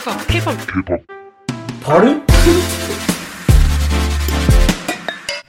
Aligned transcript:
K-Pop, 0.00 0.28
K-Pop. 0.28 0.56
K-Pop. 0.66 1.02
Pardon? 1.82 2.22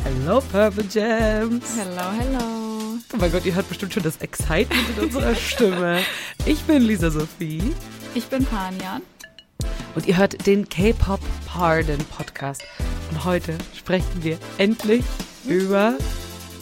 Hello, 0.03 0.41
Purple 0.41 0.83
Jams. 0.89 1.63
Hello, 1.77 2.11
hello. 2.19 2.97
Oh 3.13 3.17
mein 3.17 3.31
Gott, 3.31 3.45
ihr 3.45 3.55
hört 3.55 3.69
bestimmt 3.69 3.93
schon 3.93 4.03
das 4.03 4.17
Excitement 4.17 4.89
in 4.97 5.05
unserer 5.05 5.35
Stimme. 5.35 5.99
Ich 6.45 6.61
bin 6.63 6.81
Lisa 6.81 7.09
Sophie 7.09 7.73
Ich 8.13 8.25
bin 8.25 8.45
Panjan. 8.45 9.01
und 9.95 10.05
ihr 10.05 10.17
hört 10.17 10.45
den 10.45 10.67
K-Pop 10.67 11.21
Pardon 11.45 11.99
Podcast. 12.17 12.61
Und 13.09 13.23
heute 13.23 13.57
sprechen 13.73 14.21
wir 14.21 14.37
endlich 14.57 15.05
über 15.45 15.93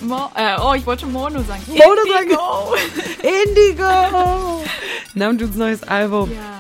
Mo 0.02 0.30
äh, 0.36 0.58
oh, 0.62 0.76
ich 0.76 0.86
wollte 0.86 1.02
schon 1.02 1.12
Mono 1.12 1.42
sagen. 1.42 1.64
Mono 1.66 2.02
sagen. 2.08 2.30
Indigo. 2.30 3.74
Indigo. 3.74 4.64
Namjoons 5.16 5.56
neues 5.56 5.82
Album. 5.82 6.32
ja. 6.32 6.60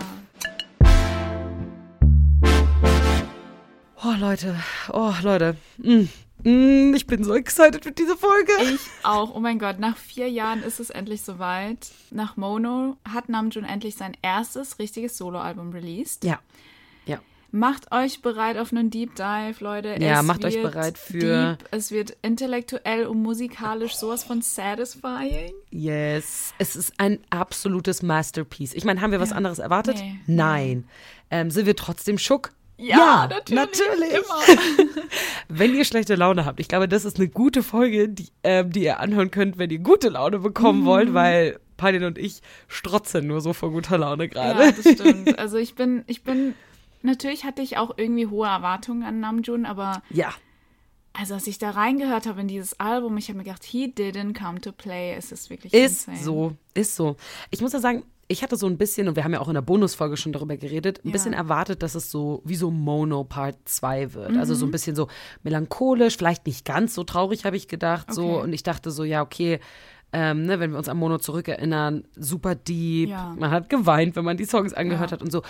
Oh 4.11 4.15
Leute, 4.19 4.55
oh 4.91 5.13
Leute. 5.21 5.55
Mm. 5.77 6.05
Mm, 6.43 6.93
ich 6.95 7.05
bin 7.05 7.23
so 7.23 7.35
excited 7.35 7.83
für 7.83 7.91
diese 7.91 8.17
Folge. 8.17 8.51
Ich 8.73 8.79
auch. 9.03 9.35
Oh 9.35 9.39
mein 9.39 9.59
Gott, 9.59 9.77
nach 9.77 9.97
vier 9.97 10.27
Jahren 10.29 10.63
ist 10.63 10.79
es 10.79 10.89
endlich 10.89 11.21
soweit. 11.21 11.89
Nach 12.09 12.35
Mono 12.35 12.97
hat 13.07 13.29
Namjoon 13.29 13.65
endlich 13.65 13.95
sein 13.95 14.17
erstes 14.23 14.79
richtiges 14.79 15.15
Soloalbum 15.15 15.71
released. 15.73 16.23
Ja. 16.23 16.39
Ja. 17.05 17.19
Macht 17.51 17.91
euch 17.91 18.23
bereit 18.23 18.57
auf 18.57 18.71
einen 18.71 18.89
Deep 18.89 19.13
Dive, 19.15 19.55
Leute. 19.63 19.97
Ja, 19.99 20.21
es 20.21 20.25
macht 20.25 20.43
euch 20.43 20.59
bereit 20.59 20.97
für- 20.97 21.57
Deep, 21.57 21.67
es 21.69 21.91
wird 21.91 22.17
intellektuell 22.23 23.05
und 23.05 23.21
musikalisch 23.21 23.93
sowas 23.95 24.23
von 24.23 24.41
satisfying. 24.41 25.53
Yes. 25.69 26.55
Es 26.57 26.75
ist 26.75 26.93
ein 26.97 27.19
absolutes 27.29 28.01
Masterpiece. 28.01 28.73
Ich 28.73 28.85
meine, 28.85 29.01
haben 29.01 29.11
wir 29.11 29.19
was 29.19 29.31
Ja. 29.31 29.35
anderes 29.35 29.59
erwartet? 29.59 29.97
Nee. 29.99 30.19
Nein. 30.25 30.87
Ähm, 31.29 31.51
sind 31.51 31.67
wir 31.67 31.75
trotzdem 31.75 32.17
schock? 32.17 32.53
Ja, 32.79 33.27
natürlich. 33.29 33.59
natürlich. 33.59 34.11
Immer. 34.13 34.81
Wenn 35.49 35.75
ihr 35.75 35.83
schlechte 35.85 36.15
Laune 36.15 36.45
habt, 36.45 36.59
ich 36.59 36.67
glaube, 36.67 36.87
das 36.87 37.05
ist 37.05 37.17
eine 37.17 37.27
gute 37.27 37.63
Folge, 37.63 38.09
die, 38.09 38.27
ähm, 38.43 38.71
die 38.71 38.83
ihr 38.83 38.99
anhören 38.99 39.31
könnt, 39.31 39.57
wenn 39.57 39.69
ihr 39.69 39.79
gute 39.79 40.09
Laune 40.09 40.39
bekommen 40.39 40.81
Mhm. 40.81 40.85
wollt, 40.85 41.13
weil 41.13 41.59
Palin 41.77 42.03
und 42.03 42.17
ich 42.17 42.41
strotzen 42.67 43.27
nur 43.27 43.41
so 43.41 43.53
vor 43.53 43.71
guter 43.71 43.97
Laune 43.97 44.29
gerade. 44.29 44.63
Ja, 44.65 44.71
das 44.71 44.79
stimmt. 44.93 45.37
Also 45.39 45.57
ich 45.57 45.75
bin, 45.75 46.03
ich 46.07 46.23
bin, 46.23 46.53
natürlich 47.01 47.43
hatte 47.45 47.61
ich 47.61 47.77
auch 47.77 47.97
irgendwie 47.97 48.27
hohe 48.27 48.47
Erwartungen 48.47 49.03
an 49.03 49.19
Namjoon, 49.19 49.65
aber 49.65 50.01
Ja. 50.09 50.33
also 51.13 51.33
als 51.33 51.47
ich 51.47 51.57
da 51.57 51.71
reingehört 51.71 52.27
habe 52.27 52.41
in 52.41 52.47
dieses 52.47 52.79
Album, 52.79 53.17
ich 53.17 53.27
habe 53.29 53.37
mir 53.37 53.43
gedacht, 53.45 53.63
he 53.63 53.85
didn't 53.87 54.37
come 54.41 54.61
to 54.61 54.71
play. 54.71 55.13
Es 55.17 55.31
ist 55.31 55.49
wirklich 55.49 55.73
Ist 55.73 56.07
insane. 56.07 56.17
so, 56.23 56.53
ist 56.73 56.95
so. 56.95 57.15
Ich 57.49 57.61
muss 57.61 57.73
ja 57.73 57.79
sagen, 57.79 58.03
ich 58.31 58.43
hatte 58.43 58.55
so 58.55 58.67
ein 58.67 58.77
bisschen, 58.77 59.07
und 59.07 59.15
wir 59.15 59.23
haben 59.23 59.33
ja 59.33 59.41
auch 59.41 59.47
in 59.47 59.55
der 59.55 59.61
Bonusfolge 59.63 60.15
schon 60.15 60.31
darüber 60.31 60.55
geredet, 60.55 61.01
ein 61.03 61.07
Ja. 61.07 61.11
bisschen 61.13 61.33
erwartet, 61.33 61.81
dass 61.83 61.95
es 61.95 62.11
so 62.11 62.41
wie 62.45 62.55
so 62.55 62.69
Mono 62.69 63.23
Part 63.23 63.57
2 63.65 64.13
wird. 64.13 64.37
Also 64.37 64.53
Mhm. 64.53 64.57
so 64.59 64.65
ein 64.67 64.71
bisschen 64.71 64.95
so 64.95 65.07
melancholisch, 65.43 66.15
vielleicht 66.15 66.45
nicht 66.45 66.63
ganz 66.63 66.93
so 66.93 67.03
traurig, 67.03 67.43
habe 67.45 67.57
ich 67.57 67.67
gedacht. 67.67 68.13
So. 68.13 68.33
Okay. 68.35 68.43
Und 68.43 68.53
ich 68.53 68.63
dachte 68.63 68.91
so, 68.91 69.03
ja, 69.03 69.21
okay, 69.23 69.59
ähm, 70.13 70.43
ne, 70.43 70.59
wenn 70.59 70.71
wir 70.71 70.77
uns 70.77 70.89
an 70.89 70.97
Mono 70.97 71.17
zurückerinnern, 71.17 72.03
super 72.15 72.55
deep. 72.55 73.09
Ja. 73.09 73.35
Man 73.37 73.51
hat 73.51 73.69
geweint, 73.69 74.15
wenn 74.15 74.25
man 74.25 74.37
die 74.37 74.45
Songs 74.45 74.73
angehört 74.73 75.09
Ja. 75.11 75.15
hat 75.17 75.21
und 75.23 75.31
so. 75.31 75.41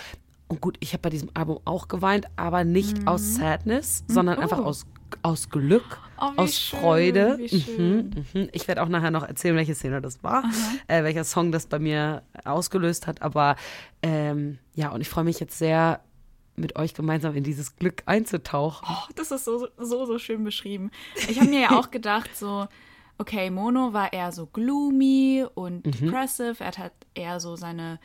Und 0.48 0.60
gut, 0.60 0.76
ich 0.80 0.92
habe 0.94 1.02
bei 1.02 1.10
diesem 1.10 1.28
Album 1.34 1.60
auch 1.64 1.86
geweint, 1.86 2.26
aber 2.36 2.64
nicht 2.64 3.06
aus 3.06 3.36
Sadness, 3.36 4.04
sondern 4.08 4.38
einfach 4.38 4.58
Oh. 4.58 4.64
aus, 4.64 4.84
aus 5.22 5.48
Glück, 5.50 5.98
Oh, 6.20 6.32
aus 6.36 6.58
schön, 6.58 6.80
Freude. 6.80 7.38
Mhm, 7.38 8.10
mhm. 8.34 8.48
Ich 8.52 8.68
werde 8.68 8.82
auch 8.82 8.88
nachher 8.88 9.10
noch 9.10 9.26
erzählen, 9.26 9.56
welche 9.56 9.74
Szene 9.74 10.00
das 10.02 10.22
war, 10.22 10.44
äh, 10.86 11.02
welcher 11.02 11.24
Song 11.24 11.50
das 11.52 11.66
bei 11.66 11.78
mir 11.78 12.22
ausgelöst 12.44 13.06
hat. 13.06 13.22
Aber 13.22 13.56
ähm, 14.02 14.58
ja, 14.74 14.90
und 14.90 15.00
ich 15.00 15.08
freue 15.08 15.24
mich 15.24 15.40
jetzt 15.40 15.58
sehr, 15.58 16.00
mit 16.56 16.76
euch 16.76 16.92
gemeinsam 16.92 17.34
in 17.36 17.42
dieses 17.44 17.76
Glück 17.76 18.02
einzutauchen. 18.04 18.86
Oh, 18.90 19.12
das 19.16 19.30
ist 19.30 19.46
so, 19.46 19.68
so, 19.78 20.04
so 20.04 20.18
schön 20.18 20.44
beschrieben. 20.44 20.90
Ich 21.28 21.40
habe 21.40 21.48
mir 21.48 21.60
ja 21.60 21.70
auch 21.78 21.90
gedacht, 21.90 22.36
so, 22.36 22.66
okay, 23.16 23.48
Mono 23.50 23.94
war 23.94 24.12
eher 24.12 24.30
so 24.32 24.44
gloomy 24.46 25.46
und 25.54 25.86
Mhm. 25.86 25.90
depressive. 25.92 26.56
Er 26.62 26.72
hat 26.76 26.92
eher 27.14 27.40
so 27.40 27.56
seine 27.56 27.98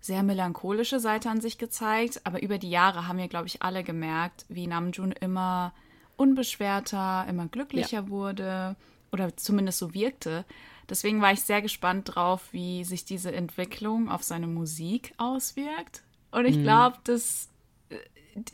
sehr 0.00 0.22
melancholische 0.22 0.98
Seite 0.98 1.28
an 1.28 1.42
sich 1.42 1.58
gezeigt. 1.58 2.22
Aber 2.24 2.40
über 2.42 2.56
die 2.56 2.70
Jahre 2.70 3.06
haben 3.06 3.18
wir, 3.18 3.28
glaube 3.28 3.48
ich, 3.48 3.60
alle 3.60 3.84
gemerkt, 3.84 4.46
wie 4.48 4.66
Namjoon 4.66 5.12
immer 5.12 5.74
unbeschwerter, 6.20 7.26
immer 7.28 7.46
glücklicher 7.48 8.08
wurde 8.08 8.76
oder 9.12 9.36
zumindest 9.36 9.78
so 9.78 9.94
wirkte. 9.94 10.44
Deswegen 10.88 11.20
war 11.22 11.32
ich 11.32 11.40
sehr 11.42 11.62
gespannt 11.62 12.14
drauf, 12.14 12.48
wie 12.52 12.84
sich 12.84 13.04
diese 13.04 13.32
Entwicklung 13.32 14.08
auf 14.08 14.22
seine 14.22 14.46
Musik 14.46 15.14
auswirkt. 15.18 16.02
Und 16.30 16.42
Mhm. 16.42 16.48
ich 16.48 16.62
glaube, 16.62 16.96
das 17.04 17.48
äh, 17.90 17.96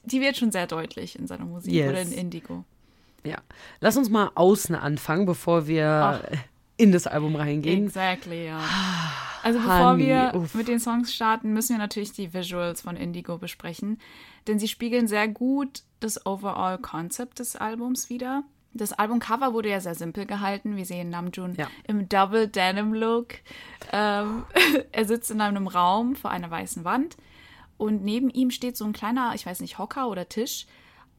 die 0.05 0.21
wird 0.21 0.37
schon 0.37 0.51
sehr 0.53 0.67
deutlich 0.67 1.19
in 1.19 1.27
seiner 1.27 1.45
Musik 1.45 1.73
Yes. 1.73 1.91
oder 1.91 2.03
in 2.03 2.13
Indigo. 2.13 2.65
Ja. 3.25 3.39
Lass 3.81 3.97
uns 3.97 4.09
mal 4.09 4.31
außen 4.35 4.75
anfangen, 4.75 5.27
bevor 5.27 5.67
wir 5.67 6.23
in 6.77 6.93
das 6.93 7.07
Album 7.07 7.35
reingehen. 7.37 7.87
Exactly, 7.87 8.47
ja. 8.47 8.61
Also 9.43 9.59
bevor 9.59 9.91
Honey, 9.93 10.07
wir 10.07 10.33
uff. 10.35 10.55
mit 10.55 10.69
den 10.69 10.79
Songs 10.81 11.13
starten, 11.15 11.53
müssen 11.53 11.71
wir 11.75 11.79
natürlich 11.79 12.13
die 12.13 12.33
Visuals 12.35 12.83
von 12.83 12.97
Indigo 12.97 13.39
besprechen, 13.39 13.99
denn 14.47 14.59
sie 14.59 14.69
spiegeln 14.69 15.09
sehr 15.09 15.27
gut 15.29 15.83
das 16.01 16.25
Overall 16.27 16.79
Concept 16.79 17.39
des 17.39 17.57
Albums 17.57 18.11
wider. 18.11 18.45
Das 18.73 18.93
Albumcover 18.93 19.55
wurde 19.55 19.71
ja 19.71 19.81
sehr 19.81 19.95
simpel 19.95 20.27
gehalten. 20.27 20.77
Wir 20.77 20.85
sehen 20.85 21.09
Namjoon 21.09 21.55
Ja. 21.55 21.69
im 21.87 22.09
Double 22.09 22.47
Denim 22.49 22.93
Look. 22.93 23.35
Ähm, 23.93 24.45
er 24.93 25.05
sitzt 25.07 25.31
in 25.31 25.41
einem 25.41 25.67
Raum 25.67 26.15
vor 26.15 26.31
einer 26.31 26.51
weißen 26.51 26.85
Wand 26.85 27.17
und 27.79 28.05
neben 28.05 28.29
ihm 28.31 28.51
steht 28.51 28.77
so 28.77 28.85
ein 28.85 28.93
kleiner, 28.93 29.33
ich 29.35 29.47
weiß 29.47 29.61
nicht, 29.61 29.79
Hocker 29.79 30.09
oder 30.09 30.29
Tisch, 30.29 30.67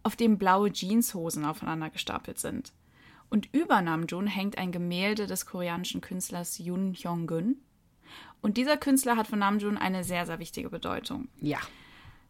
auf 0.03 0.15
dem 0.15 0.37
blaue 0.37 0.71
Jeanshosen 0.71 1.45
aufeinander 1.45 1.89
gestapelt 1.89 2.39
sind. 2.39 2.73
Und 3.29 3.53
über 3.53 3.81
Namjoon 3.81 4.27
hängt 4.27 4.57
ein 4.57 4.71
Gemälde 4.71 5.27
des 5.27 5.45
koreanischen 5.45 5.99
Künstlers 5.99 6.59
Yoon 6.59 6.93
Hyung-gun. 6.93 7.57
Und 8.41 8.55
dieser 8.57 8.77
Künstler 8.77 9.17
hat 9.17 9.27
für 9.27 9.35
Namjoon 9.35 9.77
eine 9.77 10.03
sehr, 10.03 10.25
sehr 10.25 10.39
wichtige 10.39 10.69
Bedeutung. 10.69 11.27
Ja. 11.41 11.57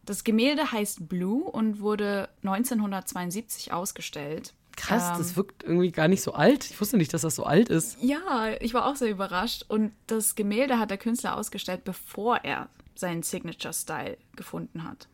Das 0.08 0.24
Gemälde 0.24 0.72
heißt 0.72 1.08
Blue 1.08 1.42
und 1.44 1.80
wurde 1.80 2.28
1972 2.42 3.72
ausgestellt. 3.72 4.54
Krass, 4.76 5.10
Ähm, 5.10 5.18
das 5.18 5.36
wirkt 5.36 5.64
irgendwie 5.64 5.90
gar 5.90 6.08
nicht 6.08 6.22
so 6.22 6.32
alt. 6.34 6.64
Ich 6.70 6.80
wusste 6.80 6.96
nicht, 6.96 7.12
dass 7.12 7.22
das 7.22 7.34
so 7.34 7.44
alt 7.44 7.68
ist. 7.68 7.98
Ja, 8.00 8.48
ich 8.60 8.72
war 8.74 8.86
auch 8.86 8.96
sehr 8.96 9.10
überrascht. 9.10 9.64
Und 9.68 9.92
das 10.06 10.34
Gemälde 10.34 10.78
hat 10.78 10.90
der 10.90 10.98
Künstler 10.98 11.36
ausgestellt, 11.36 11.84
bevor 11.84 12.38
er 12.44 12.68
seinen 12.94 13.22
Signature-Style 13.22 14.16
gefunden 14.36 14.84
hat. 14.84 15.08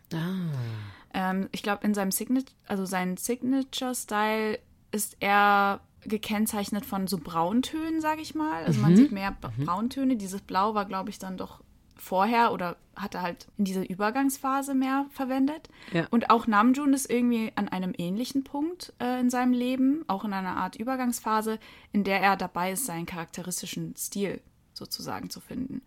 Ähm, 1.12 1.48
ich 1.52 1.62
glaube, 1.62 1.84
in 1.86 1.94
seinem 1.94 2.10
Signature, 2.12 2.52
also 2.66 2.84
sein 2.84 3.16
Signature-Style 3.16 4.58
ist 4.92 5.16
er 5.20 5.80
gekennzeichnet 6.06 6.84
von 6.84 7.06
so 7.06 7.18
Brauntönen, 7.18 8.00
sage 8.00 8.20
ich 8.20 8.34
mal. 8.34 8.64
Also 8.64 8.80
man 8.80 8.94
sieht 8.96 9.12
mehr 9.12 9.34
Ba- 9.40 9.52
Brauntöne. 9.64 10.16
Dieses 10.16 10.42
Blau 10.42 10.74
war, 10.74 10.84
glaube 10.84 11.08
ich, 11.10 11.18
dann 11.18 11.36
doch 11.38 11.63
vorher 12.04 12.52
oder 12.52 12.76
hat 12.94 13.14
er 13.14 13.22
halt 13.22 13.48
in 13.56 13.64
dieser 13.64 13.88
Übergangsphase 13.88 14.74
mehr 14.74 15.06
verwendet. 15.10 15.68
Ja. 15.92 16.06
Und 16.10 16.30
auch 16.30 16.46
Namjoon 16.46 16.92
ist 16.92 17.10
irgendwie 17.10 17.50
an 17.56 17.68
einem 17.68 17.92
ähnlichen 17.96 18.44
Punkt 18.44 18.92
äh, 19.00 19.18
in 19.20 19.30
seinem 19.30 19.52
Leben, 19.52 20.04
auch 20.06 20.24
in 20.24 20.32
einer 20.32 20.56
Art 20.56 20.76
Übergangsphase, 20.76 21.58
in 21.92 22.04
der 22.04 22.20
er 22.20 22.36
dabei 22.36 22.72
ist, 22.72 22.86
seinen 22.86 23.06
charakteristischen 23.06 23.96
Stil 23.96 24.40
sozusagen 24.74 25.30
zu 25.30 25.40
finden. 25.40 25.82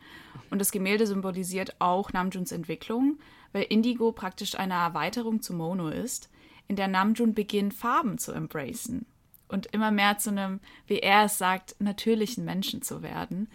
Und 0.50 0.59
das 0.59 0.72
Gemälde 0.72 1.07
symbolisiert 1.07 1.75
auch 1.79 2.11
Namjoons 2.13 2.51
Entwicklung, 2.51 3.19
weil 3.51 3.63
Indigo 3.63 4.11
praktisch 4.11 4.57
eine 4.57 4.73
Erweiterung 4.73 5.41
zu 5.41 5.53
Mono 5.53 5.89
ist, 5.89 6.29
in 6.67 6.75
der 6.75 6.88
Namjoon 6.88 7.33
beginnt, 7.33 7.73
Farben 7.73 8.17
zu 8.17 8.31
embracen 8.31 9.06
und 9.47 9.67
immer 9.67 9.91
mehr 9.91 10.17
zu 10.17 10.31
einem, 10.31 10.59
wie 10.88 11.00
er 11.00 11.25
es 11.25 11.38
sagt, 11.38 11.75
natürlichen 11.79 12.44
Menschen 12.44 12.81
zu 12.81 13.01
werden. 13.01 13.50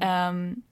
Ähm, 0.00 0.62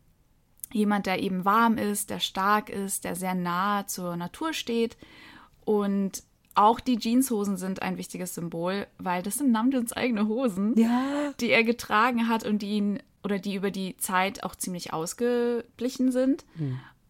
jemand, 0.73 1.07
der 1.07 1.23
eben 1.23 1.45
warm 1.45 1.79
ist, 1.79 2.11
der 2.11 2.21
stark 2.21 2.69
ist, 2.71 3.05
der 3.05 3.15
sehr 3.17 3.35
nahe 3.35 3.87
zur 3.87 4.17
Natur 4.17 4.53
steht. 4.53 4.97
Und 5.65 6.23
auch 6.55 6.81
die 6.81 6.97
Jeanshosen 6.99 7.57
sind 7.57 7.83
ein 7.83 7.97
wichtiges 7.97 8.35
Symbol, 8.35 8.87
weil 8.99 9.23
das 9.23 9.37
sind 9.37 9.53
Namjoons 9.53 9.93
eigene 9.93 10.29
Hosen, 10.29 10.75
Ja. 10.79 11.33
die 11.41 11.51
er 11.51 11.65
getragen 11.65 12.29
hat 12.29 12.45
und 12.45 12.61
die 12.63 12.71
ihn 12.73 13.03
oder 13.25 13.39
die 13.39 13.55
über 13.55 13.71
die 13.71 13.97
Zeit 13.99 14.43
auch 14.43 14.55
ziemlich 14.57 14.93
ausgeblichen 14.93 16.11
sind. 16.13 16.45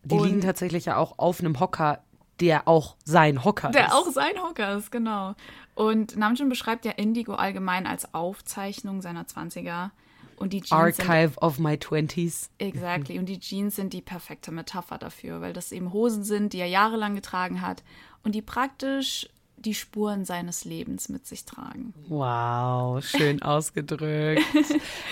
Die 0.04 0.14
Und- 0.14 0.24
liegen 0.26 0.40
tatsächlich 0.42 0.84
ja 0.84 0.96
auch 0.96 1.18
auf 1.18 1.40
einem 1.40 1.58
Hocker, 1.58 2.02
der 2.40 2.68
auch 2.68 2.96
sein 3.04 3.44
Hocker 3.44 3.68
ist. 3.70 3.74
Der 3.74 3.94
auch 3.94 4.10
sein 4.10 4.34
Hocker 4.42 4.76
ist, 4.76 4.90
genau. 4.92 5.34
Und 5.74 6.16
Namjoon 6.16 6.48
beschreibt 6.50 6.84
ja 6.84 6.92
Indigo 6.92 7.34
allgemein 7.34 7.86
als 7.86 8.12
Aufzeichnung 8.14 9.00
seiner 9.00 9.26
20er. 9.26 9.90
Und 10.42 10.52
die 10.52 10.60
Jeans 10.60 10.96
sind 10.96 11.08
Archive 11.08 11.38
of 11.38 11.60
my 11.60 11.74
20s. 11.74 12.48
Exactly. 12.58 13.20
Und 13.20 13.26
die 13.26 13.38
Jeans 13.38 13.76
sind 13.76 13.92
die 13.92 14.02
perfekte 14.02 14.50
Metapher 14.50 14.98
dafür, 14.98 15.40
weil 15.40 15.52
das 15.52 15.70
eben 15.70 15.92
Hosen 15.92 16.24
sind, 16.24 16.52
die 16.52 16.58
er 16.58 16.66
jahrelang 16.66 17.14
getragen 17.14 17.60
hat 17.60 17.84
und 18.24 18.34
die 18.34 18.42
praktisch 18.42 19.28
die 19.56 19.74
Spuren 19.74 20.24
seines 20.24 20.64
Lebens 20.64 21.08
mit 21.08 21.28
sich 21.28 21.44
tragen. 21.44 21.94
Wow, 22.08 23.04
schön 23.04 23.40
ausgedrückt. 23.42 24.42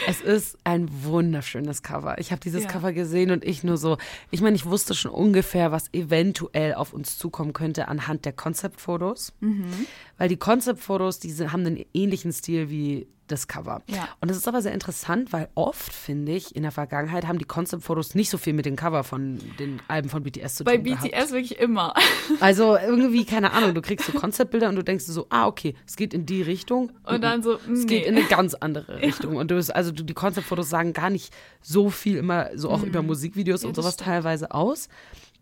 es 0.08 0.20
ist 0.20 0.58
ein 0.64 0.88
wunderschönes 1.04 1.84
Cover. 1.84 2.18
Ich 2.18 2.32
habe 2.32 2.40
dieses 2.40 2.64
Ja. 2.64 2.68
Cover 2.68 2.92
gesehen 2.92 3.30
und 3.30 3.44
ich 3.44 3.62
nur 3.62 3.76
so, 3.76 3.98
ich 4.32 4.40
meine, 4.40 4.56
ich 4.56 4.66
wusste 4.66 4.94
schon 4.94 5.12
ungefähr, 5.12 5.70
was 5.70 5.94
eventuell 5.94 6.74
auf 6.74 6.92
uns 6.92 7.18
zukommen 7.18 7.52
könnte 7.52 7.86
anhand 7.86 8.24
der 8.24 8.32
Konzeptfotos. 8.32 9.32
Mhm. 9.38 9.86
Weil 10.18 10.28
die 10.28 10.38
Konzeptfotos, 10.38 11.20
die 11.20 11.30
sind, 11.30 11.52
haben 11.52 11.64
einen 11.64 11.84
ähnlichen 11.94 12.32
Stil 12.32 12.68
wie 12.68 13.06
das 13.30 13.48
Cover. 13.48 13.82
Ja. 13.88 14.08
Und 14.20 14.28
das 14.30 14.36
ist 14.36 14.46
aber 14.48 14.62
sehr 14.62 14.72
interessant, 14.72 15.32
weil 15.32 15.48
oft, 15.54 15.92
finde 15.92 16.32
ich, 16.32 16.54
in 16.56 16.62
der 16.62 16.72
Vergangenheit 16.72 17.26
haben 17.26 17.38
die 17.38 17.44
Konzeptfotos 17.44 18.14
nicht 18.14 18.30
so 18.30 18.38
viel 18.38 18.52
mit 18.52 18.66
dem 18.66 18.76
Cover 18.76 19.04
von 19.04 19.38
den 19.58 19.80
Alben 19.88 20.08
von 20.08 20.22
BTS 20.22 20.56
zu 20.56 20.64
Bei 20.64 20.76
tun 20.76 20.84
gehabt. 20.84 21.02
BTS 21.10 21.32
wirklich 21.32 21.58
immer. 21.58 21.94
Also 22.40 22.76
irgendwie, 22.76 23.24
keine 23.24 23.52
Ahnung, 23.52 23.74
du 23.74 23.82
kriegst 23.82 24.06
so 24.06 24.12
Konzeptbilder 24.12 24.68
und 24.68 24.76
du 24.76 24.84
denkst 24.84 25.04
so, 25.04 25.26
ah, 25.30 25.46
okay, 25.46 25.74
es 25.86 25.96
geht 25.96 26.14
in 26.14 26.26
die 26.26 26.42
Richtung. 26.42 26.92
Und 27.04 27.22
dann 27.22 27.42
so, 27.42 27.58
Es 27.72 27.86
geht 27.86 28.06
in 28.06 28.16
eine 28.16 28.24
ganz 28.26 28.54
andere 28.54 28.96
Richtung. 29.02 29.36
Und 29.36 29.50
du 29.50 29.56
bist, 29.56 29.74
also 29.74 29.90
die 29.90 30.14
Konzeptfotos 30.14 30.70
sagen 30.70 30.92
gar 30.92 31.10
nicht 31.10 31.34
so 31.60 31.90
viel 31.90 32.16
immer, 32.16 32.50
so 32.54 32.70
auch 32.70 32.82
über 32.82 33.02
Musikvideos 33.02 33.60
Mhm. 33.62 33.64
Ja, 33.64 33.68
und 33.70 33.74
sowas 33.74 33.94
stimmt. 33.94 34.06
teilweise 34.08 34.52
aus. 34.52 34.88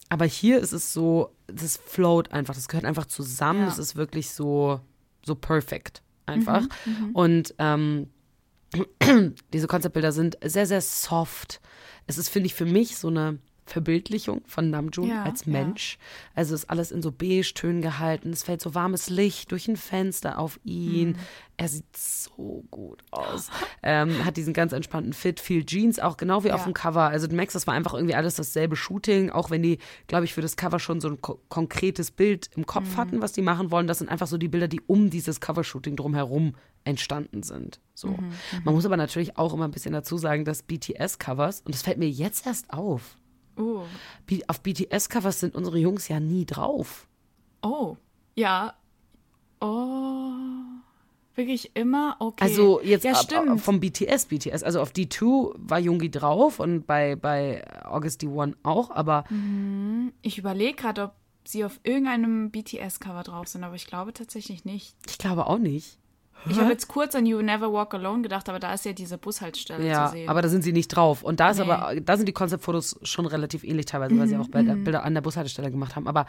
Aber 0.08 0.25
hier 0.25 0.58
ist 0.61 0.73
es 0.73 0.93
so, 0.93 1.35
das 1.46 1.76
float 1.76 2.32
einfach, 2.32 2.55
das 2.55 2.69
gehört 2.69 2.87
einfach 2.87 3.06
zusammen. 3.06 3.61
Ja. 3.62 3.69
Es 3.69 3.79
ist 3.79 3.94
wirklich 3.96 4.31
so, 4.31 4.81
so 5.25 5.35
perfekt 5.35 6.02
einfach. 6.28 6.62
Mhm, 6.84 7.10
Und 7.12 7.54
ähm, 7.58 8.10
diese 9.52 9.66
Konzeptbilder 9.66 10.12
sind 10.12 10.38
sehr, 10.44 10.66
sehr 10.66 10.80
soft. 10.80 11.60
Es 12.06 12.19
ist, 12.19 12.28
finde 12.28 12.46
ich, 12.46 12.54
für 12.54 12.66
mich 12.66 12.96
so 12.96 13.08
eine 13.08 13.38
Verbildlichung 13.70 14.43
von 14.47 14.70
Namjoon 14.70 15.09
Ja, 15.09 15.23
als 15.25 15.44
ja. 15.44 15.53
Mensch. 15.53 15.99
Also 16.35 16.55
ist 16.55 16.69
alles 16.70 16.91
in 16.91 17.03
so 17.03 17.12
Beige-Tönen 17.12 17.82
gehalten. 17.82 18.31
Es 18.32 18.43
fällt 18.44 18.61
so 18.61 18.75
warmes 18.75 19.11
Licht 19.11 19.53
durch 19.53 19.69
ein 19.69 19.76
Fenster 19.76 20.38
auf 20.38 20.59
ihn. 20.65 21.11
Mhm. 21.11 21.17
Er 21.56 21.69
sieht 21.69 21.97
so 21.97 22.65
gut 22.70 23.03
aus. 23.11 23.50
ähm, 23.82 24.25
hat 24.25 24.37
diesen 24.37 24.53
ganz 24.55 24.73
entspannten 24.73 25.12
Fit, 25.12 25.41
viel 25.41 25.65
Jeans, 25.67 25.99
auch 25.99 26.17
genau 26.17 26.44
wie 26.44 26.53
auf 26.53 26.61
Ja. 26.61 26.65
dem 26.67 26.75
Cover. 26.75 27.03
Also 27.09 27.26
du 27.26 27.35
merkst, 27.35 27.55
das 27.55 27.67
war 27.67 27.75
einfach 27.75 27.94
irgendwie 27.94 28.15
alles 28.15 28.37
dasselbe 28.37 28.76
Shooting, 28.76 29.31
auch 29.31 29.50
wenn 29.50 29.62
die, 29.62 29.79
glaube 30.06 30.25
ich, 30.25 30.35
für 30.35 30.41
das 30.41 30.56
Cover 30.56 30.79
schon 30.79 31.00
so 31.00 31.09
ein 31.09 31.21
ko 31.21 31.41
konkretes 31.49 32.11
Bild 32.12 32.49
im 32.56 32.64
Kopf 32.67 32.93
Mhm. 32.94 32.97
hatten, 32.97 33.23
was 33.23 33.32
die 33.32 33.43
machen 33.43 33.71
wollen. 33.73 33.87
Das 33.88 33.99
sind 33.99 34.09
einfach 34.09 34.26
so 34.29 34.38
die 34.38 34.49
Bilder, 34.49 34.69
die 34.69 34.81
um 34.87 35.11
dieses 35.11 35.41
Covershooting 35.41 35.97
drumherum 35.97 36.55
entstanden 36.85 37.43
sind. 37.43 37.81
So. 37.94 38.09
Mhm, 38.09 38.31
Man 38.64 38.75
muss 38.75 38.87
aber 38.87 38.97
natürlich 38.97 39.37
auch 39.37 39.53
immer 39.53 39.64
ein 39.64 39.73
bisschen 39.73 39.93
dazu 39.93 40.17
sagen, 40.17 40.44
dass 40.44 40.62
BTS-Covers, 40.62 41.62
und 41.64 41.75
das 41.75 41.82
fällt 41.82 41.99
mir 41.99 42.09
jetzt 42.09 42.47
erst 42.47 42.73
auf, 42.73 43.19
Oh. 43.58 43.82
Auf 44.46 44.60
BTS-Covers 44.62 45.40
sind 45.40 45.55
unsere 45.55 45.78
Jungs 45.78 46.08
ja 46.08 46.20
nie 46.20 46.44
drauf. 46.46 47.06
Oh. 47.62 47.96
Ja. 48.37 48.75
Oh. 49.60 50.31
Wirklich 51.34 51.70
immer? 51.75 52.16
Okay. 52.19 52.43
Also 52.44 52.81
jetzt 52.82 53.05
ja, 53.05 53.12
ab- 53.12 53.19
stimmt. 53.22 53.60
vom 53.60 53.78
BTS, 53.81 54.26
BTS. 54.26 54.62
Also 54.64 54.81
auf 54.81 54.90
D2 54.93 55.55
war 55.56 55.78
Jungi 55.78 56.10
drauf 56.10 56.58
und 56.58 56.87
bei, 56.87 57.14
bei 57.14 57.64
August 57.84 58.22
D1 58.22 58.55
auch, 58.64 58.90
aber 58.90 59.25
Ich 60.22 60.38
überlege 60.38 60.75
gerade, 60.75 61.02
ob 61.04 61.14
sie 61.44 61.64
auf 61.64 61.78
irgendeinem 61.84 62.50
BTS-Cover 62.50 63.22
drauf 63.22 63.46
sind, 63.49 63.62
aber 63.64 63.76
ich 63.76 63.87
glaube 63.87 64.12
tatsächlich 64.12 64.64
nicht. 64.64 64.96
ich 65.08 65.19
glaube 65.19 65.46
auch 65.46 65.58
nicht. 65.58 65.99
Ich 66.49 66.58
habe 66.58 66.70
jetzt 66.70 66.88
kurz 66.88 67.14
an 67.14 67.26
You 67.26 67.43
Never 67.43 67.73
Walk 67.73 67.94
Alone 67.94 68.23
gedacht, 68.23 68.49
aber 68.49 68.58
da 68.58 68.73
ist 68.75 68.85
ja 68.85 68.93
diese 68.93 69.19
Bushaltestelle 69.19 69.87
Ja, 69.87 70.06
zu 70.06 70.12
sehen. 70.12 70.29
aber 70.29 70.40
da 70.43 70.49
sind 70.49 70.62
sie 70.62 70.73
nicht 70.73 70.88
drauf. 70.88 71.23
Und 71.23 71.40
da 71.40 71.50
ist 71.50 71.58
Nee. 71.58 71.64
Mhm, 71.64 71.70
aber, 71.70 72.00
da 72.00 72.17
sind 72.17 72.26
die 72.26 72.32
Konzeptfotos 72.32 72.99
schon 73.02 73.26
relativ 73.26 73.64
ähnlich 73.64 73.87
teilweise, 73.87 74.19
weil 74.19 74.29
sie 74.29 74.37
auch 74.37 74.49
Bilder, 74.49 74.75
Bilder 74.76 75.05
an 75.05 75.14
der 75.14 75.20
Bushaltestelle 75.20 75.70
gemacht 75.70 75.96
haben. 75.96 76.06
Aber 76.06 76.26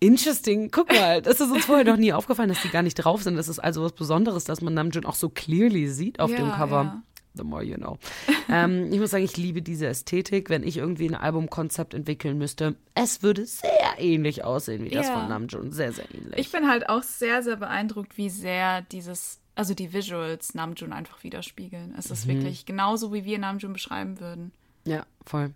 interesting, 0.00 0.70
guck 0.70 0.88
mal, 0.92 1.22
das 1.22 1.40
ist 1.40 1.50
uns 1.50 1.64
vorher 1.64 1.84
noch 1.84 1.96
nie 1.96 2.12
aufgefallen, 2.12 2.48
dass 2.48 2.60
die 2.62 2.68
gar 2.68 2.82
nicht 2.82 2.94
drauf 2.96 3.22
sind. 3.22 3.36
Das 3.36 3.48
ist 3.48 3.58
also 3.58 3.82
was 3.82 3.92
Besonderes, 3.92 4.44
dass 4.44 4.60
man 4.60 4.74
Namjoon 4.74 5.04
auch 5.06 5.14
so 5.14 5.28
clearly 5.28 5.88
sieht 5.88 6.20
auf 6.20 6.30
dem 6.34 6.46
Ja, 6.48 6.56
Cover. 6.56 6.82
ja. 6.84 7.02
The 7.36 7.44
more 7.44 7.62
you 7.62 7.76
know. 7.76 7.98
ähm, 8.48 8.90
ich 8.92 8.98
muss 8.98 9.10
sagen, 9.10 9.24
ich 9.24 9.36
liebe 9.36 9.62
diese 9.62 9.86
Ästhetik. 9.86 10.48
Wenn 10.50 10.62
ich 10.62 10.76
irgendwie 10.78 11.08
ein 11.08 11.14
Albumkonzept 11.14 11.94
entwickeln 11.94 12.38
müsste, 12.38 12.74
es 12.94 13.22
würde 13.22 13.44
sehr 13.46 13.70
ähnlich 13.98 14.44
aussehen 14.44 14.84
wie 14.84 14.90
das 14.90 15.06
Ja. 15.08 15.18
von 15.20 15.28
Namjoon. 15.28 15.70
Sehr, 15.72 15.92
sehr 15.92 16.06
ähnlich. 16.14 16.38
Ich 16.38 16.50
bin 16.52 16.68
halt 16.68 16.88
auch 16.88 17.02
sehr, 17.02 17.42
sehr 17.42 17.56
beeindruckt, 17.56 18.16
wie 18.16 18.30
sehr 18.30 18.82
dieses, 18.82 19.40
also 19.54 19.74
die 19.74 19.92
Visuals 19.92 20.54
Namjoon 20.54 20.92
einfach 20.92 21.22
widerspiegeln. 21.24 21.94
Es 21.98 22.08
Mhm. 22.08 22.12
ist 22.12 22.26
wirklich 22.28 22.66
genauso, 22.66 23.12
wie 23.12 23.24
wir 23.24 23.38
Namjoon 23.38 23.72
beschreiben 23.72 24.20
würden. 24.20 24.52
Ja, 24.84 25.04
voll. 25.24 25.52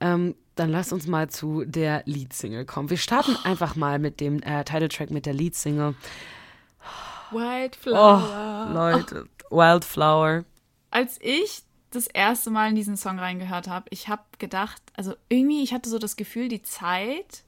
Ähm, 0.00 0.34
dann 0.54 0.70
lass 0.70 0.92
uns 0.92 1.06
mal 1.06 1.30
zu 1.30 1.64
der 1.64 2.02
Leadsingle 2.04 2.64
kommen. 2.66 2.90
Wir 2.90 2.98
starten 2.98 3.34
Oh. 3.36 3.48
einfach 3.48 3.74
mal 3.76 3.98
mit 3.98 4.20
dem 4.20 4.42
äh, 4.42 4.62
Titeltrack 4.64 5.10
mit 5.10 5.24
der 5.26 5.32
Leadsingle. 5.34 5.94
Oh, 7.32 7.36
Wildflower. 7.38 8.70
Leute, 8.72 9.26
Wildflower. 9.50 10.44
Als 10.90 11.18
ich 11.22 11.62
das 11.90 12.06
erste 12.06 12.50
Mal 12.50 12.68
in 12.70 12.76
diesen 12.76 12.96
Song 12.96 13.18
reingehört 13.18 13.68
habe, 13.68 13.86
ich 13.90 14.08
habe 14.08 14.22
gedacht, 14.38 14.80
also 14.94 15.14
irgendwie, 15.28 15.62
ich 15.62 15.72
hatte 15.72 15.90
so 15.90 15.98
das 15.98 16.16
Gefühl, 16.16 16.48
die 16.48 16.62
Zeit 16.62 17.44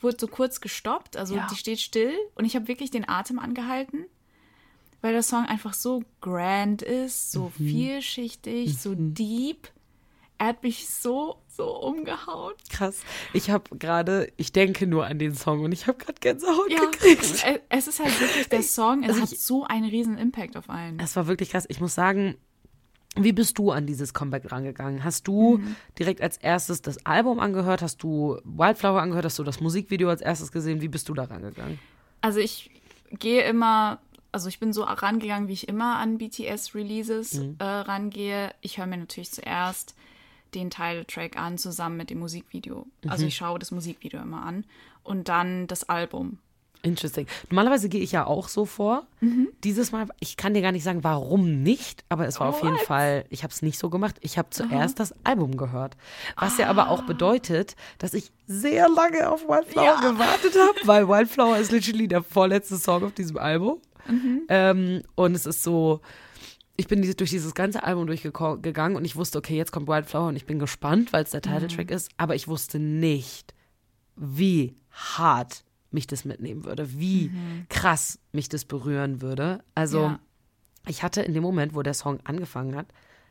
wurde 0.00 0.16
so 0.20 0.28
kurz 0.28 0.60
gestoppt, 0.60 1.16
also 1.16 1.36
Ja. 1.36 1.46
die 1.50 1.56
steht 1.56 1.80
still 1.80 2.14
und 2.34 2.44
ich 2.44 2.56
habe 2.56 2.68
wirklich 2.68 2.90
den 2.90 3.08
Atem 3.08 3.38
angehalten, 3.38 4.04
weil 5.02 5.12
der 5.12 5.22
Song 5.22 5.44
einfach 5.46 5.72
so 5.74 6.02
grand 6.20 6.82
ist, 6.82 7.32
so 7.32 7.52
Mhm. 7.58 7.68
vielschichtig, 7.68 8.78
so 8.78 8.94
deep. 8.96 9.68
Er 10.38 10.46
hat 10.48 10.62
mich 10.62 10.88
so, 10.88 11.36
so 11.48 11.66
umgehauen. 11.82 12.54
Krass. 12.70 13.00
Ich 13.34 13.50
habe 13.50 13.76
gerade, 13.76 14.32
ich 14.38 14.52
denke 14.52 14.86
nur 14.86 15.04
an 15.06 15.18
den 15.18 15.34
Song 15.34 15.60
und 15.64 15.72
ich 15.72 15.86
habe 15.86 15.98
gerade 15.98 16.18
Gänsehaut 16.18 16.70
Ja, 16.70 16.80
gekriegt. 16.86 17.22
es- 17.68 17.86
ist 17.88 18.00
halt 18.00 18.20
wirklich 18.20 18.48
der 18.48 18.62
Song, 18.62 19.02
es 19.02 19.10
Also 19.10 19.22
hat 19.22 19.32
ich- 19.32 19.40
so 19.40 19.64
einen 19.64 19.84
riesen 19.90 20.16
Impact 20.16 20.56
auf 20.56 20.70
einen. 20.70 20.98
Es 20.98 21.14
war 21.16 21.26
wirklich 21.26 21.50
krass. 21.50 21.66
Ich 21.68 21.78
muss 21.80 21.94
sagen, 21.94 22.36
wie 23.16 23.32
bist 23.32 23.58
du 23.58 23.70
an 23.72 23.86
dieses 23.86 24.14
Comeback 24.14 24.50
rangegangen? 24.52 25.02
Hast 25.04 25.26
du 25.26 25.58
Mhm. 25.58 25.76
direkt 25.98 26.20
als 26.20 26.36
erstes 26.36 26.80
das 26.82 27.04
Album 27.06 27.40
angehört? 27.40 27.82
Hast 27.82 28.02
du 28.02 28.38
Wildflower 28.44 29.02
angehört? 29.02 29.24
Hast 29.24 29.38
du 29.38 29.44
das 29.44 29.60
Musikvideo 29.60 30.08
als 30.08 30.20
erstes 30.20 30.52
gesehen? 30.52 30.80
Wie 30.80 30.88
bist 30.88 31.08
du 31.08 31.14
da 31.14 31.24
rangegangen? 31.24 31.78
Also 32.20 32.38
ich 32.38 32.70
gehe 33.10 33.42
immer, 33.42 33.98
also 34.30 34.48
ich 34.48 34.60
bin 34.60 34.72
so 34.72 34.82
rangegangen, 34.84 35.48
wie 35.48 35.54
ich 35.54 35.68
immer 35.68 35.96
an 35.98 36.18
BTS-Releases 36.18 37.34
Mhm. 37.34 37.56
äh, 37.58 37.64
rangehe. 37.64 38.52
Ich 38.60 38.78
höre 38.78 38.86
mir 38.86 38.98
natürlich 38.98 39.32
zuerst 39.32 39.94
den 40.54 40.70
Titeltrack 40.70 41.36
an, 41.36 41.58
zusammen 41.58 41.96
mit 41.96 42.10
dem 42.10 42.18
Musikvideo. 42.20 42.86
Mhm. 43.04 43.10
Also 43.10 43.26
ich 43.26 43.34
schaue 43.36 43.58
das 43.58 43.70
Musikvideo 43.70 44.20
immer 44.20 44.44
an 44.44 44.64
und 45.02 45.28
dann 45.28 45.66
das 45.66 45.88
Album. 45.88 46.38
Interesting. 46.82 47.26
Normalerweise 47.50 47.88
gehe 47.90 48.00
ich 48.00 48.12
ja 48.12 48.26
auch 48.26 48.48
so 48.48 48.64
vor. 48.64 49.06
Dieses 49.64 49.92
Mal, 49.92 50.06
ich 50.18 50.36
kann 50.38 50.54
dir 50.54 50.62
gar 50.62 50.72
nicht 50.72 50.82
sagen, 50.84 51.04
warum 51.04 51.62
nicht, 51.62 52.04
aber 52.08 52.26
es 52.26 52.40
war 52.40 52.48
auf 52.48 52.62
jeden 52.62 52.76
What? 52.76 52.82
Fall, 52.86 53.24
ich 53.28 53.42
habe 53.42 53.52
es 53.52 53.60
nicht 53.60 53.78
so 53.78 53.90
gemacht. 53.90 54.16
Ich 54.20 54.38
habe 54.38 54.48
zuerst 54.50 54.98
das 54.98 55.14
Album 55.24 55.58
gehört. 55.58 55.96
Was 56.36 56.56
ja 56.56 56.68
aber 56.68 56.88
auch 56.88 57.02
bedeutet, 57.02 57.76
dass 57.98 58.14
ich 58.14 58.32
sehr 58.46 58.88
lange 58.88 59.30
auf 59.30 59.46
Wildflower 59.46 59.84
Ja. 59.84 60.00
gewartet 60.00 60.54
habe, 60.58 60.78
weil 60.86 61.06
Wildflower 61.08 61.58
ist 61.58 61.70
literally 61.70 62.08
der 62.08 62.22
vorletzte 62.22 62.76
Song 62.78 63.04
auf 63.04 63.12
diesem 63.12 63.36
Album. 63.36 63.78
Ähm, 64.48 65.02
und 65.16 65.34
es 65.34 65.44
ist 65.44 65.62
so, 65.62 66.00
ich 66.76 66.88
bin 66.88 67.02
durch 67.02 67.30
dieses 67.30 67.54
ganze 67.54 67.84
Album 67.84 68.06
durchgegangen 68.06 68.96
und 68.96 69.04
ich 69.04 69.16
wusste, 69.16 69.36
okay, 69.36 69.56
jetzt 69.56 69.70
kommt 69.70 69.86
Wildflower 69.86 70.28
und 70.28 70.36
ich 70.36 70.46
bin 70.46 70.58
gespannt, 70.58 71.12
weil 71.12 71.24
es 71.24 71.30
der 71.30 71.42
Titeltrack 71.42 71.90
ist, 71.90 72.08
aber 72.16 72.34
ich 72.34 72.48
wusste 72.48 72.78
nicht, 72.78 73.52
wie 74.16 74.74
hart 74.90 75.62
mich 75.90 76.06
das 76.06 76.24
mitnehmen 76.24 76.64
würde, 76.64 76.98
wie 76.98 77.30
krass 77.68 78.18
mich 78.32 78.48
das 78.48 78.64
berühren 78.64 79.20
würde. 79.20 79.62
Also 79.74 80.00
Ja. 80.02 80.20
ich 80.86 81.02
hatte 81.02 81.22
in 81.22 81.34
dem 81.34 81.42
Moment, 81.42 81.74
wo 81.74 81.82
der 81.82 81.94
Song 81.94 82.20
angefangen 82.24 82.76
hat, 82.76 82.86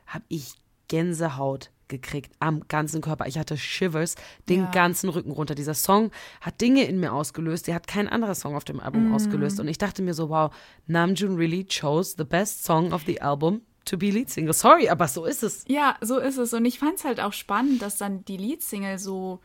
habe 0.06 0.24
ich 0.28 0.54
Gänsehaut 0.88 1.70
gekriegt 1.88 2.32
am 2.38 2.66
ganzen 2.68 3.00
Körper. 3.00 3.26
Ich 3.26 3.38
hatte 3.38 3.56
Shivers 3.56 4.14
den 4.48 4.60
Ja. 4.64 4.70
ganzen 4.70 5.08
Rücken 5.08 5.30
runter. 5.32 5.54
Dieser 5.56 5.74
Song 5.74 6.10
hat 6.40 6.60
Dinge 6.60 6.84
in 6.84 7.00
mir 7.00 7.12
ausgelöst, 7.12 7.66
die 7.66 7.74
hat 7.74 7.86
kein 7.88 8.08
anderer 8.08 8.34
Song 8.36 8.54
auf 8.54 8.64
dem 8.64 8.78
Album 8.78 9.06
Mhm. 9.06 9.12
ausgelöst. 9.12 9.58
Und 9.58 9.66
ich 9.68 9.78
dachte 9.78 10.02
mir 10.02 10.14
so, 10.14 10.28
wow, 10.28 10.54
Namjoon 10.86 11.36
really 11.36 11.64
chose 11.66 12.14
the 12.16 12.24
best 12.24 12.64
song 12.64 12.92
of 12.92 13.02
the 13.06 13.20
album 13.20 13.62
to 13.86 13.96
be 13.96 14.10
lead 14.10 14.30
single. 14.30 14.52
Sorry, 14.52 14.88
aber 14.88 15.08
so 15.08 15.24
ist 15.24 15.42
es. 15.42 15.64
Ja, 15.66 15.96
so 16.00 16.18
ist 16.18 16.36
es. 16.36 16.52
Und 16.54 16.64
ich 16.64 16.78
fand 16.78 16.94
es 16.98 17.04
halt 17.04 17.18
auch 17.20 17.32
spannend, 17.32 17.82
dass 17.82 17.96
dann 17.98 18.24
die 18.24 18.36
Leadsingle 18.36 18.98
so, 18.98 19.40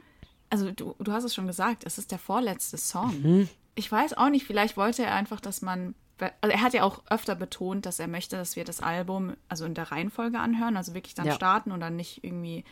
also 0.55 0.71
du, 0.71 0.95
du 0.99 1.11
hast 1.11 1.23
es 1.25 1.33
schon 1.35 1.47
gesagt, 1.47 1.83
es 1.85 1.97
ist 1.97 2.11
der 2.11 2.19
vorletzte 2.19 2.77
Song. 2.77 3.21
Mhm. 3.21 3.49
Ich 3.75 3.91
weiß 3.91 4.13
auch 4.17 4.29
nicht, 4.29 4.45
vielleicht 4.45 4.77
wollte 4.77 5.03
er 5.03 5.13
einfach, 5.13 5.41
dass 5.41 5.61
man, 5.61 5.95
also 6.19 6.53
er 6.55 6.61
hat 6.61 6.73
ja 6.73 6.83
auch 6.83 7.01
öfter 7.09 7.35
betont, 7.35 7.85
dass 7.85 7.99
er 7.99 8.07
möchte, 8.07 8.37
dass 8.37 8.55
wir 8.55 8.63
das 8.63 8.79
Album 8.79 9.35
also 9.49 9.65
in 9.65 9.73
der 9.73 9.91
Reihenfolge 9.91 10.39
anhören, 10.39 10.77
also 10.77 10.93
wirklich 10.93 11.13
dann 11.13 11.25
Ja. 11.27 11.33
starten 11.33 11.71
und 11.73 11.81
dann 11.81 11.97
nicht 11.97 12.23
irgendwie 12.23 12.63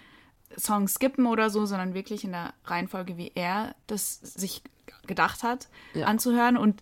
Songs 0.58 0.94
skippen 0.94 1.26
oder 1.26 1.50
so, 1.50 1.66
sondern 1.66 1.94
wirklich 1.94 2.24
in 2.24 2.32
der 2.32 2.54
Reihenfolge, 2.66 3.18
wie 3.18 3.32
er 3.36 3.76
das 3.88 4.16
sich 4.22 4.62
gedacht 5.08 5.44
hat, 5.44 5.68
Ja. 5.94 6.06
anzuhören 6.08 6.56
und 6.58 6.82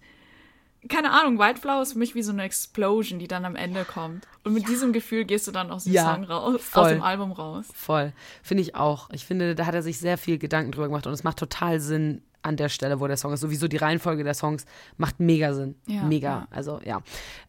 keine 0.89 1.11
Ahnung, 1.11 1.37
Wildflower 1.37 1.81
ist 1.83 1.93
für 1.93 1.99
mich 1.99 2.15
wie 2.15 2.23
so 2.23 2.31
eine 2.31 2.43
Explosion, 2.43 3.19
die 3.19 3.27
dann 3.27 3.45
am 3.45 3.55
Ende 3.55 3.85
kommt. 3.85 4.27
Und 4.43 4.53
mit 4.53 4.67
diesem 4.67 4.93
Gefühl 4.93 5.25
gehst 5.25 5.47
du 5.47 5.51
dann 5.51 5.69
aus 5.71 5.83
dem 5.83 5.93
Ja, 5.93 6.13
Song 6.15 6.23
raus, 6.23 6.61
voll. 6.61 6.83
aus 6.83 6.89
dem 6.89 7.03
Album 7.03 7.31
raus. 7.31 7.65
Voll. 7.73 8.13
Finde 8.41 8.63
ich 8.63 8.75
auch. 8.75 9.09
Ich 9.11 9.25
finde, 9.25 9.53
da 9.55 9.65
hat 9.67 9.75
er 9.75 9.83
sich 9.83 9.99
sehr 9.99 10.17
viel 10.17 10.37
Gedanken 10.39 10.71
drüber 10.71 10.87
gemacht 10.87 11.05
und 11.05 11.13
es 11.13 11.23
macht 11.23 11.37
total 11.37 11.79
Sinn, 11.79 12.23
an 12.43 12.57
der 12.57 12.69
Stelle, 12.69 12.99
wo 12.99 13.05
der 13.05 13.17
Song 13.17 13.31
ist. 13.33 13.41
Sowieso 13.41 13.67
die 13.67 13.77
Reihenfolge 13.77 14.23
der 14.23 14.33
Songs 14.33 14.65
macht 14.97 15.19
mega 15.19 15.53
Sinn. 15.53 15.75
Ja, 15.85 16.01
mega. 16.05 16.27
ja. 16.27 16.47
Also 16.49 16.81
ja. 16.83 17.03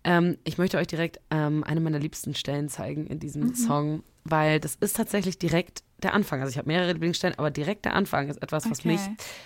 Ähm, 0.05 0.37
ich 0.45 0.59
möchte 0.59 0.77
euch 0.77 0.87
direkt 0.87 1.19
ähm, 1.31 1.65
eine 1.65 1.81
meiner 1.81 1.99
liebsten 1.99 2.35
Stellen 2.35 2.69
zeigen 2.69 3.07
in 3.07 3.19
diesem 3.19 3.45
Mhm. 3.45 3.55
Song, 3.55 4.03
weil 4.25 4.61
das 4.61 4.75
ist 4.75 4.97
tatsächlich 4.97 5.39
direkt 5.39 5.83
der 6.03 6.13
Anfang. 6.13 6.41
Also 6.43 6.51
ich 6.51 6.59
habe 6.59 6.69
mehrere 6.69 6.93
Lieblingsstellen, 6.93 7.39
aber 7.39 7.51
direkt 7.51 7.87
der 7.87 7.95
Anfang 7.95 8.29
ist 8.29 8.43
etwas, 8.43 8.71
was 8.71 8.81
Okay. 8.81 8.89
mich 8.89 9.01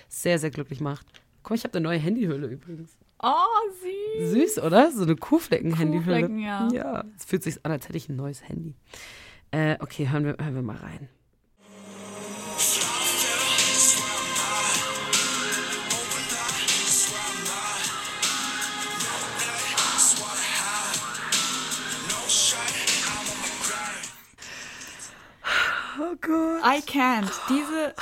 sehr, 0.09 0.41
sehr 0.41 0.51
glücklich 0.51 0.81
macht. 0.81 1.07
Guck 1.45 1.51
mal, 1.51 1.55
ich 1.59 1.63
habe 1.63 1.75
eine 1.79 1.85
neue 1.85 1.99
Handyhülle 2.01 2.49
übrigens. 2.49 2.97
Oh, 3.23 3.33
süß. 4.21 4.31
Süß, 4.33 4.59
oder? 4.65 4.93
So 4.93 5.03
eine 5.03 5.17
Kuhflecken-Handyhülle. 5.17 6.21
Kuhflecken, 6.21 6.39
ja. 6.39 6.69
Ja, 6.73 7.05
es 7.17 7.25
fühlt 7.25 7.43
sich 7.43 7.65
an, 7.65 7.73
als 7.73 7.89
hätte 7.89 7.97
ich 7.97 8.09
ein 8.09 8.17
neues 8.17 8.47
Handy. 8.47 8.75
Äh, 9.51 9.77
okay, 9.81 10.09
hören 10.11 10.25
wir, 10.25 10.37
hören 10.39 10.55
wir 10.55 10.63
mal 10.63 10.77
rein. 10.77 11.09
Oh 25.99 26.15
Gott. 26.21 26.63
I 26.63 26.83
can't. 26.83 27.31
Diese, 27.49 27.95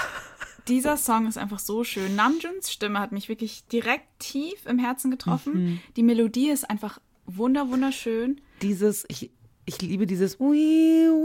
dieser 0.68 0.96
Song 0.96 1.26
ist 1.26 1.38
einfach 1.38 1.58
so 1.58 1.84
schön. 1.84 2.16
Namjoons 2.16 2.72
Stimme 2.72 3.00
hat 3.00 3.12
mich 3.12 3.28
wirklich 3.28 3.66
direkt 3.66 4.06
tief 4.18 4.66
im 4.66 4.78
Herzen 4.78 5.10
getroffen. 5.10 5.80
Die 5.96 6.02
Melodie 6.02 6.50
ist 6.50 6.68
einfach 6.68 6.98
wunder 7.26 7.68
wunderschön. 7.70 8.40
Dieses, 8.62 9.04
ich, 9.08 9.30
ich 9.66 9.80
liebe 9.80 10.06
dieses 10.06 10.38
Wiu, 10.40 10.46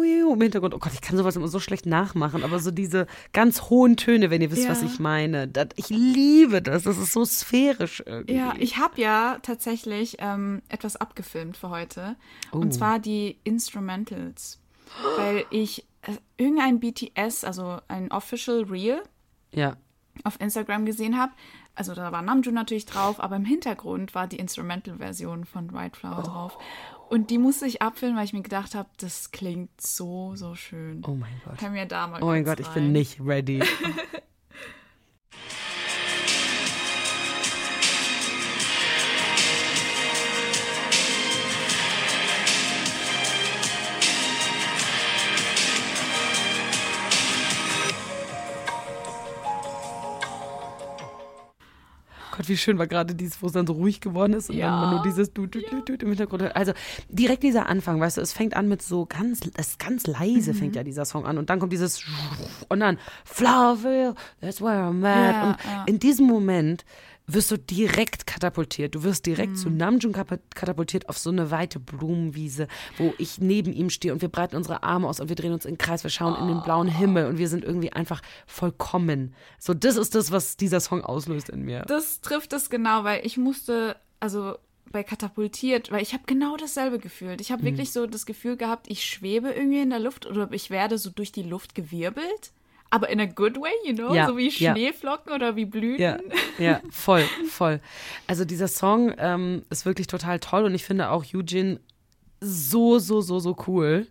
Wiu 0.02 0.34
im 0.34 0.42
Hintergrund. 0.42 0.74
Oh 0.74 0.80
Gott, 0.80 0.94
ich 0.94 1.02
kann 1.02 1.18
sowas 1.18 1.36
immer 1.36 1.48
so 1.48 1.60
schlecht 1.60 1.86
nachmachen, 1.86 2.44
aber 2.44 2.60
so 2.60 2.72
diese 2.72 3.08
ganz 3.34 3.64
hohen 3.64 3.98
Töne, 3.98 4.30
wenn 4.30 4.42
ihr 4.42 4.52
wisst, 4.52 4.64
Ja. 4.64 4.70
was 4.70 4.82
ich 4.82 5.00
meine. 5.00 5.48
Das, 5.48 5.68
ich 5.76 5.90
liebe 5.90 6.62
das. 6.62 6.84
Das 6.84 6.98
ist 6.98 7.14
so 7.14 7.26
sphärisch 7.26 8.04
irgendwie. 8.06 8.36
Ja, 8.36 8.54
ich 8.58 8.78
habe 8.78 9.00
ja 9.02 9.40
tatsächlich 9.42 10.18
ähm, 10.20 10.62
etwas 10.70 10.96
abgefilmt 10.96 11.58
für 11.58 11.70
heute. 11.70 12.16
Oh. 12.52 12.58
Und 12.58 12.74
zwar 12.74 13.00
die 13.00 13.38
Instrumentals. 13.44 14.60
Weil 15.18 15.46
ich 15.50 15.86
äh, 16.02 16.14
irgendein 16.38 16.80
BTS, 16.80 17.44
also 17.44 17.80
ein 17.88 18.12
Official 18.12 18.64
Reel 18.64 19.02
ja. 19.52 19.78
auf 20.24 20.40
Instagram 20.40 20.86
gesehen 20.86 21.18
habe. 21.18 21.32
Also 21.76 21.96
da 21.96 22.12
war 22.12 22.22
Namjoon 22.22 22.54
natürlich 22.54 22.86
drauf, 22.86 23.20
aber 23.20 23.38
im 23.38 23.46
Hintergrund 23.46 24.14
war 24.16 24.28
die 24.28 24.38
Instrumental-Version 24.38 25.46
von 25.46 25.74
White 25.74 25.98
Flower 25.98 26.24
drauf. 26.24 26.58
Und 27.10 27.30
die 27.32 27.38
musste 27.38 27.66
ich 27.66 27.82
abfilmen, 27.82 28.18
weil 28.18 28.26
ich 28.26 28.34
mir 28.34 28.42
gedacht 28.42 28.76
habe, 28.76 28.90
das 28.98 29.32
klingt 29.32 29.82
so, 29.82 30.36
so 30.36 30.56
schön. 30.56 31.04
Oh 31.08 31.16
mein 31.16 31.42
Gott. 31.46 31.58
Können 31.58 31.74
wir 31.74 31.86
da 31.86 32.08
mal 32.08 32.22
Oh 32.22 32.28
mein 32.28 32.44
Gott, 32.44 32.60
ich 32.60 32.68
rein? 32.68 32.74
bin 32.76 32.92
nicht 32.92 33.20
ready. 33.20 33.64
Gott, 52.40 52.48
wie 52.48 52.56
schön 52.56 52.78
war 52.80 52.88
gerade 52.88 53.14
dieses, 53.16 53.42
wo 53.42 53.48
es 53.48 53.52
dann 53.54 53.68
so 53.68 53.74
ruhig 53.74 54.00
geworden 54.00 54.32
ist 54.32 54.50
und 54.50 54.56
Ja. 54.56 54.68
dann 54.70 54.80
man 54.80 54.90
nur 54.96 55.04
dieses 55.04 55.34
du, 55.34 55.46
du, 55.46 55.60
du, 55.60 55.82
du 55.82 55.94
im 56.06 56.08
Hintergrund 56.08 56.42
hört. 56.42 56.56
Also 56.56 56.72
direkt 57.10 57.44
dieser 57.44 57.68
Anfang, 57.68 58.00
weißt 58.00 58.16
du, 58.16 58.22
es 58.22 58.32
fängt 58.32 58.56
an 58.56 58.70
mit 58.70 58.82
so 58.82 59.06
ganz, 59.06 59.42
es 59.58 59.78
ganz 59.78 60.08
leise 60.08 60.54
fängt 60.54 60.72
Mhm. 60.72 60.78
ja 60.78 60.84
dieser 60.84 61.04
Song 61.04 61.26
an 61.26 61.38
und 61.38 61.50
dann 61.50 61.60
kommt 61.60 61.74
dieses 61.74 62.02
und 62.70 62.80
dann 62.80 62.98
Flowerville, 63.26 64.16
that's 64.40 64.62
where 64.62 64.84
I'm 64.90 65.06
at. 65.06 65.34
Ja, 65.36 65.44
und 65.50 65.56
ja. 65.66 65.84
in 65.86 66.00
diesem 66.00 66.28
Moment 66.28 66.86
wirst 67.34 67.52
du 67.52 67.58
direkt 67.58 68.26
katapultiert. 68.28 68.96
Du 68.96 69.04
wirst 69.04 69.26
direkt 69.26 69.52
Mhm. 69.52 69.56
zu 69.56 69.70
Namjoon 69.70 70.14
katapultiert 70.14 71.10
auf 71.10 71.18
so 71.18 71.30
eine 71.30 71.52
weite 71.52 71.80
Blumenwiese, 71.80 72.68
wo 72.98 73.14
ich 73.18 73.40
neben 73.40 73.74
ihm 73.74 73.90
stehe 73.90 74.14
und 74.14 74.22
wir 74.22 74.30
breiten 74.30 74.56
unsere 74.56 74.84
Arme 74.84 75.08
aus 75.08 75.20
und 75.20 75.30
wir 75.30 75.36
drehen 75.36 75.54
uns 75.54 75.66
in 75.66 75.74
den 75.74 75.78
Kreis, 75.78 76.04
wir 76.04 76.10
schauen 76.10 76.36
in 76.42 76.48
den 76.48 76.62
blauen 76.64 76.88
Himmel 76.88 77.28
und 77.28 77.38
wir 77.38 77.48
sind 77.48 77.64
irgendwie 77.64 77.94
einfach 77.94 78.22
vollkommen. 78.48 79.34
So, 79.60 79.74
das 79.74 79.96
ist 79.96 80.16
das, 80.16 80.32
was 80.32 80.58
dieser 80.58 80.80
Song 80.80 81.04
auslöst 81.04 81.50
in 81.50 81.64
mir. 81.64 81.84
Das 81.88 82.22
trifft 82.22 82.54
es 82.54 82.70
genau, 82.70 83.04
weil 83.04 83.26
ich 83.26 83.38
musste, 83.38 83.96
also 84.20 84.56
bei 84.92 85.04
katapultiert, 85.04 85.92
weil 85.92 86.02
ich 86.02 86.14
habe 86.14 86.24
genau 86.26 86.58
dasselbe 86.58 86.98
gefühlt. 86.98 87.38
Mhm. 87.38 87.42
Ich 87.42 87.52
habe 87.52 87.64
wirklich 87.64 87.92
so 87.92 88.08
das 88.08 88.26
Gefühl 88.26 88.58
gehabt, 88.58 88.88
ich 88.90 89.06
schwebe 89.06 89.52
irgendwie 89.52 89.82
in 89.82 89.92
der 89.92 90.00
Luft 90.00 90.26
oder 90.26 90.52
ich 90.52 90.70
werde 90.72 90.98
so 90.98 91.10
durch 91.12 91.32
die 91.32 91.44
Luft 91.44 91.76
gewirbelt. 91.76 92.52
Aber 92.92 93.10
in 93.10 93.20
a 93.20 93.26
good 93.26 93.58
way, 93.58 93.72
you 93.86 93.94
know? 93.94 94.14
Ja, 94.14 94.26
so 94.28 94.36
wie 94.38 94.50
ja. 94.50 94.74
Schneeflocken 94.74 95.32
oder 95.34 95.56
wie 95.56 95.66
Blüten. 95.66 96.02
Ja, 96.02 96.18
ja, 96.58 96.82
voll, 96.92 97.24
voll. 97.50 97.80
Also 98.28 98.46
dieser 98.46 98.68
Song 98.68 99.14
ähm, 99.18 99.64
ist 99.70 99.86
wirklich 99.86 100.08
total 100.08 100.40
toll 100.40 100.64
und 100.66 100.74
ich 100.74 100.84
finde 100.86 101.10
auch 101.10 101.24
Eugene 101.34 101.80
so, 102.42 102.98
so, 103.00 103.22
so, 103.22 103.40
so 103.40 103.56
cool. 103.68 104.08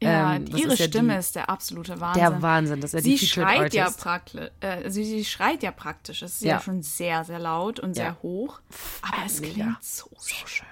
Ja, 0.00 0.34
Ähm, 0.36 0.44
ihre 0.54 0.74
ist 0.74 0.78
ja 0.78 0.86
Stimme 0.86 1.14
die, 1.14 1.18
ist 1.18 1.34
der 1.34 1.48
absolute 1.50 2.00
Wahnsinn. 2.00 2.22
der 2.22 2.42
Wahnsinn, 2.42 2.80
dass 2.80 2.94
er 2.94 3.02
sie 3.02 3.16
die 3.16 3.26
schreit 3.26 3.74
ja 3.74 3.90
praktisch, 3.90 4.48
äh, 4.60 4.90
sie, 4.90 5.04
sie 5.04 5.24
schreit 5.24 5.62
ja 5.64 5.72
praktisch. 5.72 6.22
Es 6.22 6.34
ist 6.34 6.42
ja. 6.42 6.54
Ja. 6.56 6.60
schon 6.60 6.82
sehr, 6.82 7.24
sehr 7.24 7.38
laut 7.40 7.80
und 7.80 7.96
Ja. 7.96 8.04
sehr 8.04 8.22
hoch. 8.22 8.60
Aber 9.02 9.24
es 9.26 9.40
Mega. 9.40 9.54
klingt 9.54 9.82
so, 9.82 10.08
So 10.18 10.46
schön. 10.46 10.66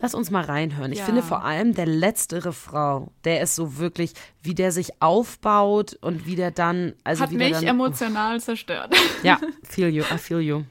Lass 0.00 0.14
uns 0.14 0.30
mal 0.30 0.44
reinhören. 0.44 0.92
Ich 0.92 0.98
Ja. 0.98 1.04
finde 1.04 1.22
vor 1.22 1.44
allem 1.44 1.74
der 1.74 1.86
letzte 1.86 2.44
Refrain, 2.44 3.08
der 3.24 3.40
ist 3.42 3.54
so 3.54 3.78
wirklich, 3.78 4.12
wie 4.42 4.54
der 4.54 4.72
sich 4.72 5.00
aufbaut 5.00 5.96
und 6.00 6.26
wie 6.26 6.36
der 6.36 6.50
dann, 6.50 6.94
also 7.04 7.22
Hat 7.22 7.30
mich 7.32 7.52
dann, 7.52 7.64
emotional 7.64 8.40
zerstört. 8.40 8.94
Ja, 9.22 9.38
feel 9.62 9.88
you, 9.88 10.02
I 10.02 10.18
feel 10.18 10.40
you. 10.40 10.62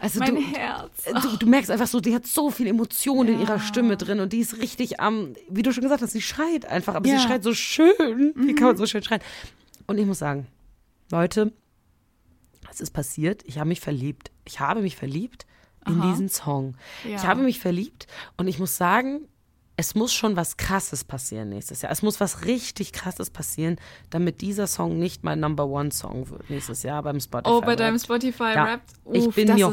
Also 0.00 0.18
mein 0.20 0.34
du, 0.34 0.40
Herz. 0.40 1.04
du, 1.22 1.36
du 1.36 1.46
merkst 1.46 1.70
einfach 1.70 1.86
so, 1.86 2.00
die 2.00 2.14
hat 2.14 2.26
so 2.26 2.50
viel 2.50 2.66
Emotion 2.66 3.28
in 3.28 3.40
ihrer 3.40 3.60
Stimme 3.60 3.96
drin 3.96 4.20
und 4.20 4.32
die 4.32 4.38
ist 4.38 4.58
richtig 4.58 4.98
am, 5.00 5.34
wie 5.48 5.62
du 5.62 5.72
schon 5.72 5.82
gesagt 5.82 6.02
hast, 6.02 6.12
sie 6.12 6.22
schreit 6.22 6.64
einfach, 6.66 6.94
aber 6.94 7.06
Ja. 7.08 7.18
sie 7.18 7.26
schreit 7.26 7.42
so 7.42 7.52
schön. 7.54 8.32
Wie 8.36 8.54
kann 8.54 8.68
man 8.68 8.76
so 8.76 8.86
schön 8.86 9.02
schreien? 9.02 9.20
Und 9.86 9.98
ich 9.98 10.06
muss 10.06 10.18
sagen, 10.18 10.46
Leute, 11.10 11.52
es 12.70 12.80
ist 12.80 12.90
passiert, 12.92 13.42
ich 13.44 13.58
habe 13.58 13.68
mich 13.68 13.80
verliebt. 13.80 14.30
Ich 14.44 14.60
habe 14.60 14.80
mich 14.80 14.96
verliebt 14.96 15.44
in 15.86 16.00
Aha. 16.00 16.10
diesen 16.10 16.28
Song. 16.28 16.76
Ja. 17.08 17.16
Ich 17.16 17.24
habe 17.26 17.42
mich 17.42 17.58
verliebt 17.58 18.06
und 18.36 18.46
ich 18.48 18.58
muss 18.58 18.76
sagen, 18.76 19.28
es 19.80 19.94
muss 19.94 20.12
schon 20.12 20.36
was 20.36 20.56
Krasses 20.58 21.04
passieren 21.04 21.48
nächstes 21.48 21.80
Jahr. 21.82 21.90
Es 21.90 22.02
muss 22.02 22.20
was 22.20 22.44
richtig 22.44 22.92
Krasses 22.92 23.30
passieren, 23.30 23.76
damit 24.10 24.40
dieser 24.42 24.66
Song 24.66 24.98
nicht 24.98 25.24
mein 25.24 25.40
Number 25.40 25.66
One 25.66 25.90
Song 25.90 26.28
wird 26.30 26.48
nächstes 26.50 26.82
Jahr 26.82 27.02
beim 27.02 27.18
Spotify. 27.18 27.50
Oh, 27.54 27.60
bei 27.62 27.76
deinem. 27.76 27.98
Spotify 27.98 28.52
Ja. 28.54 28.64
Rap. 28.64 28.80
Ich 29.12 29.28
bin 29.34 29.54
mir- 29.54 29.72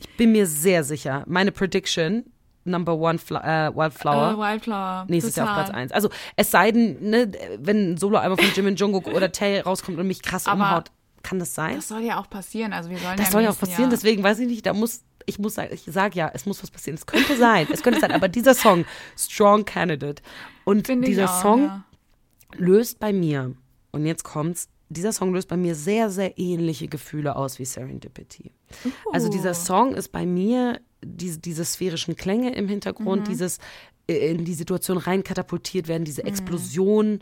Ich 0.00 0.16
bin 0.16 0.32
mir 0.32 0.46
sehr 0.46 0.84
sicher. 0.84 1.24
Meine 1.26 1.50
Prediction, 1.50 2.24
Number 2.64 2.94
One 2.96 3.18
Fla 3.18 3.68
äh, 3.68 3.74
Wildflower. 3.74 4.32
äh, 4.32 4.38
Wildflower. 4.38 5.06
Nächstes 5.08 5.34
Jahr 5.36 5.48
auf. 5.48 5.54
Platz 5.64 5.70
1. 5.74 5.92
Also 5.92 6.10
es 6.36 6.50
sei 6.50 6.70
denn, 6.70 7.00
ne, 7.10 7.32
wenn 7.58 7.92
ein 7.92 7.96
Solo-Album 7.96 8.38
von 8.38 8.54
Jimin 8.54 8.76
Jungkook 8.76 9.08
oder 9.08 9.32
Tay 9.32 9.60
rauskommt 9.60 9.98
und 9.98 10.06
mich 10.06 10.20
krass 10.22 10.46
Aber 10.46 10.60
umhaut, 10.62 10.90
kann 11.22 11.38
das 11.38 11.54
sein? 11.54 11.76
Das 11.76 11.88
soll 11.88 12.02
ja 12.02 12.20
auch 12.20 12.28
passieren. 12.30 12.72
Also 12.72 12.90
wir 12.90 12.98
sollen 12.98 13.16
Das 13.16 13.26
ja 13.26 13.32
soll 13.32 13.42
ja 13.42 13.50
auch 13.50 13.58
passieren, 13.58 13.82
Jahr- 13.82 13.90
deswegen 13.90 14.22
weiß 14.22 14.38
ich 14.40 14.46
nicht, 14.46 14.66
da 14.66 14.72
muss, 14.74 15.00
ich 15.28 15.38
muss 15.38 15.54
sagen, 15.54 15.72
ich 15.72 15.82
sage 15.84 16.18
ja, 16.18 16.30
es 16.32 16.46
muss 16.46 16.62
was 16.62 16.70
passieren. 16.70 16.96
Es 16.96 17.06
könnte 17.06 17.36
sein, 17.36 17.66
es 17.72 17.82
könnte 17.82 18.00
sein, 18.00 18.12
aber 18.12 18.28
dieser 18.28 18.54
Song, 18.54 18.84
Strong 19.16 19.64
Candidate. 19.64 20.22
Und 20.64 20.86
Finde 20.86 21.06
dieser 21.06 21.30
auch, 21.30 21.42
Song 21.42 21.62
ja. 21.64 21.84
löst 22.56 22.98
bei 22.98 23.12
mir, 23.12 23.54
und 23.90 24.06
jetzt 24.06 24.24
kommt's, 24.24 24.68
dieser 24.88 25.12
Song 25.12 25.34
löst 25.34 25.48
bei 25.48 25.56
mir 25.56 25.74
sehr, 25.74 26.08
sehr 26.08 26.38
ähnliche 26.38 26.88
Gefühle 26.88 27.36
aus 27.36 27.58
wie 27.58 27.66
Serendipity. 27.66 28.52
Also 29.12 29.28
dieser 29.28 29.52
Song 29.52 29.94
ist 29.94 30.08
bei 30.08 30.24
mir 30.24 30.80
diese, 31.04 31.38
diese 31.38 31.64
sphärischen 31.64 32.16
Klänge 32.16 32.54
im 32.54 32.68
Hintergrund, 32.68 33.28
dieses 33.28 33.58
äh, 34.08 34.30
in 34.30 34.46
die 34.46 34.54
Situation 34.54 34.96
rein 34.96 35.22
katapultiert 35.22 35.88
werden, 35.88 36.04
diese 36.04 36.24
Explosion. 36.24 37.20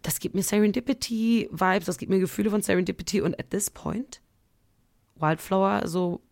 Das 0.00 0.18
gibt 0.18 0.34
mir 0.34 0.42
Serendipity-Vibes, 0.42 1.84
das 1.84 1.98
gibt 1.98 2.10
mir 2.10 2.20
Gefühle 2.20 2.50
von 2.50 2.62
Serendipity 2.62 3.20
und 3.20 3.38
at 3.38 3.50
this 3.50 3.70
point, 3.70 4.20
Wildflower, 5.16 5.86
so 5.86 6.22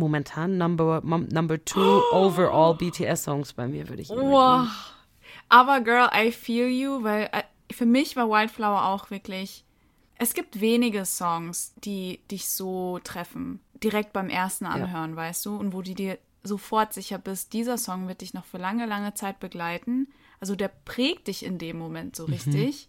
momentan 0.00 0.58
number, 0.58 1.00
number 1.04 1.64
two 1.64 2.02
overall 2.12 2.74
BTS-Songs 2.74 3.52
bei 3.52 3.68
mir, 3.68 3.88
würde 3.88 4.02
ich 4.02 4.10
ihn 4.10 4.16
Wow. 4.16 4.66
Aber 5.48 5.80
Girl, 5.80 6.08
I 6.12 6.32
feel 6.32 6.68
you, 6.68 7.02
weil 7.04 7.28
äh, 7.32 7.42
für 7.72 7.86
mich 7.86 8.16
war 8.16 8.28
Wildflower 8.28 8.86
auch 8.86 9.10
wirklich. 9.10 9.64
Es 10.16 10.34
gibt 10.34 10.60
wenige 10.60 11.04
Songs, 11.06 11.72
die 11.84 12.20
dich 12.30 12.48
so 12.48 12.98
treffen. 13.04 13.60
Direkt 13.82 14.12
beim 14.12 14.28
ersten 14.28 14.66
Anhören, 14.66 15.16
weißt 15.16 15.46
du? 15.46 15.56
Und 15.56 15.72
wo 15.72 15.80
die 15.80 15.94
dir 15.94 16.18
sofort 16.42 16.92
sicher 16.92 17.18
bist, 17.18 17.52
dieser 17.52 17.78
Song 17.78 18.08
wird 18.08 18.20
dich 18.20 18.34
noch 18.34 18.44
für 18.44 18.58
lange, 18.58 18.86
lange 18.86 19.14
Zeit 19.14 19.40
begleiten. 19.40 20.08
Also 20.40 20.56
der 20.56 20.68
prägt 20.68 21.28
dich 21.28 21.44
in 21.44 21.58
dem 21.58 21.78
Moment 21.78 22.16
so 22.16 22.24
richtig. 22.26 22.88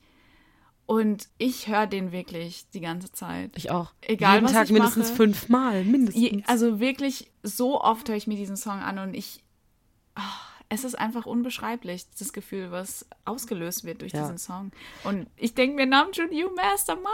Und 0.92 1.30
ich 1.38 1.68
höre 1.68 1.88
den 1.88 2.12
wirklich 2.12 2.70
die 2.74 2.82
ganze 2.82 3.14
Zeit. 3.14 3.52
Ich 3.56 3.72
auch. 3.72 3.94
Egal, 4.02 4.36
Jeden 4.36 4.46
was 4.46 4.52
Tag 4.52 4.66
ich 4.66 4.72
mindestens 4.72 5.06
mache. 5.08 5.16
fünfmal, 5.16 5.84
mindestens. 5.86 6.22
Je, 6.22 6.44
also 6.48 6.82
wirklich, 6.82 7.32
so 7.44 7.80
oft 7.82 8.10
höre 8.10 8.18
ich 8.18 8.28
mir 8.28 8.36
diesen 8.36 8.58
Song 8.58 8.80
an 8.80 9.00
und 9.00 9.14
ich. 9.14 9.42
ah, 10.16 10.22
es 10.68 10.84
ist 10.84 10.96
einfach 10.96 11.26
unbeschreiblich, 11.26 12.06
das 12.20 12.34
Gefühl, 12.34 12.72
was 12.72 13.06
ausgelöst 13.24 13.86
wird 13.86 14.02
durch 14.02 14.12
Ja. 14.12 14.22
diesen 14.24 14.38
Song. 14.38 14.72
Und 15.06 15.28
ich 15.38 15.54
denke 15.54 15.76
mir, 15.78 15.86
Namjoon, 15.86 16.32
you 16.34 16.50
mastermind. 16.56 17.08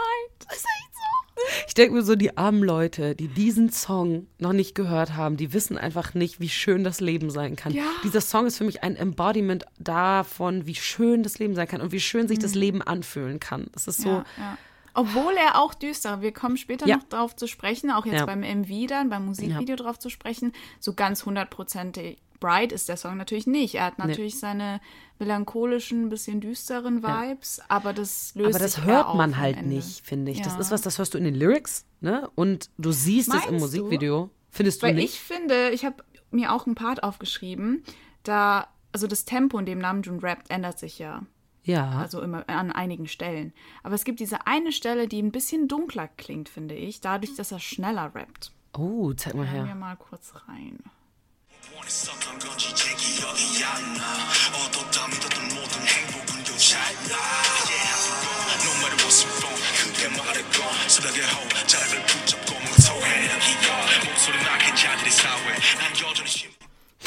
Das 0.48 0.56
ist 0.56 0.64
echt 0.64 0.94
so. 0.94 1.27
Ich 1.66 1.74
denke 1.74 1.94
mir 1.94 2.02
so, 2.02 2.14
die 2.16 2.36
armen 2.36 2.62
Leute, 2.62 3.14
die 3.14 3.28
diesen 3.28 3.70
Song 3.70 4.26
noch 4.38 4.52
nicht 4.52 4.74
gehört 4.74 5.14
haben, 5.14 5.36
die 5.36 5.52
wissen 5.52 5.78
einfach 5.78 6.14
nicht, 6.14 6.40
wie 6.40 6.48
schön 6.48 6.84
das 6.84 7.00
Leben 7.00 7.30
sein 7.30 7.56
kann. 7.56 7.72
Ja. 7.72 7.84
Dieser 8.04 8.20
Song 8.20 8.46
ist 8.46 8.58
für 8.58 8.64
mich 8.64 8.82
ein 8.82 8.96
Embodiment 8.96 9.64
davon, 9.78 10.66
wie 10.66 10.74
schön 10.74 11.22
das 11.22 11.38
Leben 11.38 11.54
sein 11.54 11.68
kann 11.68 11.80
und 11.80 11.92
wie 11.92 12.00
schön 12.00 12.28
sich 12.28 12.38
das 12.38 12.54
Leben 12.54 12.82
anfühlen 12.82 13.40
kann. 13.40 13.68
Das 13.72 13.86
ist 13.88 14.02
so, 14.02 14.08
Mhm. 14.08 14.14
Ja, 14.14 14.24
ja. 14.38 14.58
Obwohl 14.94 15.34
er 15.36 15.60
auch 15.60 15.74
düster, 15.74 16.22
wir 16.22 16.32
kommen 16.32 16.56
später 16.56 16.86
noch 16.88 17.04
drauf 17.04 17.36
zu 17.36 17.46
sprechen, 17.46 17.90
auch 17.92 18.04
jetzt 18.04 18.26
beim 18.26 18.40
MV 18.40 18.86
dann, 18.88 19.10
beim 19.10 19.26
Musikvideo 19.26 19.76
drauf 19.76 19.98
zu 19.98 20.08
sprechen, 20.10 20.52
so 20.80 20.92
ganz 20.94 21.24
hundertprozentig 21.24 22.18
bright 22.40 22.72
ist 22.72 22.88
der 22.88 22.96
Song 22.96 23.16
natürlich 23.16 23.46
nicht. 23.46 23.76
Er 23.76 23.84
hat 23.84 23.98
natürlich 23.98 24.38
seine 24.40 24.80
melancholischen, 25.18 26.08
bisschen 26.08 26.40
düsteren 26.40 27.02
Vibes, 27.02 27.60
aber 27.68 27.92
das 27.92 28.34
löst 28.34 28.54
aber 28.54 28.58
das 28.64 28.84
hört 28.84 29.14
man 29.14 29.36
halt 29.38 29.56
Ende. 29.56 29.74
nicht, 29.76 30.04
finde 30.06 30.30
ich. 30.32 30.42
Das 30.42 30.54
Ja. 30.54 30.60
ist 30.60 30.70
was, 30.70 30.82
das 30.82 30.98
hörst 30.98 31.14
du 31.14 31.18
in 31.18 31.24
den 31.24 31.34
Lyrics, 31.34 31.84
ne? 32.00 32.30
Und 32.34 32.70
du 32.78 32.92
siehst 32.92 33.28
es 33.28 33.34
im 33.34 33.40
Meinst 33.40 33.74
du? 33.74 33.80
Musikvideo. 33.80 34.30
Findest 34.50 34.82
du 34.82 34.86
Weil 34.86 34.94
nicht? 34.94 35.14
ich 35.14 35.20
finde, 35.20 35.70
ich 35.70 35.84
habe 35.84 36.02
mir 36.30 36.52
auch 36.52 36.66
einen 36.66 36.74
Part 36.74 37.02
aufgeschrieben, 37.02 37.82
da, 38.22 38.68
also 38.92 39.06
das 39.06 39.24
Tempo, 39.24 39.58
in 39.58 39.66
dem 39.66 39.78
Namjoon 39.78 40.20
rappt, 40.20 40.50
ändert 40.50 40.78
sich 40.78 40.98
ja. 40.98 41.22
ja. 41.64 41.90
Also 41.90 42.20
immer 42.22 42.48
an 42.48 42.70
einigen 42.72 43.06
Stellen. 43.08 43.52
Aber 43.82 43.94
es 43.94 44.04
gibt 44.04 44.20
diese 44.20 44.46
eine 44.46 44.72
Stelle, 44.72 45.08
die 45.08 45.20
ein 45.22 45.32
bisschen 45.32 45.68
dunkler 45.68 46.08
klingt, 46.08 46.48
finde 46.48 46.74
ich, 46.74 47.00
dadurch, 47.00 47.34
dass 47.36 47.52
er 47.52 47.60
schneller 47.60 48.14
rappt. 48.14 48.52
oh, 48.76 49.12
zeig 49.14 49.34
mal 49.34 49.46
Hören 49.46 49.60
wir 49.62 49.66
her. 49.66 49.74
mal 49.74 49.96
kurz 49.96 50.32
rein. 50.48 50.78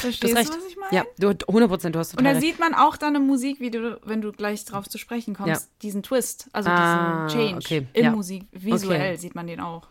Verstehst 0.01 0.33
das 0.33 0.39
recht. 0.39 0.49
du, 0.49 0.57
was 0.57 0.65
ich 0.67 0.77
meine? 0.77 0.95
Ja, 0.95 1.05
du, 1.19 1.29
100% 1.29 1.89
du 1.89 1.99
hast 1.99 2.11
total 2.11 2.27
Und 2.27 2.33
da 2.33 2.39
sieht 2.39 2.59
man 2.59 2.73
auch 2.73 2.97
dann 2.97 3.15
im 3.15 3.27
Musikvideo, 3.27 3.97
wenn 4.03 4.21
du 4.21 4.31
gleich 4.31 4.65
drauf 4.65 4.89
zu 4.89 4.97
sprechen 4.97 5.35
kommst, 5.35 5.63
ja. 5.63 5.67
diesen 5.81 6.01
Twist, 6.01 6.49
also 6.53 6.69
ah, 6.69 7.27
diesen 7.27 7.39
Change 7.39 7.57
okay. 7.57 7.87
im 7.93 8.03
ja. 8.05 8.11
Musik, 8.11 8.45
visuell 8.51 9.11
okay. 9.11 9.17
sieht 9.17 9.35
man 9.35 9.47
den 9.47 9.59
auch. 9.59 9.87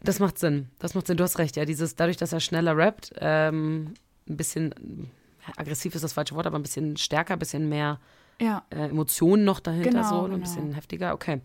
Das 0.00 0.20
macht 0.20 0.38
Sinn, 0.38 0.68
das 0.78 0.94
macht 0.94 1.08
Sinn, 1.08 1.16
du 1.16 1.24
hast 1.24 1.38
recht, 1.38 1.56
ja, 1.56 1.64
dieses, 1.64 1.96
dadurch, 1.96 2.16
dass 2.16 2.32
er 2.32 2.38
schneller 2.38 2.76
rappt, 2.76 3.14
ähm, 3.18 3.94
ein 4.28 4.36
bisschen, 4.36 5.10
aggressiv 5.56 5.94
ist 5.96 6.04
das 6.04 6.12
falsche 6.12 6.36
Wort, 6.36 6.46
aber 6.46 6.58
ein 6.58 6.62
bisschen 6.62 6.96
stärker, 6.96 7.32
ein 7.32 7.40
bisschen 7.40 7.68
mehr 7.68 7.98
ja. 8.40 8.62
äh, 8.70 8.88
Emotionen 8.88 9.44
noch 9.44 9.58
dahinter, 9.58 9.90
genau, 9.90 10.08
so, 10.08 10.22
genau. 10.22 10.34
ein 10.36 10.40
bisschen 10.40 10.72
heftiger, 10.72 11.14
okay. 11.14 11.40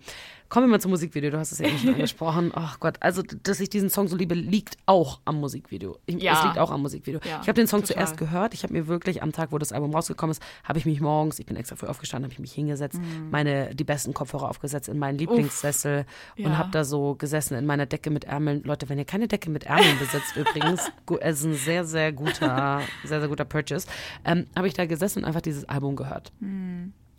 Kommen 0.54 0.68
wir 0.68 0.72
mal 0.74 0.80
zum 0.80 0.92
Musikvideo. 0.92 1.32
Du 1.32 1.40
hast 1.40 1.52
es 1.52 1.58
ja 1.58 1.66
eben 1.68 1.80
schon 1.80 1.94
angesprochen. 1.96 2.52
Ach 2.54 2.80
Gott, 2.80 2.98
also, 3.00 3.24
dass 3.24 3.60
ich 3.60 3.70
diesen 3.70 3.90
Song 3.90 4.08
so 4.08 4.16
liebe, 4.16 4.36
liegt 4.36 4.78
auch 4.86 5.20
am 5.26 5.40
Musikvideo. 5.40 5.98
Ich, 6.06 6.22
Ja. 6.22 6.38
Es 6.38 6.44
liegt 6.44 6.60
auch 6.60 6.70
am 6.70 6.84
Musikvideo. 6.84 7.22
Ja, 7.28 7.40
ich 7.42 7.48
habe 7.48 7.54
den 7.54 7.66
Song 7.66 7.82
total. 7.82 7.96
zuerst 7.96 8.18
gehört. 8.18 8.54
Ich 8.54 8.62
habe 8.62 8.72
mir 8.72 8.86
wirklich 8.86 9.24
am 9.24 9.32
Tag, 9.32 9.52
wo 9.52 9.58
das 9.58 9.72
Album 9.72 9.96
rausgekommen 9.96 10.30
ist, 10.30 10.44
habe 10.64 10.78
ich 10.78 10.86
mich 10.86 11.02
morgens, 11.02 11.40
ich 11.40 11.48
bin 11.48 11.56
extra 11.58 11.76
früh 11.76 11.88
aufgestanden, 11.88 12.26
habe 12.26 12.34
ich 12.34 12.40
mich 12.40 12.54
hingesetzt, 12.54 13.00
meine 13.32 13.74
die 13.74 13.84
besten 13.84 14.14
Kopfhörer 14.14 14.48
aufgesetzt 14.48 14.90
in 14.90 15.00
meinen 15.00 15.18
Lieblingssessel 15.18 16.06
und 16.38 16.44
Ja. 16.44 16.58
habe 16.60 16.70
da 16.70 16.84
so 16.84 17.16
gesessen 17.16 17.58
in 17.58 17.66
meiner 17.66 17.88
Decke 17.88 18.12
mit 18.12 18.26
Ärmeln. 18.26 18.62
Leute, 18.64 18.90
wenn 18.90 19.00
ihr 19.00 19.06
keine 19.06 19.28
Decke 19.28 19.50
mit 19.50 19.64
Ärmeln 19.64 19.98
besitzt, 19.98 20.36
übrigens, 20.38 20.92
es 21.22 21.40
ist 21.40 21.46
ein 21.46 21.56
sehr, 21.56 21.84
sehr 21.84 22.12
guter, 22.12 22.82
sehr, 23.04 23.22
sehr 23.22 23.28
guter 23.28 23.46
Purchase, 23.46 23.88
ähm, 24.24 24.46
habe 24.56 24.68
ich 24.68 24.76
da 24.76 24.86
gesessen 24.86 25.20
und 25.24 25.26
einfach 25.26 25.42
dieses 25.42 25.66
Album 25.68 25.96
gehört. 25.96 26.32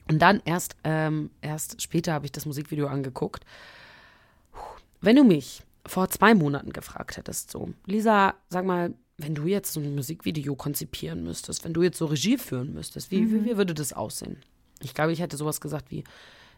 Und 0.09 0.21
dann 0.21 0.43
erst, 0.45 0.77
ähm, 0.85 1.31
erst 1.41 1.81
später 1.81 2.13
habe 2.13 2.27
ich 2.27 2.33
das 2.33 2.47
Musikvideo 2.47 2.87
angeguckt. 2.87 3.45
Wenn 5.01 5.17
du 5.17 5.25
mich 5.25 5.63
vor 5.87 6.09
zwei 6.09 6.35
Monaten 6.35 6.73
gefragt 6.73 7.17
hättest, 7.17 7.51
so, 7.51 7.71
Lisa, 7.87 8.35
sag 8.49 8.65
mal, 8.65 8.95
wenn 9.17 9.35
du 9.35 9.47
jetzt 9.47 9.73
so 9.73 9.81
ein 9.81 9.95
Musikvideo 9.95 10.57
konzipieren 10.57 11.23
müsstest, 11.23 11.65
wenn 11.65 11.73
du 11.73 11.83
jetzt 11.83 11.99
so 11.99 12.07
Regie 12.07 12.37
führen 12.37 12.75
müsstest, 12.75 13.11
wie, 13.11 13.31
wie, 13.31 13.45
wie 13.45 13.57
würde 13.57 13.75
das 13.75 13.93
aussehen? 13.93 14.39
Ich 14.81 14.95
glaube, 14.95 15.13
ich 15.13 15.21
hätte 15.21 15.37
sowas 15.37 15.61
gesagt 15.61 15.91
wie, 15.91 16.05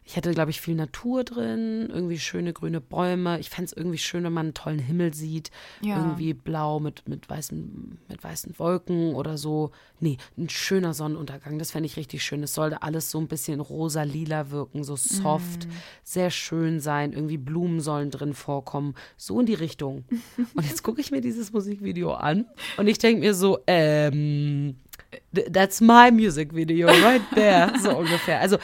ich 0.09 0.15
hätte, 0.15 0.31
glaube 0.31 0.51
ich, 0.51 0.61
viel 0.61 0.75
Natur 0.75 1.25
drin, 1.25 1.89
irgendwie 1.91 2.17
schöne 2.17 2.53
grüne 2.53 2.79
Bäume. 2.79 3.39
Ich 3.41 3.49
fände 3.49 3.65
es 3.65 3.73
irgendwie 3.75 3.97
schön, 3.97 4.23
wenn 4.23 4.31
man 4.31 4.45
einen 4.47 4.53
tollen 4.53 4.79
Himmel 4.79 5.13
sieht. 5.13 5.51
Ja. 5.81 5.97
Irgendwie 5.97 6.33
blau 6.33 6.79
mit, 6.79 7.09
mit, 7.09 7.29
weißen, 7.29 7.97
mit 8.07 8.23
weißen 8.23 8.57
Wolken 8.57 9.15
oder 9.15 9.37
so. 9.37 9.71
Nee, 9.99 10.17
ein 10.37 10.47
schöner 10.47 10.93
Sonnenuntergang. 10.93 11.59
Das 11.59 11.71
fände 11.71 11.87
ich 11.87 11.97
richtig 11.97 12.23
schön. 12.23 12.41
Es 12.41 12.53
sollte 12.53 12.83
alles 12.83 13.11
so 13.11 13.19
ein 13.19 13.27
bisschen 13.27 13.59
rosa-lila 13.59 14.49
wirken, 14.49 14.85
so 14.85 14.95
soft, 14.95 15.67
sehr 16.03 16.29
schön 16.29 16.79
sein. 16.79 17.11
Irgendwie 17.11 17.37
Blumen 17.37 17.81
sollen 17.81 18.09
drin 18.09 18.33
vorkommen. 18.33 18.95
So 19.17 19.41
in 19.41 19.45
die 19.45 19.55
Richtung. 19.55 20.05
Und 20.55 20.65
jetzt 20.65 20.83
gucke 20.83 21.01
ich 21.01 21.11
mir 21.11 21.19
dieses 21.19 21.51
Musikvideo 21.51 22.13
an 22.13 22.45
und 22.77 22.87
ich 22.87 22.97
denke 22.97 23.19
mir 23.19 23.33
so, 23.33 23.59
ähm, 23.67 24.77
th- 25.35 25.51
that's 25.51 25.81
my 25.81 26.11
music 26.11 26.53
video 26.55 26.87
right 26.87 27.21
there. 27.35 27.73
So 27.81 27.89
ungefähr. 27.97 28.39
Also, 28.39 28.57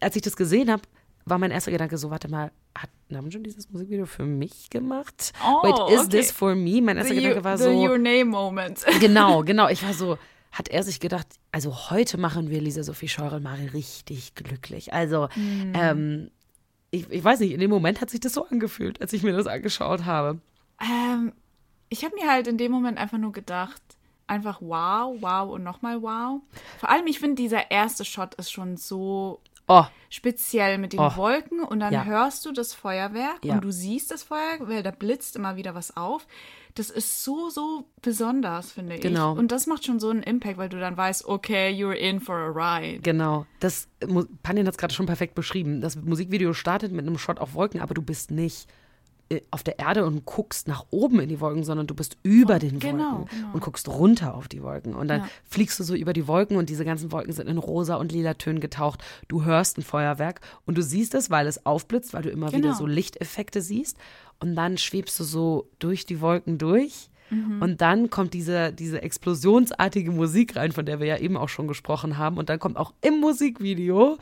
als 0.00 0.16
ich 0.16 0.22
das 0.22 0.36
gesehen 0.36 0.70
habe, 0.70 0.82
war 1.24 1.38
mein 1.38 1.50
erster 1.50 1.72
Gedanke 1.72 1.98
so, 1.98 2.10
warte 2.10 2.28
mal, 2.28 2.52
hat 2.76 2.90
Namjoon 3.08 3.42
dieses 3.42 3.70
Musikvideo 3.70 4.06
für 4.06 4.24
mich 4.24 4.70
gemacht? 4.70 5.32
Oh, 5.44 5.62
Wait, 5.62 5.92
is 5.92 6.00
okay. 6.06 6.08
this 6.10 6.30
for 6.30 6.54
me? 6.54 6.80
Mein 6.80 6.96
erster 6.96 7.14
The, 7.14 7.20
Gedanke 7.20 7.44
war 7.44 7.58
the 7.58 7.64
so, 7.64 7.70
Your 7.70 7.98
Name 7.98 8.26
Moment. 8.26 8.84
genau, 9.00 9.42
genau. 9.42 9.68
Ich 9.68 9.82
war 9.82 9.92
so, 9.92 10.18
hat 10.52 10.68
er 10.68 10.82
sich 10.82 11.00
gedacht, 11.00 11.26
also 11.52 11.90
heute 11.90 12.18
machen 12.18 12.50
wir 12.50 12.60
Lisa 12.60 12.82
Sophie 12.82 13.08
Scheurel 13.08 13.40
mal 13.40 13.58
richtig 13.74 14.34
glücklich. 14.34 14.92
Also, 14.92 15.28
Hm. 15.30 15.72
ähm, 15.74 16.30
ich, 16.92 17.10
ich 17.10 17.24
weiß 17.24 17.40
nicht, 17.40 17.52
in 17.52 17.60
dem 17.60 17.70
Moment 17.70 18.00
hat 18.00 18.10
sich 18.10 18.20
das 18.20 18.32
so 18.32 18.46
angefühlt, 18.46 19.00
als 19.00 19.12
ich 19.12 19.22
mir 19.22 19.32
das 19.32 19.46
angeschaut 19.48 20.04
habe. 20.04 20.38
Ähm, 20.80 21.32
ich 21.88 22.04
habe 22.04 22.14
mir 22.14 22.30
halt 22.30 22.46
in 22.46 22.56
dem 22.58 22.70
Moment 22.70 22.98
einfach 22.98 23.18
nur 23.18 23.32
gedacht, 23.32 23.82
einfach 24.28 24.60
wow, 24.60 25.16
wow 25.20 25.50
und 25.52 25.64
nochmal 25.64 26.00
wow. 26.02 26.40
Vor 26.78 26.88
allem, 26.88 27.06
ich 27.06 27.18
finde, 27.18 27.36
dieser 27.42 27.70
erste 27.70 28.04
Shot 28.04 28.34
ist 28.36 28.50
schon 28.52 28.76
so 28.76 29.40
Oh, 29.68 29.84
speziell 30.10 30.78
mit 30.78 30.92
den 30.92 31.00
Oh. 31.00 31.16
Wolken 31.16 31.60
und 31.64 31.80
dann 31.80 31.92
Ja. 31.92 32.04
hörst 32.04 32.46
du 32.46 32.52
das 32.52 32.72
Feuerwerk 32.72 33.44
Ja. 33.44 33.54
und 33.54 33.64
du 33.64 33.72
siehst 33.72 34.10
das 34.10 34.22
Feuerwerk, 34.22 34.68
weil 34.68 34.82
da 34.82 34.90
blitzt 34.92 35.34
immer 35.36 35.56
wieder 35.56 35.74
was 35.74 35.96
auf. 35.96 36.26
Das 36.74 36.90
ist 36.90 37.24
so, 37.24 37.48
so 37.48 37.88
besonders, 38.02 38.70
finde 38.72 38.98
Genau. 38.98 39.32
ich. 39.32 39.38
Und 39.38 39.50
das 39.50 39.66
macht 39.66 39.84
schon 39.86 39.98
so 39.98 40.10
einen 40.10 40.22
Impact, 40.22 40.58
weil 40.58 40.68
du 40.68 40.78
dann 40.78 40.96
weißt, 40.96 41.24
okay, 41.24 41.70
you're 41.70 41.94
in 41.94 42.20
for 42.20 42.36
a 42.36 42.48
ride. 42.80 43.00
genau. 43.00 43.46
Das, 43.60 43.88
Panin 44.42 44.66
hat 44.66 44.74
es 44.74 44.78
gerade 44.78 44.92
schon 44.94 45.06
perfekt 45.06 45.34
beschrieben. 45.34 45.80
Das 45.80 45.96
Musikvideo 45.96 46.52
startet 46.52 46.92
mit 46.92 47.06
einem 47.06 47.18
Shot 47.18 47.38
auf 47.38 47.54
Wolken, 47.54 47.80
aber 47.80 47.94
du 47.94 48.02
bist 48.02 48.30
nicht 48.30 48.68
auf 49.50 49.64
der 49.64 49.80
Erde 49.80 50.06
und 50.06 50.24
guckst 50.24 50.68
nach 50.68 50.86
oben 50.90 51.18
in 51.18 51.28
die 51.28 51.40
Wolken, 51.40 51.64
sondern 51.64 51.88
du 51.88 51.94
bist 51.94 52.16
über 52.22 52.60
den 52.60 52.78
genau, 52.78 53.18
Wolken 53.18 53.28
genau. 53.38 53.52
und 53.54 53.60
guckst 53.60 53.88
runter 53.88 54.34
auf 54.34 54.46
die 54.46 54.62
Wolken. 54.62 54.94
Und 54.94 55.08
dann 55.08 55.22
Ja. 55.22 55.28
fliegst 55.44 55.80
du 55.80 55.84
so 55.84 55.94
über 55.96 56.12
die 56.12 56.28
Wolken 56.28 56.56
und 56.56 56.68
diese 56.70 56.84
ganzen 56.84 57.10
Wolken 57.10 57.32
sind 57.32 57.48
in 57.48 57.58
rosa 57.58 57.96
und 57.96 58.12
lila 58.12 58.34
Tönen 58.34 58.60
getaucht. 58.60 59.02
Du 59.26 59.44
hörst 59.44 59.78
ein 59.78 59.82
Feuerwerk 59.82 60.40
und 60.64 60.78
du 60.78 60.82
siehst 60.82 61.14
es, 61.16 61.28
weil 61.28 61.48
es 61.48 61.66
aufblitzt, 61.66 62.14
weil 62.14 62.22
du 62.22 62.30
immer 62.30 62.48
wieder 62.52 62.60
Genau. 62.60 62.74
so 62.76 62.86
Lichteffekte 62.86 63.62
siehst. 63.62 63.96
Und 64.38 64.54
dann 64.54 64.78
schwebst 64.78 65.18
du 65.18 65.24
so 65.24 65.68
durch 65.80 66.06
die 66.06 66.20
Wolken 66.20 66.58
durch. 66.58 67.08
Mhm. 67.30 67.60
Und 67.60 67.80
dann 67.80 68.10
kommt 68.10 68.32
diese, 68.32 68.72
diese 68.72 69.02
explosionsartige 69.02 70.12
Musik 70.12 70.54
rein, 70.54 70.70
von 70.70 70.86
der 70.86 71.00
wir 71.00 71.06
ja 71.08 71.16
eben 71.18 71.36
auch 71.36 71.48
schon 71.48 71.66
gesprochen 71.66 72.16
haben. 72.18 72.36
Und 72.38 72.48
dann 72.48 72.60
kommt 72.60 72.76
auch 72.76 72.92
im 73.00 73.18
Musikvideo 73.20 74.18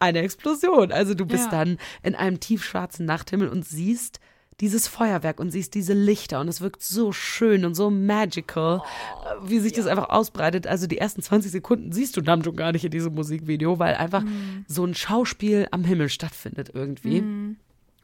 eine 0.00 0.18
Explosion. 0.18 0.90
Also 0.90 1.14
du 1.14 1.26
bist 1.26 1.44
Ja. 1.44 1.50
dann 1.64 1.78
in 2.02 2.16
einem 2.16 2.40
tiefschwarzen 2.40 3.06
Nachthimmel 3.06 3.48
und 3.48 3.64
siehst 3.64 4.18
dieses 4.62 4.88
Feuerwerk 4.88 5.40
und 5.40 5.50
siehst 5.50 5.74
diese 5.74 5.92
Lichter 5.92 6.40
und 6.40 6.48
es 6.48 6.60
wirkt 6.60 6.82
so 6.82 7.12
schön 7.12 7.64
und 7.64 7.74
so 7.74 7.90
magical, 7.90 8.78
äh, 8.78 9.48
wie 9.48 9.58
sich 9.58 9.72
das 9.72 9.86
einfach 9.86 10.08
ausbreitet. 10.08 10.66
Also 10.66 10.86
die 10.86 10.98
ersten 10.98 11.20
20 11.20 11.50
Sekunden 11.50 11.92
siehst 11.92 12.16
du 12.16 12.22
Namjoon 12.22 12.56
gar 12.56 12.72
nicht 12.72 12.84
in 12.84 12.92
diesem 12.92 13.14
Musikvideo, 13.14 13.78
weil 13.80 13.96
einfach 13.96 14.22
so 14.68 14.84
ein 14.84 14.94
Schauspiel 14.94 15.66
am 15.72 15.84
Himmel 15.84 16.08
stattfindet 16.08 16.70
irgendwie. 16.72 17.18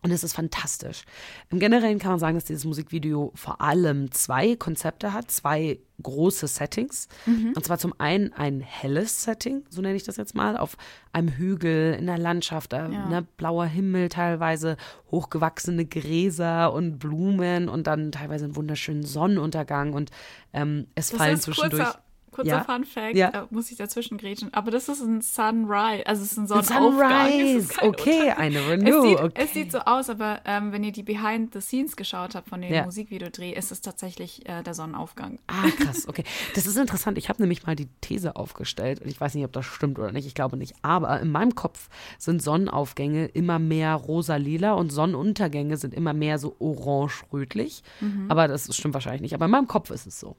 Und 0.01 0.13
es 0.13 0.23
ist 0.23 0.33
fantastisch. 0.35 1.03
Im 1.51 1.59
Generellen 1.59 1.99
kann 1.99 2.13
man 2.13 2.21
sagen, 2.21 2.37
dass 2.37 2.45
dieses 2.45 2.65
Musikvideo 2.65 3.33
vor 3.35 3.61
allem 3.61 4.13
zwei 4.13 4.55
Konzepte 4.55 5.13
hat, 5.13 5.31
zwei 5.31 5.81
große 6.01 6.47
Settings. 6.47 7.09
Und 7.57 7.65
zwar 7.65 7.79
zum 7.79 7.93
einen 7.99 8.33
ein 8.33 8.61
helles 8.61 9.25
Setting, 9.25 9.65
so 9.69 9.83
nenne 9.83 9.97
ich 9.97 10.05
das 10.05 10.17
jetzt 10.17 10.37
mal, 10.37 10.57
auf 10.57 10.77
einem 11.13 11.29
Hügel 11.31 11.95
in 11.99 12.07
der 12.07 12.19
Landschaft, 12.19 12.73
äh, 12.75 12.87
ne, 12.87 13.27
blauer 13.37 13.67
Himmel 13.67 14.09
teilweise, 14.09 14.77
hochgewachsene 15.11 15.85
Gräser 15.87 16.73
und 16.73 17.01
Blumen 17.01 17.69
und 17.69 17.89
dann 17.89 18.13
teilweise 18.13 18.45
einen 18.45 18.55
wunderschönen 18.55 19.03
Sonnenuntergang 19.05 19.93
und 19.95 20.11
ähm, 20.53 20.87
es 20.95 21.11
Das 21.11 21.19
fallen 21.19 21.41
zwischendurch. 21.41 21.83
kurzer, 21.83 22.03
kurzer 22.39 22.51
Ja. 22.59 22.65
Fun 22.65 22.85
Fact, 22.85 23.17
Ja. 23.17 23.29
äh, 23.31 23.43
muss 23.51 23.71
ich 23.71 23.77
dazwischen 23.77 24.17
grätschen. 24.19 24.53
Aber 24.55 24.71
das 24.71 24.89
ist 24.89 25.01
ein 25.03 25.21
Sunrise, 25.21 26.07
also 26.07 26.23
es 26.23 26.33
ist 26.33 26.39
ein 26.39 26.47
Sonnenaufgang. 26.47 27.29
es 27.29 27.69
Sunrise, 27.69 27.83
okay, 27.83 28.31
eine 28.31 28.59
Es 28.59 28.69
Renew, 28.69 29.03
sieht, 29.03 29.21
okay. 29.21 29.33
es 29.45 29.53
sieht 29.55 29.73
so 29.73 29.79
aus, 29.81 30.09
aber 30.09 30.41
ähm, 30.45 30.73
wenn 30.73 30.85
ihr 30.85 30.93
die 30.93 31.03
Behind 31.03 31.53
the 31.53 31.61
Scenes 31.61 31.97
geschaut 31.97 32.35
habt 32.35 32.49
von 32.49 32.61
dem 32.61 32.73
Ja. 32.73 32.85
Musikvideodreh, 32.85 33.53
ist 33.53 33.73
es 33.73 33.81
tatsächlich 33.81 34.49
äh, 34.49 34.63
der 34.63 34.75
Sonnenaufgang. 34.75 35.39
Ah, 35.49 35.69
krass, 35.79 36.07
okay. 36.09 36.25
Das 36.55 36.67
ist 36.67 36.77
interessant. 36.77 37.19
Ich 37.19 37.29
habe 37.29 37.43
nämlich 37.43 37.67
mal 37.67 37.75
die 37.77 37.89
These 38.01 38.37
aufgestellt 38.37 39.01
und 39.03 39.09
ich 39.09 39.21
weiß 39.21 39.35
nicht, 39.35 39.45
ob 39.45 39.53
das 39.53 39.67
stimmt 39.67 39.99
oder 39.99 40.13
nicht. 40.13 40.27
Ich 40.27 40.35
glaube 40.35 40.57
nicht. 40.57 40.75
Aber 40.83 41.21
in 41.21 41.31
meinem 41.33 41.55
Kopf 41.55 41.89
sind 42.19 42.43
Sonnenaufgänge 42.43 43.27
immer 43.27 43.59
mehr 43.59 43.95
rosa-lila 43.95 44.73
und 44.75 44.91
Sonnenuntergänge 44.91 45.77
sind 45.77 45.93
immer 45.95 46.13
mehr 46.13 46.39
so 46.39 46.55
orange-rötlich. 46.59 47.83
Aber 48.29 48.49
das 48.49 48.75
stimmt 48.77 48.95
wahrscheinlich 48.95 49.23
nicht. 49.23 49.35
Aber 49.35 49.47
in 49.47 49.51
meinem 49.51 49.67
Kopf 49.69 49.91
ist 49.91 50.07
es 50.07 50.21
so. 50.21 50.37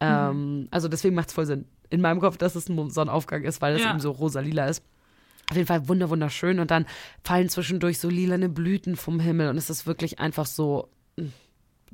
Ähm, 0.00 0.68
also 0.70 0.88
deswegen 0.88 1.14
macht 1.14 1.28
es 1.28 1.34
voll 1.34 1.46
Sinn. 1.46 1.64
In 1.90 2.00
meinem 2.00 2.20
Kopf, 2.20 2.36
dass 2.36 2.54
es 2.56 2.68
ein 2.68 2.90
Sonnenaufgang 2.90 3.44
ist, 3.44 3.62
weil 3.62 3.74
es 3.76 3.82
Ja. 3.82 3.90
eben 3.90 4.00
so 4.00 4.10
rosa-lila 4.10 4.66
ist. 4.66 4.82
Auf 5.50 5.56
jeden 5.56 5.68
Fall 5.68 5.86
wunder 5.88 6.10
wunderschön 6.10 6.58
und 6.58 6.72
dann 6.72 6.86
fallen 7.22 7.48
zwischendurch 7.48 7.98
so 8.00 8.08
lilane 8.08 8.48
Blüten 8.48 8.96
vom 8.96 9.20
Himmel 9.20 9.48
und 9.48 9.56
es 9.56 9.70
ist 9.70 9.86
wirklich 9.86 10.18
einfach 10.18 10.44
so 10.46 10.88
mm, 11.16 11.26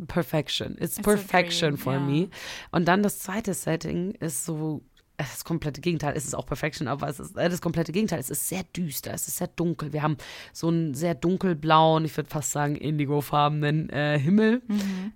Perfection. 0.07 0.73
It's, 0.81 0.97
It's 0.97 1.03
perfection 1.03 1.77
for 1.77 1.93
ja. 1.93 2.01
me. 2.01 2.29
Und 2.71 2.89
dann 2.89 3.03
das 3.03 3.19
zweite 3.19 3.53
Setting 3.53 4.13
ist 4.13 4.47
so 4.47 4.83
das 5.31 5.45
komplette 5.45 5.81
Gegenteil. 5.81 6.15
Es 6.17 6.25
ist 6.25 6.35
auch 6.35 6.47
Perfection, 6.47 6.89
aber 6.89 7.09
es 7.09 7.21
ist 7.21 7.37
äh, 7.37 7.49
das 7.49 7.61
komplette 7.61 7.93
Gegenteil. 7.93 8.21
Es 8.21 8.31
ist 8.31 8.49
sehr 8.49 8.63
düster, 8.77 9.13
es 9.13 9.29
ist 9.29 9.39
sehr 9.39 9.49
dunkel. 9.49 9.93
Wir 9.93 10.03
haben 10.03 10.17
so 10.53 10.69
einen 10.69 10.95
sehr 10.95 11.15
dunkelblauen, 11.15 12.05
ich 12.05 12.17
würde 12.17 12.31
fast 12.31 12.53
sagen 12.53 12.77
indigofarbenen 12.77 13.91
äh, 13.91 14.19
Himmel, 14.19 14.63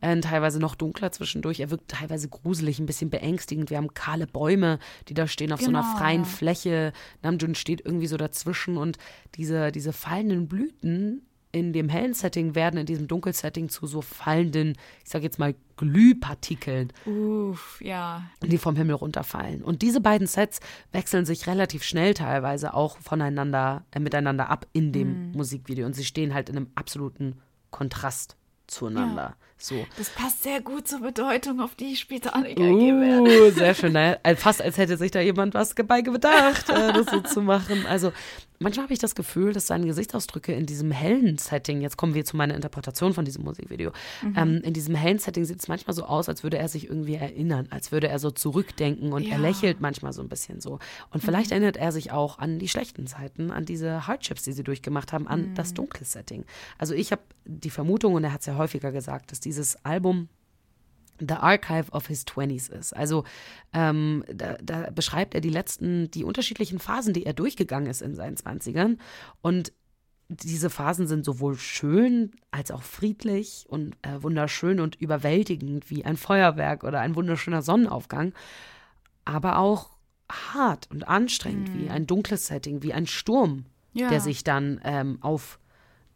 äh, 0.00 0.20
teilweise 0.20 0.58
noch 0.58 0.74
dunkler 0.74 1.12
zwischendurch. 1.12 1.60
Er 1.60 1.70
wirkt 1.70 1.88
teilweise 1.88 2.28
gruselig, 2.28 2.78
ein 2.78 2.86
bisschen 2.86 3.10
beängstigend. 3.10 3.70
Wir 3.70 3.76
haben 3.78 3.94
kahle 3.94 4.26
Bäume, 4.26 4.78
die 5.08 5.14
da 5.14 5.26
stehen 5.26 5.52
auf 5.52 5.60
so 5.60 5.68
einer 5.68 5.82
Genau, 5.82 5.96
freien 5.98 6.22
ja. 6.22 6.28
Fläche. 6.28 6.92
Namjoon 7.22 7.54
steht 7.54 7.82
irgendwie 7.84 8.06
so 8.06 8.16
dazwischen 8.16 8.76
und 8.76 8.98
diese, 9.34 9.72
diese 9.72 9.92
fallenden 9.92 10.48
Blüten 10.48 11.22
in 11.56 11.72
dem 11.72 11.88
hellen 11.88 12.12
Setting 12.12 12.54
werden 12.54 12.78
in 12.78 12.84
diesem 12.84 13.08
Dunkelsetting 13.08 13.70
zu 13.70 13.86
so 13.86 14.02
fallenden, 14.02 14.76
ich 15.02 15.10
sag 15.10 15.22
jetzt 15.22 15.38
mal 15.38 15.54
Glühpartikeln 15.78 16.92
Uff, 17.06 17.80
ja. 17.82 18.24
die 18.42 18.58
vom 18.58 18.76
Himmel 18.76 18.96
runterfallen. 18.96 19.62
Und 19.62 19.80
diese 19.80 20.02
beiden 20.02 20.26
Sets 20.26 20.60
wechseln 20.92 21.24
sich 21.24 21.46
relativ 21.46 21.82
schnell 21.82 22.12
teilweise 22.12 22.74
auch 22.74 22.98
voneinander, 22.98 23.84
äh, 23.90 24.00
miteinander 24.00 24.50
ab 24.50 24.66
in 24.74 24.92
dem 24.92 25.32
Musikvideo. 25.32 25.86
Und 25.86 25.94
sie 25.94 26.04
stehen 26.04 26.34
halt 26.34 26.50
in 26.50 26.56
einem 26.56 26.70
absoluten 26.74 27.40
Kontrast 27.70 28.36
zueinander. 28.66 29.36
So. 29.58 29.86
Das 29.96 30.10
passt 30.10 30.42
sehr 30.42 30.60
gut 30.60 30.86
zur 30.86 31.00
Bedeutung, 31.00 31.60
auf 31.60 31.74
die 31.74 31.92
ich 31.92 32.00
später 32.00 32.34
eingehen 32.34 33.00
werde. 33.00 33.48
Uh, 33.48 33.50
sehr 33.50 33.74
schön. 33.74 33.94
Äh, 33.96 34.36
Fast 34.36 34.60
als 34.60 34.76
hätte 34.76 34.98
sich 34.98 35.10
da 35.10 35.20
jemand 35.20 35.54
was 35.54 35.74
bei 35.74 36.02
gedacht, 36.02 36.68
äh, 36.68 36.92
das 36.92 37.06
so 37.06 37.20
zu 37.20 37.40
machen. 37.40 37.86
Also 37.86 38.12
manchmal 38.58 38.84
habe 38.84 38.92
ich 38.92 38.98
das 38.98 39.14
Gefühl, 39.14 39.52
dass 39.52 39.66
seine 39.66 39.86
Gesichtsausdrücke 39.86 40.52
in 40.52 40.66
diesem 40.66 40.90
hellen 40.90 41.38
Setting, 41.38 41.80
jetzt 41.80 41.96
kommen 41.96 42.14
wir 42.14 42.24
zu 42.24 42.36
meiner 42.36 42.54
Interpretation 42.54 43.14
von 43.14 43.24
diesem 43.24 43.44
Musikvideo, 43.44 43.92
ähm, 44.36 44.60
in 44.64 44.72
diesem 44.72 44.94
hellen 44.94 45.18
Setting 45.18 45.44
sieht 45.44 45.60
es 45.60 45.68
manchmal 45.68 45.94
so 45.94 46.04
aus, 46.04 46.28
als 46.28 46.42
würde 46.42 46.58
er 46.58 46.68
sich 46.68 46.88
irgendwie 46.88 47.14
erinnern, 47.14 47.66
als 47.70 47.92
würde 47.92 48.08
er 48.08 48.18
so 48.18 48.30
zurückdenken 48.30 49.12
und 49.12 49.24
er 49.24 49.30
Ja. 49.30 49.36
lächelt 49.38 49.80
manchmal 49.80 50.12
so 50.12 50.22
ein 50.22 50.28
bisschen 50.28 50.60
so. 50.60 50.78
Und 51.10 51.22
vielleicht 51.22 51.50
erinnert 51.50 51.76
er 51.76 51.92
sich 51.92 52.12
auch 52.12 52.38
an 52.38 52.58
die 52.58 52.68
schlechten 52.68 53.06
Zeiten, 53.06 53.50
an 53.50 53.64
diese 53.64 54.06
Hardships, 54.06 54.42
die 54.42 54.52
sie 54.52 54.64
durchgemacht 54.64 55.12
haben, 55.12 55.26
an 55.28 55.54
das 55.54 55.74
dunkle 55.74 56.04
Setting. 56.04 56.44
Also 56.78 56.94
ich 56.94 57.12
habe 57.12 57.22
die 57.44 57.70
Vermutung, 57.70 58.14
und 58.14 58.24
er 58.24 58.32
hat 58.32 58.40
es 58.40 58.46
ja 58.46 58.56
häufiger 58.56 58.92
gesagt, 58.92 59.32
dass 59.32 59.40
dieses 59.40 59.84
Album 59.84 60.28
The 61.20 61.34
Archive 61.34 61.90
of 61.92 62.06
His 62.06 62.24
Twenties 62.24 62.68
ist. 62.68 62.94
Also 62.94 63.24
ähm, 63.72 64.24
da, 64.32 64.56
da 64.62 64.90
beschreibt 64.90 65.34
er 65.34 65.40
die 65.40 65.50
letzten, 65.50 66.10
die 66.10 66.24
unterschiedlichen 66.24 66.78
Phasen, 66.78 67.14
die 67.14 67.26
er 67.26 67.32
durchgegangen 67.32 67.88
ist 67.88 68.02
in 68.02 68.14
seinen 68.14 68.36
Zwanzigern. 68.36 68.98
Und 69.42 69.72
diese 70.28 70.70
Phasen 70.70 71.06
sind 71.06 71.24
sowohl 71.24 71.56
schön 71.56 72.32
als 72.50 72.70
auch 72.72 72.82
friedlich 72.82 73.64
und 73.68 73.96
äh, 74.02 74.22
wunderschön 74.22 74.80
und 74.80 74.96
überwältigend 74.96 75.88
wie 75.88 76.04
ein 76.04 76.16
Feuerwerk 76.16 76.82
oder 76.82 77.00
ein 77.00 77.14
wunderschöner 77.14 77.62
Sonnenaufgang, 77.62 78.34
aber 79.24 79.58
auch 79.58 79.90
hart 80.30 80.90
und 80.90 81.06
anstrengend 81.06 81.72
wie 81.74 81.88
ein 81.90 82.08
dunkles 82.08 82.48
Setting, 82.48 82.82
wie 82.82 82.92
ein 82.92 83.06
Sturm, 83.06 83.66
Ja. 83.92 84.08
der 84.08 84.20
sich 84.20 84.42
dann 84.42 84.80
ähm, 84.82 85.18
auf 85.20 85.60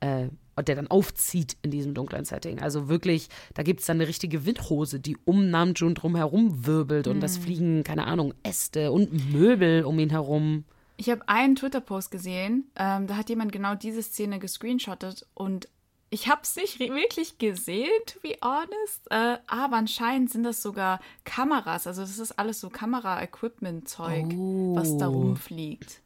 äh, 0.00 0.28
der 0.68 0.76
dann 0.76 0.86
aufzieht 0.88 1.56
in 1.62 1.70
diesem 1.70 1.94
dunklen 1.94 2.24
Setting. 2.24 2.60
Also 2.60 2.88
wirklich, 2.88 3.28
da 3.54 3.62
gibt 3.62 3.80
es 3.80 3.86
dann 3.86 3.98
eine 3.98 4.08
richtige 4.08 4.44
Windhose, 4.46 5.00
die 5.00 5.16
um 5.24 5.50
Namjoon 5.50 5.94
drum 5.94 6.16
herum 6.16 6.66
wirbelt 6.66 7.06
und 7.08 7.22
es 7.22 7.38
fliegen, 7.38 7.84
keine 7.84 8.06
Ahnung, 8.06 8.34
Äste 8.42 8.92
und 8.92 9.32
Möbel 9.32 9.84
um 9.84 9.98
ihn 9.98 10.10
herum. 10.10 10.64
Ich 10.96 11.08
habe 11.08 11.26
einen 11.28 11.56
Twitter-Post 11.56 12.10
gesehen, 12.10 12.70
ähm, 12.76 13.06
da 13.06 13.16
hat 13.16 13.30
jemand 13.30 13.52
genau 13.52 13.74
diese 13.74 14.02
Szene 14.02 14.38
gescreenshottet 14.38 15.26
und 15.34 15.68
ich 16.12 16.28
habe 16.28 16.40
es 16.42 16.56
nicht 16.56 16.78
wirklich 16.80 17.38
gesehen, 17.38 17.88
to 18.04 18.18
be 18.20 18.34
honest, 18.42 19.00
äh, 19.10 19.38
aber 19.46 19.76
anscheinend 19.76 20.28
sind 20.30 20.42
das 20.42 20.60
sogar 20.60 21.00
Kameras, 21.24 21.86
also 21.86 22.00
das 22.02 22.18
ist 22.18 22.38
alles 22.38 22.60
so 22.60 22.68
Kamera-Equipment-Zeug, 22.68 24.26
was 24.74 24.96
da 24.98 25.08
Oh. 25.08 25.12
rumfliegt. 25.12 26.00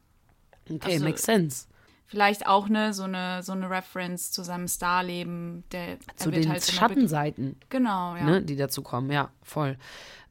Okay, 0.69 0.93
Also- 0.93 1.05
makes 1.05 1.23
sense. 1.23 1.67
Vielleicht 2.07 2.47
auch 2.47 2.69
ne, 2.69 2.93
so 2.93 3.03
eine 3.03 3.41
so 3.43 3.51
eine 3.51 3.69
Reference 3.69 4.31
zu 4.31 4.43
seinem 4.43 4.67
Starleben, 4.67 5.63
der 5.71 5.89
er 5.89 5.97
Zu 6.17 6.31
den 6.31 6.49
halt 6.49 6.63
Schattenseiten. 6.63 7.57
Genau, 7.69 8.15
ja. 8.15 8.23
ne, 8.23 8.41
die 8.41 8.55
dazu 8.55 8.83
kommen, 8.83 9.11
ja, 9.11 9.31
voll. 9.41 9.77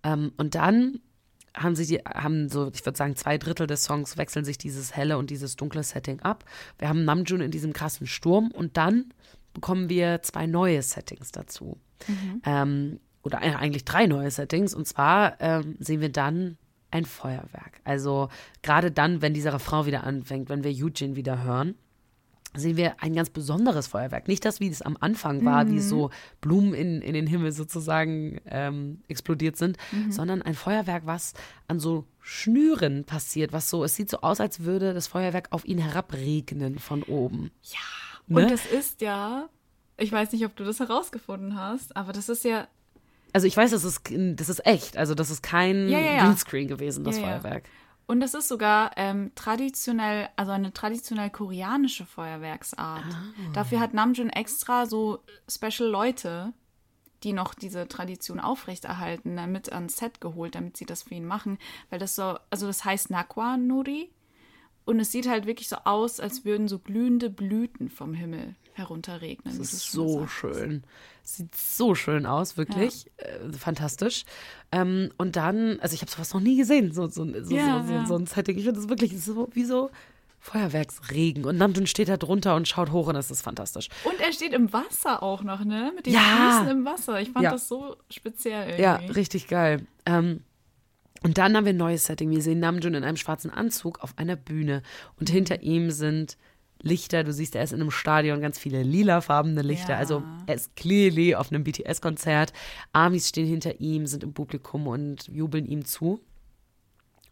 Ähm, 0.03 0.33
und 0.37 0.55
dann 0.55 1.01
haben 1.57 1.77
sie 1.77 1.87
die, 1.87 1.99
haben 1.99 2.49
so, 2.49 2.71
ich 2.75 2.85
würde 2.85 2.99
sagen, 2.99 3.17
zwei 3.17 3.39
Drittel 3.39 3.67
des 3.67 3.85
Songs 3.85 4.17
wechseln 4.17 4.45
sich 4.45 4.59
dieses 4.59 4.97
helle 4.97 5.19
und 5.19 5.31
dieses 5.31 5.57
dunkle 5.57 5.83
Setting 5.83 6.21
ab. 6.21 6.45
Wir 6.79 6.89
haben 6.89 7.05
Namjoon 7.05 7.41
in 7.41 7.51
diesem 7.51 7.73
krassen 7.73 8.07
Sturm 8.07 8.51
und 8.51 8.77
dann 8.77 9.13
bekommen 9.53 9.89
wir 9.89 10.21
zwei 10.23 10.47
neue 10.47 10.83
Settings 10.83 11.31
dazu. 11.31 11.79
Ähm, 12.45 13.01
oder 13.23 13.43
äh, 13.43 13.55
eigentlich 13.55 13.85
drei 13.85 14.07
neue 14.07 14.31
Settings. 14.31 14.75
Und 14.75 14.87
zwar 14.87 15.41
ähm, 15.41 15.77
sehen 15.79 16.01
wir 16.01 16.11
dann 16.11 16.59
ein 16.95 17.05
Feuerwerk. 17.05 17.81
Also 17.83 18.29
gerade 18.63 18.91
dann, 18.91 19.21
wenn 19.21 19.35
dieser 19.35 19.53
Refrain 19.53 19.85
wieder 19.87 20.05
anfängt, 20.05 20.49
wenn 20.49 20.63
wir 20.63 20.71
Eugene 20.71 21.17
wieder 21.17 21.43
hören, 21.43 21.75
sehen 22.57 22.77
wir 22.77 23.03
ein 23.03 23.15
ganz 23.15 23.31
besonderes 23.31 23.89
Feuerwerk. 23.89 24.29
Nicht 24.29 24.45
das, 24.45 24.61
wie 24.61 24.69
es 24.69 24.81
am 24.81 24.97
Anfang 25.01 25.45
war, 25.45 25.69
wie 25.69 25.81
so 25.81 26.11
Blumen 26.41 26.73
in, 26.73 27.03
in 27.03 27.15
den 27.15 27.27
Himmel 27.27 27.51
sozusagen 27.51 28.41
ähm, 28.47 29.03
explodiert 29.09 29.57
sind, 29.57 29.77
sondern 30.09 30.41
ein 30.41 30.55
Feuerwerk, 30.55 31.05
was 31.05 31.35
an 31.67 31.81
so 31.81 32.07
Schnüren 32.21 33.03
passiert, 33.03 33.53
was 33.53 33.71
so, 33.71 33.83
es 33.83 33.97
sieht 33.97 34.09
so 34.09 34.21
aus, 34.21 34.39
als 34.41 34.61
würde 34.61 34.95
das 34.95 35.09
Feuerwerk 35.09 35.49
auf 35.51 35.65
ihn 35.65 35.79
herabregnen 35.79 36.79
von 36.79 37.03
oben. 37.03 37.51
Und 38.29 38.45
ne? 38.45 38.47
das 38.47 38.67
ist 38.67 39.01
ja, 39.01 39.49
ich 39.97 40.13
weiß 40.13 40.31
nicht, 40.31 40.47
ob 40.47 40.55
du 40.55 40.63
das 40.63 40.79
herausgefunden 40.79 41.57
hast, 41.57 41.97
aber 41.97 42.13
das 42.13 42.29
ist 42.29 42.45
ja 42.45 42.69
Also 43.35 43.49
ich 43.49 43.57
weiß, 43.57 43.73
das 43.73 43.83
ist, 43.83 44.01
das 44.11 44.49
ist 44.49 44.65
echt, 44.65 44.97
also 44.97 45.17
das 45.17 45.29
ist 45.29 45.43
kein 45.43 45.89
Ja, 45.89 45.99
ja. 45.99 46.25
Greenscreen 46.25 46.69
gewesen, 46.69 47.03
das. 47.03 47.19
Feuerwerk. 47.19 47.65
Und 48.07 48.21
das 48.21 48.33
ist 48.35 48.47
sogar 48.47 48.93
ähm, 48.97 49.33
traditionell, 49.35 50.29
also 50.37 50.53
eine 50.53 50.73
traditionell 50.73 51.31
koreanische 51.31 52.07
Feuerwerksart. 52.07 53.05
Ah. 53.05 53.53
Dafür 53.53 53.81
hat 53.81 53.93
Namjoon 53.93 54.31
extra 54.31 54.87
so 54.87 55.19
Special 55.49 55.89
Leute, 55.89 56.53
die 57.25 57.33
noch 57.33 57.55
diese 57.55 57.89
Tradition 57.89 58.39
aufrechterhalten, 58.39 59.35
damit 59.35 59.73
ans 59.73 59.97
Set 59.97 60.21
geholt, 60.21 60.55
damit 60.55 60.77
sie 60.77 60.87
das 60.87 61.03
für 61.03 61.15
ihn 61.15 61.27
machen. 61.27 61.59
Weil 61.91 61.99
das 61.99 62.15
so, 62.15 62.39
also 62.51 62.69
das 62.69 62.85
heißt 62.85 63.11
Nakwa 63.11 63.57
Nuri. 63.57 64.13
Und 64.85 65.01
es 65.01 65.11
sieht 65.11 65.27
halt 65.27 65.47
wirklich 65.47 65.69
so 65.69 65.77
aus, 65.85 66.21
als 66.21 66.45
würden 66.45 66.69
so 66.69 66.79
glühende 66.79 67.31
Blüten 67.31 67.89
vom 67.89 68.15
Himmel 68.15 68.55
herunterregnen. 68.75 69.57
Das 69.59 69.73
ist 69.73 69.91
so 69.91 70.27
schön. 70.27 70.83
Sieht 71.23 71.55
so 71.55 71.95
schön 71.95 72.27
aus, 72.27 72.57
wirklich. 72.57 73.07
Äh, 73.17 73.53
fantastisch. 73.59 74.25
Ähm, 74.73 75.11
und 75.17 75.37
dann, 75.37 75.81
also 75.81 75.95
ich 75.95 76.03
habe 76.03 76.11
sowas 76.11 76.35
noch 76.35 76.41
nie 76.41 76.57
gesehen, 76.57 76.93
so, 76.93 77.07
so, 77.07 77.25
so, 77.43 77.55
Ja, 77.55 77.81
so, 77.83 77.87
so, 77.89 77.93
ja. 77.95 78.07
so 78.07 78.17
ein 78.17 78.27
Setting. 78.27 78.59
Ich 78.59 78.65
finde 78.65 78.81
das 78.81 78.89
wirklich 78.89 79.19
so, 79.21 79.49
wie 79.53 79.65
so 79.65 79.91
Feuerwerksregen. 80.41 81.45
Und 81.47 81.57
Namjoon 81.57 81.87
steht 81.87 82.09
da 82.09 82.17
drunter 82.19 82.55
und 82.57 82.69
schaut 82.69 82.93
hoch 82.93 83.07
und 83.07 83.15
das 83.15 83.31
ist 83.31 83.43
fantastisch. 83.43 83.89
Und 84.05 84.21
er 84.21 84.33
steht 84.33 84.53
im 84.53 84.73
Wasser 84.73 85.23
auch 85.23 85.43
noch, 85.43 85.65
ne? 85.65 85.93
Mit 85.97 86.07
den 86.07 86.13
Ja. 86.15 86.59
Füßen 86.61 86.69
im 86.71 86.85
Wasser. 86.85 87.21
Ich 87.21 87.31
fand 87.31 87.45
Ja. 87.45 87.51
das 87.53 87.67
so 87.69 87.97
speziell. 88.11 88.65
Irgendwie. 88.65 88.83
Ja, 88.83 88.97
richtig 88.97 89.49
geil. 89.49 89.87
Ähm, 90.05 90.43
und 91.23 91.39
dann 91.39 91.57
haben 91.57 91.65
wir 91.65 91.73
ein 91.73 91.79
neues 91.79 92.05
Setting. 92.05 92.31
Wir 92.31 92.43
sehen 92.43 92.61
Namjoon 92.61 92.93
in 92.95 93.05
einem 93.05 93.17
schwarzen 93.17 93.51
Anzug 93.51 94.01
auf 94.01 94.19
einer 94.19 94.37
Bühne 94.37 94.83
und 95.19 95.31
hinter 95.31 95.63
ihm 95.63 95.91
sind 95.91 96.37
Lichter. 96.85 97.25
Du 97.25 97.33
siehst, 97.33 97.55
er 97.57 97.65
ist 97.65 97.73
in 97.73 97.81
einem 97.81 97.91
Stadion, 97.91 98.41
ganz 98.41 98.59
viele 98.59 98.83
lilafarbene 98.83 99.63
Lichter. 99.63 99.95
Ja. 99.95 99.99
Also 99.99 100.23
er 100.47 100.55
ist 100.55 100.77
clearly 100.77 101.35
auf 101.35 101.51
einem 101.51 101.65
BTS-Konzert. 101.65 102.53
Amis 102.93 103.29
stehen 103.29 103.47
hinter 103.47 103.81
ihm, 103.81 104.07
sind 104.07 104.23
im 104.23 104.35
Publikum 104.35 104.87
und 104.87 105.27
jubeln 105.29 105.67
ihm 105.67 105.85
zu. 105.85 106.21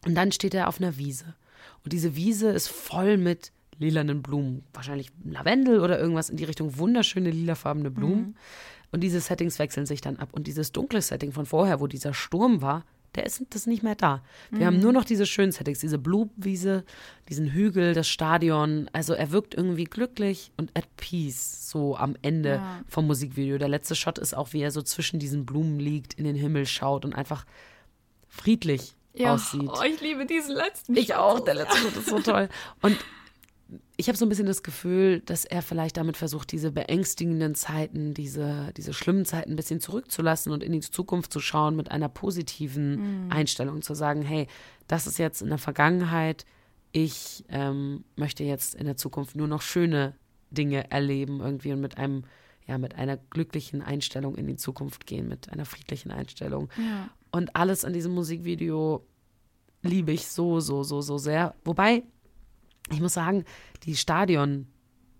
Und 0.05 0.15
dann 0.15 0.31
steht 0.31 0.53
er 0.53 0.67
auf 0.67 0.81
einer 0.81 0.97
Wiese. 0.97 1.35
Und 1.83 1.93
diese 1.93 2.15
Wiese 2.15 2.49
ist 2.49 2.67
voll 2.67 3.17
mit 3.17 3.51
lilanen 3.79 4.21
Blumen. 4.21 4.63
Wahrscheinlich 4.73 5.11
Lavendel 5.23 5.79
oder 5.79 5.99
irgendwas 5.99 6.29
in 6.29 6.37
die 6.37 6.43
Richtung. 6.43 6.77
Wunderschöne 6.77 7.31
lilafarbene 7.31 7.91
Blumen. 7.91 8.35
Und 8.91 9.01
diese 9.01 9.21
Settings 9.21 9.59
wechseln 9.59 9.85
sich 9.85 10.01
dann 10.01 10.17
ab. 10.17 10.29
Und 10.33 10.47
dieses 10.47 10.71
dunkle 10.71 11.01
Setting 11.01 11.31
von 11.31 11.45
vorher, 11.45 11.79
wo 11.79 11.87
dieser 11.87 12.13
Sturm 12.13 12.61
war, 12.61 12.85
der 13.15 13.25
ist 13.25 13.43
das 13.51 13.67
nicht 13.67 13.83
mehr 13.83 13.95
da. 13.95 14.21
Wir 14.51 14.65
haben 14.65 14.79
nur 14.79 14.91
noch 14.93 15.05
diese 15.05 15.25
schönen 15.25 15.51
Settings, 15.51 15.79
diese 15.79 15.97
Blumenwiese, 15.97 16.83
diesen 17.29 17.51
Hügel, 17.51 17.93
das 17.93 18.07
Stadion. 18.07 18.89
Also 18.93 19.13
er 19.13 19.31
wirkt 19.31 19.53
irgendwie 19.53 19.83
glücklich 19.85 20.51
und 20.57 20.71
at 20.77 20.87
peace, 20.97 21.69
so 21.69 21.95
am 21.95 22.15
Ende 22.21 22.55
Ja. 22.55 22.81
vom 22.87 23.07
Musikvideo. 23.07 23.57
Der 23.57 23.69
letzte 23.69 23.95
Shot 23.95 24.17
ist 24.17 24.33
auch, 24.35 24.53
wie 24.53 24.61
er 24.61 24.71
so 24.71 24.81
zwischen 24.81 25.19
diesen 25.19 25.45
Blumen 25.45 25.79
liegt, 25.79 26.13
in 26.15 26.23
den 26.23 26.35
Himmel 26.35 26.65
schaut 26.65 27.05
und 27.05 27.13
einfach 27.13 27.45
friedlich 28.27 28.95
aussieht. 29.23 29.69
Oh, 29.71 29.81
ich 29.83 30.01
liebe 30.01 30.25
diesen 30.25 30.55
letzten 30.55 30.95
Ich 30.97 31.07
Shot 31.07 31.15
auch, 31.17 31.39
der 31.39 31.53
letzte 31.55 31.77
Schritt 31.77 31.97
ist 31.97 32.09
so 32.09 32.19
toll. 32.19 32.49
Und 32.81 32.97
ich 33.95 34.07
habe 34.07 34.17
so 34.17 34.25
ein 34.25 34.29
bisschen 34.29 34.47
das 34.47 34.63
Gefühl, 34.63 35.19
dass 35.21 35.45
er 35.45 35.61
vielleicht 35.61 35.97
damit 35.97 36.17
versucht, 36.17 36.51
diese 36.51 36.71
beängstigenden 36.71 37.53
Zeiten, 37.53 38.13
diese, 38.13 38.71
diese 38.75 38.93
schlimmen 38.93 39.25
Zeiten 39.25 39.51
ein 39.51 39.55
bisschen 39.55 39.79
zurückzulassen 39.79 40.51
und 40.51 40.63
in 40.63 40.71
die 40.71 40.79
Zukunft 40.79 41.31
zu 41.31 41.39
schauen 41.39 41.75
mit 41.75 41.91
einer 41.91 42.09
positiven 42.09 43.31
Einstellung, 43.31 43.83
zu 43.83 43.93
sagen, 43.93 44.23
hey, 44.23 44.47
das 44.87 45.05
ist 45.05 45.19
jetzt 45.19 45.41
in 45.41 45.49
der 45.49 45.59
Vergangenheit, 45.59 46.45
ich 46.91 47.43
ähm, 47.49 48.03
möchte 48.15 48.43
jetzt 48.43 48.75
in 48.75 48.85
der 48.85 48.97
Zukunft 48.97 49.35
nur 49.35 49.47
noch 49.47 49.61
schöne 49.61 50.15
Dinge 50.51 50.89
erleben 50.91 51.39
irgendwie 51.41 51.73
und 51.73 51.81
mit 51.81 51.97
einem, 51.97 52.23
ja, 52.67 52.77
mit 52.77 52.95
einer 52.95 53.17
glücklichen 53.17 53.81
Einstellung 53.81 54.35
in 54.35 54.47
die 54.47 54.55
Zukunft 54.55 55.05
gehen, 55.05 55.27
mit 55.27 55.51
einer 55.51 55.65
friedlichen 55.65 56.11
Einstellung. 56.11 56.69
Ja. 56.77 57.09
Und 57.31 57.55
alles 57.55 57.83
an 57.83 57.93
diesem 57.93 58.13
Musikvideo 58.13 59.05
liebe 59.81 60.11
ich 60.11 60.27
so, 60.27 60.59
so, 60.59 60.83
so, 60.83 61.01
so 61.01 61.17
sehr. 61.17 61.55
Wobei, 61.65 62.03
ich 62.91 62.99
muss 63.01 63.13
sagen, 63.13 63.45
die 63.83 63.95
Stadion, 63.95 64.67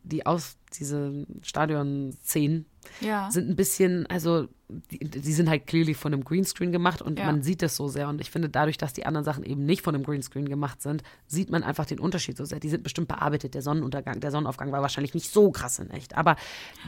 die 0.04 0.26
aus, 0.26 0.58
diese 0.78 1.26
Stadion-Szenen 1.42 2.66
Ja. 3.00 3.30
sind 3.32 3.50
ein 3.50 3.56
bisschen, 3.56 4.06
also 4.08 4.48
die, 4.92 4.98
die 5.00 5.32
sind 5.34 5.50
halt 5.50 5.68
clearly 5.68 5.94
von 5.94 6.14
einem 6.14 6.24
Greenscreen 6.24 6.72
gemacht 6.72 7.02
und 7.02 7.20
Ja. 7.20 7.26
man 7.26 7.42
sieht 7.44 7.62
das 7.62 7.76
so 7.76 7.88
sehr. 7.88 8.10
Und 8.10 8.20
ich 8.20 8.32
finde, 8.32 8.50
dadurch, 8.50 8.78
dass 8.78 8.92
die 8.92 9.06
anderen 9.06 9.24
Sachen 9.24 9.44
eben 9.44 9.66
nicht 9.66 9.82
von 9.84 9.94
einem 9.96 10.04
Greenscreen 10.04 10.50
gemacht 10.50 10.82
sind, 10.82 11.04
sieht 11.28 11.52
man 11.52 11.64
einfach 11.64 11.86
den 11.86 12.00
Unterschied 12.00 12.36
so 12.38 12.44
sehr. 12.46 12.60
Die 12.60 12.70
sind 12.70 12.84
bestimmt 12.84 13.08
bearbeitet. 13.08 13.54
Der 13.54 13.62
Sonnenuntergang, 13.62 14.20
der 14.20 14.32
Sonnenaufgang 14.32 14.72
war 14.72 14.82
wahrscheinlich 14.82 15.14
nicht 15.14 15.32
so 15.32 15.52
krass 15.52 15.80
in 15.80 15.90
echt. 15.92 16.18
Aber 16.18 16.36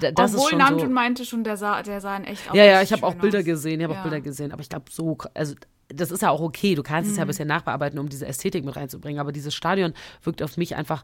das 0.02 0.34
Obwohl 0.34 0.44
ist 0.46 0.50
schon 0.50 0.60
Namjoon 0.60 0.88
so. 0.88 0.94
meinte 0.94 1.26
schon, 1.26 1.44
der 1.44 1.58
sah, 1.58 1.84
der 1.84 2.02
sah 2.02 2.18
in 2.18 2.24
echt 2.26 2.50
auch 2.50 2.56
Ja, 2.56 2.66
ja, 2.66 2.82
ich 2.82 2.92
habe 2.92 3.04
auch 3.06 3.16
Bilder 3.16 3.40
aus. 3.40 3.46
gesehen, 3.46 3.80
ich 3.80 3.84
habe 3.86 3.94
Ja. 3.94 4.00
auch 4.00 4.04
Bilder 4.04 4.22
gesehen, 4.22 4.52
aber 4.52 4.62
ich 4.62 4.70
glaube 4.70 4.86
so, 4.92 5.18
also 5.36 5.54
das 5.90 6.12
ist 6.12 6.22
ja 6.22 6.30
auch 6.30 6.42
okay, 6.42 6.76
du 6.76 6.84
kannst 6.84 7.08
Mhm. 7.08 7.12
es 7.12 7.18
ja 7.18 7.24
ein 7.24 7.28
bisschen 7.28 7.48
nachbearbeiten, 7.48 8.00
um 8.00 8.10
diese 8.10 8.26
Ästhetik 8.26 8.64
mit 8.66 8.76
reinzubringen, 8.76 9.20
aber 9.20 9.32
dieses 9.32 9.54
Stadion 9.54 9.94
wirkt 10.24 10.42
auf 10.42 10.58
mich 10.58 10.76
einfach 10.76 11.04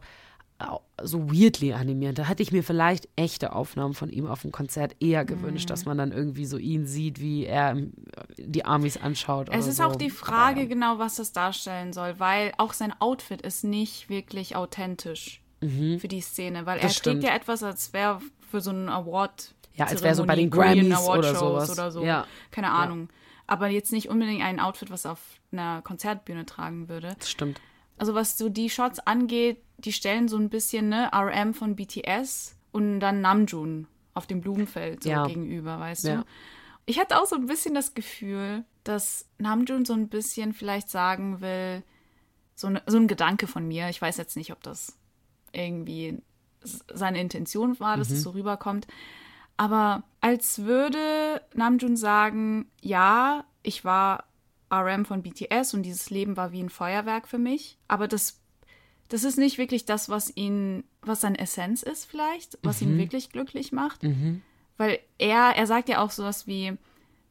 so 1.02 1.28
weirdly 1.32 1.72
animiert. 1.72 2.18
Da 2.20 2.24
hätte 2.28 2.40
ich 2.40 2.52
mir 2.52 2.62
vielleicht 2.62 3.08
echte 3.16 3.52
Aufnahmen 3.52 3.94
von 3.94 4.10
ihm 4.10 4.28
auf 4.28 4.42
dem 4.42 4.52
Konzert 4.52 4.94
eher 5.00 5.24
gewünscht, 5.24 5.64
Mhm. 5.68 5.72
dass 5.72 5.84
man 5.86 5.98
dann 5.98 6.12
irgendwie 6.12 6.44
so 6.46 6.56
ihn 6.56 6.86
sieht, 6.86 7.20
wie 7.20 7.46
er 7.46 7.70
ähm, 7.72 7.92
die 8.38 8.64
Amis 8.64 8.96
anschaut. 8.96 9.48
Es 9.50 9.66
ist 9.66 9.78
so. 9.78 9.82
auch 9.82 9.96
die 9.96 10.10
Frage 10.10 10.60
ja. 10.60 10.66
genau, 10.66 11.00
was 11.00 11.16
das 11.16 11.32
darstellen 11.32 11.92
soll, 11.92 12.14
weil 12.20 12.52
auch 12.58 12.74
sein 12.74 12.92
Outfit 13.00 13.42
ist 13.42 13.64
nicht 13.64 14.08
wirklich 14.08 14.54
authentisch 14.54 15.40
für 15.60 16.08
die 16.08 16.20
Szene, 16.20 16.64
weil 16.66 16.78
er 16.78 16.84
Mhm. 16.84 16.88
Das 16.88 16.96
stimmt. 16.96 17.20
trägt 17.22 17.32
ja 17.32 17.36
etwas, 17.36 17.62
als 17.64 17.92
wäre 17.92 18.20
für 18.48 18.60
so 18.60 18.70
einen 18.70 18.88
Award. 18.88 19.54
Ja, 19.74 19.86
als 19.86 20.00
wäre 20.02 20.14
so 20.14 20.24
bei 20.24 20.36
den 20.36 20.50
Grammys 20.50 20.96
oder 21.08 21.34
sowas. 21.34 21.70
Oder 21.70 21.90
so. 21.90 22.04
Ja. 22.04 22.26
Keine 22.52 22.70
Ahnung. 22.70 23.08
Aber 23.46 23.68
jetzt 23.68 23.92
nicht 23.92 24.08
unbedingt 24.08 24.42
ein 24.42 24.60
Outfit, 24.60 24.90
was 24.90 25.06
auf 25.06 25.18
einer 25.52 25.82
Konzertbühne 25.82 26.46
tragen 26.46 26.88
würde. 26.88 27.14
Das 27.18 27.30
stimmt. 27.30 27.60
Also 27.98 28.14
was 28.14 28.38
so 28.38 28.48
die 28.48 28.70
Shots 28.70 28.98
angeht, 29.00 29.58
die 29.78 29.92
stellen 29.92 30.28
so 30.28 30.36
ein 30.36 30.48
bisschen 30.48 30.88
ne 30.88 31.10
RM 31.12 31.54
von 31.54 31.76
BTS 31.76 32.56
und 32.72 33.00
dann 33.00 33.20
Namjoon 33.20 33.86
auf 34.14 34.26
dem 34.26 34.40
Blumenfeld 34.40 35.02
so 35.02 35.10
Ja. 35.10 35.26
gegenüber, 35.26 35.78
weißt 35.78 36.04
Ja. 36.04 36.16
du? 36.16 36.24
Ich 36.86 36.98
hatte 36.98 37.20
auch 37.20 37.26
so 37.26 37.36
ein 37.36 37.46
bisschen 37.46 37.74
das 37.74 37.94
Gefühl, 37.94 38.64
dass 38.84 39.28
Namjoon 39.38 39.84
so 39.84 39.92
ein 39.92 40.08
bisschen 40.08 40.52
vielleicht 40.52 40.88
sagen 40.90 41.40
will, 41.40 41.82
so, 42.54 42.68
ne, 42.70 42.82
so 42.86 42.96
ein 42.98 43.06
Gedanke 43.08 43.46
von 43.46 43.66
mir, 43.68 43.88
ich 43.88 44.00
weiß 44.02 44.16
jetzt 44.16 44.36
nicht, 44.36 44.52
ob 44.52 44.62
das 44.62 44.96
irgendwie 45.52 46.18
seine 46.62 47.20
Intention 47.20 47.78
war, 47.80 47.96
dass 47.96 48.10
es 48.10 48.22
so 48.22 48.30
rüberkommt, 48.30 48.86
aber 49.56 50.02
als 50.20 50.60
würde 50.60 51.40
Namjoon 51.54 51.96
sagen, 51.96 52.66
ja, 52.80 53.44
ich 53.62 53.84
war 53.84 54.24
RM 54.72 55.04
von 55.04 55.22
BTS 55.22 55.74
und 55.74 55.82
dieses 55.82 56.10
Leben 56.10 56.36
war 56.36 56.52
wie 56.52 56.62
ein 56.62 56.70
Feuerwerk 56.70 57.28
für 57.28 57.38
mich, 57.38 57.78
aber 57.88 58.08
das 58.08 58.42
das 59.08 59.24
ist 59.24 59.36
nicht 59.36 59.58
wirklich 59.58 59.84
das, 59.84 60.08
was 60.08 60.34
ihn, 60.34 60.84
was 61.02 61.20
seine 61.20 61.38
Essenz 61.38 61.82
ist 61.82 62.06
vielleicht, 62.06 62.58
was 62.62 62.80
ihn 62.80 62.96
wirklich 62.96 63.28
glücklich 63.28 63.70
macht. 63.70 64.02
Weil 64.78 65.00
er, 65.18 65.52
er 65.54 65.66
sagt 65.66 65.90
ja 65.90 66.02
auch 66.02 66.10
sowas 66.10 66.46
wie, 66.46 66.72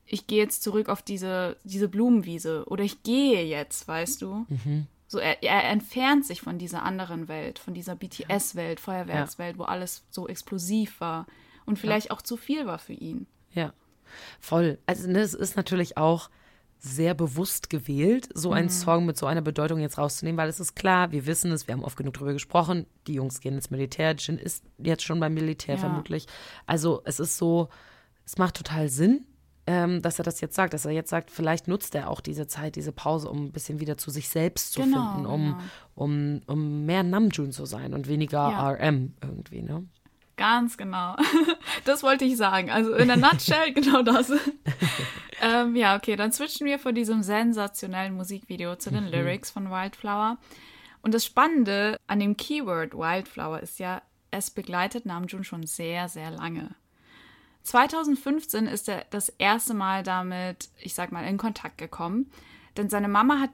ich 0.06 0.28
gehe 0.28 0.38
jetzt 0.38 0.62
zurück 0.62 0.90
auf 0.90 1.02
diese, 1.02 1.58
diese 1.64 1.88
Blumenwiese 1.90 2.66
oder 2.68 2.84
ich 2.84 3.02
gehe 3.02 3.44
jetzt, 3.46 3.88
weißt 3.88 4.22
du? 4.22 4.46
So, 5.08 5.18
er, 5.18 5.42
er 5.42 5.64
entfernt 5.72 6.24
sich 6.24 6.42
von 6.42 6.60
dieser 6.60 6.84
anderen 6.84 7.28
Welt, 7.28 7.58
von 7.58 7.74
dieser 7.74 7.96
BTS-Welt, 7.96 8.80
Feuerwerkswelt, 8.80 9.58
wo 9.58 9.64
alles 9.64 10.04
so 10.12 10.28
explosiv 10.28 11.02
war 11.02 11.26
und 11.66 11.80
vielleicht 11.80 12.12
auch 12.12 12.22
zu 12.22 12.38
viel 12.38 12.66
war 12.66 12.80
für 12.80 12.94
ihn. 12.94 13.28
Ja, 13.54 13.74
voll. 14.40 14.78
Also 14.86 15.10
ne, 15.10 15.20
es 15.20 15.34
ist 15.34 15.56
natürlich 15.56 15.98
auch 15.98 16.30
sehr 16.84 17.14
bewusst 17.14 17.70
gewählt, 17.70 18.28
so 18.34 18.54
einen 18.54 18.70
Song 18.70 19.06
mit 19.06 19.16
so 19.16 19.28
einer 19.28 19.42
Bedeutung 19.42 19.80
jetzt 19.80 20.00
rauszunehmen, 20.00 20.38
weil 20.38 20.50
es 20.50 20.60
ist 20.60 20.76
klar, 20.76 21.12
wir 21.12 21.28
wissen 21.28 21.52
es, 21.52 21.68
wir 21.68 21.74
haben 21.76 21.84
oft 21.84 21.96
genug 21.96 22.16
drüber 22.16 22.34
gesprochen, 22.34 22.88
die 23.06 23.14
Jungs 23.14 23.40
gehen 23.40 23.54
ins 23.54 23.70
Militär, 23.70 24.16
Jin 24.18 24.40
ist 24.40 24.64
jetzt 24.80 25.04
schon 25.04 25.20
beim 25.20 25.34
Militär 25.36 25.76
Ja. 25.76 25.80
vermutlich. 25.82 26.26
Also 26.66 27.02
es 27.06 27.20
ist 27.20 27.38
so, 27.38 27.70
es 28.26 28.40
macht 28.40 28.56
total 28.56 28.90
Sinn, 28.90 29.26
ähm, 29.68 30.02
dass 30.02 30.18
er 30.20 30.26
das 30.26 30.42
jetzt 30.42 30.56
sagt, 30.56 30.74
dass 30.74 30.86
er 30.86 30.92
jetzt 30.92 31.12
sagt, 31.12 31.30
vielleicht 31.30 31.68
nutzt 31.68 31.94
er 31.94 32.10
auch 32.10 32.20
diese 32.20 32.48
Zeit, 32.48 32.76
diese 32.76 32.92
Pause, 32.92 33.30
um 33.30 33.46
ein 33.46 33.52
bisschen 33.52 33.80
wieder 33.80 33.96
zu 34.00 34.10
sich 34.10 34.28
selbst 34.30 34.74
zu 34.74 34.82
Genau, 34.82 35.12
finden, 35.14 35.26
um, 35.28 35.44
genau. 35.52 35.58
um, 35.94 36.42
um 36.48 36.86
mehr 36.88 37.04
Namjoon 37.04 37.52
zu 37.52 37.66
sein 37.68 37.94
und 37.94 38.08
weniger 38.08 38.50
Ja. 38.50 38.72
RM 38.72 39.14
irgendwie, 39.22 39.62
ne? 39.62 39.86
Ganz 40.42 40.76
genau. 40.76 41.16
Das 41.86 42.02
wollte 42.02 42.26
ich 42.26 42.36
sagen. 42.36 42.72
Also 42.72 42.94
in 42.96 43.08
der 43.08 43.18
Nutshell 43.18 43.74
genau 43.76 44.02
das. 44.02 44.32
ähm, 45.42 45.76
ja, 45.76 45.96
okay, 45.96 46.16
dann 46.16 46.32
switchen 46.32 46.66
wir 46.66 46.80
von 46.80 46.96
diesem 46.96 47.22
sensationellen 47.22 48.16
Musikvideo 48.16 48.76
zu 48.76 48.90
den 48.90 49.08
Lyrics 49.08 49.52
von 49.52 49.70
Wildflower. 49.70 50.38
Und 51.04 51.14
das 51.14 51.26
Spannende 51.26 51.98
an 52.08 52.20
dem 52.20 52.38
Keyword 52.38 52.96
Wildflower 52.96 53.60
ist 53.60 53.78
ja, 53.80 54.02
es 54.32 54.50
begleitet 54.50 55.06
Namjoon 55.06 55.44
schon 55.44 55.68
sehr, 55.68 56.10
sehr 56.10 56.32
lange. 56.32 56.74
2015 57.64 58.66
ist 58.66 58.90
er 58.90 59.06
das 59.12 59.30
erste 59.30 59.76
Mal 59.76 60.02
damit, 60.02 60.70
ich 60.80 60.96
sag 60.96 61.12
mal, 61.12 61.28
in 61.28 61.38
Kontakt 61.38 61.78
gekommen. 61.78 62.32
Denn 62.78 62.90
seine 62.90 63.10
Mama 63.10 63.40
hat 63.40 63.52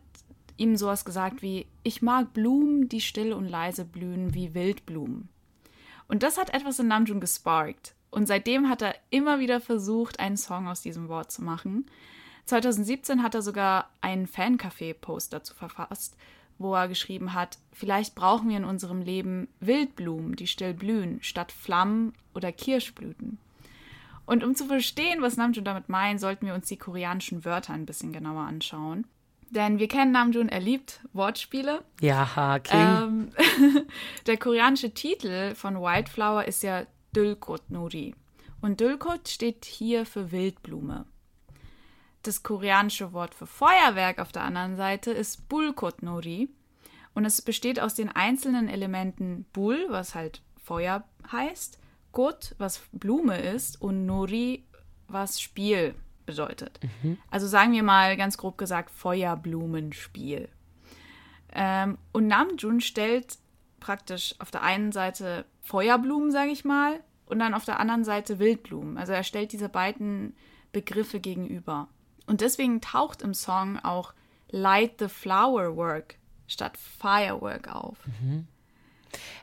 ihm 0.56 0.78
sowas 0.78 1.04
gesagt 1.04 1.42
wie, 1.42 1.68
ich 1.84 2.02
mag 2.02 2.32
Blumen, 2.34 2.88
die 2.88 3.02
still 3.02 3.34
und 3.34 3.50
leise 3.50 3.84
blühen 3.84 4.34
wie 4.34 4.54
Wildblumen. 4.54 5.28
Und 6.08 6.24
das 6.24 6.38
hat 6.38 6.54
etwas 6.54 6.80
in 6.80 6.88
Namjoon 6.88 7.20
gesparkt. 7.20 7.94
Und 8.10 8.28
seitdem 8.28 8.70
hat 8.70 8.82
er 8.82 8.96
immer 9.10 9.40
wieder 9.40 9.60
versucht, 9.60 10.20
einen 10.20 10.38
Song 10.38 10.68
aus 10.68 10.82
diesem 10.82 11.10
Wort 11.10 11.32
zu 11.32 11.44
machen. 11.44 11.86
2017 12.46 13.24
hat 13.24 13.36
er 13.36 13.42
sogar 13.42 13.90
einen 14.00 14.26
Fancafé-Post 14.26 15.34
dazu 15.34 15.54
verfasst, 15.54 16.16
wo 16.58 16.74
er 16.74 16.88
geschrieben 16.88 17.34
hat, 17.34 17.60
vielleicht 17.74 18.16
brauchen 18.16 18.50
wir 18.50 18.58
in 18.58 18.64
unserem 18.64 19.02
Leben 19.02 19.48
Wildblumen, 19.60 20.36
die 20.36 20.48
still 20.48 20.74
blühen, 20.74 21.20
statt 21.22 21.52
Flammen 21.52 22.14
oder 22.34 22.52
Kirschblüten. 22.52 23.38
Und 24.26 24.44
um 24.44 24.56
zu 24.56 24.66
verstehen, 24.66 25.22
was 25.22 25.38
Namjoon 25.38 25.66
damit 25.66 25.90
meint, 25.90 26.20
sollten 26.20 26.46
wir 26.46 26.54
uns 26.54 26.68
die 26.68 26.78
koreanischen 26.78 27.46
Wörter 27.46 27.74
ein 27.74 27.86
bisschen 27.86 28.12
genauer 28.12 28.42
anschauen. 28.42 29.06
Denn 29.50 29.80
wir 29.80 29.88
kennen 29.88 30.12
Namjoon, 30.12 30.50
er 30.50 30.60
liebt 30.60 31.00
Wortspiele. 31.14 31.84
Ja, 32.02 32.60
King. 32.60 32.80
Ähm, 32.80 33.32
der 34.28 34.38
koreanische 34.38 34.94
Titel 34.94 35.56
von 35.56 35.76
Wildflower 35.76 36.46
ist 36.46 36.64
ja 36.64 36.86
Dulkot 37.14 37.70
Nuri. 37.70 38.14
Und 38.62 38.82
Dulkot 38.82 39.30
steht 39.30 39.66
hier 39.66 40.06
für 40.06 40.32
Wildblume. 40.32 41.06
Das 42.24 42.44
koreanische 42.44 43.14
Wort 43.14 43.34
für 43.34 43.48
Feuerwerk 43.48 44.20
auf 44.20 44.32
der 44.32 44.44
anderen 44.44 44.76
Seite 44.76 45.12
ist 45.12 45.48
Bulkot 45.48 46.04
Nuri. 46.04 46.50
Und 47.14 47.24
es 47.24 47.42
besteht 47.42 47.80
aus 47.80 47.96
den 47.96 48.10
einzelnen 48.10 48.68
Elementen 48.68 49.46
Bul, 49.54 49.86
was 49.90 50.14
halt 50.14 50.42
Feuer 50.62 51.04
heißt, 51.32 51.80
Kot, 52.12 52.56
was 52.58 52.82
Blume 52.92 53.38
ist, 53.40 53.82
und 53.82 54.06
Nori, 54.06 54.66
was 55.08 55.40
Spiel 55.40 55.96
bedeutet. 56.28 56.80
Also 57.32 57.48
sagen 57.48 57.72
wir 57.72 57.82
mal 57.82 58.16
ganz 58.16 58.38
grob 58.38 58.60
gesagt 58.60 58.92
Feuerblumenspiel. 58.92 60.50
Ähm, 61.52 61.98
und 62.12 62.28
Namjoon 62.28 62.82
stellt 62.82 63.40
praktisch 63.80 64.36
auf 64.38 64.52
der 64.52 64.62
einen 64.62 64.92
Seite 64.92 65.46
Feuerblumen, 65.62 66.32
sage 66.32 66.52
ich 66.52 66.64
mal, 66.64 67.00
und 67.26 67.40
dann 67.40 67.56
auf 67.56 67.66
der 67.66 67.80
anderen 67.80 68.04
Seite 68.04 68.38
Wildblumen. 68.38 68.98
Also 68.98 69.14
er 69.14 69.24
stellt 69.24 69.52
diese 69.52 69.70
beiden 69.70 70.36
Begriffe 70.72 71.20
gegenüber. 71.20 71.88
Und 72.28 72.42
deswegen 72.42 72.82
taucht 72.82 73.24
im 73.24 73.34
Song 73.34 73.80
auch 73.80 74.14
Light 74.50 75.00
the 75.00 75.08
Flower 75.08 75.76
Work 75.76 76.16
statt 76.48 76.78
Firework 76.78 77.74
auf. 77.74 77.98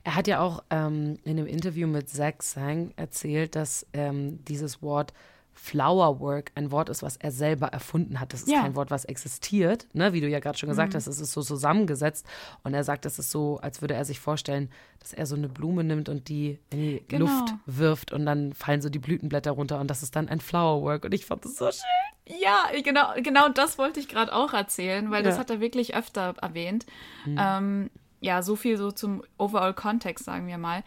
Er 0.03 0.15
hat 0.15 0.27
ja 0.27 0.41
auch 0.41 0.63
ähm, 0.71 1.19
in 1.25 1.39
einem 1.39 1.47
Interview 1.47 1.87
mit 1.87 2.09
Zach 2.09 2.35
Sang 2.41 2.93
erzählt, 2.97 3.57
dass 3.57 3.87
ähm, 3.93 4.45
dieses 4.45 4.83
Wort 4.83 5.13
Flower 5.55 6.21
Work 6.21 6.51
ein 6.57 6.71
Wort 6.71 6.89
ist, 6.89 7.03
was 7.03 7.17
er 7.17 7.31
selber 7.31 7.69
erfunden 7.69 8.21
hat. 8.21 8.33
Das 8.33 8.43
ist 8.43 8.51
Ja. 8.51 8.61
kein 8.61 8.75
Wort, 8.77 8.91
was 8.91 9.05
existiert, 9.05 9.87
ne? 9.93 10.13
wie 10.13 10.21
du 10.21 10.29
ja 10.29 10.41
gerade 10.41 10.59
schon 10.59 10.69
gesagt 10.69 10.95
hast. 10.95 11.07
Es 11.07 11.21
ist 11.21 11.33
so 11.33 11.43
zusammengesetzt. 11.43 12.27
Und 12.65 12.75
er 12.75 12.85
sagt, 12.85 13.07
es 13.07 13.19
ist 13.19 13.31
so, 13.31 13.59
als 13.61 13.81
würde 13.81 13.95
er 13.95 14.05
sich 14.05 14.19
vorstellen, 14.21 14.69
dass 14.99 15.13
er 15.13 15.27
so 15.27 15.37
eine 15.37 15.49
Blume 15.49 15.85
nimmt 15.85 16.09
und 16.09 16.29
die 16.29 16.59
in 16.71 16.79
die 16.81 17.05
Genau. 17.09 17.27
Luft 17.27 17.55
wirft 17.67 18.13
und 18.13 18.27
dann 18.27 18.53
fallen 18.53 18.83
so 18.83 18.89
die 18.89 18.99
Blütenblätter 18.99 19.53
runter 19.53 19.81
und 19.81 19.89
das 19.89 20.03
ist 20.03 20.17
dann 20.17 20.29
ein 20.29 20.41
Flower 20.41 20.83
Work. 20.83 21.05
Und 21.05 21.15
ich 21.15 21.25
fand 21.27 21.45
das 21.45 21.57
so 21.57 21.67
schön. 21.71 22.39
Ja, 22.41 22.65
genau, 22.83 23.13
genau 23.23 23.49
das 23.49 23.79
wollte 23.79 24.01
ich 24.01 24.09
gerade 24.09 24.33
auch 24.35 24.53
erzählen, 24.55 25.11
weil 25.11 25.23
das 25.23 25.35
Ja. 25.35 25.41
hat 25.41 25.51
er 25.51 25.61
wirklich 25.61 25.95
öfter 25.95 26.35
erwähnt. 26.41 26.87
Ähm, 27.27 27.91
ja, 28.21 28.43
so 28.43 28.57
viel 28.57 28.77
so 28.79 28.91
zum 28.91 29.23
Overall-Kontext, 29.39 30.25
sagen 30.25 30.47
wir 30.47 30.59
mal. 30.59 30.83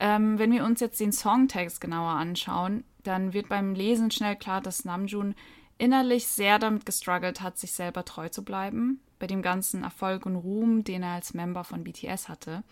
Ähm, 0.00 0.38
wenn 0.38 0.52
wir 0.52 0.64
uns 0.64 0.80
jetzt 0.80 1.00
den 1.00 1.12
Songtext 1.12 1.80
genauer 1.80 2.10
anschauen, 2.12 2.84
dann 3.04 3.32
wird 3.32 3.48
beim 3.48 3.74
Lesen 3.74 4.10
schnell 4.10 4.36
klar, 4.36 4.60
dass 4.60 4.84
Namjoon 4.84 5.34
innerlich 5.78 6.26
sehr 6.26 6.58
damit 6.58 6.86
gestruggelt 6.86 7.40
hat, 7.40 7.58
sich 7.58 7.72
selber 7.72 8.04
treu 8.04 8.28
zu 8.28 8.44
bleiben, 8.44 9.00
bei 9.18 9.26
dem 9.26 9.42
ganzen 9.42 9.82
Erfolg 9.82 10.26
und 10.26 10.36
Ruhm, 10.36 10.84
den 10.84 11.02
er 11.02 11.12
als 11.12 11.34
Member 11.34 11.64
von 11.64 11.84
BTS 11.84 12.28
hatte. 12.28 12.62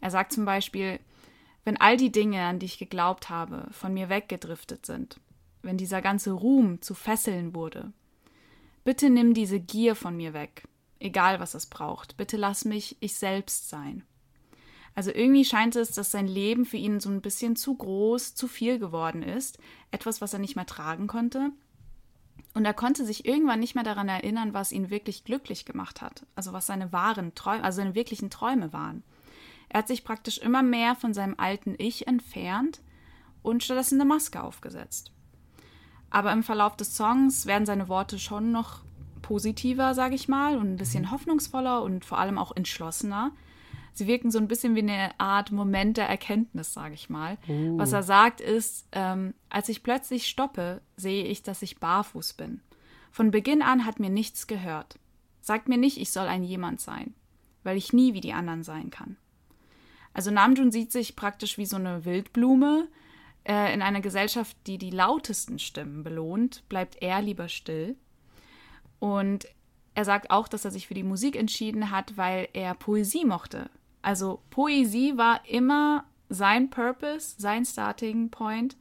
Er 0.00 0.10
sagt 0.10 0.32
zum 0.32 0.44
Beispiel, 0.44 1.00
wenn 1.64 1.76
all 1.76 1.96
die 1.96 2.12
Dinge, 2.12 2.42
an 2.42 2.58
die 2.58 2.66
ich 2.66 2.78
geglaubt 2.78 3.30
habe, 3.30 3.68
von 3.72 3.92
mir 3.92 4.08
weggedriftet 4.08 4.86
sind, 4.86 5.20
wenn 5.62 5.76
dieser 5.76 6.00
ganze 6.00 6.32
Ruhm 6.32 6.80
zu 6.80 6.94
Fesseln 6.94 7.54
wurde, 7.54 7.92
bitte 8.84 9.10
nimm 9.10 9.34
diese 9.34 9.60
Gier 9.60 9.94
von 9.94 10.16
mir 10.16 10.32
weg, 10.32 10.62
egal 10.98 11.40
was 11.40 11.54
es 11.54 11.66
braucht, 11.66 12.16
bitte 12.16 12.36
lass 12.36 12.64
mich 12.64 12.96
ich 13.00 13.16
selbst 13.16 13.68
sein. 13.68 14.04
Also 14.98 15.12
irgendwie 15.14 15.44
scheint 15.44 15.76
es, 15.76 15.92
dass 15.92 16.10
sein 16.10 16.26
Leben 16.26 16.64
für 16.64 16.76
ihn 16.76 16.98
so 16.98 17.08
ein 17.08 17.20
bisschen 17.20 17.54
zu 17.54 17.72
groß, 17.72 18.34
zu 18.34 18.48
viel 18.48 18.80
geworden 18.80 19.22
ist, 19.22 19.60
etwas, 19.92 20.20
was 20.20 20.32
er 20.32 20.40
nicht 20.40 20.56
mehr 20.56 20.66
tragen 20.66 21.06
konnte. 21.06 21.52
Und 22.52 22.64
er 22.64 22.74
konnte 22.74 23.06
sich 23.06 23.24
irgendwann 23.24 23.60
nicht 23.60 23.76
mehr 23.76 23.84
daran 23.84 24.08
erinnern, 24.08 24.54
was 24.54 24.72
ihn 24.72 24.90
wirklich 24.90 25.22
glücklich 25.22 25.64
gemacht 25.64 26.02
hat, 26.02 26.26
also 26.34 26.52
was 26.52 26.66
seine 26.66 26.92
wahren 26.92 27.36
Träume, 27.36 27.62
also 27.62 27.76
seine 27.76 27.94
wirklichen 27.94 28.28
Träume 28.28 28.72
waren. 28.72 29.04
Er 29.68 29.78
hat 29.78 29.86
sich 29.86 30.02
praktisch 30.02 30.38
immer 30.38 30.64
mehr 30.64 30.96
von 30.96 31.14
seinem 31.14 31.36
alten 31.38 31.76
Ich 31.78 32.08
entfernt 32.08 32.80
und 33.44 33.62
stattdessen 33.62 34.00
eine 34.00 34.08
Maske 34.08 34.42
aufgesetzt. 34.42 35.12
Aber 36.10 36.32
im 36.32 36.42
Verlauf 36.42 36.74
des 36.74 36.96
Songs 36.96 37.46
werden 37.46 37.66
seine 37.66 37.88
Worte 37.88 38.18
schon 38.18 38.50
noch 38.50 38.80
positiver, 39.22 39.94
sage 39.94 40.16
ich 40.16 40.26
mal, 40.26 40.56
und 40.56 40.72
ein 40.72 40.76
bisschen 40.76 41.12
hoffnungsvoller 41.12 41.82
und 41.82 42.04
vor 42.04 42.18
allem 42.18 42.36
auch 42.36 42.50
entschlossener. 42.56 43.30
Sie 43.98 44.06
wirken 44.06 44.30
so 44.30 44.38
ein 44.38 44.46
bisschen 44.46 44.76
wie 44.76 44.82
eine 44.82 45.10
Art 45.18 45.50
Moment 45.50 45.96
der 45.96 46.08
Erkenntnis, 46.08 46.72
sage 46.72 46.94
ich 46.94 47.10
mal. 47.10 47.36
Was 47.76 47.92
er 47.92 48.04
sagt 48.04 48.40
ist, 48.40 48.86
ähm, 48.92 49.34
als 49.50 49.68
ich 49.68 49.82
plötzlich 49.82 50.28
stoppe, 50.28 50.80
sehe 50.96 51.24
ich, 51.24 51.42
dass 51.42 51.62
ich 51.62 51.80
barfuß 51.80 52.34
bin. 52.34 52.60
Von 53.10 53.32
Beginn 53.32 53.60
an 53.60 53.84
hat 53.84 53.98
mir 53.98 54.10
nichts 54.10 54.46
gehört. 54.46 55.00
Sagt 55.40 55.68
mir 55.68 55.78
nicht, 55.78 55.98
ich 55.98 56.10
soll 56.10 56.28
ein 56.28 56.44
jemand 56.44 56.80
sein, 56.80 57.14
weil 57.64 57.76
ich 57.76 57.92
nie 57.92 58.14
wie 58.14 58.20
die 58.20 58.32
anderen 58.32 58.62
sein 58.62 58.90
kann. 58.90 59.16
Also 60.12 60.30
Namjoon 60.30 60.70
sieht 60.70 60.92
sich 60.92 61.16
praktisch 61.16 61.58
wie 61.58 61.66
so 61.66 61.76
eine 61.76 62.04
Wildblume. 62.04 62.86
Äh, 63.44 63.74
in 63.74 63.82
einer 63.82 64.00
Gesellschaft, 64.00 64.56
die 64.68 64.78
die 64.78 64.90
lautesten 64.90 65.58
Stimmen 65.58 66.04
belohnt, 66.04 66.62
bleibt 66.68 67.02
er 67.02 67.20
lieber 67.20 67.48
still. 67.48 67.96
Und 69.00 69.48
er 69.94 70.04
sagt 70.04 70.30
auch, 70.30 70.46
dass 70.46 70.64
er 70.64 70.70
sich 70.70 70.86
für 70.86 70.94
die 70.94 71.02
Musik 71.02 71.34
entschieden 71.34 71.90
hat, 71.90 72.16
weil 72.16 72.48
er 72.52 72.74
Poesie 72.74 73.24
mochte. 73.24 73.70
Also 74.02 74.42
Poesie 74.50 75.16
war 75.16 75.40
immer 75.48 76.04
sein 76.28 76.70
Purpose, 76.70 77.34
sein 77.38 77.64
Starting 77.64 78.30
Point, 78.30 78.76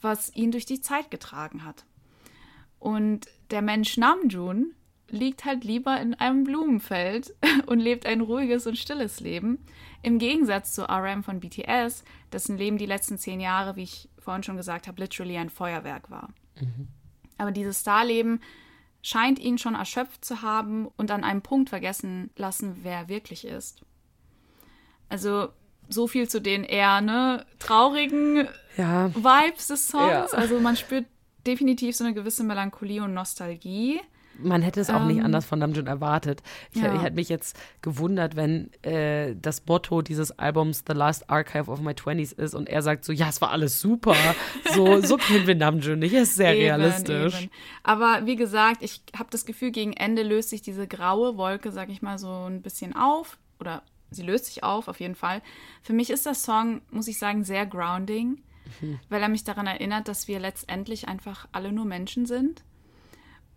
was 0.00 0.34
ihn 0.34 0.50
durch 0.50 0.66
die 0.66 0.80
Zeit 0.80 1.10
getragen 1.10 1.64
hat. 1.64 1.84
Und 2.78 3.26
der 3.50 3.62
Mensch 3.62 3.96
Namjoon 3.96 4.74
liegt 5.08 5.44
halt 5.44 5.64
lieber 5.64 6.00
in 6.00 6.14
einem 6.14 6.44
Blumenfeld 6.44 7.34
und 7.66 7.80
lebt 7.80 8.06
ein 8.06 8.20
ruhiges 8.20 8.66
und 8.66 8.78
stilles 8.78 9.20
Leben. 9.20 9.58
Im 10.02 10.18
Gegensatz 10.18 10.72
zu 10.72 10.88
RM 10.88 11.22
von 11.22 11.40
BTS, 11.40 12.04
dessen 12.32 12.56
Leben 12.56 12.78
die 12.78 12.86
letzten 12.86 13.18
zehn 13.18 13.40
Jahre, 13.40 13.76
wie 13.76 13.82
ich 13.82 14.08
vorhin 14.18 14.42
schon 14.42 14.56
gesagt 14.56 14.86
habe, 14.86 15.00
literally 15.00 15.36
ein 15.36 15.50
Feuerwerk 15.50 16.10
war. 16.10 16.30
Aber 17.38 17.50
dieses 17.50 17.80
Starleben 17.80 18.40
scheint 19.02 19.38
ihn 19.38 19.58
schon 19.58 19.74
erschöpft 19.74 20.24
zu 20.24 20.42
haben 20.42 20.86
und 20.96 21.10
an 21.10 21.24
einem 21.24 21.42
Punkt 21.42 21.70
vergessen 21.70 22.30
lassen, 22.36 22.78
wer 22.82 22.98
er 22.98 23.08
wirklich 23.08 23.46
ist. 23.46 23.82
Also 25.10 25.48
so 25.88 26.06
viel 26.06 26.28
zu 26.28 26.40
den 26.40 26.64
eher 26.64 27.00
ne, 27.02 27.44
traurigen 27.58 28.48
Ja. 28.76 29.10
Vibes 29.14 29.66
des 29.68 29.88
Songs. 29.88 30.32
Ja. 30.32 30.38
Also 30.38 30.58
man 30.60 30.76
spürt 30.76 31.04
definitiv 31.46 31.96
so 31.96 32.04
eine 32.04 32.14
gewisse 32.14 32.44
Melancholie 32.44 33.02
und 33.02 33.12
Nostalgie. 33.12 34.00
Man 34.42 34.62
hätte 34.62 34.80
es 34.80 34.88
auch 34.88 35.04
nicht 35.04 35.18
Ähm, 35.18 35.24
anders 35.26 35.44
von 35.44 35.58
Namjoon 35.58 35.86
erwartet. 35.86 36.42
Ich, 36.72 36.80
ja. 36.80 36.94
ich 36.94 37.02
hätte 37.02 37.16
mich 37.16 37.28
jetzt 37.28 37.58
gewundert, 37.82 38.36
wenn 38.36 38.72
äh, 38.82 39.34
das 39.36 39.66
Motto 39.66 40.00
dieses 40.00 40.30
Albums 40.38 40.84
The 40.86 40.94
Last 40.94 41.28
Archive 41.28 41.70
of 41.70 41.80
My 41.80 41.92
Twenties 41.94 42.32
ist 42.32 42.54
und 42.54 42.66
er 42.66 42.80
sagt 42.80 43.04
so, 43.04 43.12
ja, 43.12 43.28
es 43.28 43.42
war 43.42 43.50
alles 43.50 43.80
super. 43.80 44.14
So, 44.74 45.02
so 45.02 45.16
kennen 45.18 45.46
wir 45.46 45.56
Namjoon 45.56 45.98
nicht. 45.98 46.14
Er 46.14 46.22
ist 46.22 46.36
sehr 46.36 46.54
Eben, 46.54 46.62
realistisch. 46.62 47.42
eben. 47.42 47.50
Aber 47.82 48.24
wie 48.24 48.36
gesagt, 48.36 48.82
ich 48.82 49.02
habe 49.18 49.28
das 49.30 49.44
Gefühl, 49.44 49.72
gegen 49.72 49.92
Ende 49.92 50.22
löst 50.22 50.50
sich 50.50 50.62
diese 50.62 50.86
graue 50.86 51.36
Wolke, 51.36 51.72
sag 51.72 51.88
ich 51.90 52.00
mal, 52.00 52.18
so 52.18 52.46
ein 52.48 52.62
bisschen 52.62 52.94
auf. 52.96 53.36
Oder 53.58 53.82
sie 54.10 54.22
löst 54.22 54.46
sich 54.46 54.62
auf, 54.62 54.88
auf 54.88 55.00
jeden 55.00 55.14
Fall. 55.14 55.42
Für 55.82 55.92
mich 55.92 56.10
ist 56.10 56.26
der 56.26 56.34
Song, 56.34 56.82
muss 56.90 57.08
ich 57.08 57.18
sagen, 57.18 57.44
sehr 57.44 57.66
grounding, 57.66 58.42
weil 59.08 59.22
er 59.22 59.28
mich 59.28 59.44
daran 59.44 59.66
erinnert, 59.66 60.08
dass 60.08 60.28
wir 60.28 60.38
letztendlich 60.38 61.08
einfach 61.08 61.48
alle 61.52 61.72
nur 61.72 61.84
Menschen 61.84 62.26
sind. 62.26 62.62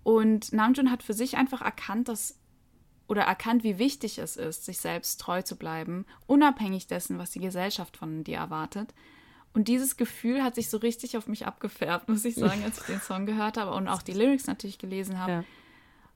Und 0.04 0.52
Namjoon 0.52 0.92
hat 0.92 1.04
für 1.04 1.14
sich 1.14 1.38
einfach 1.38 1.62
erkannt, 1.62 2.10
dass 2.10 2.40
oder 3.08 3.24
erkannt, 3.24 3.64
wie 3.64 3.78
wichtig 3.78 4.18
es 4.18 4.38
ist, 4.38 4.66
sich 4.66 4.80
selbst 4.80 5.20
treu 5.20 5.42
zu 5.42 5.58
bleiben, 5.58 6.06
unabhängig 6.26 6.88
dessen, 6.88 7.20
was 7.20 7.32
die 7.32 7.40
Gesellschaft 7.40 7.98
von 7.98 8.24
dir 8.24 8.38
erwartet. 8.38 8.94
Und 9.54 9.68
dieses 9.68 9.98
Gefühl 9.98 10.44
hat 10.44 10.56
sich 10.56 10.70
so 10.70 10.78
richtig 10.78 11.16
auf 11.18 11.28
mich 11.28 11.46
abgefärbt, 11.46 12.10
muss 12.10 12.26
ich 12.26 12.36
sagen, 12.36 12.64
als 12.64 12.80
ich 12.80 12.86
den 12.86 13.02
Song 13.02 13.26
gehört 13.26 13.58
habe 13.58 13.72
und 13.72 13.88
auch 13.88 14.02
die 14.02 14.14
Lyrics 14.14 14.48
natürlich 14.48 14.80
gelesen 14.80 15.20
habe. 15.20 15.32
Ja. 15.32 15.44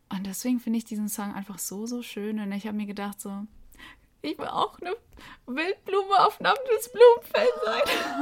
Und 0.10 0.26
deswegen 0.26 0.60
finde 0.60 0.78
ich 0.78 0.86
diesen 0.86 1.10
Song 1.10 1.34
einfach 1.34 1.60
so, 1.60 1.86
so 1.86 2.02
schön. 2.02 2.40
Und 2.40 2.52
ich 2.54 2.66
habe 2.66 2.78
mir 2.78 2.86
gedacht, 2.86 3.20
so, 3.20 3.46
ich 4.32 4.38
will 4.38 4.48
auch 4.48 4.78
eine 4.82 4.96
Wildblume 5.48 6.26
auf 6.26 6.40
Namjoons 6.40 6.92
Blumenfeld 6.92 7.50
sein. 7.66 8.22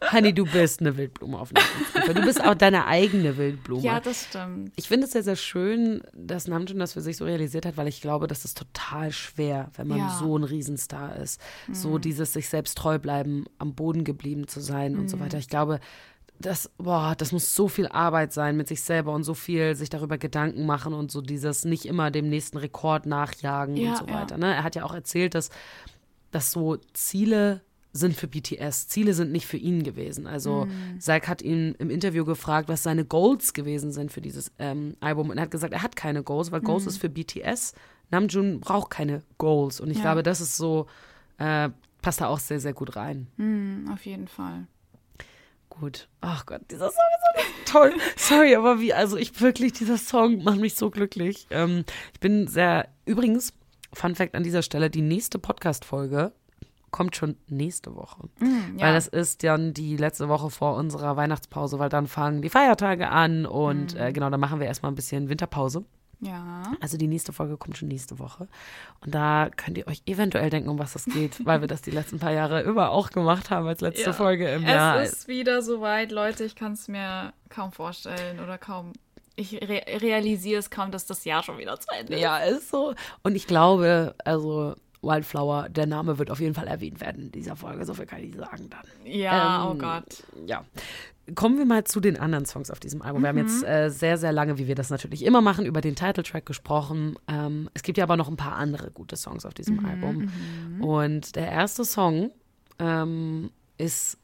Honey, 0.12 0.32
du 0.34 0.44
bist 0.44 0.80
eine 0.80 0.96
Wildblume 0.96 1.38
auf 1.38 1.50
Namjoon. 1.52 2.14
Du 2.14 2.22
bist 2.22 2.42
auch 2.44 2.54
deine 2.54 2.86
eigene 2.86 3.36
Wildblume. 3.36 3.82
Ja, 3.82 4.00
das 4.00 4.24
stimmt. 4.24 4.72
Ich 4.76 4.88
finde 4.88 5.06
es 5.06 5.12
sehr, 5.12 5.22
sehr 5.22 5.36
schön, 5.36 6.02
dass 6.14 6.46
Namjoon 6.48 6.78
das 6.78 6.92
für 6.92 7.00
sich 7.00 7.16
so 7.16 7.24
realisiert 7.24 7.64
hat, 7.66 7.76
weil 7.76 7.88
ich 7.88 8.00
glaube, 8.00 8.26
das 8.26 8.44
ist 8.44 8.58
total 8.58 9.12
schwer, 9.12 9.70
wenn 9.76 9.88
man 9.88 9.98
Ja. 9.98 10.16
so 10.18 10.36
ein 10.36 10.44
Riesenstar 10.44 11.16
ist. 11.16 11.40
So 11.72 11.98
dieses 11.98 12.32
sich 12.32 12.48
selbst 12.48 12.76
treu 12.78 12.98
bleiben, 12.98 13.46
am 13.58 13.74
Boden 13.74 14.04
geblieben 14.04 14.46
zu 14.48 14.60
sein 14.60 14.98
und 14.98 15.08
so 15.08 15.20
weiter. 15.20 15.38
Ich 15.38 15.48
glaube, 15.48 15.80
das, 16.40 16.70
boah, 16.78 17.14
das 17.16 17.32
muss 17.32 17.54
so 17.54 17.68
viel 17.68 17.88
Arbeit 17.88 18.32
sein 18.32 18.56
mit 18.56 18.68
sich 18.68 18.82
selber 18.82 19.12
und 19.12 19.24
so 19.24 19.34
viel 19.34 19.74
sich 19.74 19.90
darüber 19.90 20.18
Gedanken 20.18 20.66
machen 20.66 20.94
und 20.94 21.10
so 21.10 21.20
dieses 21.20 21.64
nicht 21.64 21.84
immer 21.86 22.10
dem 22.10 22.28
nächsten 22.28 22.58
Rekord 22.58 23.06
nachjagen 23.06 23.76
Ja, 23.76 23.90
und 23.90 23.96
so 23.98 24.06
ja. 24.06 24.14
weiter. 24.14 24.38
Ne? 24.38 24.54
Er 24.54 24.62
hat 24.64 24.74
ja 24.76 24.84
auch 24.84 24.94
erzählt, 24.94 25.34
dass, 25.34 25.50
dass 26.30 26.50
so 26.52 26.76
Ziele 26.92 27.62
sind 27.92 28.14
für 28.14 28.28
BTS. 28.28 28.86
Ziele 28.88 29.14
sind 29.14 29.32
nicht 29.32 29.46
für 29.46 29.56
ihn 29.56 29.82
gewesen. 29.82 30.26
Also 30.26 30.66
Mhm. 30.66 31.00
Zack 31.00 31.26
hat 31.26 31.42
ihn 31.42 31.74
im 31.78 31.90
Interview 31.90 32.24
gefragt, 32.24 32.68
was 32.68 32.82
seine 32.82 33.04
Goals 33.04 33.54
gewesen 33.54 33.90
sind 33.92 34.12
für 34.12 34.20
dieses 34.20 34.52
ähm, 34.58 34.94
Album. 35.00 35.30
Und 35.30 35.38
er 35.38 35.42
hat 35.44 35.50
gesagt, 35.50 35.72
er 35.72 35.82
hat 35.82 35.96
keine 35.96 36.22
Goals, 36.22 36.52
weil 36.52 36.60
Goals 36.60 36.86
ist 36.86 36.98
für 36.98 37.08
BTS. 37.08 37.72
Namjoon 38.10 38.60
braucht 38.60 38.90
keine 38.90 39.22
Goals. 39.38 39.80
Und 39.80 39.88
ich 39.90 39.96
Mhm. 39.98 40.04
Ja. 40.04 40.10
glaube, 40.10 40.22
das 40.22 40.40
ist 40.40 40.56
so, 40.56 40.86
äh, 41.38 41.70
passt 42.02 42.20
da 42.20 42.28
auch 42.28 42.38
sehr, 42.38 42.60
sehr 42.60 42.74
gut 42.74 42.94
rein. 42.94 43.26
Hm, 43.36 43.90
auf 43.92 44.04
jeden 44.06 44.28
Fall. 44.28 44.66
Gut. 45.80 46.08
Ach 46.20 46.44
Gott, 46.46 46.62
dieser 46.70 46.90
Song 46.90 47.04
ist 47.36 47.46
so 47.66 47.72
toll. 47.78 47.92
Sorry, 48.16 48.54
aber 48.54 48.80
wie, 48.80 48.92
also 48.94 49.16
ich 49.16 49.40
wirklich, 49.40 49.72
dieser 49.72 49.96
Song 49.98 50.42
macht 50.42 50.58
mich 50.58 50.74
so 50.74 50.90
glücklich. 50.90 51.46
Ähm, 51.50 51.84
ich 52.14 52.20
bin 52.20 52.46
sehr, 52.48 52.88
übrigens, 53.06 53.52
Fun 53.92 54.14
Fact 54.14 54.34
an 54.34 54.42
dieser 54.42 54.62
Stelle, 54.62 54.90
die 54.90 55.02
nächste 55.02 55.38
Podcast-Folge 55.38 56.32
kommt 56.90 57.16
schon 57.16 57.36
nächste 57.48 57.94
Woche. 57.94 58.28
ja. 58.76 58.86
Weil 58.86 58.94
das 58.94 59.08
ist 59.08 59.44
dann 59.44 59.74
die 59.74 59.96
letzte 59.98 60.28
Woche 60.28 60.48
vor 60.50 60.74
unserer 60.76 61.16
Weihnachtspause, 61.16 61.78
weil 61.78 61.90
dann 61.90 62.06
fangen 62.06 62.40
die 62.42 62.48
Feiertage 62.48 63.08
an 63.10 63.44
und 63.46 63.94
Mhm. 63.94 64.00
äh, 64.00 64.12
genau, 64.12 64.30
dann 64.30 64.40
machen 64.40 64.58
wir 64.58 64.66
erstmal 64.66 64.90
ein 64.90 64.94
bisschen 64.94 65.28
Winterpause. 65.28 65.84
Ja. 66.20 66.72
Also 66.80 66.96
die 66.96 67.06
nächste 67.06 67.32
Folge 67.32 67.56
kommt 67.56 67.76
schon 67.78 67.88
nächste 67.88 68.18
Woche. 68.18 68.48
Und 69.00 69.14
da 69.14 69.50
könnt 69.56 69.78
ihr 69.78 69.86
euch 69.86 70.02
eventuell 70.06 70.50
denken, 70.50 70.68
um 70.68 70.78
was 70.78 70.94
es 70.96 71.04
geht, 71.04 71.36
weil 71.46 71.60
wir 71.60 71.68
das 71.68 71.82
die 71.82 71.90
letzten 71.92 72.18
paar 72.18 72.32
Jahre 72.32 72.62
immer 72.62 72.90
auch 72.90 73.10
gemacht 73.10 73.50
haben 73.50 73.66
als 73.68 73.80
letzte 73.80 74.06
Ja. 74.06 74.12
Folge 74.12 74.48
im 74.50 74.64
Jahr. 74.64 75.00
Es 75.02 75.12
ist 75.12 75.28
wieder 75.28 75.62
soweit, 75.62 76.10
Leute. 76.10 76.44
Ich 76.44 76.56
kann 76.56 76.72
es 76.72 76.88
mir 76.88 77.32
kaum 77.48 77.72
vorstellen 77.72 78.40
oder 78.40 78.58
kaum. 78.58 78.92
Ich 79.36 79.52
re 79.54 79.82
realisiere 80.00 80.58
es 80.58 80.70
kaum, 80.70 80.90
dass 80.90 81.06
das 81.06 81.24
Jahr 81.24 81.44
schon 81.44 81.58
wieder 81.58 81.78
zu 81.78 81.88
Ende 81.96 82.14
ist. 82.14 82.20
Ja, 82.20 82.38
ist 82.38 82.70
so. 82.70 82.94
Und 83.22 83.36
ich 83.36 83.46
glaube, 83.46 84.16
also 84.24 84.74
Wildflower, 85.02 85.68
der 85.68 85.86
Name 85.86 86.18
wird 86.18 86.30
auf 86.30 86.40
jeden 86.40 86.54
Fall 86.54 86.66
erwähnt 86.66 87.00
werden 87.00 87.24
in 87.24 87.32
dieser 87.32 87.56
Folge. 87.56 87.84
So 87.84 87.94
viel 87.94 88.06
kann 88.06 88.22
ich 88.22 88.34
sagen 88.34 88.68
dann. 88.68 88.84
Ja, 89.12 89.64
Ähm, 89.64 89.70
oh 89.70 89.74
Gott. 89.78 90.24
Ja. 90.46 90.64
Kommen 91.34 91.58
wir 91.58 91.66
mal 91.66 91.84
zu 91.84 92.00
den 92.00 92.16
anderen 92.18 92.46
Songs 92.46 92.70
auf 92.70 92.80
diesem 92.80 93.02
Album. 93.02 93.22
Wir 93.22 93.28
haben 93.28 93.38
jetzt 93.38 93.62
äh, 93.62 93.90
sehr, 93.90 94.16
sehr 94.16 94.32
lange, 94.32 94.56
wie 94.58 94.66
wir 94.66 94.74
das 94.74 94.88
natürlich 94.90 95.24
immer 95.24 95.40
machen, 95.42 95.66
über 95.66 95.80
den 95.82 95.94
Titeltrack 95.94 96.46
gesprochen. 96.46 97.16
Ähm, 97.28 97.68
es 97.74 97.82
gibt 97.82 97.98
ja 97.98 98.04
aber 98.04 98.16
noch 98.16 98.28
ein 98.28 98.36
paar 98.36 98.54
andere 98.56 98.90
gute 98.90 99.16
Songs 99.16 99.44
auf 99.44 99.52
diesem 99.54 99.84
Album. 99.84 100.30
Und 100.80 101.36
der 101.36 101.50
erste 101.50 101.84
Song 101.84 102.30
ähm, 102.78 103.50
ist 103.76 104.16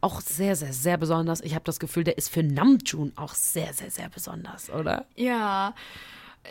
auch 0.00 0.20
sehr, 0.22 0.56
sehr, 0.56 0.72
sehr 0.72 0.96
besonders. 0.96 1.42
Ich 1.42 1.54
habe 1.54 1.64
das 1.64 1.78
Gefühl, 1.78 2.04
der 2.04 2.16
ist 2.16 2.30
für 2.30 2.42
Namjoon 2.42 3.12
auch 3.16 3.34
sehr, 3.34 3.74
sehr, 3.74 3.90
sehr 3.90 4.08
besonders, 4.08 4.70
oder? 4.70 5.04
Ja. 5.16 5.74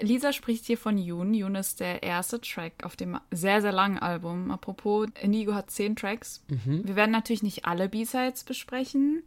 Lisa 0.02 0.34
spricht 0.34 0.66
hier 0.66 0.78
von 0.78 0.98
Yoon. 0.98 1.34
Yoon 1.34 1.56
ist 1.56 1.80
der 1.80 2.04
erste 2.04 2.41
Track 2.41 2.74
auf 2.84 2.96
dem 2.96 3.20
sehr, 3.32 3.62
sehr 3.62 3.72
langen 3.72 4.00
Album. 4.00 4.52
Apropos, 4.52 5.08
Indigo 5.22 5.54
hat 5.54 5.72
zehn 5.72 5.96
Tracks. 5.96 6.44
Wir 6.84 6.96
werden 6.96 7.12
natürlich 7.12 7.44
nicht 7.44 7.66
alle 7.66 7.89
B-Sides 7.89 8.44
besprechen. 8.44 9.24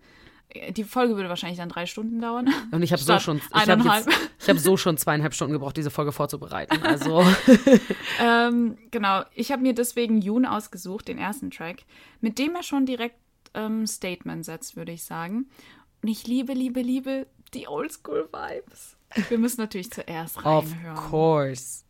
Die 0.70 0.84
Folge 0.84 1.16
würde 1.16 1.28
wahrscheinlich 1.28 1.58
dann 1.58 1.68
drei 1.68 1.86
Stunden 1.86 2.20
dauern. 2.20 2.48
Und 2.70 2.82
ich 2.82 2.92
habe 2.92 3.02
so 3.02 3.18
schon, 3.18 3.38
ich 3.38 3.54
eineinhalb. 3.54 4.06
jetzt, 4.06 4.30
ich 4.40 4.48
habe 4.48 4.58
so 4.58 4.76
schon 4.76 4.96
zweieinhalb 4.96 5.34
Stunden 5.34 5.52
gebraucht, 5.52 5.76
diese 5.76 5.90
Folge 5.90 6.12
vorzubereiten. 6.12 6.82
Also 6.82 7.24
Ähm, 8.20 8.78
genau, 8.90 9.22
ich 9.34 9.52
habe 9.52 9.62
mir 9.62 9.74
deswegen 9.74 10.22
Yoon 10.22 10.46
ausgesucht, 10.46 11.08
den 11.08 11.18
ersten 11.18 11.50
Track, 11.50 11.82
mit 12.20 12.38
dem 12.38 12.54
er 12.54 12.62
schon 12.62 12.86
direkt 12.86 13.16
ähm, 13.54 13.86
Statement 13.86 14.44
setzt, 14.44 14.76
würde 14.76 14.92
ich 14.92 15.04
sagen. 15.04 15.46
Und 16.02 16.08
ich 16.08 16.26
liebe, 16.26 16.52
liebe, 16.52 16.80
liebe 16.80 17.26
die 17.52 17.68
Oldschool-Vibes. 17.68 18.95
Wir 19.28 19.38
müssen 19.38 19.60
natürlich 19.60 19.90
zuerst 19.90 20.36
of 20.38 20.44
reinhören. 20.44 20.96
course. 20.96 21.84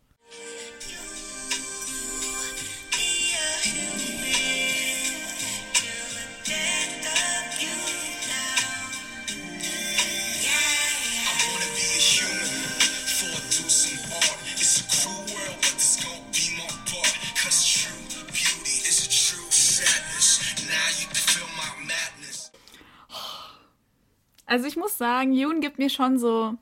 I 10.07 11.33
wanna 11.51 11.69
be 11.75 11.87
a 11.97 12.01
human 12.01 12.47
before 12.79 13.33
I 13.33 13.41
do 13.49 13.65
some 13.69 13.99
art. 14.13 14.37
It's 14.55 14.79
a 14.81 14.83
cruel 14.87 15.23
world, 15.33 15.57
but 15.61 15.73
this 15.75 15.97
gon' 16.03 16.21
be 16.31 16.45
my 16.57 16.67
part. 16.85 17.13
Cause 17.41 17.59
true 17.65 17.97
beauty 18.31 18.77
is 18.87 18.97
a 19.05 19.09
true 19.09 19.49
sadness. 19.51 20.39
Now 20.69 20.87
you 20.99 21.07
can 21.07 21.15
feel 21.15 21.49
my 21.57 21.69
madness. 21.85 22.51
Also 24.45 24.65
ich 24.67 24.77
muss 24.77 24.97
sagen, 24.97 25.33
Yoon 25.33 25.59
gibt 25.61 25.77
mir 25.79 25.89
schon 25.89 26.17
so, 26.19 26.55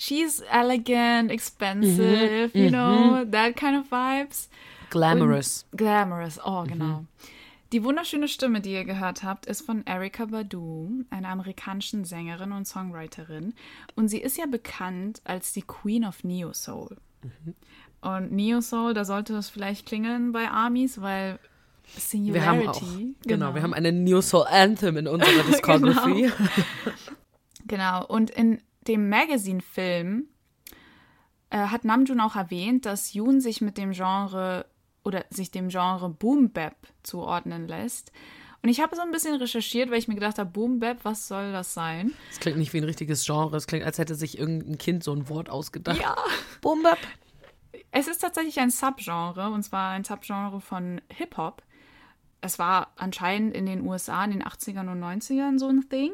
she's 0.00 0.42
elegant, 0.50 1.30
expensive, 1.30 2.54
you 2.54 2.70
know, 2.70 3.24
that 3.24 3.54
kind 3.56 3.76
of 3.76 3.90
vibes. 3.90 4.48
Glamorous. 4.88 5.66
Und 5.70 5.78
glamorous, 5.78 6.40
oh 6.44 6.64
genau. 6.64 7.04
Die 7.72 7.84
wunderschöne 7.84 8.26
Stimme, 8.26 8.60
die 8.60 8.72
ihr 8.72 8.84
gehört 8.84 9.22
habt, 9.22 9.46
ist 9.46 9.64
von 9.64 9.86
Erika 9.86 10.24
Badu, 10.24 11.04
einer 11.10 11.28
amerikanischen 11.28 12.04
Sängerin 12.04 12.50
und 12.50 12.66
Songwriterin. 12.66 13.54
Und 13.94 14.08
sie 14.08 14.18
ist 14.18 14.36
ja 14.36 14.46
bekannt 14.46 15.20
als 15.22 15.52
die 15.52 15.62
Queen 15.62 16.04
of 16.04 16.24
Neo 16.24 16.52
Soul. 16.52 16.96
Und 18.00 18.32
Neo 18.32 18.60
Soul, 18.60 18.94
da 18.94 19.04
sollte 19.04 19.34
das 19.34 19.50
vielleicht 19.50 19.86
klingeln 19.86 20.32
bei 20.32 20.48
Armies, 20.48 21.00
weil 21.00 21.38
Singularity. 21.96 22.34
Wir 22.34 22.46
haben 22.46 22.68
auch, 22.68 23.28
genau, 23.28 23.54
wir 23.54 23.62
haben 23.62 23.74
eine 23.74 23.92
New 23.92 24.20
Soul 24.20 24.46
Anthem 24.48 24.96
in 24.96 25.06
unserer 25.06 25.42
Discography. 25.48 26.32
Genau, 27.68 28.04
und 28.04 28.30
in 28.30 28.60
dem 28.86 29.08
Magazine-Film 29.08 30.28
äh, 31.50 31.58
hat 31.58 31.84
Namjoon 31.84 32.20
auch 32.20 32.36
erwähnt, 32.36 32.86
dass 32.86 33.12
Yoon 33.12 33.40
sich 33.40 33.60
mit 33.60 33.76
dem 33.76 33.92
Genre 33.92 34.66
oder 35.04 35.24
sich 35.30 35.50
dem 35.50 35.68
Genre 35.68 36.08
Boom 36.08 36.50
Bap 36.50 36.76
zuordnen 37.02 37.68
lässt. 37.68 38.12
Und 38.62 38.68
ich 38.68 38.80
habe 38.80 38.94
so 38.94 39.00
ein 39.00 39.10
bisschen 39.10 39.36
recherchiert, 39.36 39.90
weil 39.90 39.98
ich 39.98 40.08
mir 40.08 40.14
gedacht 40.14 40.38
habe, 40.38 40.50
Boom 40.50 40.80
Bap, 40.80 40.98
was 41.02 41.28
soll 41.28 41.52
das 41.52 41.72
sein? 41.72 42.12
Es 42.30 42.40
klingt 42.40 42.58
nicht 42.58 42.72
wie 42.72 42.78
ein 42.78 42.84
richtiges 42.84 43.24
Genre. 43.24 43.56
Es 43.56 43.66
klingt, 43.66 43.84
als 43.84 43.98
hätte 43.98 44.14
sich 44.14 44.38
irgendein 44.38 44.76
Kind 44.76 45.02
so 45.02 45.14
ein 45.14 45.28
Wort 45.28 45.48
ausgedacht. 45.48 46.00
Ja. 46.00 46.16
Boom 46.60 46.82
bap. 46.82 46.98
Es 47.90 48.06
ist 48.06 48.18
tatsächlich 48.18 48.60
ein 48.60 48.70
Subgenre, 48.70 49.50
und 49.50 49.62
zwar 49.62 49.92
ein 49.92 50.04
Subgenre 50.04 50.60
von 50.60 51.00
Hip-Hop. 51.08 51.62
Es 52.42 52.58
war 52.58 52.92
anscheinend 52.96 53.54
in 53.54 53.66
den 53.66 53.86
USA 53.86 54.24
in 54.24 54.30
den 54.30 54.44
80ern 54.44 54.90
und 54.92 55.02
90ern 55.02 55.58
so 55.58 55.68
ein 55.68 55.88
Thing. 55.88 56.12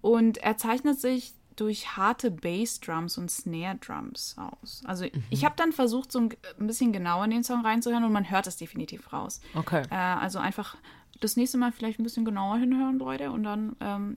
Und 0.00 0.38
er 0.38 0.56
zeichnet 0.56 1.00
sich 1.00 1.34
durch 1.56 1.96
harte 1.96 2.30
Bass-Drums 2.30 3.18
und 3.18 3.30
Snare-Drums 3.30 4.36
aus. 4.38 4.82
Also 4.84 5.06
ich 5.30 5.44
habe 5.44 5.54
dann 5.56 5.72
versucht, 5.72 6.10
so 6.12 6.20
ein, 6.20 6.30
bisschen 6.58 6.92
genauer 6.92 7.24
in 7.24 7.30
den 7.30 7.44
Song 7.44 7.64
reinzuhören 7.64 8.04
und 8.04 8.12
man 8.12 8.30
hört 8.30 8.46
es 8.46 8.56
definitiv 8.56 9.12
raus. 9.12 9.40
Okay. 9.54 9.82
Äh, 9.90 9.94
also 9.94 10.38
einfach 10.38 10.76
das 11.20 11.36
nächste 11.36 11.58
Mal 11.58 11.72
vielleicht 11.72 11.98
ein 12.00 12.04
bisschen 12.04 12.24
genauer 12.24 12.58
hinhören, 12.58 12.98
Leute, 12.98 13.30
und 13.30 13.42
dann 13.44 13.76
ähm, 13.80 14.16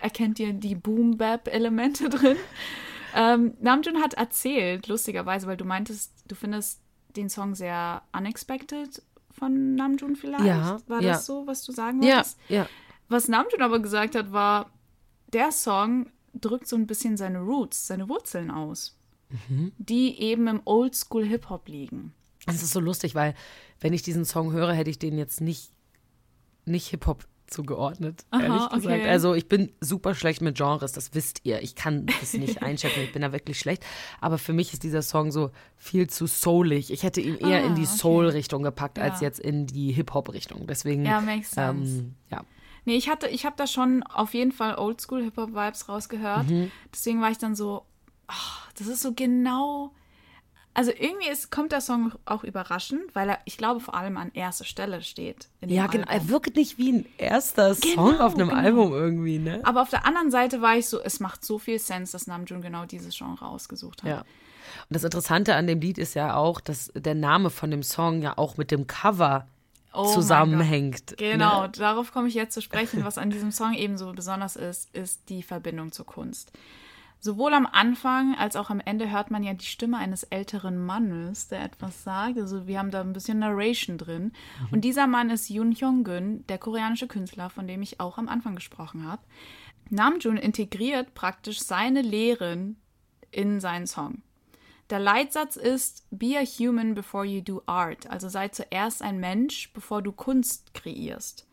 erkennt 0.00 0.38
ihr 0.38 0.52
die 0.52 0.74
Boom-Bap-Elemente 0.74 2.08
drin. 2.10 2.36
ähm, 3.14 3.54
Namjoon 3.60 4.02
hat 4.02 4.14
erzählt, 4.14 4.86
lustigerweise, 4.88 5.46
weil 5.46 5.56
du 5.56 5.64
meintest, 5.64 6.12
du 6.28 6.34
findest 6.34 6.80
den 7.16 7.28
Song 7.28 7.54
sehr 7.54 8.02
unexpected 8.16 9.02
von 9.30 9.74
Namjoon 9.74 10.16
vielleicht. 10.16 10.44
Ja, 10.44 10.78
War 10.86 11.00
ja. 11.00 11.12
das 11.12 11.26
so, 11.26 11.46
was 11.46 11.64
du 11.64 11.72
sagen 11.72 12.02
Ja, 12.02 12.16
wolltest? 12.16 12.38
ja. 12.48 12.66
Was 13.08 13.28
Namjoon 13.28 13.62
aber 13.62 13.80
gesagt 13.80 14.14
hat, 14.14 14.32
war, 14.32 14.70
der 15.32 15.50
Song 15.50 16.06
drückt 16.40 16.68
so 16.68 16.76
ein 16.76 16.86
bisschen 16.86 17.16
seine 17.16 17.40
Roots, 17.40 17.86
seine 17.86 18.08
Wurzeln 18.08 18.50
aus, 18.50 18.96
Mhm. 19.48 19.72
die 19.78 20.20
eben 20.20 20.46
im 20.48 20.60
Oldschool-Hip-Hop 20.64 21.68
liegen. 21.68 22.12
Es 22.46 22.62
ist 22.62 22.72
so 22.72 22.80
lustig, 22.80 23.14
weil 23.14 23.34
wenn 23.80 23.92
ich 23.92 24.02
diesen 24.02 24.24
Song 24.24 24.52
höre, 24.52 24.72
hätte 24.72 24.90
ich 24.90 24.98
den 24.98 25.16
jetzt 25.18 25.40
nicht, 25.40 25.72
nicht 26.66 26.88
Hip-Hop 26.88 27.26
zugeordnet, 27.46 28.24
Aha, 28.30 28.42
ehrlich 28.42 28.68
gesagt. 28.70 29.00
okay. 29.00 29.08
Also 29.08 29.34
ich 29.34 29.48
bin 29.48 29.70
super 29.80 30.14
schlecht 30.14 30.40
mit 30.40 30.56
Genres, 30.56 30.92
das 30.92 31.14
wisst 31.14 31.40
ihr. 31.44 31.62
Ich 31.62 31.74
kann 31.74 32.06
das 32.06 32.32
nicht 32.34 32.62
einschätzen, 32.62 33.00
ich 33.02 33.12
bin 33.12 33.22
da 33.22 33.32
wirklich 33.32 33.58
schlecht. 33.58 33.84
Aber 34.20 34.38
für 34.38 34.52
mich 34.54 34.72
ist 34.72 34.82
dieser 34.82 35.02
Song 35.02 35.30
so 35.30 35.50
viel 35.76 36.08
zu 36.08 36.26
soulig. 36.26 36.90
Ich 36.90 37.02
hätte 37.02 37.20
ihn 37.20 37.36
eher 37.36 37.62
Ah, 37.62 37.66
in 37.66 37.74
die 37.74 37.82
okay. 37.82 37.96
Soul-Richtung 37.98 38.62
gepackt, 38.62 38.98
als 38.98 39.20
Ja. 39.20 39.26
jetzt 39.28 39.40
in 39.40 39.66
die 39.66 39.92
Hip-Hop-Richtung. 39.92 40.66
Deswegen, 40.66 41.04
Ja, 41.04 41.20
makes 41.20 41.50
sense. 41.50 41.98
ähm, 41.98 42.14
ja. 42.30 42.44
Nee, 42.84 42.96
ich 42.96 43.08
hatte, 43.08 43.28
ich 43.28 43.46
habe 43.46 43.56
da 43.56 43.66
schon 43.66 44.02
auf 44.02 44.34
jeden 44.34 44.52
Fall 44.52 44.76
Oldschool-Hip-Hop-Vibes 44.76 45.88
rausgehört. 45.88 46.48
Mhm. 46.48 46.70
Deswegen 46.92 47.20
war 47.20 47.30
ich 47.30 47.38
dann 47.38 47.54
so, 47.54 47.84
ah, 48.28 48.34
das 48.78 48.86
ist 48.86 49.02
so 49.02 49.12
genau. 49.12 49.92
Also 50.76 50.90
irgendwie 50.90 51.28
ist, 51.28 51.52
kommt 51.52 51.70
der 51.70 51.80
Song 51.80 52.12
auch 52.24 52.42
überraschend, 52.42 53.02
weil 53.14 53.28
er, 53.28 53.38
ich 53.44 53.56
glaube, 53.56 53.78
vor 53.78 53.94
allem 53.94 54.16
an 54.16 54.32
erster 54.34 54.64
Stelle 54.64 55.02
steht. 55.02 55.48
Ja, 55.64 55.86
genau. 55.86 56.04
Er 56.06 56.14
Album. 56.14 56.28
wirkt 56.30 56.56
nicht 56.56 56.78
wie 56.78 56.92
ein 56.92 57.06
erster 57.16 57.76
Song 57.76 58.10
Genau, 58.10 58.24
auf 58.24 58.34
einem 58.34 58.48
genau. 58.48 58.60
Album 58.60 58.92
irgendwie, 58.92 59.38
ne? 59.38 59.60
Aber 59.62 59.82
auf 59.82 59.90
der 59.90 60.04
anderen 60.04 60.32
Seite 60.32 60.62
war 60.62 60.76
ich 60.76 60.86
so, 60.88 61.00
es 61.00 61.20
macht 61.20 61.44
so 61.44 61.60
viel 61.60 61.78
Sens, 61.78 62.10
dass 62.10 62.26
Namjoon 62.26 62.60
genau 62.60 62.86
dieses 62.86 63.16
Genre 63.16 63.46
ausgesucht 63.46 64.02
hat. 64.02 64.10
Ja. 64.10 64.18
Und 64.20 64.26
das 64.90 65.04
Interessante 65.04 65.54
an 65.54 65.68
dem 65.68 65.80
Lied 65.80 65.96
ist 65.96 66.14
ja 66.14 66.34
auch, 66.34 66.60
dass 66.60 66.90
der 66.94 67.14
Name 67.14 67.50
von 67.50 67.70
dem 67.70 67.84
Song 67.84 68.20
ja 68.20 68.36
auch 68.36 68.56
mit 68.56 68.72
dem 68.72 68.88
Cover 68.88 69.46
Oh 69.94 70.12
zusammenhängt. 70.12 71.16
Genau, 71.16 71.62
Ne? 71.62 71.68
darauf 71.70 72.12
komme 72.12 72.28
ich 72.28 72.34
jetzt 72.34 72.54
zu 72.54 72.60
sprechen. 72.62 73.04
Was 73.04 73.18
an 73.18 73.30
diesem 73.30 73.52
Song 73.52 73.74
eben 73.74 73.96
so 73.96 74.12
besonders 74.12 74.56
ist, 74.56 74.94
ist 74.94 75.28
die 75.28 75.42
Verbindung 75.42 75.92
zur 75.92 76.06
Kunst. 76.06 76.52
Sowohl 77.20 77.54
am 77.54 77.64
Anfang 77.64 78.34
als 78.36 78.54
auch 78.54 78.68
am 78.68 78.80
Ende 78.80 79.10
hört 79.10 79.30
man 79.30 79.42
ja 79.42 79.54
die 79.54 79.64
Stimme 79.64 79.96
eines 79.96 80.24
älteren 80.24 80.76
Mannes, 80.84 81.48
der 81.48 81.62
etwas 81.64 82.04
sagt. 82.04 82.36
Also 82.38 82.66
wir 82.66 82.78
haben 82.78 82.90
da 82.90 83.00
ein 83.00 83.14
bisschen 83.14 83.38
Narration 83.38 83.96
drin. 83.96 84.32
Und 84.70 84.82
dieser 84.82 85.06
Mann 85.06 85.30
ist 85.30 85.48
Yoon 85.48 85.72
Hyung-gun, 85.74 86.44
der 86.48 86.58
koreanische 86.58 87.06
Künstler, 87.06 87.48
von 87.48 87.66
dem 87.66 87.80
ich 87.80 87.98
auch 87.98 88.18
am 88.18 88.28
Anfang 88.28 88.54
gesprochen 88.56 89.06
habe. 89.06 89.22
Namjoon 89.88 90.36
integriert 90.36 91.14
praktisch 91.14 91.60
seine 91.60 92.02
Lehren 92.02 92.76
in 93.30 93.58
seinen 93.60 93.86
Song. 93.86 94.22
Der 94.90 94.98
Leitsatz 94.98 95.56
ist 95.56 96.04
Be 96.10 96.38
a 96.38 96.44
human 96.44 96.94
before 96.94 97.24
you 97.24 97.40
do 97.40 97.62
art. 97.66 98.08
Also 98.10 98.28
sei 98.28 98.48
zuerst 98.48 99.02
ein 99.02 99.18
Mensch, 99.18 99.72
bevor 99.72 100.02
du 100.02 100.12
Kunst 100.12 100.74
kreierst. 100.74 101.46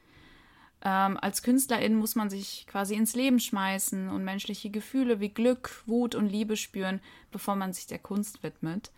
Ähm, 0.84 1.18
als 1.22 1.44
Künstlerin 1.44 1.96
muss 1.96 2.16
man 2.16 2.30
sich 2.30 2.66
quasi 2.68 2.96
ins 2.96 3.16
Leben 3.16 3.40
schmeißen 3.40 4.10
und 4.10 4.24
menschliche 4.24 4.70
Gefühle 4.70 5.20
wie 5.20 5.30
Glück, 5.30 5.84
Wut 5.86 6.16
und 6.16 6.28
Liebe 6.28 6.58
spüren, 6.58 7.00
bevor 7.32 7.56
man 7.56 7.72
sich 7.72 7.88
der 7.88 8.00
Kunst 8.00 8.42
widmet. 8.44 8.92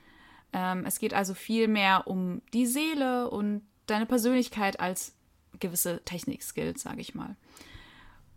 Ähm, 0.53 0.85
es 0.85 0.99
geht 0.99 1.13
also 1.13 1.33
viel 1.33 1.67
mehr 1.67 2.07
um 2.07 2.41
die 2.53 2.65
Seele 2.65 3.29
und 3.29 3.61
deine 3.85 4.05
Persönlichkeit 4.05 4.79
als 4.79 5.13
gewisse 5.59 6.01
Technik-Skills, 6.05 6.81
sage 6.81 7.01
ich 7.01 7.15
mal. 7.15 7.35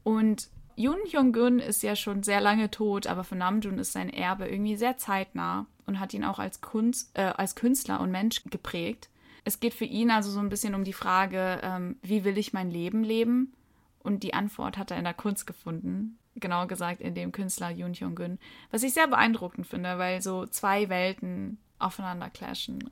Und 0.03 0.49
Yoon 0.79 0.99
Hyung-gun 1.11 1.59
ist 1.59 1.83
ja 1.83 1.97
schon 1.97 2.23
sehr 2.23 2.43
lange 2.43 2.71
tot, 2.71 3.07
aber 3.07 3.25
für 3.25 3.35
Namjoon 3.35 3.79
ist 3.79 3.93
sein 3.93 4.11
Erbe 4.11 4.47
irgendwie 4.47 4.77
sehr 4.77 4.99
zeitnah 4.99 5.67
und 5.87 5.99
hat 5.99 6.13
ihn 6.13 6.25
auch 6.25 6.39
als, 6.39 6.61
Kunst, 6.61 7.11
äh, 7.15 7.23
als 7.23 7.55
Künstler 7.55 8.01
und 8.01 8.11
Mensch 8.11 8.45
geprägt. 8.45 9.09
Es 9.45 9.59
geht 9.59 9.73
für 9.73 9.87
ihn 9.87 10.11
also 10.11 10.31
so 10.31 10.39
ein 10.39 10.51
bisschen 10.51 10.75
um 10.75 10.85
die 10.85 10.93
Frage, 10.93 11.61
ähm, 11.63 11.97
wie 12.03 12.25
will 12.25 12.37
ich 12.37 12.53
mein 12.53 12.71
Leben 12.71 13.05
leben? 13.05 13.55
Und 14.01 14.23
die 14.23 14.35
Antwort 14.35 14.77
hat 14.77 14.91
er 14.91 14.99
in 14.99 15.05
der 15.05 15.15
Kunst 15.15 15.47
gefunden. 15.47 16.19
Genauer 16.35 16.69
gesagt 16.69 17.01
in 17.01 17.15
dem 17.15 17.33
Künstler 17.33 17.71
Yoon 17.71 17.95
Hyung-gun. 17.95 18.39
Was 18.71 18.83
ich 18.83 18.93
sehr 18.93 19.09
beeindruckend 19.09 19.67
finde, 19.67 19.97
weil 19.97 20.21
so 20.21 20.45
zwei 20.45 20.91
Welten 20.91 21.59
aufeinander 21.79 22.29
clashen. 22.29 22.91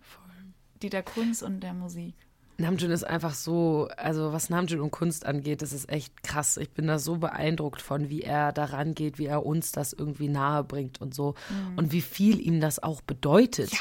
Die 0.80 0.88
der 0.88 1.02
Kunst 1.02 1.42
und 1.42 1.60
der 1.60 1.74
Musik. 1.74 2.14
Namjoon 2.56 2.90
ist 2.90 3.04
einfach 3.04 3.34
so, 3.34 3.88
also 3.96 4.32
was 4.32 4.50
Namjoon 4.50 4.80
und 4.80 4.90
Kunst 4.90 5.26
angeht, 5.26 5.62
das 5.62 5.72
ist 5.72 5.88
echt 5.88 6.22
krass. 6.22 6.56
Ich 6.56 6.70
bin 6.70 6.86
da 6.86 6.98
so 6.98 7.16
beeindruckt 7.16 7.82
von, 7.82 8.10
wie 8.10 8.22
er 8.22 8.52
daran 8.52 8.94
geht, 8.94 9.18
wie 9.18 9.26
er 9.26 9.44
uns 9.44 9.72
das 9.72 9.92
irgendwie 9.92 10.28
nahe 10.28 10.62
bringt 10.64 11.00
und 11.00 11.14
so. 11.14 11.34
Und 11.76 11.92
wie 11.92 12.00
viel 12.00 12.40
ihm 12.40 12.60
das 12.60 12.82
auch 12.82 13.00
bedeutet. 13.00 13.72
Ja. 13.72 13.78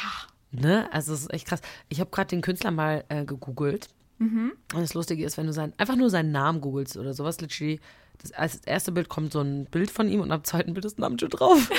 Ne? 0.51 0.87
Also 0.91 1.13
es 1.13 1.21
ist 1.21 1.33
echt 1.33 1.47
krass. 1.47 1.61
Ich 1.89 1.99
habe 1.99 2.09
gerade 2.09 2.29
den 2.29 2.41
Künstler 2.41 2.71
mal 2.71 3.03
äh, 3.09 3.25
gegoogelt. 3.25 3.89
Und 4.73 4.81
das 4.81 4.93
Lustige 4.93 5.25
ist, 5.25 5.37
wenn 5.37 5.47
du 5.47 5.53
sein, 5.53 5.73
einfach 5.77 5.95
nur 5.95 6.09
seinen 6.09 6.31
Namen 6.31 6.61
googelst 6.61 6.97
oder 6.97 7.13
sowas, 7.13 7.41
literally, 7.41 7.79
das, 8.19 8.31
als 8.31 8.55
erste 8.57 8.91
Bild 8.91 9.09
kommt 9.09 9.33
so 9.33 9.41
ein 9.41 9.65
Bild 9.65 9.91
von 9.91 10.07
ihm 10.07 10.21
und 10.21 10.31
am 10.31 10.43
zweiten 10.43 10.73
Bild 10.73 10.85
ist 10.85 10.99
Namjoon 10.99 11.29
drauf. 11.29 11.69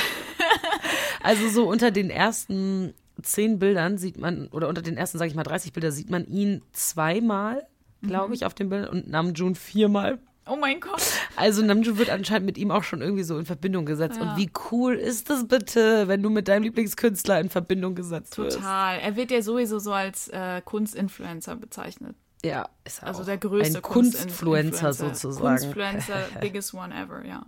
also 1.22 1.48
so 1.48 1.68
unter 1.68 1.90
den 1.90 2.10
ersten 2.10 2.94
zehn 3.22 3.58
Bildern 3.58 3.98
sieht 3.98 4.18
man, 4.18 4.48
oder 4.48 4.68
unter 4.68 4.82
den 4.82 4.96
ersten, 4.96 5.18
sage 5.18 5.28
ich 5.30 5.34
mal, 5.34 5.42
30 5.44 5.72
Bilder 5.72 5.92
sieht 5.92 6.10
man 6.10 6.26
ihn 6.26 6.62
zweimal, 6.72 7.66
glaube 8.02 8.34
ich, 8.34 8.44
auf 8.44 8.54
dem 8.54 8.68
Bild 8.68 8.88
und 8.88 9.08
Namjoon 9.08 9.54
viermal. 9.54 10.18
Oh 10.46 10.56
mein 10.56 10.78
Gott. 10.78 11.00
Also 11.36 11.62
Namjoon 11.62 11.96
wird 11.96 12.10
anscheinend 12.10 12.44
mit 12.44 12.58
ihm 12.58 12.70
auch 12.70 12.82
schon 12.82 13.00
irgendwie 13.00 13.22
so 13.22 13.38
in 13.38 13.46
Verbindung 13.46 13.86
gesetzt. 13.86 14.20
Und 14.20 14.36
wie 14.36 14.50
cool 14.70 14.94
ist 14.94 15.30
das 15.30 15.48
bitte, 15.48 16.06
wenn 16.06 16.22
du 16.22 16.28
mit 16.28 16.48
deinem 16.48 16.64
Lieblingskünstler 16.64 17.40
in 17.40 17.48
Verbindung 17.48 17.94
gesetzt 17.94 18.36
wirst? 18.36 18.58
Total. 18.58 18.98
Er 18.98 19.16
wird 19.16 19.30
ja 19.30 19.40
sowieso 19.40 19.78
so 19.78 19.92
als 19.92 20.28
äh, 20.28 20.60
Kunstinfluencer 20.62 21.56
bezeichnet. 21.56 22.14
Ja, 22.44 22.68
ist 22.84 23.00
er 23.02 23.08
Also 23.08 23.22
auch. 23.22 23.26
der 23.26 23.38
größte 23.38 23.78
Ein 23.78 23.82
Kunstfluencer 23.82 24.92
sozusagen. 24.92 25.56
Kunstfluencer, 25.56 26.26
biggest 26.42 26.74
one 26.74 26.94
ever, 26.94 27.24
ja. 27.24 27.46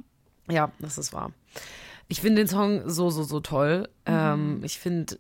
Ja, 0.51 0.73
das 0.79 0.97
ist 0.97 1.13
wahr. 1.13 1.33
Ich 2.09 2.23
finde 2.23 2.43
den 2.43 2.49
Song 2.49 2.89
so, 2.89 3.11
so, 3.11 3.25
so 3.25 3.41
toll. 3.41 3.91
Ähm, 4.07 4.61
ich 4.63 4.79
finde 4.79 5.19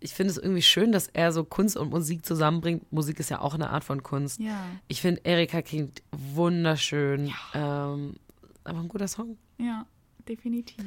ich 0.00 0.12
finde 0.12 0.30
es 0.30 0.38
irgendwie 0.38 0.62
schön, 0.62 0.92
dass 0.92 1.08
er 1.08 1.32
so 1.32 1.44
Kunst 1.44 1.76
und 1.76 1.90
Musik 1.90 2.24
zusammenbringt. 2.24 2.92
Musik 2.92 3.18
ist 3.18 3.30
ja 3.30 3.40
auch 3.40 3.54
eine 3.54 3.70
Art 3.70 3.84
von 3.84 4.02
Kunst. 4.02 4.40
Ja. 4.40 4.64
Ich 4.88 5.00
finde, 5.00 5.22
Erika 5.24 5.62
klingt 5.62 6.02
wunderschön. 6.12 7.32
Ähm, 7.54 8.16
aber 8.64 8.78
ein 8.78 8.88
guter 8.88 9.08
Song. 9.08 9.38
Ja, 9.58 9.86
definitiv. 10.28 10.84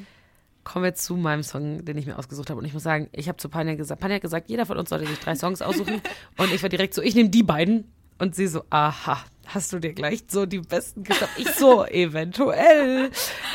Kommen 0.64 0.86
wir 0.86 0.94
zu 0.94 1.16
meinem 1.16 1.44
Song, 1.44 1.84
den 1.86 1.98
ich 1.98 2.06
mir 2.06 2.18
ausgesucht 2.18 2.50
habe. 2.50 2.60
Und 2.60 2.66
ich 2.66 2.74
muss 2.74 2.84
sagen, 2.84 3.10
ich 3.12 3.28
habe 3.28 3.38
zu 3.38 3.50
Panja 3.50 3.76
gesagt, 3.76 4.02
Panja 4.02 4.16
hat 4.16 4.22
gesagt, 4.22 4.50
jeder 4.50 4.66
von 4.66 4.78
uns 4.78 4.90
sollte 4.90 5.08
sich 5.08 5.20
drei 5.20 5.36
Songs 5.36 5.62
aussuchen. 5.62 6.02
und 6.38 6.54
ich 6.54 6.62
war 6.62 6.70
direkt 6.70 6.94
so, 6.94 7.02
ich 7.02 7.16
nehme 7.16 7.30
die 7.30 7.44
beiden. 7.44 7.92
Und 8.20 8.36
sie 8.36 8.48
so, 8.48 8.64
aha, 8.70 9.24
hast 9.48 9.72
du 9.72 9.80
dir 9.80 9.94
gleich 9.94 10.26
so 10.28 10.46
die 10.46 10.60
besten 10.60 11.04
gesagt? 11.04 11.32
Ich 11.38 11.50
so, 11.52 11.86
eventuell. 11.86 13.10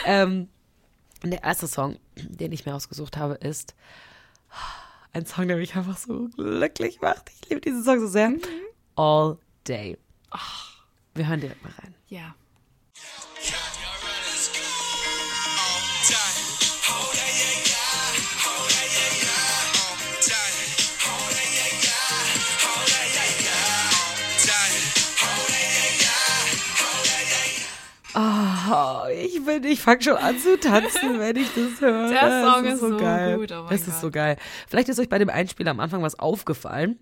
Ähm, 0.06 0.48
der 1.22 1.42
erste 1.42 1.68
Song, 1.68 1.96
den 2.16 2.52
ich 2.52 2.66
mir 2.66 2.74
ausgesucht 2.74 3.16
habe, 3.16 3.34
ist 3.34 3.74
ein 5.14 5.26
Song, 5.26 5.48
der 5.48 5.56
mich 5.56 5.74
einfach 5.76 5.96
so 5.96 6.28
glücklich 6.36 7.00
macht. 7.00 7.30
Ich 7.30 7.48
liebe 7.48 7.60
diesen 7.60 7.82
Song 7.84 8.00
so 8.00 8.08
sehr. 8.08 8.32
All 8.96 9.38
Day. 9.66 9.96
Wir 11.14 11.28
hören 11.28 11.40
direkt 11.40 11.62
mal 11.62 11.72
rein. 11.78 11.94
Ja. 12.08 12.34
Oh, 28.16 28.53
ich 29.14 29.44
bin, 29.44 29.64
ich 29.64 29.80
fange 29.80 30.02
schon 30.02 30.16
an 30.16 30.38
zu 30.38 30.58
tanzen, 30.58 31.18
wenn 31.18 31.36
ich 31.36 31.48
das 31.54 31.80
höre. 31.80 32.08
Der 32.08 32.44
Song 32.52 32.64
Es 32.64 32.74
ist 32.74 32.80
so 32.80 32.96
geil. 32.96 33.36
gut, 33.38 33.52
oh 33.52 33.66
es 33.70 33.80
ist 33.82 33.86
Gott. 33.92 34.00
so 34.00 34.10
geil. 34.10 34.36
Vielleicht 34.68 34.88
ist 34.88 34.98
euch 35.00 35.08
bei 35.08 35.18
dem 35.18 35.30
Einspieler 35.30 35.70
am 35.72 35.80
Anfang 35.80 36.02
was 36.02 36.18
aufgefallen. 36.18 36.98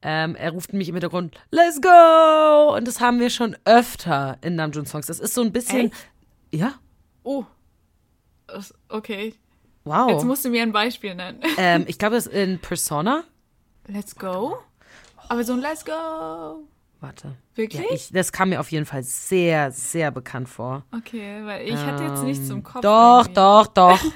Ähm, 0.00 0.36
er 0.36 0.52
ruft 0.52 0.72
mich 0.72 0.88
im 0.88 0.94
Hintergrund, 0.94 1.36
let's 1.50 1.80
go! 1.80 2.76
Und 2.76 2.86
das 2.86 3.00
haben 3.00 3.18
wir 3.18 3.30
schon 3.30 3.56
öfter 3.64 4.38
in 4.42 4.54
Namjoon-Songs. 4.54 5.06
Das 5.06 5.18
ist 5.18 5.34
so 5.34 5.40
ein 5.42 5.50
bisschen, 5.52 5.86
Echt? 5.86 5.94
ja, 6.52 6.74
Oh. 7.24 7.44
Okay. 8.88 9.34
wow. 9.84 10.08
Jetzt 10.10 10.24
musst 10.24 10.44
du 10.44 10.48
mir 10.50 10.62
ein 10.62 10.72
Beispiel 10.72 11.14
nennen. 11.14 11.40
ähm, 11.58 11.84
ich 11.86 11.98
glaube, 11.98 12.14
das 12.16 12.26
ist 12.26 12.32
in 12.34 12.58
Persona. 12.60 13.24
Let's 13.86 14.14
go. 14.16 14.58
Aber 15.28 15.44
so 15.44 15.52
ein 15.52 15.60
Let's 15.60 15.84
go. 15.84 16.62
Warte. 17.00 17.36
Wirklich? 17.54 17.82
Ja, 17.82 17.94
ich, 17.94 18.10
das 18.10 18.32
kam 18.32 18.48
mir 18.48 18.60
auf 18.60 18.70
jeden 18.72 18.86
Fall 18.86 19.04
sehr, 19.04 19.70
sehr 19.70 20.10
bekannt 20.10 20.48
vor. 20.48 20.84
Okay, 20.92 21.44
weil 21.44 21.68
ich 21.68 21.76
hatte 21.76 22.02
jetzt 22.04 22.22
nichts 22.24 22.48
im 22.50 22.62
Kopf. 22.62 22.82
Doch, 22.82 23.26
irgendwie. 23.26 23.34
doch, 23.34 23.66
doch. 23.68 24.00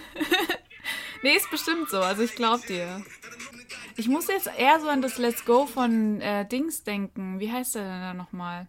Nee, 1.22 1.37
ist 1.37 1.51
bestimmt 1.51 1.89
so. 1.89 2.01
Also 2.01 2.22
ich 2.22 2.35
glaub 2.35 2.66
dir. 2.66 3.03
Ich 3.97 4.09
muss 4.09 4.26
jetzt 4.26 4.51
eher 4.59 4.80
so 4.80 4.89
an 4.89 5.03
das 5.03 5.18
Let's 5.18 5.45
Go 5.45 5.66
von 5.66 6.20
äh, 6.20 6.47
Dings 6.47 6.83
denken. 6.83 7.39
Wie 7.39 7.53
heißt 7.53 7.76
der 7.76 7.83
denn 7.83 8.01
da 8.01 8.14
nochmal? 8.14 8.66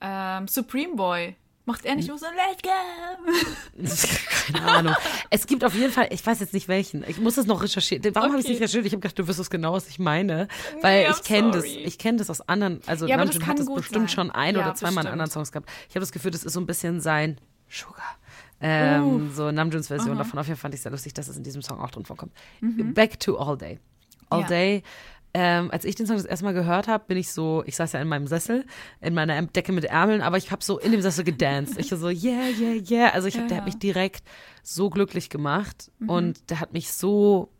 Ähm, 0.00 0.46
Supreme 0.46 0.94
Boy. 0.94 1.36
Macht 1.68 1.84
er 1.84 1.96
nicht 1.96 2.08
nur 2.08 2.16
so 2.16 2.24
ein? 2.24 2.32
Keine 4.52 4.72
Ahnung. 4.72 4.94
Es 5.28 5.46
gibt 5.46 5.62
auf 5.64 5.74
jeden 5.74 5.92
Fall, 5.92 6.08
ich 6.10 6.24
weiß 6.26 6.40
jetzt 6.40 6.54
nicht 6.54 6.66
welchen. 6.66 7.04
Ich 7.06 7.18
muss 7.20 7.34
das 7.34 7.44
noch 7.44 7.62
recherchieren. 7.62 8.02
Warum 8.14 8.30
habe 8.30 8.38
ich 8.40 8.42
es 8.46 8.46
Okay. 8.46 8.52
nicht 8.54 8.62
recherchiert? 8.62 8.86
Ich 8.86 8.92
habe 8.92 9.00
gedacht, 9.02 9.18
du 9.18 9.28
wirst 9.28 9.38
es 9.38 9.50
genau, 9.50 9.74
was 9.74 9.86
ich 9.88 9.98
meine. 9.98 10.48
Weil 10.80 11.04
I'm 11.06 11.10
ich 11.10 11.22
kenne 11.24 11.50
das. 11.50 11.64
Ich 11.64 11.98
kenne 11.98 12.16
das 12.16 12.30
aus 12.30 12.40
anderen. 12.48 12.80
Also 12.86 13.06
Ja, 13.06 13.18
Namjoon 13.18 13.46
hat 13.46 13.58
das 13.58 13.66
bestimmt 13.66 14.08
sein. 14.08 14.10
schon 14.16 14.30
ein 14.30 14.54
Ja, 14.54 14.62
oder 14.62 14.74
zweimal 14.74 15.04
in 15.04 15.10
anderen 15.12 15.30
Songs 15.30 15.52
gehabt. 15.52 15.68
Ich 15.90 15.94
habe 15.94 16.00
das 16.00 16.10
Gefühl, 16.12 16.30
das 16.30 16.42
ist 16.42 16.54
so 16.54 16.60
ein 16.60 16.66
bisschen 16.66 17.02
sein 17.02 17.38
Sugar. 17.68 18.16
Ähm, 18.62 19.30
so 19.34 19.52
Namjoons 19.52 19.88
Version 19.88 20.16
davon. 20.16 20.38
Auf 20.38 20.46
jeden 20.46 20.56
Fall 20.56 20.62
fand 20.62 20.74
ich 20.74 20.80
sehr 20.80 20.90
lustig, 20.90 21.12
dass 21.12 21.28
es 21.28 21.36
in 21.36 21.42
diesem 21.44 21.60
Song 21.62 21.78
auch 21.80 21.90
drin 21.90 22.06
vorkommt. 22.06 22.32
Back 22.62 23.20
to 23.20 23.36
All 23.36 23.58
Day. 23.58 23.78
All 24.30 24.38
Mhm. 24.38 24.42
Ja. 24.44 24.48
Day. 24.48 24.82
Ähm, 25.40 25.70
als 25.70 25.84
ich 25.84 25.94
den 25.94 26.06
Song 26.06 26.16
das 26.16 26.24
erste 26.26 26.44
Mal 26.44 26.52
gehört 26.54 26.88
habe, 26.88 27.04
bin 27.06 27.16
ich 27.16 27.30
so, 27.30 27.62
ich 27.64 27.76
saß 27.76 27.92
ja 27.92 28.00
in 28.00 28.08
meinem 28.08 28.26
Sessel, 28.26 28.64
in 29.00 29.14
meiner 29.14 29.40
Decke 29.42 29.70
mit 29.72 29.84
Ärmeln, 29.84 30.20
aber 30.20 30.36
ich 30.36 30.50
habe 30.50 30.64
so 30.64 30.78
in 30.80 30.90
dem 30.90 31.00
Sessel 31.00 31.22
gedanced. 31.22 31.78
Ich 31.78 31.90
so, 31.90 32.08
yeah, 32.08 32.48
yeah, 32.58 32.82
yeah. 32.90 33.10
Also 33.10 33.28
ich 33.28 33.38
hab, 33.38 33.46
der 33.46 33.58
hat 33.58 33.62
Ja. 33.62 33.66
Mhm. 33.66 33.66
mich 33.66 33.78
direkt 33.78 34.24
so 34.64 34.90
glücklich 34.90 35.30
gemacht 35.30 35.92
und 36.06 36.50
der 36.50 36.58
hat 36.58 36.72
mich 36.72 36.90
so, 36.92 37.50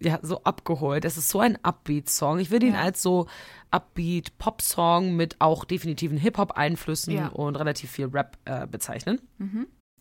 ja, 0.00 0.18
so 0.22 0.42
abgeholt. 0.44 1.04
Es 1.04 1.16
ist 1.18 1.28
so 1.28 1.40
ein 1.40 1.58
Upbeat-Song. 1.62 2.38
Ich 2.38 2.50
würde 2.50 2.66
ihn 2.66 2.74
Ja. 2.74 2.80
als 2.80 3.02
so 3.02 3.26
Upbeat-Pop-Song 3.70 5.14
mit 5.16 5.36
auch 5.40 5.64
definitiven 5.64 6.16
Hip-Hop-Einflüssen 6.18 7.12
Ja. 7.14 7.24
Mhm. 7.26 7.32
und 7.36 7.56
relativ 7.56 7.90
viel 7.90 8.06
Rap 8.06 8.36
äh, 8.44 8.66
bezeichnen. 8.66 9.20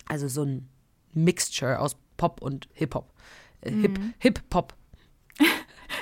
Also 0.07 0.27
so 0.27 0.43
ein 0.43 0.69
Mixture 1.13 1.79
aus 1.79 1.97
Pop 2.17 2.41
und 2.41 2.67
Hip-Hop. 2.73 3.11
Äh, 3.61 3.71
Hip, 3.71 3.99
Hip-Hop. 4.19 4.73
Guck 4.73 4.80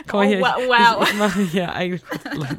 mal 0.08 0.14
Oh, 0.14 0.22
hier, 0.24 0.40
wow, 0.42 1.04
ich, 1.04 1.10
ich, 1.12 1.18
mache 1.18 1.42
hier 1.42 1.74
eigentlich 1.74 2.02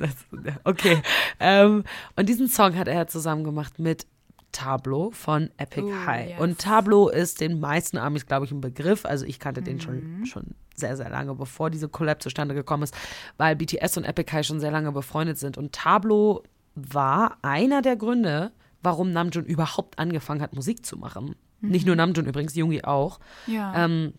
Okay. 0.65 1.03
Ähm, 1.39 1.85
und 2.17 2.29
diesen 2.29 2.49
Song 2.49 2.77
hat 2.77 2.89
er 2.89 3.07
zusammen 3.09 3.45
gemacht 3.45 3.79
mit 3.79 4.07
Tableau 4.53 5.11
von 5.13 5.51
Epic 5.59 5.83
Oh, 5.87 6.07
High. 6.07 6.31
yes. 6.31 6.41
Und 6.41 6.59
Tableau 6.59 7.09
ist 7.09 7.41
den 7.41 7.61
meisten 7.61 7.97
Amis, 7.99 8.27
glaube 8.27 8.47
ich, 8.47 8.51
ein 8.53 8.61
Begriff. 8.61 9.05
Also 9.05 9.25
ich 9.25 9.39
kannte 9.39 9.63
den 9.63 9.77
Mhm. 9.77 9.81
schon, 9.81 10.27
schon 10.27 10.45
sehr, 10.75 10.97
sehr 10.97 11.09
lange, 11.11 11.35
bevor 11.35 11.71
diese 11.71 11.89
Collab 11.89 12.23
zustande 12.23 12.55
gekommen 12.55 12.83
ist, 12.83 12.95
weil 13.37 13.55
BTS 13.55 13.97
und 13.99 14.05
Epic 14.05 14.33
High 14.33 14.45
schon 14.47 14.59
sehr 14.61 14.71
lange 14.73 14.91
befreundet 14.93 15.39
sind. 15.39 15.57
Und 15.57 15.73
Tableau 15.73 16.43
war 16.75 17.37
einer 17.43 17.83
der 17.83 17.97
Gründe, 17.97 18.51
warum 18.83 19.13
Namjoon 19.13 19.45
überhaupt 19.45 19.99
angefangen 19.99 20.41
hat, 20.43 20.55
Musik 20.55 20.85
zu 20.85 20.97
machen. 20.97 21.37
Nicht 21.61 21.87
nur 21.87 21.95
Namjoon 21.95 22.25
übrigens, 22.27 22.55
Jungi 22.57 22.83
auch. 22.85 23.21
Ja. 23.47 23.85
Ähm, 23.85 24.15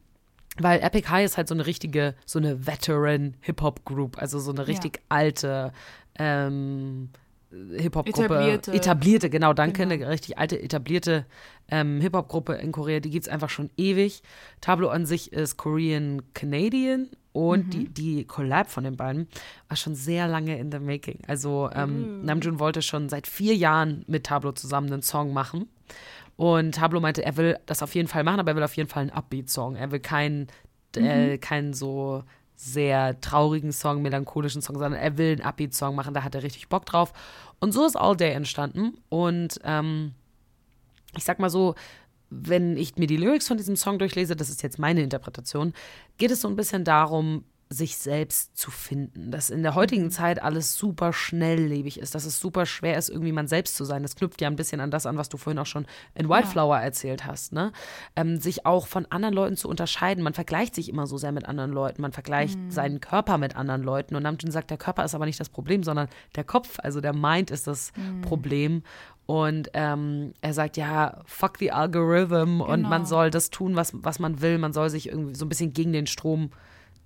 weil 0.59 0.81
Epic 0.81 1.07
High 1.09 1.25
ist 1.25 1.37
halt 1.37 1.47
so 1.47 1.53
eine 1.55 1.65
richtige, 1.65 2.15
so 2.25 2.39
eine 2.39 2.65
Veteran-Hip-Hop-Group, 2.67 4.17
also 4.21 4.39
so 4.39 4.51
eine 4.51 4.67
richtig 4.67 4.99
alte 5.09 5.71
ähm, 6.19 7.09
Hip-Hop-Gruppe. 7.51 8.25
Etablierte. 8.25 8.73
Etablierte, 8.73 9.29
genau, 9.29 9.53
danke. 9.53 9.83
Genau. 9.85 9.93
Eine 9.93 10.09
richtig 10.09 10.37
alte, 10.37 10.61
etablierte 10.61 11.25
ähm, 11.69 11.99
Hip-Hop-Gruppe 12.01 12.53
in 12.53 12.71
Korea, 12.71 12.99
die 12.99 13.09
gibt 13.09 13.25
es 13.25 13.31
einfach 13.31 13.49
schon 13.49 13.69
ewig. 13.77 14.23
Tableau 14.61 14.89
an 14.89 15.05
sich 15.05 15.31
ist 15.33 15.57
Korean-Canadian 15.57 17.09
und 17.33 17.67
Mhm. 17.67 17.69
die, 17.71 17.87
die 17.89 18.25
Collab 18.25 18.69
von 18.69 18.83
den 18.83 18.97
beiden 18.97 19.27
war 19.69 19.77
schon 19.77 19.95
sehr 19.95 20.27
lange 20.27 20.57
in 20.59 20.71
the 20.71 20.79
making. 20.79 21.19
Also 21.27 21.69
Mhm. 21.73 21.79
ähm, 21.79 22.25
Namjoon 22.25 22.59
wollte 22.59 22.81
schon 22.81 23.09
seit 23.09 23.27
vier 23.27 23.55
Jahren 23.55 24.03
mit 24.07 24.25
Tableau 24.25 24.51
zusammen 24.51 24.91
einen 24.91 25.01
Song 25.01 25.33
machen. 25.33 25.67
Und 26.41 26.73
Tableau 26.73 26.99
meinte, 26.99 27.23
er 27.23 27.37
will 27.37 27.59
das 27.67 27.83
auf 27.83 27.93
jeden 27.93 28.07
Fall 28.07 28.23
machen, 28.23 28.39
aber 28.39 28.49
er 28.49 28.55
will 28.55 28.63
auf 28.63 28.75
jeden 28.75 28.89
Fall 28.89 29.01
einen 29.01 29.11
Upbeat-Song. 29.11 29.75
Er 29.75 29.91
will 29.91 29.99
keinen, 29.99 30.47
äh, 30.95 31.37
keinen 31.37 31.75
so 31.75 32.23
sehr 32.55 33.21
traurigen 33.21 33.71
Song, 33.71 34.01
melancholischen 34.01 34.63
Song, 34.63 34.79
sondern 34.79 34.99
er 34.99 35.19
will 35.19 35.33
einen 35.33 35.41
Upbeat-Song 35.41 35.93
machen, 35.93 36.15
da 36.15 36.23
hat 36.23 36.33
er 36.33 36.41
richtig 36.41 36.67
Bock 36.67 36.87
drauf. 36.87 37.13
Und 37.59 37.73
so 37.73 37.85
ist 37.85 37.95
All 37.95 38.17
Day 38.17 38.31
entstanden. 38.31 38.97
Und 39.09 39.59
ähm, 39.63 40.13
ich 41.15 41.23
sag 41.23 41.37
mal 41.37 41.51
so, 41.51 41.75
wenn 42.31 42.75
ich 42.75 42.95
mir 42.95 43.05
die 43.05 43.17
Lyrics 43.17 43.47
von 43.47 43.57
diesem 43.57 43.75
Song 43.75 43.99
durchlese, 43.99 44.35
das 44.35 44.49
ist 44.49 44.63
jetzt 44.63 44.79
meine 44.79 45.03
Interpretation, 45.03 45.73
geht 46.17 46.31
es 46.31 46.41
so 46.41 46.47
ein 46.47 46.55
bisschen 46.55 46.83
darum, 46.83 47.43
sich 47.73 47.95
selbst 47.95 48.57
zu 48.57 48.69
finden. 48.69 49.31
Dass 49.31 49.49
in 49.49 49.63
der 49.63 49.75
heutigen 49.75 50.11
Zeit 50.11 50.43
alles 50.43 50.75
super 50.75 51.13
schnelllebig 51.13 51.99
ist, 51.99 52.13
dass 52.13 52.25
es 52.25 52.37
super 52.39 52.65
schwer 52.65 52.97
ist, 52.97 53.09
irgendwie 53.09 53.31
man 53.31 53.47
selbst 53.47 53.77
zu 53.77 53.85
sein. 53.85 54.03
Das 54.03 54.17
knüpft 54.17 54.41
ja 54.41 54.49
ein 54.49 54.57
bisschen 54.57 54.81
an 54.81 54.91
das 54.91 55.05
an, 55.05 55.17
was 55.17 55.29
du 55.29 55.37
vorhin 55.37 55.57
auch 55.57 55.65
schon 55.65 55.85
in 56.13 56.27
Wildflower 56.27 56.77
ja. 56.77 56.83
erzählt 56.83 57.25
hast. 57.25 57.53
Ne? 57.53 57.71
Ähm, 58.17 58.39
sich 58.39 58.65
auch 58.65 58.87
von 58.87 59.05
anderen 59.05 59.33
Leuten 59.33 59.55
zu 59.55 59.69
unterscheiden. 59.69 60.21
Man 60.21 60.33
vergleicht 60.33 60.75
sich 60.75 60.89
immer 60.89 61.07
so 61.07 61.17
sehr 61.17 61.31
mit 61.31 61.45
anderen 61.45 61.71
Leuten. 61.71 62.01
Man 62.01 62.11
vergleicht 62.11 62.59
mhm. 62.59 62.71
seinen 62.71 62.99
Körper 62.99 63.37
mit 63.37 63.55
anderen 63.55 63.83
Leuten. 63.83 64.15
Und 64.15 64.23
Namjoon 64.23 64.51
sagt, 64.51 64.69
der 64.69 64.77
Körper 64.77 65.05
ist 65.05 65.15
aber 65.15 65.25
nicht 65.25 65.39
das 65.39 65.49
Problem, 65.49 65.81
sondern 65.83 66.09
der 66.35 66.43
Kopf, 66.43 66.77
also 66.83 66.99
der 66.99 67.13
Mind 67.13 67.51
ist 67.51 67.67
das 67.67 67.93
mhm. 67.95 68.21
Problem. 68.21 68.83
Und 69.27 69.69
ähm, 69.75 70.33
er 70.41 70.53
sagt, 70.53 70.75
ja, 70.75 71.21
fuck 71.25 71.57
the 71.57 71.71
algorithm 71.71 72.57
genau. 72.57 72.65
und 72.65 72.81
man 72.81 73.03
genau. 73.03 73.05
soll 73.05 73.31
das 73.31 73.49
tun, 73.49 73.77
was, 73.77 73.93
was 73.93 74.19
man 74.19 74.41
will. 74.41 74.57
Man 74.57 74.73
soll 74.73 74.89
sich 74.89 75.07
irgendwie 75.07 75.35
so 75.35 75.45
ein 75.45 75.49
bisschen 75.49 75.71
gegen 75.71 75.93
den 75.93 76.05
Strom 76.05 76.51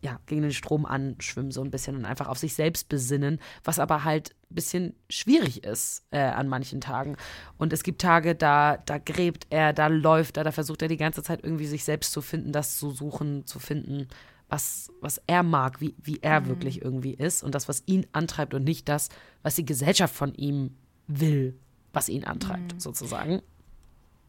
ja, 0.01 0.19
gegen 0.27 0.43
den 0.43 0.51
Strom 0.51 0.85
anschwimmen, 0.85 1.51
so 1.51 1.63
ein 1.63 1.71
bisschen 1.71 1.95
und 1.95 2.05
einfach 2.05 2.27
auf 2.27 2.37
sich 2.37 2.53
selbst 2.53 2.89
besinnen, 2.89 3.39
was 3.63 3.79
aber 3.79 4.03
halt 4.03 4.35
ein 4.51 4.55
bisschen 4.55 4.93
schwierig 5.09 5.63
ist 5.63 6.05
äh, 6.11 6.19
an 6.19 6.47
manchen 6.47 6.79
Tagen. 6.79 7.17
Und 7.57 7.73
es 7.73 7.83
gibt 7.83 8.01
Tage, 8.01 8.35
da, 8.35 8.77
da 8.77 8.99
gräbt 8.99 9.47
er, 9.49 9.73
da 9.73 9.87
läuft 9.87 10.37
er, 10.37 10.43
da 10.43 10.51
versucht 10.51 10.81
er 10.83 10.87
die 10.87 10.97
ganze 10.97 11.23
Zeit 11.23 11.43
irgendwie 11.43 11.65
sich 11.65 11.83
selbst 11.83 12.11
zu 12.11 12.21
finden, 12.21 12.51
das 12.51 12.77
zu 12.77 12.91
suchen, 12.91 13.47
zu 13.47 13.59
finden, 13.59 14.07
was, 14.47 14.91
was 15.01 15.21
er 15.27 15.43
mag, 15.43 15.81
wie, 15.81 15.95
wie 16.01 16.19
er 16.21 16.41
mhm. 16.41 16.47
wirklich 16.47 16.81
irgendwie 16.81 17.13
ist 17.13 17.43
und 17.43 17.55
das, 17.55 17.67
was 17.67 17.83
ihn 17.87 18.05
antreibt 18.11 18.53
und 18.53 18.63
nicht 18.63 18.87
das, 18.87 19.09
was 19.41 19.55
die 19.55 19.65
Gesellschaft 19.65 20.13
von 20.13 20.33
ihm 20.35 20.75
will, 21.07 21.57
was 21.93 22.09
ihn 22.09 22.25
antreibt, 22.25 22.75
mhm. 22.75 22.79
sozusagen. 22.79 23.41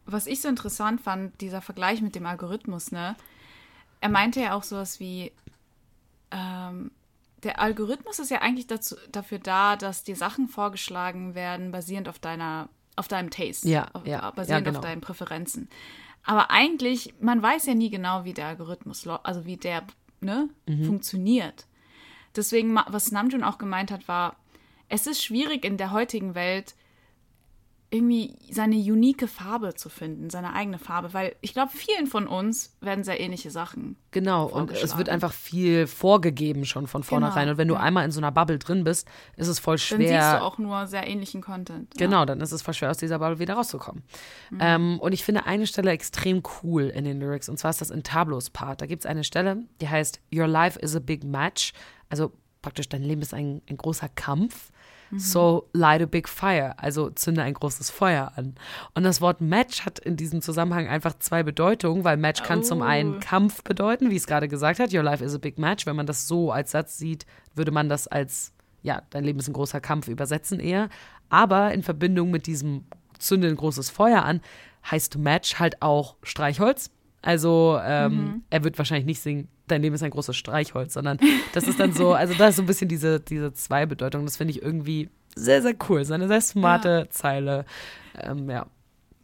Was 0.07 0.27
ich 0.27 0.41
so 0.41 0.49
interessant 0.49 1.01
fand, 1.01 1.41
dieser 1.41 1.61
Vergleich 1.61 2.01
mit 2.01 2.14
dem 2.14 2.27
Algorithmus, 2.27 2.93
ne? 2.93 3.17
Er 4.01 4.09
meinte 4.09 4.41
ja 4.41 4.55
auch 4.55 4.62
sowas 4.62 5.01
wie, 5.01 5.33
ähm, 6.31 6.91
der 7.43 7.61
Algorithmus 7.61 8.18
ist 8.18 8.31
ja 8.31 8.41
eigentlich 8.41 8.66
dazu, 8.66 8.97
dafür 9.12 9.39
da, 9.39 9.77
dass 9.77 10.05
dir 10.05 10.16
Sachen 10.16 10.49
vorgeschlagen 10.49 11.35
werden, 11.35 11.70
basierend 11.70 12.09
auf 12.09 12.18
deiner, 12.18 12.68
auf 12.97 13.09
deinem 13.09 13.31
Taste. 13.31 13.68
Ja, 13.68 13.89
auf, 13.93 14.07
ja. 14.07 14.31
Basierend 14.31 14.66
ja, 14.66 14.70
genau. 14.72 14.79
auf 14.79 14.85
deinen 14.85 15.01
Präferenzen. 15.01 15.68
Aber 16.24 16.51
eigentlich, 16.51 17.14
man 17.20 17.41
weiß 17.41 17.66
ja 17.66 17.74
nie 17.74 17.91
genau, 17.91 18.24
wie 18.24 18.35
der 18.35 18.49
Algorithmus, 18.49 19.07
also 19.07 19.45
wie 19.45 19.57
der 19.57 19.85
ne, 20.20 20.49
mhm. 20.66 20.85
funktioniert. 20.85 21.66
Deswegen, 22.35 22.74
was 22.74 23.12
Namjoon 23.12 23.45
auch 23.45 23.59
gemeint 23.59 23.91
hat, 23.91 24.09
war, 24.09 24.37
es 24.89 25.07
ist 25.07 25.22
schwierig 25.22 25.64
in 25.64 25.77
der 25.77 25.93
heutigen 25.93 26.35
Welt, 26.35 26.74
irgendwie 27.91 28.37
seine 28.51 28.74
unique 28.74 29.28
Farbe 29.28 29.74
zu 29.74 29.89
finden, 29.89 30.28
seine 30.28 30.55
eigene 30.55 30.78
Farbe, 30.78 31.14
weil 31.14 31.37
ich 31.41 31.53
glaube, 31.53 31.70
vielen 31.72 32.07
von 32.07 32.26
uns 32.26 32.76
werden 32.80 33.05
sehr 33.05 33.20
ähnliche 33.20 33.51
Sachen. 33.51 33.97
Genau, 34.11 34.47
und 34.47 34.72
es 34.72 34.97
wird 34.97 35.09
einfach 35.09 35.32
viel 35.32 35.87
vorgegeben 35.87 36.64
schon 36.64 36.89
von 36.89 37.05
vornherein. 37.05 37.43
Genau, 37.43 37.53
und 37.53 37.59
wenn 37.59 37.68
du 37.68 37.76
einmal 37.76 38.05
in 38.05 38.11
so 38.11 38.18
einer 38.18 38.32
Bubble 38.32 38.59
drin 38.59 38.82
bist, 38.82 39.09
ist 39.37 39.47
es 39.47 39.59
voll 39.59 39.78
schwer. 39.78 39.99
Dann 39.99 40.09
siehst 40.09 40.41
du 40.41 40.43
auch 40.43 40.59
nur 40.59 40.87
sehr 40.89 41.07
ähnlichen 41.07 41.41
Content. 41.43 41.93
Ja. 41.99 42.07
Genau, 42.07 42.24
dann 42.24 42.41
ist 42.41 42.53
es 42.53 42.62
voll 42.62 42.74
schwer, 42.74 42.91
aus 42.91 42.99
dieser 42.99 43.20
Bubble 43.20 43.39
wieder 43.39 43.55
rauszukommen. 43.55 44.03
Mhm. 44.51 44.59
Ähm, 44.61 45.01
und 45.01 45.12
ich 45.12 45.24
finde 45.24 45.47
eine 45.47 45.66
Stelle 45.66 45.93
extrem 45.93 46.43
cool 46.62 46.84
in 46.84 47.05
den 47.05 47.20
Lyrics, 47.20 47.49
und 47.49 47.59
zwar 47.59 47.70
ist 47.70 47.80
das 47.80 47.91
in 47.91 48.03
Tablos 48.03 48.51
Part. 48.51 48.80
Da 48.80 48.87
gibt 48.87 49.05
es 49.05 49.07
eine 49.07 49.22
Stelle, 49.22 49.62
die 49.80 49.89
heißt 49.89 50.20
Your 50.34 50.49
life 50.49 50.78
is 50.80 50.97
a 50.97 51.01
big 51.01 51.22
match. 51.22 51.72
Also 52.09 52.32
praktisch, 52.62 52.89
dein 52.89 53.03
Leben 53.03 53.22
ist 53.22 53.32
ein, 53.32 53.62
ein 53.68 53.76
großer 53.76 54.09
Kampf. 54.09 54.72
So 55.13 55.69
light 55.73 56.03
a 56.03 56.07
big 56.07 56.29
fire, 56.29 56.75
also 56.79 57.11
zünde 57.11 57.43
ein 57.43 57.55
großes 57.55 57.91
Feuer 57.91 58.33
an. 58.37 58.55
Und 58.95 59.05
das 59.05 59.21
Wort 59.21 59.41
Match 59.41 59.87
hat 59.87 59.99
in 59.99 60.17
diesem 60.17 60.43
Zusammenhang 60.43 60.89
einfach 60.89 61.19
zwei 61.19 61.43
Bedeutungen, 61.43 62.05
weil 62.05 62.17
Match 62.17 62.43
kann 62.43 62.61
oh. 62.61 62.63
zum 62.63 62.83
einen 62.83 63.21
Kampf 63.21 63.63
bedeuten, 63.63 64.11
wie 64.11 64.17
es 64.17 64.27
gerade 64.27 64.49
gesagt 64.49 64.81
hat, 64.81 64.93
your 64.93 65.03
life 65.03 65.25
is 65.25 65.35
a 65.35 65.39
big 65.39 65.59
match. 65.59 65.87
Wenn 65.87 65.97
man 65.97 66.07
das 66.07 66.27
so 66.27 66.51
als 66.51 66.73
Satz 66.73 66.99
sieht, 66.99 67.25
würde 67.55 67.71
man 67.71 67.89
das 67.89 68.09
als, 68.09 68.53
ja, 68.83 69.03
dein 69.11 69.25
Leben 69.25 69.39
ist 69.39 69.49
ein 69.49 69.53
großer 69.55 69.81
Kampf 69.81 70.09
übersetzen 70.09 70.59
eher. 70.59 70.89
Aber 71.29 71.73
in 71.73 71.83
Verbindung 71.83 72.31
mit 72.31 72.47
diesem 72.47 72.85
zünde 73.19 73.49
ein 73.49 73.57
großes 73.57 73.91
Feuer 73.91 74.25
an, 74.25 74.41
heißt 74.91 75.19
Match 75.19 75.59
halt 75.59 75.83
auch 75.83 76.17
Streichholz. 76.23 76.91
Also 77.23 77.79
ähm, 77.83 78.13
mhm. 78.13 78.43
er 78.51 78.65
wird 78.65 78.79
wahrscheinlich 78.79 79.07
nicht 79.07 79.21
singen, 79.21 79.49
dein 79.67 79.83
Leben 79.83 79.95
ist 79.95 80.03
ein 80.03 80.11
großes 80.11 80.37
Streichholz, 80.37 80.95
sondern 80.95 81.19
das 81.53 81.64
ist 81.69 81.81
dann 81.81 81.93
so, 81.93 82.12
also 82.14 82.35
da 82.35 82.49
ist 82.49 82.57
so 82.57 82.62
ein 82.62 82.67
bisschen 82.67 82.89
diese, 82.89 83.21
diese 83.21 83.53
Zweibedeutung. 83.53 84.25
Das 84.25 84.37
finde 84.37 84.53
ich 84.53 84.62
irgendwie 84.62 85.11
sehr, 85.35 85.62
sehr 85.62 85.75
cool. 85.89 86.05
Seine 86.05 86.29
sehr 86.29 86.41
smarte 86.41 86.89
ja. 86.89 87.11
Zeile. 87.11 87.64
Ähm, 88.19 88.49
ja. 88.49 88.67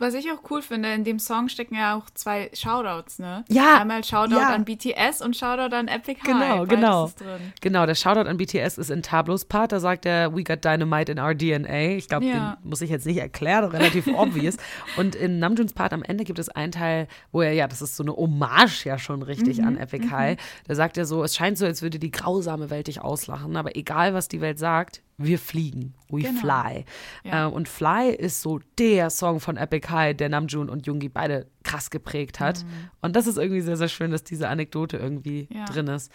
Was 0.03 0.15
ich 0.15 0.29
auch 0.33 0.51
cool 0.51 0.63
finde, 0.63 0.93
in 0.93 1.05
dem 1.05 1.21
Song 1.21 1.49
stecken 1.49 1.77
ja 1.77 1.95
auch 1.95 2.11
zwei 2.13 2.51
Shoutouts, 2.53 3.21
ne? 3.21 3.45
Ja. 3.49 3.81
Einmal 3.81 4.03
Shoutout 4.03 4.35
ja. 4.35 4.53
an 4.53 4.65
BTS 4.65 5.23
und 5.23 5.37
Shoutout 5.37 5.73
an 5.77 5.87
Epic 5.87 6.19
High. 6.23 6.67
Genau, 6.67 6.67
genau. 6.67 7.13
Genau, 7.61 7.87
der 7.87 7.95
Shoutout 7.95 8.29
an 8.29 8.37
BTS 8.37 8.79
ist 8.79 8.91
in 8.91 9.05
Tablos 9.05 9.45
Part, 9.45 9.71
da 9.71 9.79
sagt 9.79 10.05
er, 10.05 10.35
we 10.35 10.43
got 10.43 10.65
dynamite 10.65 11.13
in 11.13 11.21
our 11.21 11.37
DNA. 11.37 11.97
Ich 11.99 12.09
glaube, 12.09 12.27
ja. 12.27 12.59
den 12.61 12.69
muss 12.69 12.81
ich 12.81 12.91
jetzt 12.91 13.07
nicht 13.07 13.19
erklären, 13.19 13.67
relativ 13.67 14.09
obvious. 14.09 14.57
Und 14.97 15.15
in 15.15 15.39
Namjoons 15.39 15.73
Part 15.73 15.93
am 15.93 16.03
Ende 16.03 16.25
gibt 16.25 16.41
es 16.41 16.49
einen 16.49 16.73
Teil, 16.73 17.07
wo 17.31 17.41
er, 17.43 17.53
ja, 17.53 17.69
das 17.69 17.81
ist 17.81 17.95
so 17.95 18.03
eine 18.03 18.17
Hommage 18.17 18.85
ja 18.85 18.99
schon 18.99 19.23
richtig 19.23 19.59
mhm, 19.59 19.69
an 19.69 19.77
Epic 19.77 20.07
mhm. 20.07 20.11
High. 20.11 20.39
Da 20.67 20.75
sagt 20.75 20.99
er 20.99 21.05
so, 21.05 21.23
es 21.23 21.37
scheint 21.37 21.59
so, 21.59 21.65
als 21.65 21.81
würde 21.81 22.01
die 22.01 22.11
grausame 22.11 22.71
Welt 22.71 22.89
dich 22.89 23.01
auslachen, 23.01 23.57
aber 23.57 23.77
egal, 23.77 24.15
was 24.15 24.27
die 24.27 24.41
Welt 24.41 24.59
sagt, 24.59 25.01
wir 25.19 25.39
fliegen, 25.39 25.95
we 26.09 26.23
genau. 26.23 26.41
fly. 26.41 26.85
Ja. 27.25 27.47
Äh, 27.47 27.51
und 27.51 27.69
Fly 27.69 28.15
ist 28.15 28.43
so 28.43 28.61
der 28.79 29.11
Song 29.11 29.41
von 29.41 29.57
Epic 29.57 29.89
High, 29.89 30.17
der 30.17 30.29
Namjoon 30.29 30.69
und 30.69 30.87
Jungi 30.87 31.09
beide 31.09 31.47
krass 31.63 31.91
geprägt 31.91 32.41
hat. 32.41 32.65
Mhm. 32.65 32.91
Und 33.01 33.17
das 33.17 33.27
ist 33.27 33.39
irgendwie 33.39 33.61
sehr, 33.61 33.77
sehr 33.77 33.89
schön, 33.89 34.11
dass 34.11 34.25
diese 34.25 34.49
Anekdote 34.49 34.97
irgendwie 34.97 35.49
ja. 35.53 35.65
drin 35.67 35.87
ist. 35.89 36.11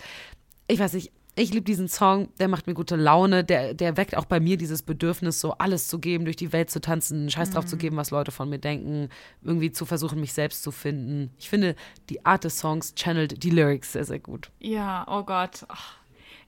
Ich 0.68 0.80
weiß 0.80 0.94
nicht, 0.94 1.12
ich 1.40 1.54
liebe 1.54 1.66
diesen 1.66 1.88
Song, 1.88 2.30
der 2.40 2.48
macht 2.48 2.66
mir 2.66 2.74
gute 2.74 2.96
Laune, 2.96 3.44
der, 3.44 3.76
der 3.76 3.96
weckt 3.96 4.18
auch 4.18 4.26
bei 4.26 4.40
mir 4.40 4.58
dieses 4.58 4.82
Bedürfnis, 4.82 5.40
so 5.40 5.54
alles 5.54 5.88
zu 5.88 6.00
geben, 6.00 6.26
durch 6.26 6.36
die 6.36 6.52
Welt 6.52 6.72
zu 6.72 6.82
tanzen, 6.82 7.30
Scheiß 7.30 7.50
mhm. 7.50 7.54
drauf 7.54 7.66
zu 7.68 7.76
mhm. 7.76 7.80
geben, 7.80 7.98
was 7.98 8.10
Leute 8.10 8.32
von 8.32 8.50
mir 8.50 8.58
denken, 8.58 9.10
irgendwie 9.44 9.72
zu 9.72 9.86
versuchen, 9.86 10.20
mich 10.20 10.34
selbst 10.34 10.64
zu 10.64 10.72
finden. 10.72 11.32
Ich 11.38 11.48
finde, 11.48 11.76
die 12.10 12.26
Art 12.26 12.44
des 12.44 12.58
Songs 12.58 12.96
channelt 12.96 13.44
die 13.44 13.52
Lyrics 13.52 13.94
sehr, 13.94 14.04
sehr 14.04 14.20
gut. 14.20 14.50
Ja, 14.60 15.06
oh 15.08 15.24
Gott. 15.24 15.66
Ach 15.68 15.97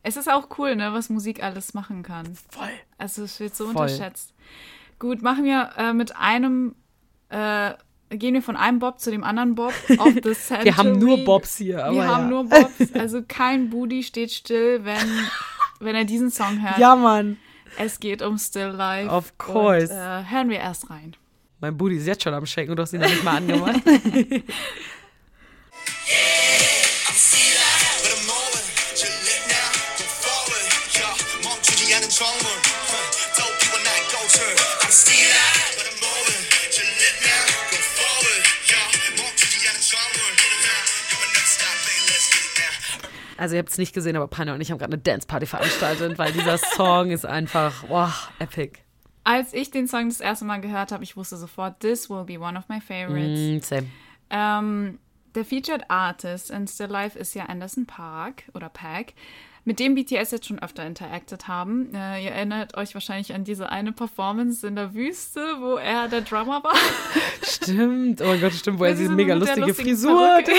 es 0.03 0.17
ist 0.17 0.29
auch 0.29 0.47
cool, 0.57 0.75
ne, 0.75 0.93
was 0.93 1.09
Musik 1.09 1.43
alles 1.43 1.73
machen 1.73 2.03
kann. 2.03 2.25
Voll. 2.49 2.69
Also 2.97 3.23
es 3.23 3.39
wird 3.39 3.55
so 3.55 3.65
Voll. 3.65 3.83
unterschätzt. 3.83 4.33
Gut, 4.97 5.21
machen 5.21 5.45
wir 5.45 5.71
äh, 5.77 5.93
mit 5.93 6.15
einem, 6.15 6.75
äh, 7.29 7.73
gehen 8.09 8.33
wir 8.33 8.41
von 8.41 8.55
einem 8.55 8.79
Bob 8.79 8.99
zu 8.99 9.11
dem 9.11 9.23
anderen 9.23 9.55
Bob 9.55 9.73
auf 9.97 10.13
the 10.23 10.33
Century. 10.33 10.65
wir 10.65 10.77
haben 10.77 10.99
nur 10.99 11.23
Bobs 11.23 11.57
hier. 11.57 11.85
Aber 11.85 11.95
wir 11.95 12.03
ja. 12.03 12.15
haben 12.15 12.29
nur 12.29 12.45
Bobs. 12.45 12.73
Also 12.93 13.21
kein 13.27 13.69
Booty 13.69 14.03
steht 14.03 14.31
still, 14.31 14.83
wenn, 14.83 14.97
wenn 15.79 15.95
er 15.95 16.05
diesen 16.05 16.31
Song 16.31 16.61
hört. 16.61 16.77
Ja, 16.77 16.95
Mann. 16.95 17.37
Es 17.77 17.99
geht 17.99 18.21
um 18.21 18.37
Still 18.37 18.69
Life. 18.69 19.09
Of 19.09 19.37
course. 19.37 19.93
Und, 19.93 19.99
äh, 19.99 20.23
hören 20.29 20.49
wir 20.49 20.57
erst 20.57 20.89
rein. 20.89 21.15
Mein 21.61 21.77
Booty 21.77 21.97
ist 21.97 22.07
jetzt 22.07 22.23
schon 22.23 22.33
am 22.33 22.45
Shaken 22.45 22.71
und 22.71 22.77
du 22.77 22.83
hast 22.83 22.93
ihn 22.93 23.01
noch 23.01 23.09
nicht 23.09 23.23
mal 23.23 23.37
angemacht. 23.37 23.81
Also 43.39 43.55
ihr 43.55 43.59
habt 43.59 43.69
es 43.69 43.77
nicht 43.77 43.93
gesehen, 43.93 44.17
aber 44.17 44.27
Panja 44.27 44.53
und 44.53 44.59
ich 44.59 44.69
haben 44.69 44.79
gerade 44.79 44.91
eine 44.91 45.01
Dance-Party 45.01 45.45
veranstaltet, 45.45 46.17
weil 46.17 46.33
dieser 46.33 46.57
Song 46.75 47.09
ist 47.09 47.25
einfach, 47.25 47.85
wow, 47.87 48.29
epic. 48.39 48.79
Als 49.23 49.53
ich 49.53 49.71
den 49.71 49.87
Song 49.87 50.09
das 50.09 50.19
erste 50.19 50.43
Mal 50.43 50.59
gehört 50.59 50.91
habe, 50.91 51.05
ich 51.05 51.15
wusste 51.15 51.37
sofort, 51.37 51.79
this 51.79 52.09
will 52.09 52.25
be 52.25 52.37
one 52.37 52.59
of 52.59 52.67
my 52.67 52.81
favorites. 52.81 53.39
Mm, 53.39 53.59
same. 53.59 53.87
Ähm, 54.29 54.99
der 55.35 55.45
Featured 55.45 55.89
Artist 55.89 56.51
in 56.51 56.67
Still 56.67 56.87
Life 56.87 57.17
ist 57.17 57.33
ja 57.33 57.45
Anderson 57.45 57.85
Park 57.85 58.43
oder 58.53 58.67
Pack, 58.67 59.13
mit 59.65 59.79
dem 59.79 59.95
BTS 59.95 60.31
jetzt 60.31 60.45
schon 60.47 60.59
öfter 60.59 60.85
interacted 60.85 61.47
haben. 61.47 61.93
Äh, 61.93 62.23
ihr 62.23 62.31
erinnert 62.31 62.75
euch 62.77 62.93
wahrscheinlich 62.93 63.33
an 63.33 63.43
diese 63.43 63.69
eine 63.69 63.91
Performance 63.91 64.65
in 64.65 64.75
der 64.75 64.93
Wüste, 64.93 65.41
wo 65.59 65.75
er 65.75 66.07
der 66.07 66.21
Drummer 66.21 66.63
war. 66.63 66.75
Stimmt, 67.43 68.21
oh 68.21 68.25
mein 68.25 68.41
Gott, 68.41 68.53
stimmt, 68.53 68.79
wo 68.79 68.85
er 68.85 68.95
diese 68.95 69.11
mega 69.11 69.33
lustige 69.33 69.73
Frisur 69.73 70.19
hatte. 70.19 70.51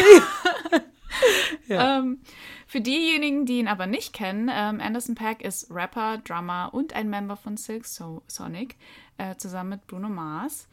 ja. 1.68 1.98
ähm, 1.98 2.20
für 2.66 2.80
diejenigen, 2.80 3.46
die 3.46 3.58
ihn 3.58 3.68
aber 3.68 3.86
nicht 3.86 4.12
kennen, 4.12 4.48
ähm, 4.52 4.80
Anderson 4.80 5.14
Pack 5.14 5.42
ist 5.42 5.70
Rapper, 5.70 6.18
Drummer 6.18 6.70
und 6.72 6.94
ein 6.94 7.10
Member 7.10 7.36
von 7.36 7.56
Silk 7.56 7.86
so 7.86 8.22
Sonic, 8.28 8.76
äh, 9.18 9.34
zusammen 9.36 9.70
mit 9.70 9.86
Bruno 9.86 10.08
Mars. 10.08 10.68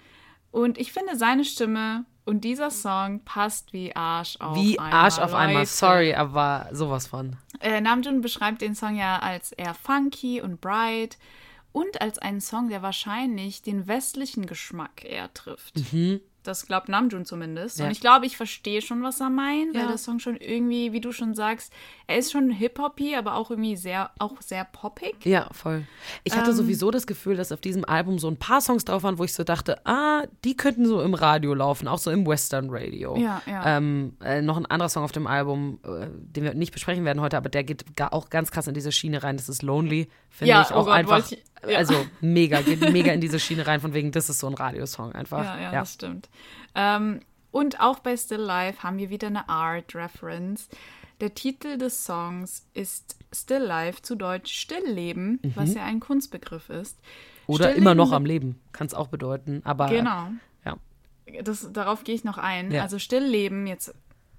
Und 0.52 0.78
ich 0.78 0.92
finde, 0.92 1.16
seine 1.16 1.44
Stimme 1.44 2.06
und 2.28 2.42
dieser 2.42 2.70
Song 2.72 3.22
passt 3.22 3.74
wie 3.74 3.96
Arsch 3.96 4.36
auf 4.40 4.58
wie 4.58 4.78
einmal. 4.78 4.92
Wie 4.92 4.96
Arsch 4.96 5.18
auf 5.20 5.32
Leute. 5.32 5.38
einmal, 5.38 5.66
sorry, 5.66 6.14
aber 6.14 6.68
sowas 6.72 7.08
von. 7.08 7.38
Äh, 7.62 7.82
Namjoon 7.82 8.22
beschreibt 8.22 8.62
den 8.62 8.76
Song 8.76 8.96
ja 8.98 9.20
als 9.20 9.54
eher 9.54 9.74
funky 9.74 10.42
und 10.42 10.60
bright 10.60 11.18
und 11.72 12.02
als 12.02 12.20
einen 12.20 12.42
Song, 12.42 12.70
der 12.70 12.82
wahrscheinlich 12.82 13.62
den 13.62 13.88
westlichen 13.88 14.46
Geschmack 14.46 15.06
eher 15.06 15.34
trifft. 15.34 15.94
Mhm. 15.94 16.22
Das 16.48 16.66
glaubt 16.66 16.88
Namjoon 16.90 17.26
zumindest. 17.26 17.80
Ja. 17.80 17.86
Und 17.86 17.92
ich 17.92 18.00
glaube, 18.00 18.26
ich 18.26 18.38
verstehe 18.38 18.82
schon, 18.82 19.04
was 19.04 19.20
er 19.20 19.30
meint, 19.30 19.74
weil 19.76 19.82
Ja. 19.82 19.88
der 19.88 19.98
Song 19.98 20.20
schon 20.20 20.38
irgendwie, 20.38 20.94
wie 20.94 21.02
du 21.02 21.12
schon 21.12 21.36
sagst, 21.36 21.74
er 22.08 22.18
ist 22.18 22.32
schon 22.32 22.50
hip-hoppy, 22.50 23.16
aber 23.16 23.36
auch 23.36 23.50
irgendwie 23.52 23.76
sehr, 23.76 24.12
auch 24.20 24.42
sehr 24.42 24.64
poppig. 24.66 25.16
Ja, 25.26 25.50
voll. 25.52 25.84
Ich 26.24 26.36
hatte 26.38 26.52
Ähm. 26.52 26.56
sowieso 26.56 26.90
das 26.92 27.06
Gefühl, 27.06 27.36
dass 27.36 27.52
auf 27.52 27.60
diesem 27.62 27.84
Album 27.86 28.18
so 28.20 28.30
ein 28.30 28.38
paar 28.38 28.62
Songs 28.62 28.86
drauf 28.86 29.04
waren, 29.04 29.18
wo 29.18 29.24
ich 29.26 29.34
so 29.34 29.44
dachte, 29.44 29.86
ah, 29.86 30.24
die 30.46 30.56
könnten 30.56 30.86
so 30.86 31.02
im 31.02 31.14
Radio 31.14 31.54
laufen, 31.54 31.88
auch 31.88 32.00
so 32.00 32.12
im 32.12 32.26
Western 32.26 32.70
Radio. 32.70 33.18
Ja, 33.18 33.42
ja. 33.46 33.78
Ähm, 33.78 34.16
äh, 34.24 34.42
noch 34.42 34.58
ein 34.58 34.66
anderer 34.66 34.90
Song 34.90 35.04
auf 35.04 35.12
dem 35.12 35.28
Album, 35.28 35.80
äh, 35.84 36.08
den 36.12 36.44
wir 36.46 36.54
nicht 36.54 36.72
besprechen 36.72 37.04
werden 37.04 37.20
heute, 37.22 37.36
aber 37.38 37.50
der 37.50 37.64
geht 37.66 37.84
auch 38.12 38.30
ganz 38.30 38.52
krass 38.52 38.68
in 38.68 38.74
diese 38.74 38.92
Schiene 38.92 39.22
rein. 39.24 39.36
Das 39.38 39.50
ist 39.50 39.62
Lonely, 39.64 40.08
finde 40.30 40.50
Ja, 40.52 40.62
ich 40.62 40.72
oh 40.72 40.76
auch 40.76 40.86
Gott, 40.86 40.94
einfach. 40.94 41.32
ich- 41.32 41.44
ja. 41.68 41.78
Also 41.78 42.06
mega, 42.22 42.62
geht 42.62 42.82
mega 42.92 43.12
in 43.12 43.22
diese 43.22 43.40
Schiene 43.40 43.66
rein, 43.66 43.80
von 43.80 43.94
wegen, 43.94 44.12
das 44.12 44.30
ist 44.30 44.40
so 44.40 44.48
ein 44.48 44.54
Radiosong 44.54 45.14
einfach. 45.14 45.44
Ja, 45.44 45.60
ja, 45.60 45.72
das 45.72 45.94
stimmt. 45.94 46.30
Ähm, 46.76 47.22
und 47.52 47.80
auch 47.80 48.00
bei 48.00 48.16
Still 48.18 48.42
Life 48.42 48.84
haben 48.84 48.98
wir 48.98 49.10
wieder 49.10 49.28
eine 49.28 49.50
Art-Reference. 49.50 50.70
Der 51.20 51.34
Titel 51.34 51.78
des 51.78 52.06
Songs 52.06 52.68
ist 52.74 53.16
Still 53.34 53.64
Life, 53.64 54.02
zu 54.04 54.16
Deutsch 54.16 54.54
Stillleben, 54.54 55.40
was 55.56 55.74
ja 55.74 55.84
ein 55.84 56.00
Kunstbegriff 56.00 56.70
ist. 56.70 56.98
Mhm. 56.98 57.44
Oder 57.48 57.64
Stillleben 57.66 57.82
immer 57.82 57.96
noch 57.96 58.12
am 58.12 58.26
Leben, 58.26 58.60
kann 58.72 58.88
es 58.88 58.94
auch 58.94 59.08
bedeuten. 59.08 59.62
Aber 59.64 59.88
Genau. 59.88 60.28
ja. 60.66 60.78
Das, 61.44 61.72
darauf 61.74 62.04
gehe 62.04 62.14
ich 62.16 62.24
noch 62.24 62.38
ein. 62.38 62.72
Ja. 62.72 62.84
Also 62.84 63.00
Stillleben, 63.00 63.66
jetzt, 63.66 63.94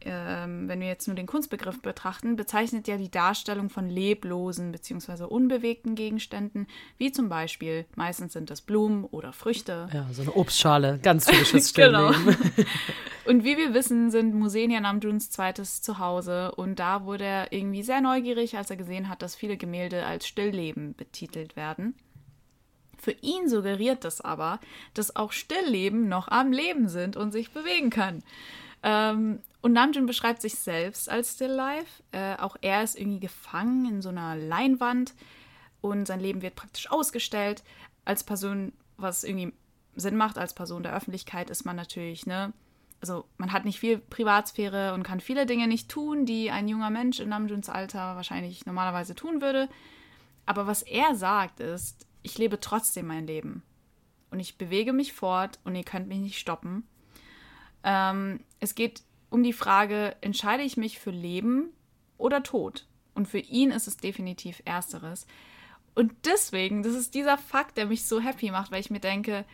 ähm, 0.09 0.69
wenn 0.69 0.81
wir 0.81 0.89
jetzt 0.89 1.07
nur 1.07 1.17
den 1.17 1.27
Kunstbegriff 1.27 1.81
betrachten, 1.83 2.37
bezeichnet 2.37 2.89
ja 2.89 2.97
die 2.97 3.11
Darstellung 3.11 3.71
von 3.71 3.89
leblosen 3.89 4.73
bzw. 4.73 5.25
unbewegten 5.25 5.95
Gegenständen, 5.95 6.67
wie 6.97 7.13
zum 7.13 7.29
Beispiel, 7.29 7.85
meistens 7.95 8.33
sind 8.33 8.51
das 8.51 8.61
Blumen 8.61 9.05
oder 9.05 9.33
Früchte. 9.33 9.89
ja, 9.93 10.07
so 10.13 10.23
eine 10.23 10.33
Obstschale, 10.33 10.99
ganz 11.03 11.27
typisches 11.27 11.73
Genau. 11.79 12.11
Und 13.25 13.45
wie 13.45 13.59
wir 13.59 13.75
wissen, 13.75 14.11
sind 14.11 14.35
Museen 14.35 14.71
ja 14.71 14.81
Namjoons 14.81 15.31
zweites 15.31 15.83
Zuhause 15.83 16.53
und 16.55 16.79
da 16.79 17.05
wurde 17.05 17.25
er 17.25 17.53
irgendwie 17.53 17.83
sehr 17.83 18.01
neugierig, 18.01 18.57
als 18.57 18.71
er 18.71 18.77
gesehen 18.77 19.11
hat, 19.11 19.21
dass 19.21 19.35
viele 19.37 19.59
Gemälde 19.59 20.07
als 20.07 20.27
Stillleben 20.27 20.95
betitelt 20.95 21.55
werden. 21.55 21.95
Für 22.97 23.13
ihn 23.13 23.47
suggeriert 23.47 24.05
das 24.05 24.23
aber, 24.23 24.61
dass 24.95 25.15
auch 25.15 25.33
Stillleben 25.33 26.09
noch 26.09 26.29
am 26.29 26.53
Leben 26.53 26.89
sind 26.89 27.17
und 27.17 27.31
sich 27.31 27.51
bewegen 27.53 27.91
können. 27.91 28.25
Ähm, 28.83 29.41
und 29.69 29.75
Namjoon 29.75 30.07
beschreibt 30.07 30.41
sich 30.41 30.55
selbst 30.55 31.11
als 31.11 31.35
Still 31.35 31.51
Life. 31.51 32.03
Äh, 32.11 32.37
auch 32.37 32.57
er 32.62 32.83
ist 32.83 32.99
irgendwie 32.99 33.21
gefangen 33.21 33.85
in 33.85 34.01
so 34.01 34.09
einer 34.09 34.35
Leinwand 34.35 35.12
und 35.83 36.07
sein 36.07 36.21
Leben 36.21 36.41
wird 36.41 36.55
praktisch 36.55 36.91
ausgestellt. 36.91 37.62
Als 38.07 38.25
Person, 38.25 38.73
was 38.97 39.25
irgendwie 39.25 39.53
Sinn 39.95 40.16
macht, 40.16 40.39
als 40.39 40.55
Person 40.55 40.85
der 40.85 40.97
Öffentlichkeit 40.97 41.51
ist 41.51 41.66
man 41.66 41.77
natürlich, 41.77 42.25
ne, 42.25 42.55
also 43.03 43.27
man 43.37 43.53
hat 43.53 43.66
nicht 43.66 43.79
viel 43.79 43.99
Privatsphäre 43.99 44.95
und 44.95 45.03
kann 45.03 45.21
viele 45.21 45.45
Dinge 45.45 45.69
nicht 45.69 45.91
tun, 45.91 46.25
die 46.25 46.51
ein 46.51 46.66
junger 46.66 46.89
Mensch 46.89 47.21
in 47.21 47.29
Namjoons 47.29 47.69
Alter 47.69 48.16
wahrscheinlich 48.16 48.64
normalerweise 48.64 49.14
tun 49.14 49.43
würde. 49.43 49.69
Aber 50.47 50.66
was 50.66 50.81
er 50.81 51.14
sagt 51.14 51.61
ist, 51.61 52.07
ich 52.23 52.39
lebe 52.39 52.59
trotzdem 52.59 53.07
mein 53.07 53.27
Leben. 53.27 53.62
Und 54.31 54.41
ich 54.41 54.57
bewege 54.57 54.95
mich 54.95 55.12
fort 55.12 55.59
und 55.64 55.75
ihr 55.75 55.85
könnt 55.85 56.09
mich 56.09 56.21
nicht 56.21 56.39
stoppen. 56.39 56.89
Ähm, 57.85 58.41
es 58.61 58.75
geht 58.75 59.03
um 59.31 59.43
die 59.43 59.53
Frage, 59.53 60.16
entscheide 60.20 60.62
ich 60.62 60.76
mich 60.76 60.99
für 60.99 61.11
Leben 61.11 61.70
oder 62.16 62.43
Tod? 62.43 62.87
Und 63.14 63.26
für 63.26 63.39
ihn 63.39 63.70
ist 63.70 63.89
es 63.89 63.97
definitiv 63.97 64.62
Ersteres. 64.64 65.26
Und 65.95 66.12
deswegen, 66.24 66.83
das 66.83 66.95
ist 66.95 67.14
dieser 67.14 67.37
Fakt, 67.37 67.76
der 67.76 67.87
mich 67.87 68.05
so 68.05 68.20
happy 68.20 68.51
macht, 68.51 68.70
weil 68.70 68.81
ich 68.81 68.91
mir 68.91 69.01
denke, 69.01 69.45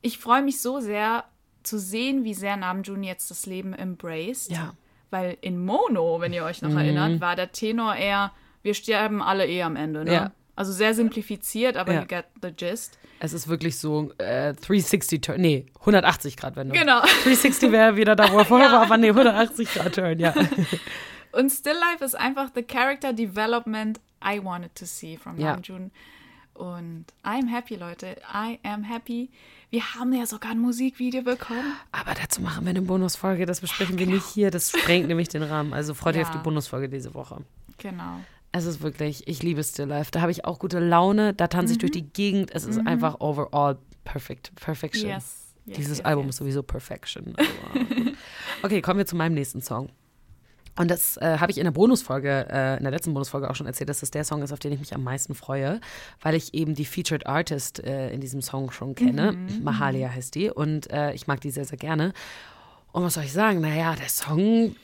ich 0.00 0.18
freue 0.18 0.42
mich 0.42 0.60
so 0.60 0.80
sehr 0.80 1.24
zu 1.62 1.78
sehen, 1.78 2.24
wie 2.24 2.34
sehr 2.34 2.56
Namjoon 2.56 3.02
jetzt 3.02 3.30
das 3.30 3.46
Leben 3.46 3.74
embraced. 3.74 4.50
Ja. 4.50 4.74
Weil 5.10 5.36
in 5.40 5.64
Mono, 5.64 6.20
wenn 6.20 6.32
ihr 6.32 6.44
euch 6.44 6.62
noch 6.62 6.74
erinnert, 6.74 7.20
war 7.20 7.36
der 7.36 7.52
Tenor 7.52 7.94
eher, 7.94 8.32
wir 8.62 8.74
sterben 8.74 9.22
alle 9.22 9.46
eh 9.46 9.62
am 9.62 9.76
Ende. 9.76 10.04
Ne? 10.04 10.12
Ja. 10.12 10.32
Also 10.56 10.72
sehr 10.72 10.94
simplifiziert, 10.94 11.76
aber 11.76 11.92
Ja. 11.94 12.00
you 12.02 12.06
get 12.06 12.26
the 12.42 12.50
gist. 12.52 12.98
Es 13.20 13.32
ist 13.32 13.48
wirklich 13.48 13.78
so 13.78 14.12
äh, 14.18 14.54
360 14.54 15.20
Turn, 15.20 15.40
nee, 15.40 15.66
180 15.80 16.36
Grad 16.36 16.56
Wendung. 16.56 16.78
Genau. 16.78 17.00
360 17.00 17.72
wäre 17.72 17.96
wieder 17.96 18.14
da, 18.16 18.30
wo 18.32 18.38
er 18.38 18.44
vorher 18.44 18.70
war, 18.70 18.82
aber 18.82 18.96
nee, 18.96 19.08
180 19.10 19.72
Grad 19.72 19.94
Turn, 19.94 20.18
ja. 20.18 20.32
Und 21.32 21.50
Still 21.50 21.72
Life 21.74 22.04
ist 22.04 22.14
einfach 22.14 22.50
the 22.54 22.62
character 22.62 23.12
development 23.12 24.00
I 24.24 24.42
wanted 24.42 24.74
to 24.76 24.84
see 24.86 25.16
from 25.16 25.38
Ja. 25.38 25.54
Namjoon. 25.54 25.90
Und 26.54 27.06
I'm 27.24 27.48
happy, 27.50 27.74
Leute. 27.74 28.16
I 28.32 28.60
am 28.62 28.84
happy. 28.84 29.30
Wir 29.70 29.82
haben 29.96 30.12
ja 30.12 30.24
sogar 30.24 30.52
ein 30.52 30.60
Musikvideo 30.60 31.22
bekommen. 31.22 31.72
Aber 31.90 32.14
dazu 32.14 32.40
machen 32.40 32.64
wir 32.64 32.70
eine 32.70 32.82
Bonusfolge, 32.82 33.44
das 33.44 33.60
besprechen 33.60 33.98
wir 33.98 34.06
nicht 34.06 34.24
hier, 34.26 34.52
das 34.52 34.70
sprengt 34.70 35.08
nämlich 35.08 35.28
den 35.28 35.42
Rahmen. 35.42 35.72
Also 35.72 35.94
freut 35.94 36.14
euch 36.14 36.22
Ja. 36.22 36.28
auf 36.28 36.30
die 36.30 36.38
Bonusfolge 36.38 36.88
diese 36.88 37.12
Woche. 37.14 37.38
Genau. 37.78 38.20
Es 38.56 38.66
ist 38.66 38.82
wirklich, 38.82 39.26
ich 39.26 39.42
liebe 39.42 39.64
Still 39.64 39.86
Life. 39.86 40.12
Da 40.12 40.20
habe 40.20 40.30
ich 40.30 40.44
auch 40.44 40.60
gute 40.60 40.78
Laune, 40.78 41.34
da 41.34 41.48
tanze 41.48 41.72
ich 41.72 41.78
Mhm. 41.78 41.80
durch 41.80 41.90
die 41.90 42.06
Gegend. 42.08 42.54
Es 42.54 42.64
ist 42.64 42.86
einfach 42.86 43.18
overall 43.18 43.78
perfect, 44.04 44.54
perfection. 44.54 45.08
Yes. 45.10 45.54
yes 45.64 45.76
Dieses 45.76 45.98
yes, 45.98 46.06
Album 46.06 46.28
ist 46.28 46.36
sowieso 46.36 46.62
Perfection. 46.62 47.34
Also, 47.36 48.12
okay, 48.62 48.80
kommen 48.80 48.98
wir 48.98 49.06
zu 49.06 49.16
meinem 49.16 49.34
nächsten 49.34 49.60
Song. 49.60 49.88
Und 50.76 50.88
das 50.88 51.16
äh, 51.16 51.38
habe 51.38 51.50
ich 51.50 51.58
in 51.58 51.64
der 51.64 51.72
Bonusfolge, 51.72 52.46
äh, 52.48 52.76
in 52.76 52.84
der 52.84 52.92
letzten 52.92 53.12
Bonusfolge 53.12 53.50
auch 53.50 53.56
schon 53.56 53.66
erzählt, 53.66 53.88
dass 53.88 54.00
das 54.00 54.12
der 54.12 54.22
Song 54.22 54.40
ist, 54.42 54.52
auf 54.52 54.60
den 54.60 54.70
ich 54.70 54.78
mich 54.78 54.94
am 54.94 55.02
meisten 55.02 55.34
freue, 55.34 55.80
weil 56.20 56.36
ich 56.36 56.54
eben 56.54 56.74
die 56.76 56.84
Featured 56.84 57.26
Artist 57.26 57.80
äh, 57.82 58.10
in 58.12 58.20
diesem 58.20 58.40
Song 58.40 58.70
schon 58.70 58.94
kenne. 58.94 59.32
Mhm, 59.32 59.64
Mahalia 59.64 60.10
heißt 60.10 60.32
die 60.36 60.48
und 60.50 60.90
äh, 60.92 61.12
ich 61.12 61.26
mag 61.26 61.40
die 61.40 61.50
sehr, 61.50 61.64
sehr 61.64 61.78
gerne. 61.78 62.12
Und 62.92 63.02
was 63.02 63.14
soll 63.14 63.24
ich 63.24 63.32
sagen? 63.32 63.60
Naja, 63.60 63.96
der 63.96 64.08
Song, 64.08 64.76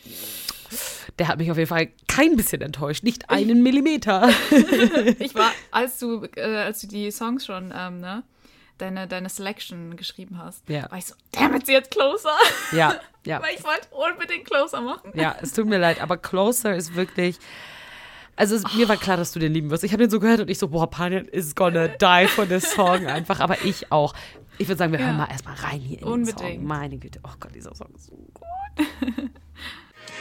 der 1.21 1.29
hat 1.29 1.39
mich 1.39 1.51
auf 1.51 1.57
jeden 1.59 1.69
Fall 1.69 1.89
kein 2.09 2.35
bisschen 2.37 2.63
enttäuscht, 2.63 3.05
nicht 3.05 3.31
einen 3.31 3.63
Millimeter. 3.63 4.29
Ich 5.21 5.35
war, 5.37 5.53
als 5.71 5.99
du, 5.99 6.25
äh, 6.35 6.41
als 6.41 6.81
du 6.81 6.87
die 6.89 7.11
Songs 7.13 7.45
schon, 7.47 7.73
ähm, 7.77 8.01
ne, 8.01 8.25
deine, 8.79 9.07
deine 9.07 9.29
Selection 9.29 9.97
geschrieben 9.97 10.39
hast, 10.39 10.69
Ja. 10.69 10.91
war 10.91 10.99
ich 10.99 11.05
so, 11.07 11.15
damn 11.33 11.55
it, 11.55 11.67
sie 11.67 11.73
jetzt 11.73 11.91
closer. 11.91 12.31
ja, 12.73 12.95
ja. 13.27 13.41
Weil 13.43 13.55
ich 13.55 13.63
wollte 13.63 13.87
unbedingt 13.91 14.47
closer 14.47 14.81
machen. 14.81 15.13
Ja, 15.15 15.37
es 15.43 15.53
tut 15.53 15.67
mir 15.67 15.79
leid, 15.79 16.01
aber 16.01 16.17
Closer 16.17 16.75
ist 16.75 16.95
wirklich. 16.97 17.39
Also 18.37 18.57
es, 18.57 18.63
mir 18.75 18.89
war 18.89 18.97
klar, 18.97 19.19
dass 19.19 19.33
du 19.33 19.39
den 19.39 19.53
lieben 19.53 19.69
wirst. 19.71 19.85
Ich 19.85 19.93
habe 19.93 20.03
den 20.03 20.09
so 20.11 20.19
gehört 20.19 20.41
und 20.41 20.49
ich 20.49 20.59
so, 20.59 20.69
boah, 20.69 20.89
Panjan 20.89 21.27
is 21.27 21.55
gonna 21.55 21.89
die 21.89 22.27
for 22.29 22.49
this 22.49 22.71
song 22.73 23.07
einfach. 23.07 23.41
Aber 23.41 23.63
ich 23.67 23.93
auch. 23.93 24.15
Ich 24.57 24.67
würde 24.69 24.79
sagen, 24.79 24.93
wir 24.93 25.01
Ja. 25.01 25.07
hören 25.09 25.19
mal 25.19 25.29
erstmal 25.31 25.57
rein 25.57 25.81
hier 25.81 25.99
in 25.99 26.05
den 26.05 26.13
Unbedingt. 26.13 26.39
Song. 26.41 26.65
Meine 26.65 26.97
Güte. 26.97 27.21
Oh 27.23 27.33
Gott, 27.39 27.55
dieser 27.55 27.75
Song 27.75 27.89
ist 27.95 28.07
so 28.07 28.13
gut. 28.33 28.47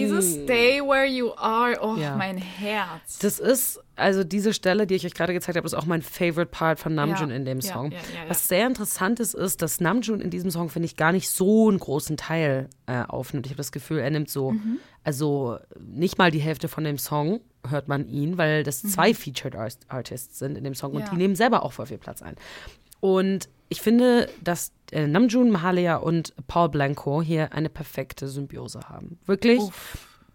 Dieses 0.00 0.34
Stay 0.44 0.80
where 0.80 1.06
you 1.06 1.32
are, 1.36 1.76
oh, 1.80 1.92
Mm. 1.94 2.00
Ja. 2.00 2.16
mein 2.16 2.38
Herz. 2.38 3.18
Das 3.20 3.38
ist, 3.38 3.80
also 3.96 4.22
diese 4.24 4.52
Stelle, 4.52 4.86
die 4.86 4.94
ich 4.94 5.06
euch 5.06 5.14
gerade 5.14 5.32
gezeigt 5.32 5.56
habe, 5.56 5.66
ist 5.66 5.74
auch 5.74 5.86
mein 5.86 6.02
favorite 6.02 6.46
Part 6.50 6.78
von 6.80 6.94
Namjoon 6.94 7.30
Ja, 7.30 7.36
in 7.36 7.44
dem 7.44 7.60
Song. 7.60 7.90
ja. 7.92 7.98
Was 8.28 8.48
sehr 8.48 8.66
interessant 8.66 9.20
ist, 9.20 9.34
ist, 9.34 9.62
dass 9.62 9.80
Namjoon 9.80 10.20
in 10.20 10.30
diesem 10.30 10.50
Song, 10.50 10.68
finde 10.68 10.86
ich, 10.86 10.96
gar 10.96 11.12
nicht 11.12 11.30
so 11.30 11.68
einen 11.68 11.78
großen 11.78 12.16
Teil 12.16 12.68
äh, 12.86 13.02
aufnimmt. 13.02 13.46
Ich 13.46 13.50
habe 13.52 13.58
das 13.58 13.72
Gefühl, 13.72 13.98
er 13.98 14.10
nimmt 14.10 14.30
so, 14.30 14.52
Mhm. 14.52 14.78
also 15.04 15.58
nicht 15.80 16.18
mal 16.18 16.30
die 16.30 16.38
Hälfte 16.40 16.68
von 16.68 16.84
dem 16.84 16.98
Song 16.98 17.40
hört 17.68 17.88
man 17.88 18.06
ihn, 18.08 18.38
weil 18.38 18.62
das 18.62 18.82
zwei 18.82 19.12
Featured 19.14 19.56
Art 19.56 19.76
Artists 19.88 20.38
sind 20.38 20.56
in 20.56 20.64
dem 20.64 20.74
Song 20.74 20.92
und 20.92 21.02
Mhm. 21.02 21.10
Die 21.10 21.16
nehmen 21.16 21.34
selber 21.36 21.64
auch 21.64 21.72
voll 21.72 21.86
viel 21.86 21.98
Platz 21.98 22.22
ein. 22.22 22.36
Und 23.00 23.48
ich 23.68 23.80
finde, 23.80 24.28
dass 24.42 24.72
äh, 24.92 25.06
Namjoon, 25.06 25.50
Mahalia 25.50 25.96
und 25.96 26.34
Paul 26.46 26.68
Blanco 26.68 27.22
hier 27.22 27.52
eine 27.52 27.68
perfekte 27.68 28.28
Symbiose 28.28 28.80
haben. 28.88 29.18
Wirklich 29.26 29.60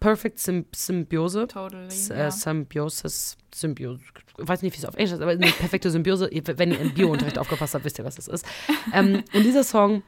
perfect 0.02 0.38
Sym 0.38 0.66
Symbiose. 0.74 1.46
Totally, 1.46 1.86
S 1.86 2.10
äh, 2.10 2.30
Symbiosis, 2.30 3.36
Symbiose. 3.54 4.00
Ich 4.38 4.48
weiß 4.48 4.62
nicht, 4.62 4.74
wie 4.74 4.78
es 4.78 4.84
auf 4.84 4.96
Englisch 4.96 5.12
ist, 5.12 5.22
aber 5.22 5.30
eine 5.32 5.46
perfekte 5.46 5.90
Symbiose. 5.90 6.28
Wenn 6.56 6.72
ihr 6.72 6.80
im 6.80 6.92
Biounterricht 6.92 7.38
aufgepasst 7.40 7.74
habt, 7.74 7.84
wisst 7.84 7.98
ihr, 7.98 8.04
was 8.04 8.18
es 8.18 8.28
ist. 8.28 8.44
Ähm, 8.92 9.22
und 9.32 9.44
dieser 9.44 9.64
Song 9.64 10.02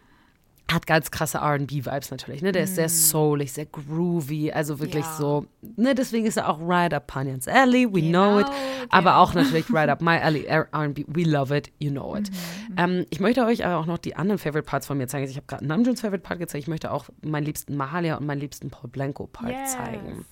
hat 0.73 0.87
ganz 0.87 1.11
krasse 1.11 1.39
RB-Vibes 1.43 2.11
natürlich, 2.11 2.41
ne? 2.41 2.51
Der 2.51 2.65
ist 2.65 2.75
sehr 2.75 2.89
soulig, 2.89 3.53
sehr 3.53 3.67
groovy, 3.67 4.51
also 4.51 4.81
wirklich 4.81 5.05
Mm. 5.05 5.09
Ja. 5.09 5.17
so, 5.17 5.47
ne? 5.77 5.95
Deswegen 5.95 6.25
ist 6.27 6.39
er 6.39 6.49
auch 6.49 6.59
right 6.61 6.93
up 6.95 7.07
Panyans 7.07 7.47
Alley, 7.47 7.87
we 7.87 8.01
know 8.01 8.41
it. 8.41 8.47
Genau, 8.47 8.57
Aber 8.89 9.11
genau. 9.11 9.23
auch 9.23 9.35
natürlich 9.35 9.71
right 9.73 9.91
up 9.91 10.01
my 10.01 10.17
alley, 10.19 10.47
RB, 10.51 11.05
we 11.07 11.25
love 11.25 11.55
it, 11.55 11.71
you 11.79 11.91
know 11.91 12.17
it. 12.17 12.31
Mhm, 12.31 12.75
Ähm, 12.79 13.07
ich 13.11 13.21
möchte 13.21 13.45
euch 13.45 13.65
aber 13.67 13.77
auch 13.77 13.85
noch 13.87 13.99
die 13.99 14.17
anderen 14.17 14.39
Favorite 14.39 14.67
Parts 14.67 14.87
von 14.87 14.97
mir 14.97 15.07
zeigen. 15.07 15.29
Ich 15.29 15.37
habe 15.37 15.47
gerade 15.47 15.67
Namjoons 15.67 16.01
Favorite 16.01 16.23
Part 16.23 16.39
gezeigt, 16.41 16.63
ich 16.65 16.69
möchte 16.69 16.91
auch 16.93 17.07
meinen 17.23 17.45
liebsten 17.45 17.77
Mahalia 17.77 18.17
und 18.17 18.27
meinen 18.27 18.41
liebsten 18.41 18.71
Paul 18.71 18.89
Blanco 18.91 19.27
Part 19.27 19.51
Yes. 19.53 19.73
zeigen. 19.73 20.25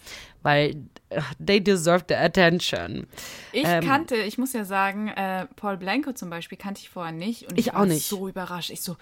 Weil 0.42 0.76
äh, 1.10 1.20
they 1.44 1.62
deserve 1.62 2.04
the 2.08 2.14
attention. 2.16 3.06
Ich 3.52 3.64
Ähm, 3.66 3.84
kannte, 3.86 4.16
ich 4.16 4.38
muss 4.38 4.54
ja 4.54 4.64
sagen, 4.64 5.08
äh, 5.08 5.46
Paul 5.56 5.76
Blanco 5.76 6.12
zum 6.12 6.30
Beispiel 6.30 6.56
kannte 6.58 6.80
ich 6.80 6.88
vorher 6.88 7.12
nicht. 7.12 7.48
Und 7.50 7.58
Ich 7.58 7.66
ich, 7.66 7.74
auch 7.74 7.80
war 7.80 7.86
nicht. 7.86 8.08
so 8.08 8.28
überrascht. 8.28 8.70
Ich 8.70 8.80
so, 8.82 8.96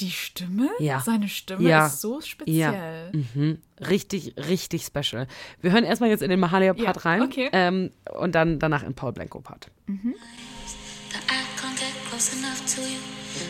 die 0.00 0.10
Stimme? 0.10 0.68
Ja. 0.78 1.00
Seine 1.00 1.28
Stimme 1.28 1.68
Ja. 1.68 1.86
ist 1.86 2.00
so 2.00 2.20
speziell. 2.20 3.12
Mhm. 3.12 3.58
Richtig, 3.80 4.34
richtig 4.36 4.84
special. 4.84 5.26
Wir 5.60 5.72
hören 5.72 5.84
erstmal 5.84 6.10
jetzt 6.10 6.22
in 6.22 6.30
den 6.30 6.40
Mahalia-Part 6.40 6.96
Ja, 6.96 7.02
rein 7.02 7.22
okay. 7.22 7.48
ähm, 7.52 7.90
und 8.18 8.34
dann 8.34 8.58
danach 8.58 8.82
in 8.82 8.94
Paul 8.94 9.12
Blanco-Part. 9.12 9.70
that 11.10 11.22
I 11.30 11.40
can't 11.60 11.76
get 11.78 11.92
close 12.10 12.36
enough 12.36 12.60
to 12.74 12.82
you. 12.82 12.98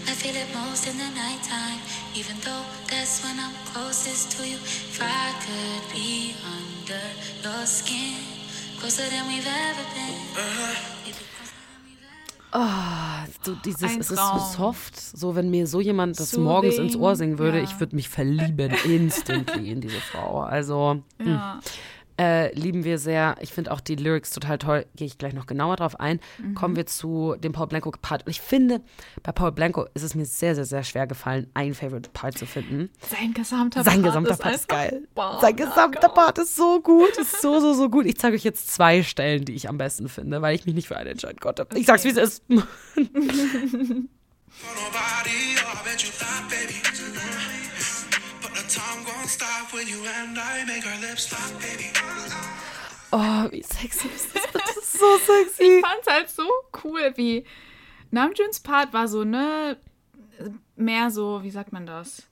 I 0.07 0.13
feel 0.13 0.35
it 0.35 0.47
most 0.55 0.87
in 0.87 0.93
the 0.97 1.11
nighttime, 1.15 1.81
even 2.15 2.37
though 2.43 2.65
that's 2.89 3.23
when 3.25 3.37
I'm 3.39 3.55
closest 3.73 4.37
to 4.39 4.45
you. 4.45 4.57
If 4.57 5.01
I 5.01 5.33
could 5.45 5.93
be 5.93 6.35
under 6.45 7.03
your 7.43 7.67
skin, 7.67 8.15
closer 8.81 9.09
than 9.11 9.27
we've 9.29 9.47
ever 9.47 9.85
been. 9.95 10.98
Ever 12.53 13.27
So 13.43 13.55
dieses, 13.65 13.83
Ein 13.83 14.01
es 14.01 14.11
ist 14.11 14.19
so 14.19 14.39
soft, 14.57 14.99
so 14.99 15.35
wenn 15.35 15.51
mir 15.51 15.67
so 15.67 15.81
jemand 15.81 16.19
das 16.19 16.31
Soothing, 16.31 16.45
morgens 16.45 16.79
ins 16.79 16.97
Ohr 16.97 17.17
singen 17.17 17.39
würde, 17.39 17.59
ja. 17.59 17.65
ich 17.65 17.79
würde 17.81 17.95
mich 17.95 18.09
verlieben 18.09 18.73
instantly 18.85 19.71
in 19.71 19.81
diese 19.81 20.01
Frau. 20.01 20.41
Also 20.41 21.03
Ja. 21.25 21.61
Äh, 22.19 22.53
lieben 22.55 22.85
wir 22.85 22.99
sehr. 22.99 23.37
Ich 23.41 23.53
finde 23.53 23.73
auch 23.73 23.81
die 23.81 23.95
Lyrics 23.95 24.31
total 24.31 24.59
toll. 24.59 24.87
Gehe 24.97 25.07
ich 25.07 25.19
gleich 25.19 25.35
noch 25.35 25.47
genauer 25.47 25.77
drauf 25.77 25.99
ein. 26.01 26.21
Mhm. 26.39 26.55
Kommen 26.55 26.77
wir 26.77 26.87
zu 26.87 27.37
dem 27.39 27.53
Paul 27.53 27.69
Blanco 27.69 27.91
Part. 27.91 28.27
Und 28.27 28.31
ich 28.31 28.41
finde, 28.41 28.81
bei 29.23 29.33
Paul 29.33 29.53
Blanco 29.53 29.87
ist 29.95 30.03
es 30.03 30.15
mir 30.15 30.27
sehr, 30.27 30.55
sehr, 30.55 30.65
sehr 30.65 30.83
schwer 30.83 31.07
gefallen, 31.07 31.49
einen 31.55 31.75
Favorite 31.75 32.11
Part 32.13 32.37
zu 32.37 32.47
finden. 32.47 32.91
Sein 33.01 33.35
gesamter 33.35 33.85
Sein 33.85 34.03
Part 34.03 34.07
gesamter 34.07 34.31
ist 34.33 34.43
Part 34.43 34.55
ist 34.55 34.69
geil. 34.69 35.09
Wow, 35.15 35.41
Sein 35.41 35.57
gesamter 35.57 36.01
Marco. 36.09 36.15
Part 36.15 36.39
ist 36.39 36.57
so 36.57 36.81
gut. 36.81 37.09
Ist 37.19 37.43
so, 37.43 37.59
so, 37.61 37.75
so 37.75 37.89
gut. 37.89 38.07
Ich 38.07 38.17
zeige 38.19 38.37
euch 38.37 38.45
jetzt 38.45 38.73
zwei 38.73 39.03
Stellen, 39.03 39.45
die 39.45 39.55
ich 39.55 39.69
am 39.69 39.77
besten 39.77 40.09
finde, 40.09 40.41
weil 40.41 40.55
ich 40.55 40.67
mich 40.67 40.75
nicht 40.75 40.89
für 40.89 40.97
eine 40.97 41.11
entscheiden 41.11 41.41
konnte. 41.41 41.67
Ich 41.75 41.87
sag's, 41.87 42.05
wie 42.05 42.11
es 42.11 42.17
ist. 42.17 42.43
Oh. 53.13 53.17
Oh, 53.17 53.51
wie 53.51 53.63
sexy 53.63 54.09
ist 54.09 54.35
das? 54.35 54.43
Das 54.53 54.77
ist 54.77 54.93
so 54.99 55.19
sexy. 55.19 55.63
Ich 55.63 55.85
fand's 55.85 56.07
halt 56.07 56.29
so 56.29 56.47
cool, 56.85 57.13
wie 57.17 57.45
Namjoons 58.11 58.61
Part 58.61 58.93
war 58.93 59.09
so, 59.09 59.25
ne, 59.25 59.79
mehr 60.77 61.11
so, 61.11 61.43
wie 61.43 61.51
sagt 61.51 61.73
man 61.73 61.87
das? 61.87 62.23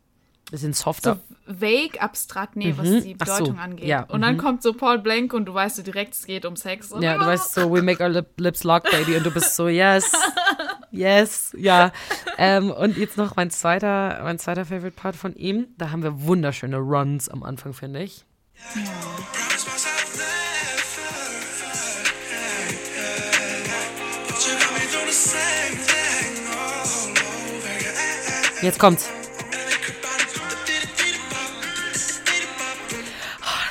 Bisschen 0.51 0.73
So 0.73 0.85
softer. 0.85 1.19
vague, 1.47 2.01
abstrakt, 2.01 2.55
nee, 2.55 2.73
was 2.77 3.03
die 3.03 3.17
Ach 3.19 3.27
so, 3.27 3.35
Bedeutung 3.39 3.59
angeht. 3.59 3.89
ja, 3.89 4.03
Und 4.05 4.21
dann 4.23 4.37
kommt 4.39 4.63
so 4.63 4.73
Paul 4.75 4.99
Blanco 4.99 5.37
und 5.37 5.47
du 5.47 5.55
weißt 5.55 5.75
so 5.77 5.83
direkt, 5.83 6.15
es 6.15 6.25
geht 6.25 6.45
um 6.47 6.55
Sex. 6.55 6.93
Und 6.93 7.03
Ja, 7.03 7.19
du 7.19 7.27
weißt 7.27 7.53
so, 7.55 7.73
we 7.75 7.83
make 7.83 8.01
our 8.03 8.09
lip, 8.09 8.29
lips 8.39 8.63
lock, 8.63 8.85
baby. 8.91 9.17
Und 9.17 9.27
du 9.27 9.33
bist 9.33 9.57
so, 9.57 9.67
yes, 9.69 10.13
yes, 10.93 11.53
ja. 11.59 11.91
Ähm, 12.39 12.71
und 12.71 12.97
jetzt 12.97 13.17
noch 13.17 13.35
mein 13.35 13.51
zweiter, 13.51 14.21
mein 14.23 14.39
zweiter 14.39 14.65
Favorite 14.65 14.93
Part 14.95 15.17
von 15.17 15.35
ihm. 15.35 15.67
Da 15.79 15.91
haben 15.91 16.05
wir 16.05 16.23
wunderschöne 16.23 16.77
Runs 16.79 17.29
am 17.29 17.43
Anfang, 17.43 17.73
finde 17.73 18.03
ich. 18.05 18.25
Promise 18.73 19.67
myself 19.67 20.17
never. 20.17 20.37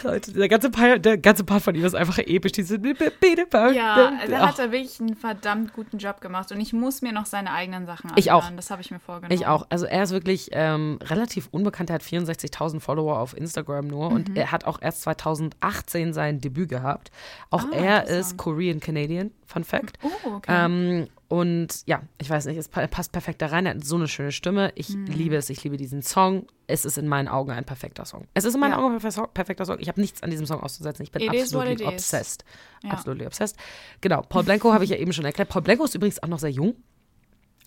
Leute, 0.06 0.32
der 0.34 0.47
ganze, 0.47 0.70
Part, 0.70 1.03
der 1.06 1.18
ganze 1.18 1.43
Part 1.43 1.62
von 1.64 1.76
ihm 1.76 1.84
ist 1.86 1.95
einfach 1.95 2.18
episch. 2.20 2.51
Diese 2.53 2.78
Ja, 2.78 4.12
da 4.30 4.47
hat 4.47 4.60
er 4.60 4.72
wirklich 4.72 4.99
einen 4.99 5.16
verdammt 5.16 5.74
guten 5.74 5.97
Job 5.97 6.22
gemacht. 6.22 6.51
Und 6.51 6.60
ich 6.62 6.74
muss 6.74 7.01
mir 7.01 7.12
noch 7.12 7.26
seine 7.26 7.51
eigenen 7.51 7.86
Sachen 7.86 8.12
Ich 8.16 8.32
anhören. 8.32 8.53
auch. 8.53 8.56
Das 8.56 8.72
habe 8.72 8.82
ich 8.82 8.91
mir 8.91 8.99
vorgenommen. 8.99 9.34
Ich 9.34 9.47
auch. 9.47 9.66
Also 9.70 9.86
er 9.86 10.03
ist 10.03 10.12
wirklich 10.12 10.49
ähm, 10.51 10.99
relativ 11.03 11.47
unbekannt. 11.51 11.89
Er 11.89 11.95
hat 11.95 12.03
64.000 12.03 12.80
Follower 12.80 13.20
auf 13.20 13.36
Instagram 13.36 13.88
nur 13.88 14.10
Mhm. 14.10 14.16
und 14.16 14.38
er 14.38 14.51
hat 14.51 14.66
auch 14.66 14.82
erst 14.82 15.01
2018 15.03 16.14
sein 16.14 16.39
Debüt 16.41 16.70
gehabt. 16.70 17.12
Auch 17.49 17.64
Ah, 17.66 17.76
er 17.76 18.03
ist 18.03 18.10
interessant. 18.10 18.38
Korean 18.38 18.80
Canadian, 18.80 19.32
Fun 19.45 19.64
Fact. 19.64 19.97
Oh, 20.03 20.36
okay. 20.36 20.51
Ähm, 20.66 21.08
und 21.28 21.67
ja, 21.88 22.01
ich 22.21 22.30
weiß 22.30 22.45
nicht, 22.45 22.57
es 22.57 22.67
pa- 22.69 22.86
passt 22.88 23.11
perfekt 23.11 23.41
da 23.41 23.47
rein. 23.47 23.65
Er 23.65 23.73
hat 23.76 23.84
so 23.84 23.95
eine 23.95 24.07
schöne 24.07 24.32
Stimme. 24.32 24.71
Ich 24.76 24.89
Mhm. 24.89 25.05
liebe 25.07 25.36
es. 25.36 25.49
Ich 25.49 25.63
liebe 25.63 25.76
diesen 25.78 26.01
Song. 26.01 26.45
Es 26.67 26.86
ist 26.86 26.97
in 26.97 27.07
meinen 27.07 27.28
Augen 27.28 27.51
ein 27.51 27.63
perfekter 27.65 28.05
Song. 28.05 28.26
Es 28.34 28.43
ist 28.45 28.53
in 28.53 28.59
meinen 28.59 28.71
Ja. 28.71 28.78
Augen 28.80 28.93
ein 28.95 28.99
perfe- 29.01 29.28
perfekter 29.34 29.65
Song. 29.65 29.78
Ich 29.80 29.88
habe 29.88 29.99
nichts 30.01 30.21
an 30.23 30.30
diesem 30.30 30.45
Song 30.45 30.61
auszusetzen. 30.61 31.03
Ich 31.03 31.11
bin 31.11 31.21
It 31.23 31.30
absolut 31.30 31.82
obsessed. 31.82 32.45
Ja. 32.84 32.91
Absolut 32.91 33.26
obsessed. 33.26 33.57
Genau. 34.01 34.21
Paul 34.21 34.43
Blanco 34.43 34.71
habe 34.73 34.84
ich 34.84 34.89
ja 34.91 34.97
eben 34.97 35.13
schon 35.13 35.26
erklärt. 35.26 35.49
Paul 35.49 35.61
Blanco 35.63 35.84
ist 35.86 35.95
übrigens 35.95 36.21
auch 36.21 36.28
noch 36.28 36.39
sehr 36.39 36.51
jung. 36.51 36.76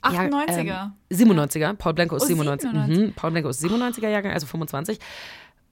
Ja, 0.04 0.10
98er. 0.28 0.92
ähm, 1.10 1.16
97er. 1.16 1.74
Paul 1.74 1.94
Blanco 1.94 2.14
ist 2.16 2.22
Oh, 2.22 2.26
97. 2.26 2.70
97. 2.70 3.06
Mhm. 3.08 3.12
Paul 3.14 3.30
Blanco 3.32 3.48
ist 3.48 3.60
97er 3.60 4.08
Jahrgang, 4.08 4.32
also 4.32 4.46
25. 4.46 5.00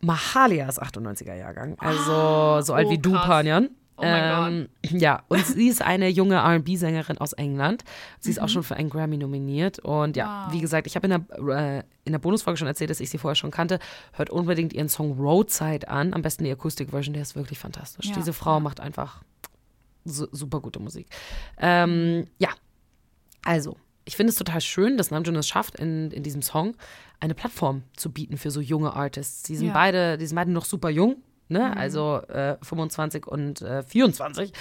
Mahalia 0.01 0.69
ist 0.69 0.83
98er 0.83 1.35
Jahrgang, 1.35 1.77
also 1.79 2.61
so 2.63 2.75
alt 2.75 2.89
oh, 2.89 2.91
wie 2.91 2.99
du, 2.99 3.13
krass. 3.13 3.27
Panjan. 3.27 3.71
Oh 3.99 4.03
mein 4.03 4.69
ähm, 4.93 4.99
ja, 5.01 5.23
und 5.29 5.45
sie 5.47 5.69
ist 5.69 5.81
eine 5.83 6.09
junge 6.09 6.35
R&B-Sängerin 6.37 7.19
aus 7.19 7.33
England. 7.33 7.83
Sie 8.21 8.31
ist 8.31 8.41
auch 8.41 8.49
schon 8.49 8.63
für 8.63 8.77
einen 8.77 8.91
Grammy 8.91 9.17
nominiert. 9.17 9.79
Und 9.79 10.17
ja, 10.17 10.27
Mhm. 10.27 10.47
Wow. 10.49 10.53
wie 10.55 10.61
gesagt, 10.61 10.87
ich 10.87 10.97
habe 10.97 11.07
in, 11.07 11.25
der, 11.39 11.79
äh, 11.79 11.83
in 12.05 12.13
der 12.13 12.19
Bonusfolge 12.19 12.59
schon 12.59 12.69
erzählt, 12.69 12.91
dass 12.91 13.01
ich 13.01 13.09
sie 13.11 13.19
vorher 13.19 13.35
schon 13.37 13.51
kannte. 13.51 13.79
Hört 14.13 14.29
unbedingt 14.31 14.73
ihren 14.75 14.89
Song 14.89 15.19
Roadside 15.19 15.89
an. 15.89 16.13
Am 16.15 16.23
besten 16.23 16.45
die 16.45 16.53
Akustik-Version, 16.53 17.15
der 17.15 17.23
ist 17.23 17.37
wirklich 17.37 17.59
fantastisch. 17.59 18.07
Ja, 18.07 18.15
Diese 18.17 18.33
Frau 18.33 18.61
macht 18.61 18.81
einfach 18.81 19.23
su 20.05 20.27
super 20.31 20.61
gute 20.61 20.79
Musik. 20.79 21.07
Ähm, 21.59 22.27
ja, 22.39 22.51
also, 23.45 23.77
ich 24.05 24.17
finde 24.17 24.31
es 24.31 24.37
total 24.37 24.61
schön, 24.61 24.97
dass 24.97 25.11
Namjoon 25.11 25.37
es 25.37 25.49
schafft, 25.49 25.77
in, 25.77 26.11
in 26.11 26.23
diesem 26.23 26.43
Song 26.43 26.77
eine 27.19 27.35
Plattform 27.35 27.83
zu 27.97 28.11
bieten 28.13 28.37
für 28.37 28.51
so 28.51 28.61
junge 28.61 28.93
Artists. 28.95 29.43
Die 29.45 29.57
sind 29.57 29.69
Ja. 29.69 29.73
beide, 29.73 30.19
die 30.19 30.27
sind 30.27 30.37
beide 30.37 30.51
noch 30.53 30.65
super 30.65 30.91
jung, 30.91 31.17
ne? 31.49 31.77
Also 31.77 32.21
äh, 32.29 32.57
25 32.63 33.27
und 33.27 33.63
äh, 33.63 33.83
24 33.83 34.53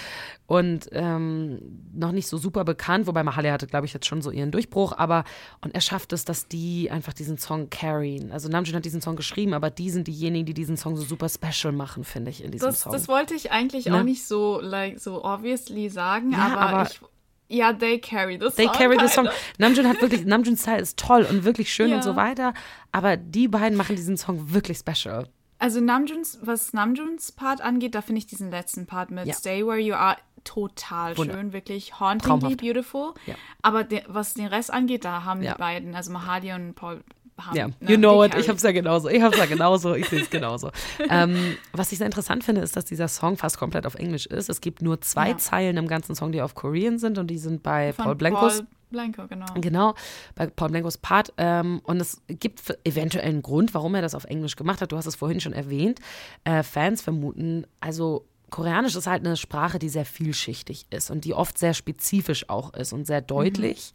und 0.48 0.88
ähm, 0.92 1.60
noch 1.94 2.12
nicht 2.12 2.28
so 2.28 2.38
super 2.38 2.64
bekannt, 2.64 3.08
wobei 3.08 3.24
Mahalia 3.24 3.52
hatte, 3.54 3.68
glaube 3.68 3.86
ich, 3.86 3.94
jetzt 3.94 4.06
schon 4.06 4.22
so 4.22 4.32
ihren 4.32 4.52
Durchbruch, 4.52 4.94
aber 4.98 5.24
und 5.62 5.74
er 5.74 5.82
schafft 5.82 6.14
es, 6.14 6.26
dass 6.26 6.48
die 6.48 6.92
einfach 6.92 7.14
diesen 7.14 7.38
Song 7.38 7.70
carryen. 7.70 8.32
Also 8.32 8.50
Namjoon 8.50 8.76
hat 8.76 8.86
diesen 8.86 9.02
Song 9.02 9.16
geschrieben, 9.16 9.54
aber 9.54 9.70
die 9.70 9.90
sind 9.90 10.08
diejenigen, 10.08 10.46
die 10.46 10.54
diesen 10.54 10.78
Song 10.78 10.96
so 10.96 11.04
super 11.04 11.30
special 11.30 11.72
machen, 11.74 12.04
finde 12.04 12.32
ich, 12.32 12.44
in 12.44 12.52
diesem 12.52 12.68
Das, 12.70 12.82
Song. 12.82 12.92
das 12.92 13.08
wollte 13.08 13.34
ich 13.34 13.52
eigentlich 13.52 13.86
Ne? 13.88 14.00
auch 14.00 14.04
nicht 14.04 14.26
so, 14.28 14.60
like, 14.62 15.00
so 15.00 15.24
obviously 15.24 15.90
sagen, 15.90 16.32
Ja, 16.32 16.50
aber, 16.58 16.60
aber- 16.62 16.90
ich. 16.92 17.00
Ja, 17.48 17.74
they 17.74 18.00
carry 18.00 18.40
the 18.42 18.50
They 18.56 18.66
song. 18.66 18.74
carry 18.76 18.98
the 19.00 19.08
song. 19.08 19.28
Namjoon 19.60 19.88
hat 19.88 20.02
wirklich, 20.02 20.26
Namjoons 20.26 20.64
Style 20.64 20.82
ist 20.82 20.98
toll 20.98 21.28
und 21.30 21.44
wirklich 21.44 21.72
schön 21.72 21.90
Ja. 21.92 21.98
und 21.98 22.04
so 22.04 22.16
weiter, 22.16 22.56
aber 22.92 23.18
die 23.18 23.48
beiden 23.48 23.78
machen 23.78 23.96
diesen 23.96 24.18
Song 24.18 24.52
wirklich 24.52 24.80
special. 24.80 25.28
Also 25.60 25.80
Namjoons, 25.80 26.40
was 26.42 26.74
Namjoons 26.74 27.32
Part 27.32 27.62
angeht, 27.62 27.96
da 27.96 28.02
finde 28.02 28.20
ich 28.20 28.28
diesen 28.28 28.52
letzten 28.52 28.86
Part 28.86 29.10
mit 29.12 29.26
Ja. 29.26 29.34
Stay 29.34 29.66
Where 29.66 29.78
You 29.80 29.96
Are 29.96 30.18
total 30.44 31.18
Wunder- 31.18 31.34
schön, 31.34 31.54
wirklich 31.54 32.00
hauntingly 32.00 32.40
Traumhaft. 32.40 32.58
beautiful. 32.62 33.14
Ja. 33.26 33.36
Aber 33.62 33.84
de, 33.84 34.04
was 34.08 34.34
den 34.36 34.48
Rest 34.48 34.72
angeht, 34.72 35.06
da 35.06 35.24
haben 35.24 35.42
Ja. 35.42 35.54
die 35.54 35.60
beiden, 35.60 35.96
also 35.96 36.12
Mahali 36.12 36.54
und 36.54 36.76
Paul, 36.76 37.04
haben, 37.40 37.56
Ja, 37.58 37.68
ne, 37.68 37.74
you 37.92 37.98
know 37.98 38.24
it. 38.24 38.34
Ich 38.36 38.48
hab's 38.48 38.64
ja 38.64 38.72
genauso. 38.72 39.10
Ich 39.10 39.22
hab's 39.22 39.38
ja 39.38 39.46
genauso. 39.46 39.94
Ich 39.96 40.08
sehe 40.08 40.22
es 40.22 40.30
genauso. 40.30 40.72
ähm, 41.10 41.58
was 41.74 41.92
ich 41.92 41.98
sehr 41.98 42.06
interessant 42.06 42.44
finde, 42.46 42.62
ist, 42.62 42.76
dass 42.78 42.86
dieser 42.86 43.08
Song 43.10 43.36
fast 43.36 43.58
komplett 43.58 43.86
auf 43.86 43.96
Englisch 43.96 44.26
ist. 44.26 44.50
Es 44.50 44.62
gibt 44.62 44.82
nur 44.82 45.02
zwei 45.02 45.30
Ja. 45.32 45.38
Zeilen 45.38 45.76
im 45.78 45.88
ganzen 45.88 46.16
Song, 46.16 46.32
die 46.32 46.42
auf 46.42 46.56
Korean 46.56 46.98
sind 46.98 47.18
und 47.18 47.28
die 47.28 47.38
sind 47.38 47.62
bei 47.62 47.92
Von 47.92 48.06
Paul 48.06 48.16
Blankos. 48.16 48.58
Paul 48.60 48.68
Blanco, 48.90 49.28
genau. 49.28 49.46
Genau, 49.56 49.96
bei 50.36 50.48
Paul 50.48 50.70
Blankos 50.70 50.98
Part. 50.98 51.34
Ähm, 51.38 51.82
und 51.84 52.00
es 52.00 52.22
gibt 52.28 52.62
eventuell 52.84 53.26
einen 53.26 53.42
Grund, 53.42 53.74
warum 53.74 53.96
er 53.96 54.02
das 54.02 54.16
auf 54.16 54.26
Englisch 54.26 54.56
gemacht 54.56 54.82
hat. 54.82 54.92
Du 54.92 54.98
hast 54.98 55.06
es 55.06 55.16
vorhin 55.16 55.40
schon 55.40 55.54
erwähnt. 55.54 56.00
Äh, 56.44 56.64
Fans 56.64 57.02
vermuten, 57.02 57.66
also 57.80 58.26
Koreanisch 58.50 58.96
ist 58.96 59.08
halt 59.08 59.26
eine 59.26 59.38
Sprache, 59.38 59.80
die 59.80 59.90
sehr 59.90 60.06
vielschichtig 60.06 60.86
ist 60.90 61.10
und 61.10 61.26
die 61.26 61.34
oft 61.34 61.58
sehr 61.58 61.74
spezifisch 61.74 62.48
auch 62.50 62.74
ist 62.74 62.94
und 62.94 63.06
sehr 63.06 63.22
deutlich. 63.22 63.92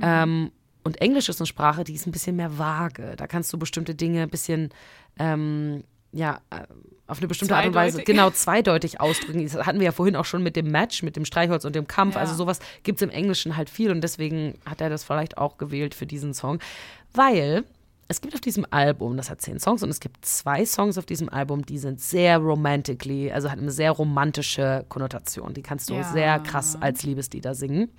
Ähm, 0.00 0.52
und 0.84 1.00
Englisch 1.00 1.28
ist 1.28 1.40
eine 1.40 1.46
Sprache, 1.46 1.82
die 1.82 1.94
ist 1.94 2.06
ein 2.06 2.12
bisschen 2.12 2.36
mehr 2.36 2.58
vage. 2.58 3.14
Da 3.16 3.26
kannst 3.26 3.52
du 3.52 3.58
bestimmte 3.58 3.96
Dinge 3.96 4.22
ein 4.22 4.30
bisschen, 4.30 4.70
ähm, 5.18 5.82
ja, 6.16 6.40
äh, 6.50 6.62
auf 7.06 7.18
eine 7.18 7.28
bestimmte 7.28 7.54
Art 7.54 7.66
und 7.66 7.74
Weise, 7.74 7.98
Zweideutig. 7.98 8.04
genau, 8.06 8.30
zweideutig 8.30 9.00
ausdrücken. 9.00 9.44
Das 9.44 9.54
hatten 9.66 9.78
wir 9.78 9.84
ja 9.86 9.92
vorhin 9.92 10.16
auch 10.16 10.24
schon 10.24 10.42
mit 10.42 10.56
dem 10.56 10.70
Match, 10.72 11.02
mit 11.04 11.14
dem 11.14 11.24
Streichholz 11.24 11.64
und 11.64 11.76
dem 11.76 11.86
Kampf. 11.86 12.14
Ja. 12.16 12.20
Also 12.22 12.34
sowas 12.34 12.58
gibt 12.82 12.98
es 13.00 13.02
im 13.02 13.10
Englischen 13.10 13.56
halt 13.56 13.70
viel 13.70 13.90
und 13.92 14.00
deswegen 14.00 14.54
hat 14.64 14.80
er 14.80 14.90
das 14.90 15.04
vielleicht 15.04 15.38
auch 15.38 15.56
gewählt 15.58 15.94
für 15.94 16.06
diesen 16.06 16.34
Song. 16.34 16.58
Weil 17.12 17.62
es 18.08 18.20
gibt 18.20 18.34
auf 18.34 18.40
diesem 18.40 18.66
Album, 18.70 19.16
das 19.16 19.30
hat 19.30 19.40
zehn 19.40 19.60
Songs 19.60 19.82
und 19.84 19.90
es 19.90 20.00
gibt 20.00 20.24
zwei 20.24 20.64
Songs 20.66 20.98
auf 20.98 21.06
diesem 21.06 21.28
Album, 21.28 21.64
die 21.66 21.78
sind 21.78 22.00
sehr 22.00 22.38
romantically, 22.38 23.30
also 23.30 23.50
hat 23.50 23.58
eine 23.58 23.70
sehr 23.72 23.92
romantische 23.92 24.84
Konnotation. 24.88 25.54
Die 25.54 25.62
kannst 25.62 25.90
du 25.90 25.94
Ja. 25.94 26.02
sehr 26.12 26.38
krass 26.40 26.76
als 26.80 27.02
Liebeslieder 27.04 27.54
singen. 27.54 27.90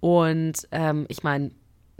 Und 0.00 0.66
ähm, 0.72 1.04
ich 1.08 1.22
meine, 1.22 1.50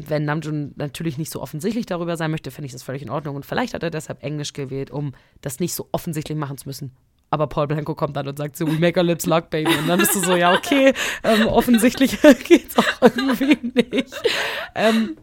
wenn 0.09 0.24
Namjoon 0.24 0.72
natürlich 0.76 1.18
nicht 1.18 1.30
so 1.30 1.40
offensichtlich 1.42 1.86
darüber 1.86 2.16
sein 2.16 2.30
möchte, 2.30 2.51
finde 2.51 2.66
ich 2.66 2.72
das 2.72 2.82
völlig 2.82 3.03
in 3.03 3.11
Ordnung. 3.11 3.36
Und 3.36 3.46
vielleicht 3.46 3.74
hat 3.74 3.82
er 3.82 3.90
deshalb 3.90 4.22
Englisch 4.22 4.53
gewählt, 4.53 4.90
um 4.90 5.12
das 5.40 5.61
nicht 5.61 5.74
so 5.74 5.88
offensichtlich 5.92 6.38
machen 6.38 6.59
zu 6.59 6.68
müssen. 6.68 6.92
Aber 7.30 7.46
Paul 7.46 7.68
Blanco 7.68 7.94
kommt 7.94 8.16
dann 8.16 8.26
und 8.26 8.36
sagt 8.36 8.57
so, 8.57 8.66
we 8.66 8.78
make 8.78 8.98
our 8.98 9.07
lips 9.07 9.24
lock, 9.26 9.51
baby. 9.51 9.72
Und 9.76 9.86
dann 9.88 10.01
bist 10.01 10.14
du 10.14 10.20
so, 10.20 10.34
ja, 10.34 10.53
okay, 10.53 10.92
ähm, 11.22 11.46
offensichtlich 11.46 12.20
geht's 12.44 12.76
auch 12.76 13.03
irgendwie 13.03 13.57
nicht. 13.62 14.20
Ähm, 14.74 15.16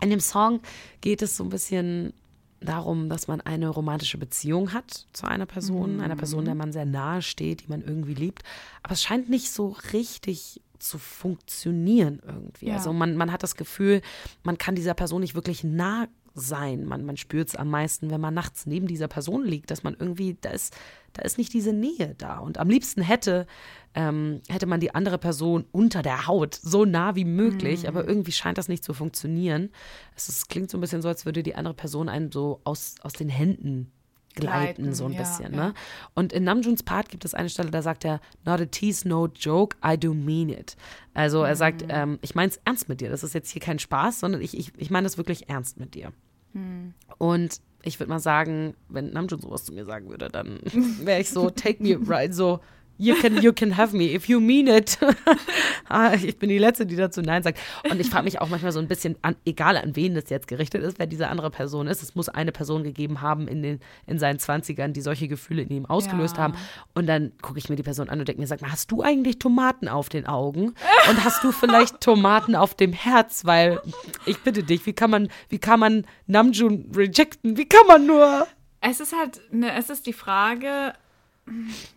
in 0.00 0.10
dem 0.10 0.20
Song 0.20 0.60
geht 1.00 1.22
es 1.22 1.36
so 1.36 1.44
ein 1.44 1.50
bisschen 1.50 2.12
darum, 2.60 3.08
dass 3.08 3.28
man 3.28 3.40
eine 3.40 3.68
romantische 3.68 4.18
Beziehung 4.18 4.72
hat 4.72 5.06
zu 5.12 5.26
einer 5.26 5.46
Person, 5.46 6.00
einer 6.00 6.16
Person, 6.16 6.44
der 6.44 6.54
man 6.54 6.72
sehr 6.72 6.86
nahe 6.86 7.22
steht, 7.22 7.62
die 7.62 7.68
man 7.68 7.82
irgendwie 7.82 8.14
liebt. 8.14 8.42
Aber 8.82 8.94
es 8.94 9.02
scheint 9.02 9.28
nicht 9.28 9.50
so 9.50 9.76
richtig 9.92 10.60
zu 10.78 10.98
funktionieren 10.98 12.20
irgendwie. 12.26 12.66
Ja. 12.66 12.74
Also 12.74 12.92
man, 12.92 13.16
man 13.16 13.32
hat 13.32 13.42
das 13.42 13.56
Gefühl, 13.56 14.00
man 14.42 14.58
kann 14.58 14.74
dieser 14.74 14.94
Person 14.94 15.20
nicht 15.20 15.34
wirklich 15.34 15.64
nah 15.64 16.08
sein. 16.34 16.84
Man, 16.84 17.04
man 17.04 17.16
spürt 17.16 17.48
es 17.48 17.56
am 17.56 17.70
meisten, 17.70 18.10
wenn 18.10 18.20
man 18.20 18.34
nachts 18.34 18.66
neben 18.66 18.86
dieser 18.86 19.08
Person 19.08 19.44
liegt, 19.44 19.70
dass 19.70 19.84
man 19.84 19.96
irgendwie, 19.98 20.36
da 20.40 20.50
ist, 20.50 20.76
da 21.12 21.22
ist 21.22 21.38
nicht 21.38 21.52
diese 21.52 21.72
Nähe 21.72 22.14
da. 22.18 22.38
Und 22.38 22.58
am 22.58 22.68
liebsten 22.68 23.02
hätte, 23.02 23.46
ähm, 23.94 24.42
hätte 24.48 24.66
man 24.66 24.80
die 24.80 24.94
andere 24.94 25.18
Person 25.18 25.64
unter 25.70 26.02
der 26.02 26.26
Haut, 26.26 26.54
so 26.54 26.84
nah 26.84 27.14
wie 27.14 27.24
möglich, 27.24 27.86
aber 27.88 28.06
irgendwie 28.06 28.32
scheint 28.32 28.58
das 28.58 28.68
nicht 28.68 28.84
zu 28.84 28.94
funktionieren. 28.94 29.70
Es 30.16 30.28
ist, 30.28 30.48
klingt 30.48 30.70
so 30.70 30.78
ein 30.78 30.80
bisschen 30.80 31.02
so, 31.02 31.08
als 31.08 31.24
würde 31.24 31.42
die 31.42 31.54
andere 31.54 31.74
Person 31.74 32.08
einen 32.08 32.32
so 32.32 32.60
aus, 32.64 32.96
aus 33.02 33.12
den 33.12 33.28
Händen 33.28 33.92
gleiten, 34.34 34.82
Gleiten, 34.82 34.94
so 34.94 35.06
ein 35.06 35.12
ja, 35.12 35.20
bisschen. 35.20 35.54
ja. 35.54 35.68
Ne? 35.68 35.74
Und 36.14 36.32
in 36.32 36.44
Namjoons 36.44 36.82
Part 36.82 37.08
gibt 37.08 37.24
es 37.24 37.34
eine 37.34 37.48
Stelle, 37.48 37.70
da 37.70 37.82
sagt 37.82 38.04
er, 38.04 38.20
not 38.44 38.60
a 38.60 38.66
tease, 38.66 39.08
no 39.08 39.26
joke, 39.28 39.76
I 39.84 39.98
do 39.98 40.14
mean 40.14 40.48
it. 40.48 40.76
Also 41.14 41.42
er 41.42 41.56
sagt, 41.56 41.84
ähm, 41.88 42.18
ich 42.22 42.34
meine 42.34 42.50
es 42.50 42.60
ernst 42.64 42.88
mit 42.88 43.00
dir. 43.00 43.10
Das 43.10 43.22
ist 43.22 43.34
jetzt 43.34 43.50
hier 43.50 43.62
kein 43.62 43.78
Spaß, 43.78 44.20
sondern 44.20 44.42
ich, 44.42 44.58
ich, 44.58 44.72
ich 44.76 44.90
meine 44.90 45.06
es 45.06 45.16
wirklich 45.16 45.48
ernst 45.48 45.78
mit 45.78 45.94
dir. 45.94 46.12
Und 47.18 47.60
ich 47.82 47.98
würde 47.98 48.10
mal 48.10 48.20
sagen, 48.20 48.74
wenn 48.88 49.10
Namjoon 49.10 49.40
sowas 49.40 49.64
zu 49.64 49.72
mir 49.72 49.84
sagen 49.84 50.08
würde, 50.08 50.28
dann 50.28 50.60
wäre 51.00 51.20
ich 51.20 51.30
so, 51.30 51.50
take 51.50 51.82
me 51.82 51.98
right, 52.08 52.32
so, 52.32 52.60
you 52.98 53.14
can, 53.16 53.40
you 53.42 53.52
can 53.52 53.76
have 53.76 53.96
me, 53.96 54.14
if 54.14 54.28
you 54.28 54.40
mean 54.40 54.66
it. 54.68 54.98
Ah, 55.86 56.14
ich 56.14 56.38
bin 56.38 56.48
die 56.48 56.58
Letzte, 56.58 56.86
die 56.86 56.96
dazu 56.96 57.20
Nein 57.20 57.42
sagt. 57.42 57.58
Und 57.90 58.00
ich 58.00 58.08
frage 58.08 58.24
mich 58.24 58.40
auch 58.40 58.48
manchmal 58.48 58.72
so 58.72 58.78
ein 58.80 58.88
bisschen, 58.88 59.16
an, 59.20 59.36
egal 59.44 59.76
an 59.76 59.94
wen 59.94 60.14
das 60.14 60.30
jetzt 60.30 60.48
gerichtet 60.48 60.82
ist, 60.82 60.98
wer 60.98 61.06
diese 61.06 61.28
andere 61.28 61.50
Person 61.50 61.86
ist, 61.86 62.02
es 62.02 62.14
muss 62.14 62.30
eine 62.30 62.52
Person 62.52 62.82
gegeben 62.82 63.20
haben 63.20 63.46
in, 63.46 63.62
den, 63.62 63.80
in 64.06 64.18
seinen 64.18 64.38
20ern, 64.38 64.88
die 64.88 65.02
solche 65.02 65.28
Gefühle 65.28 65.60
in 65.62 65.68
ihm 65.68 65.86
ausgelöst 65.86 66.38
Ja. 66.38 66.44
haben. 66.44 66.54
Und 66.94 67.06
dann 67.06 67.32
gucke 67.42 67.58
ich 67.58 67.68
mir 67.68 67.76
die 67.76 67.82
Person 67.82 68.08
an 68.08 68.18
und 68.18 68.26
denke 68.26 68.40
mir, 68.40 68.46
sag 68.46 68.62
mal, 68.62 68.72
hast 68.72 68.90
du 68.90 69.02
eigentlich 69.02 69.38
Tomaten 69.38 69.86
auf 69.88 70.08
den 70.08 70.26
Augen? 70.26 70.74
Und 71.10 71.22
hast 71.24 71.44
du 71.44 71.52
vielleicht 71.52 72.00
Tomaten 72.00 72.56
auf 72.56 72.74
dem 72.74 72.94
Herz? 72.94 73.44
Weil, 73.44 73.80
ich 74.24 74.38
bitte 74.40 74.62
dich, 74.62 74.86
wie 74.86 74.94
kann 74.94 75.10
man, 75.10 75.28
wie 75.50 75.58
kann 75.58 75.78
man 75.80 76.06
Namjoon 76.26 76.92
rejecten? 76.96 77.58
Wie 77.58 77.66
kann 77.68 77.86
man 77.86 78.06
nur? 78.06 78.46
Es 78.80 79.00
ist 79.00 79.14
halt, 79.14 79.40
ne, 79.52 79.70
es 79.76 79.90
ist 79.90 80.06
die 80.06 80.12
Frage. 80.14 80.94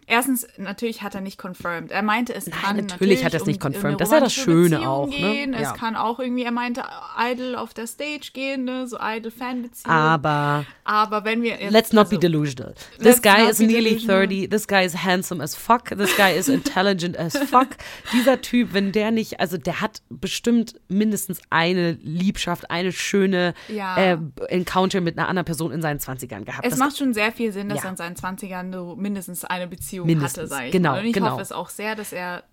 Erstens, 0.09 0.47
natürlich 0.57 1.01
hat 1.03 1.15
er 1.15 1.21
nicht 1.21 1.37
confirmed. 1.43 1.91
Er 1.91 2.01
meinte, 2.01 2.33
es 2.33 2.45
kann 2.49 2.77
natürlich 2.77 3.25
hat 3.25 3.33
er 3.33 3.41
es 3.41 3.45
nicht 3.45 3.57
um 3.63 3.73
confirmed. 3.73 3.85
eine 3.87 3.97
Das 3.97 4.07
ist 4.07 4.13
ja 4.13 4.19
das 4.21 4.33
Schöne 4.33 4.89
auch, 4.89 5.07
ne? 5.07 5.15
Gehen. 5.15 5.53
Es 5.53 5.61
Ja. 5.63 5.73
kann 5.73 5.97
auch 5.97 6.19
irgendwie, 6.19 6.43
er 6.43 6.51
meinte, 6.53 6.81
Idol 7.19 7.55
auf 7.55 7.73
der 7.73 7.87
Stage 7.87 8.31
gehen, 8.33 8.63
ne? 8.63 8.87
so 8.87 8.97
Idol-Fan-Beziehung. 9.01 9.93
Aber 9.93 10.65
Aber 10.85 11.25
wenn 11.25 11.41
wir 11.41 11.59
jetzt, 11.59 11.71
let's 11.73 11.91
not 11.91 12.09
be 12.09 12.15
also, 12.15 12.21
delusional. 12.29 12.73
This 12.99 13.21
guy 13.21 13.49
is 13.49 13.57
be 13.57 13.65
nearly 13.67 13.89
delusional. 13.97 14.27
30. 14.27 14.49
This 14.49 14.65
guy 14.67 14.85
is 14.85 14.95
handsome 15.03 15.43
as 15.43 15.53
fuck. 15.55 15.89
This 15.89 16.15
guy 16.15 16.31
is 16.37 16.47
intelligent 16.47 17.17
as 17.19 17.37
fuck. 17.37 17.67
Dieser 18.13 18.39
Typ, 18.41 18.69
wenn 18.73 18.93
der 18.93 19.11
nicht, 19.11 19.41
also 19.41 19.57
der 19.57 19.81
hat 19.81 20.01
bestimmt 20.09 20.75
mindestens 20.87 21.41
eine 21.49 21.91
Liebschaft, 22.01 22.71
eine 22.71 22.93
schöne 22.93 23.53
Ja. 23.67 23.97
äh, 23.97 24.17
Encounter 24.47 25.01
mit 25.01 25.17
einer 25.17 25.27
anderen 25.27 25.45
Person 25.45 25.73
in 25.73 25.81
seinen 25.81 25.99
20ern 25.99 26.45
gehabt. 26.45 26.65
Es 26.65 26.69
Das- 26.71 26.79
macht 26.79 26.97
schon 26.97 27.13
sehr 27.13 27.33
viel 27.33 27.51
Sinn, 27.51 27.67
dass 27.67 27.79
Ja. 27.79 27.83
er 27.85 27.89
in 27.91 27.97
seinen 27.97 28.15
20ern 28.15 28.71
so 28.71 28.95
mindestens 28.95 29.43
eine 29.43 29.67
Beziehung 29.67 29.96
Mindestens, 30.05 30.43
hatte, 30.43 30.47
sag 30.47 30.65
ich 30.65 30.71
genau, 30.71 30.91
mal. 30.91 30.99
Und 31.01 31.05
ich 31.07 31.13
genau. 31.13 31.31
hoffe 31.31 31.41
es 31.41 31.51
auch 31.51 31.69
sehr, 31.69 31.95
dass 31.95 32.13
er. 32.13 32.43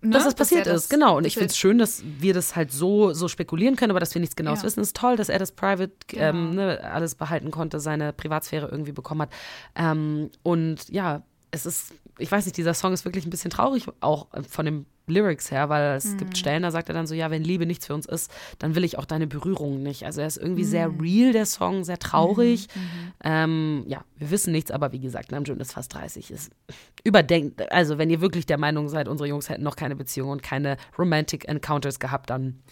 Ne, 0.00 0.10
dass 0.10 0.24
das 0.24 0.34
passiert 0.34 0.66
er 0.66 0.74
ist, 0.74 0.90
genau. 0.90 1.16
Und 1.16 1.26
ich 1.26 1.32
dass 1.34 1.40
finde 1.40 1.50
es 1.52 1.56
schön, 1.56 1.78
dass 1.78 2.02
wir 2.04 2.34
das 2.34 2.54
halt 2.56 2.70
so, 2.70 3.14
so 3.14 3.26
spekulieren 3.26 3.74
können, 3.76 3.90
aber 3.90 4.00
dass 4.00 4.14
wir 4.14 4.20
nichts 4.20 4.36
Genaues 4.36 4.58
Ja. 4.60 4.66
wissen, 4.66 4.80
ist 4.80 4.94
toll, 4.94 5.16
dass 5.16 5.30
er 5.30 5.38
das 5.38 5.52
Private 5.52 5.92
ähm, 6.12 6.50
Genau. 6.50 6.62
ne, 6.66 6.80
alles 6.84 7.14
behalten 7.14 7.50
konnte, 7.50 7.80
seine 7.80 8.12
Privatsphäre 8.12 8.68
irgendwie 8.68 8.92
bekommen 8.92 9.22
hat. 9.22 9.30
Ähm, 9.74 10.30
und 10.42 10.90
ja, 10.90 11.22
es 11.52 11.64
ist, 11.64 11.94
ich 12.18 12.30
weiß 12.30 12.44
nicht, 12.44 12.58
dieser 12.58 12.74
Song 12.74 12.92
ist 12.92 13.06
wirklich 13.06 13.24
ein 13.26 13.30
bisschen 13.30 13.50
traurig, 13.50 13.86
auch 14.00 14.26
von 14.46 14.66
den 14.66 14.86
Lyrics 15.06 15.50
her, 15.50 15.68
weil 15.68 15.96
es 15.96 16.04
Mhm. 16.14 16.18
gibt 16.18 16.38
Stellen, 16.38 16.62
da 16.62 16.70
sagt 16.70 16.88
er 16.88 16.94
dann 16.94 17.06
so, 17.06 17.14
ja, 17.14 17.30
wenn 17.30 17.44
Liebe 17.44 17.66
nichts 17.66 17.86
für 17.86 17.94
uns 17.94 18.06
ist, 18.06 18.32
dann 18.58 18.74
will 18.74 18.84
ich 18.84 18.98
auch 18.98 19.04
deine 19.04 19.26
Berührungen 19.26 19.82
nicht. 19.82 20.04
Also 20.06 20.20
er 20.22 20.26
ist 20.26 20.36
irgendwie 20.38 20.64
sehr 20.64 20.88
Mhm. 20.88 21.00
real, 21.00 21.32
der 21.32 21.46
Song, 21.46 21.84
sehr 21.84 21.98
traurig. 21.98 22.68
Ähm, 23.22 23.84
ja, 23.86 24.04
wir 24.16 24.30
wissen 24.30 24.52
nichts, 24.52 24.70
aber 24.70 24.92
wie 24.92 25.00
gesagt, 25.00 25.30
Namjoon 25.32 25.60
ist 25.60 25.72
fast 25.72 25.94
30. 25.94 26.30
Ist 26.30 26.50
überdenkt, 27.04 27.70
also 27.72 27.98
wenn 27.98 28.10
ihr 28.10 28.20
wirklich 28.20 28.46
der 28.46 28.58
Meinung 28.58 28.88
seid, 28.88 29.08
unsere 29.08 29.28
Jungs 29.28 29.48
hätten 29.48 29.62
noch 29.62 29.76
keine 29.76 29.96
Beziehung 29.96 30.30
und 30.30 30.42
keine 30.42 30.76
Romantic 30.98 31.46
Encounters 31.48 31.98
gehabt, 31.98 32.30
dann 32.30 32.62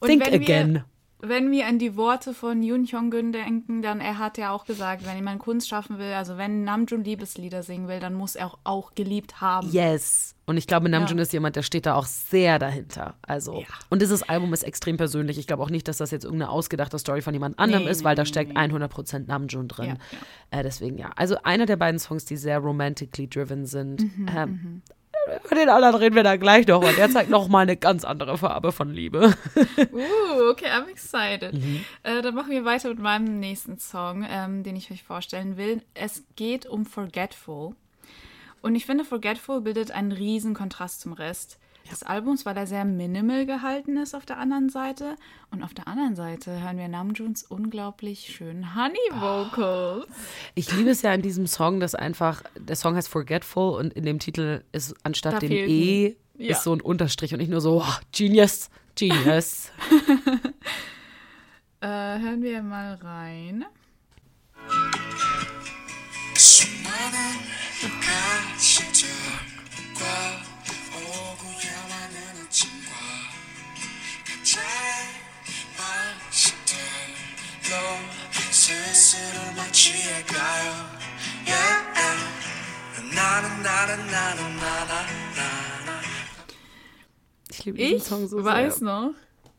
Und 0.00 0.08
think 0.08 0.26
again. 0.28 0.74
Wir, 0.74 0.84
wenn 1.20 1.50
wir 1.50 1.66
an 1.66 1.78
die 1.78 1.96
Worte 1.96 2.32
von 2.32 2.62
Yoon 2.62 2.86
Hyung-gun 2.86 3.32
denken, 3.32 3.82
dann 3.82 4.00
er 4.00 4.18
hat 4.18 4.38
ja 4.38 4.52
auch 4.52 4.64
gesagt, 4.64 5.04
wenn 5.06 5.16
jemand 5.16 5.40
Kunst 5.40 5.68
schaffen 5.68 5.98
will, 5.98 6.12
also 6.12 6.36
wenn 6.38 6.62
Namjoon 6.64 7.02
Liebeslieder 7.02 7.62
singen 7.62 7.88
will, 7.88 7.98
dann 8.00 8.14
muss 8.14 8.36
er 8.36 8.46
auch, 8.46 8.58
auch 8.64 8.94
geliebt 8.94 9.40
haben. 9.40 9.68
Yes. 9.70 10.34
Und 10.46 10.56
ich 10.56 10.66
glaube, 10.66 10.88
Namjoon 10.88 11.18
Ja. 11.18 11.22
ist 11.22 11.32
jemand, 11.32 11.56
der 11.56 11.62
steht 11.62 11.86
da 11.86 11.94
auch 11.94 12.06
sehr 12.06 12.58
dahinter. 12.58 13.14
Also, 13.22 13.64
und 13.90 14.00
dieses 14.00 14.22
Album 14.22 14.52
ist 14.54 14.62
extrem 14.62 14.96
persönlich. 14.96 15.38
Ich 15.38 15.46
glaube 15.46 15.62
auch 15.62 15.70
nicht, 15.70 15.88
dass 15.88 15.96
das 15.98 16.10
jetzt 16.10 16.24
irgendeine 16.24 16.50
ausgedachte 16.52 16.98
Story 16.98 17.20
von 17.20 17.34
jemand 17.34 17.58
anderem 17.58 17.84
Nee, 17.84 17.90
ist, 17.90 18.04
weil 18.04 18.14
da 18.14 18.22
nee, 18.22 18.28
steckt 18.28 18.52
nee. 18.54 18.58
100% 18.60 19.26
Namjoon 19.26 19.68
drin. 19.68 19.98
Ja, 20.50 20.58
Äh, 20.60 20.62
deswegen 20.62 20.96
ja. 20.98 21.10
Also 21.16 21.36
einer 21.42 21.66
der 21.66 21.76
beiden 21.76 21.98
Songs, 21.98 22.24
die 22.24 22.36
sehr 22.36 22.58
romantically 22.60 23.28
driven 23.28 23.66
sind. 23.66 24.00
Mhm, 24.16 24.26
ähm, 24.34 24.82
über 25.44 25.54
den 25.54 25.68
anderen 25.68 25.94
reden 25.96 26.16
wir 26.16 26.22
da 26.22 26.36
gleich 26.36 26.66
noch. 26.66 26.82
Und 26.82 26.96
der 26.96 27.10
zeigt 27.10 27.30
noch 27.30 27.48
mal 27.48 27.60
eine 27.60 27.76
ganz 27.76 28.04
andere 28.04 28.38
Farbe 28.38 28.72
von 28.72 28.92
Liebe. 28.92 29.34
Uh, 29.90 30.50
okay, 30.50 30.66
I'm 30.66 30.88
excited. 30.88 31.54
Mhm. 31.54 31.84
Äh, 32.02 32.22
dann 32.22 32.34
machen 32.34 32.50
wir 32.50 32.64
weiter 32.64 32.88
mit 32.88 32.98
meinem 32.98 33.38
nächsten 33.38 33.78
Song, 33.78 34.26
ähm, 34.28 34.62
den 34.62 34.76
ich 34.76 34.90
euch 34.90 35.02
vorstellen 35.02 35.56
will. 35.56 35.82
Es 35.94 36.24
geht 36.36 36.66
um 36.66 36.84
Forgetful. 36.84 37.74
Und 38.60 38.74
ich 38.74 38.86
finde, 38.86 39.04
Forgetful 39.04 39.60
bildet 39.60 39.90
einen 39.90 40.12
riesen 40.12 40.54
Kontrast 40.54 41.00
zum 41.00 41.12
Rest 41.12 41.58
des 41.90 42.02
Albums, 42.02 42.46
weil 42.46 42.56
er 42.56 42.66
sehr 42.66 42.84
minimal 42.84 43.46
gehalten 43.46 43.96
ist 43.96 44.14
auf 44.14 44.26
der 44.26 44.38
anderen 44.38 44.68
Seite. 44.68 45.16
Und 45.50 45.62
auf 45.62 45.74
der 45.74 45.88
anderen 45.88 46.16
Seite 46.16 46.62
hören 46.62 46.78
wir 46.78 46.88
Namjoons 46.88 47.44
unglaublich 47.44 48.34
schönen 48.34 48.74
Honey 48.74 48.96
Vocals. 49.12 50.06
Ich 50.54 50.72
liebe 50.72 50.90
es 50.90 51.02
ja 51.02 51.12
in 51.12 51.22
diesem 51.22 51.46
Song, 51.46 51.80
dass 51.80 51.94
einfach, 51.94 52.42
der 52.56 52.76
Song 52.76 52.96
heißt 52.96 53.08
Forgetful 53.08 53.78
und 53.78 53.92
in 53.94 54.04
dem 54.04 54.18
Titel 54.18 54.62
ist 54.72 54.94
anstatt 55.02 55.34
Da 55.34 55.38
dem 55.40 55.52
E 55.52 56.16
ja. 56.36 56.50
ist 56.50 56.62
so 56.62 56.72
ein 56.72 56.80
Unterstrich 56.80 57.32
und 57.32 57.38
nicht 57.38 57.50
nur 57.50 57.60
so, 57.60 57.82
oh, 57.82 57.94
Genius, 58.12 58.70
Genius. 58.94 59.70
Äh, 61.80 61.86
hören 61.86 62.42
wir 62.42 62.60
mal 62.60 62.94
rein. 62.94 63.64
수 68.58 69.08
많은 71.57 71.57
가시들과 71.57 71.57
오고 71.57 71.57
야만한 71.65 72.45
아침과 72.45 72.91
가짜의 74.25 74.65
방식들로 76.53 77.73
스스로 78.51 79.37
마취해가요 79.55 80.71
yeah. 81.47 81.83
나는 83.15 83.63
나는 83.63 84.07
나는 84.07 84.55
나나나나 84.57 86.03
Ich 87.49 87.65
liebe 87.65 87.77
diesen 87.77 87.97
Ich 87.97 88.03
Song 88.03 88.27
so 88.27 88.43
weiß 88.43 88.79
sehr. 88.79 88.85
noch, 88.85 89.13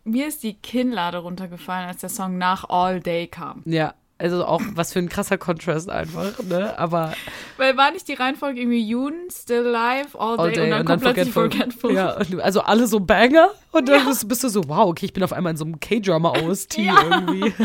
mir 0.04 0.26
ist 0.28 0.42
die 0.42 0.54
Kinnlade 0.54 1.18
runtergefallen, 1.18 1.88
als 1.88 1.98
der 1.98 2.08
Song 2.10 2.38
nach 2.38 2.64
All 2.68 3.00
Day 3.00 3.26
kam. 3.28 3.62
Ja, 3.64 3.94
also 4.19 4.45
auch 4.45 4.61
was 4.73 4.93
für 4.93 4.99
ein 4.99 5.09
krasser 5.09 5.37
Kontrast 5.37 5.89
einfach, 5.89 6.43
ne? 6.43 6.77
Aber 6.77 7.13
Weil 7.57 7.77
war 7.77 7.91
nicht 7.91 8.07
die 8.07 8.13
Reihenfolge 8.13 8.59
irgendwie 8.59 8.85
Yoon, 8.85 9.13
Still 9.31 9.73
Alive, 9.73 10.19
All 10.19 10.37
Day, 10.37 10.45
all 10.45 10.51
day 10.51 10.63
und 10.65 10.69
dann 10.71 10.85
kommt 10.85 11.01
plötzlich 11.01 11.31
Forgetful. 11.31 11.93
Ja, 11.93 12.17
und 12.17 12.41
also 12.41 12.61
alle 12.61 12.85
so 12.85 12.99
Banger 12.99 13.49
und 13.71 13.87
dann 13.87 14.05
bist, 14.05 14.27
bist 14.27 14.43
du 14.43 14.49
so, 14.49 14.67
wow, 14.67 14.89
okay, 14.89 15.05
ich 15.05 15.13
bin 15.13 15.23
auf 15.23 15.33
einmal 15.33 15.51
in 15.51 15.57
so 15.57 15.65
einem 15.65 15.79
K-Drama 15.79 16.33
OST 16.41 16.77
irgendwie. 16.77 17.53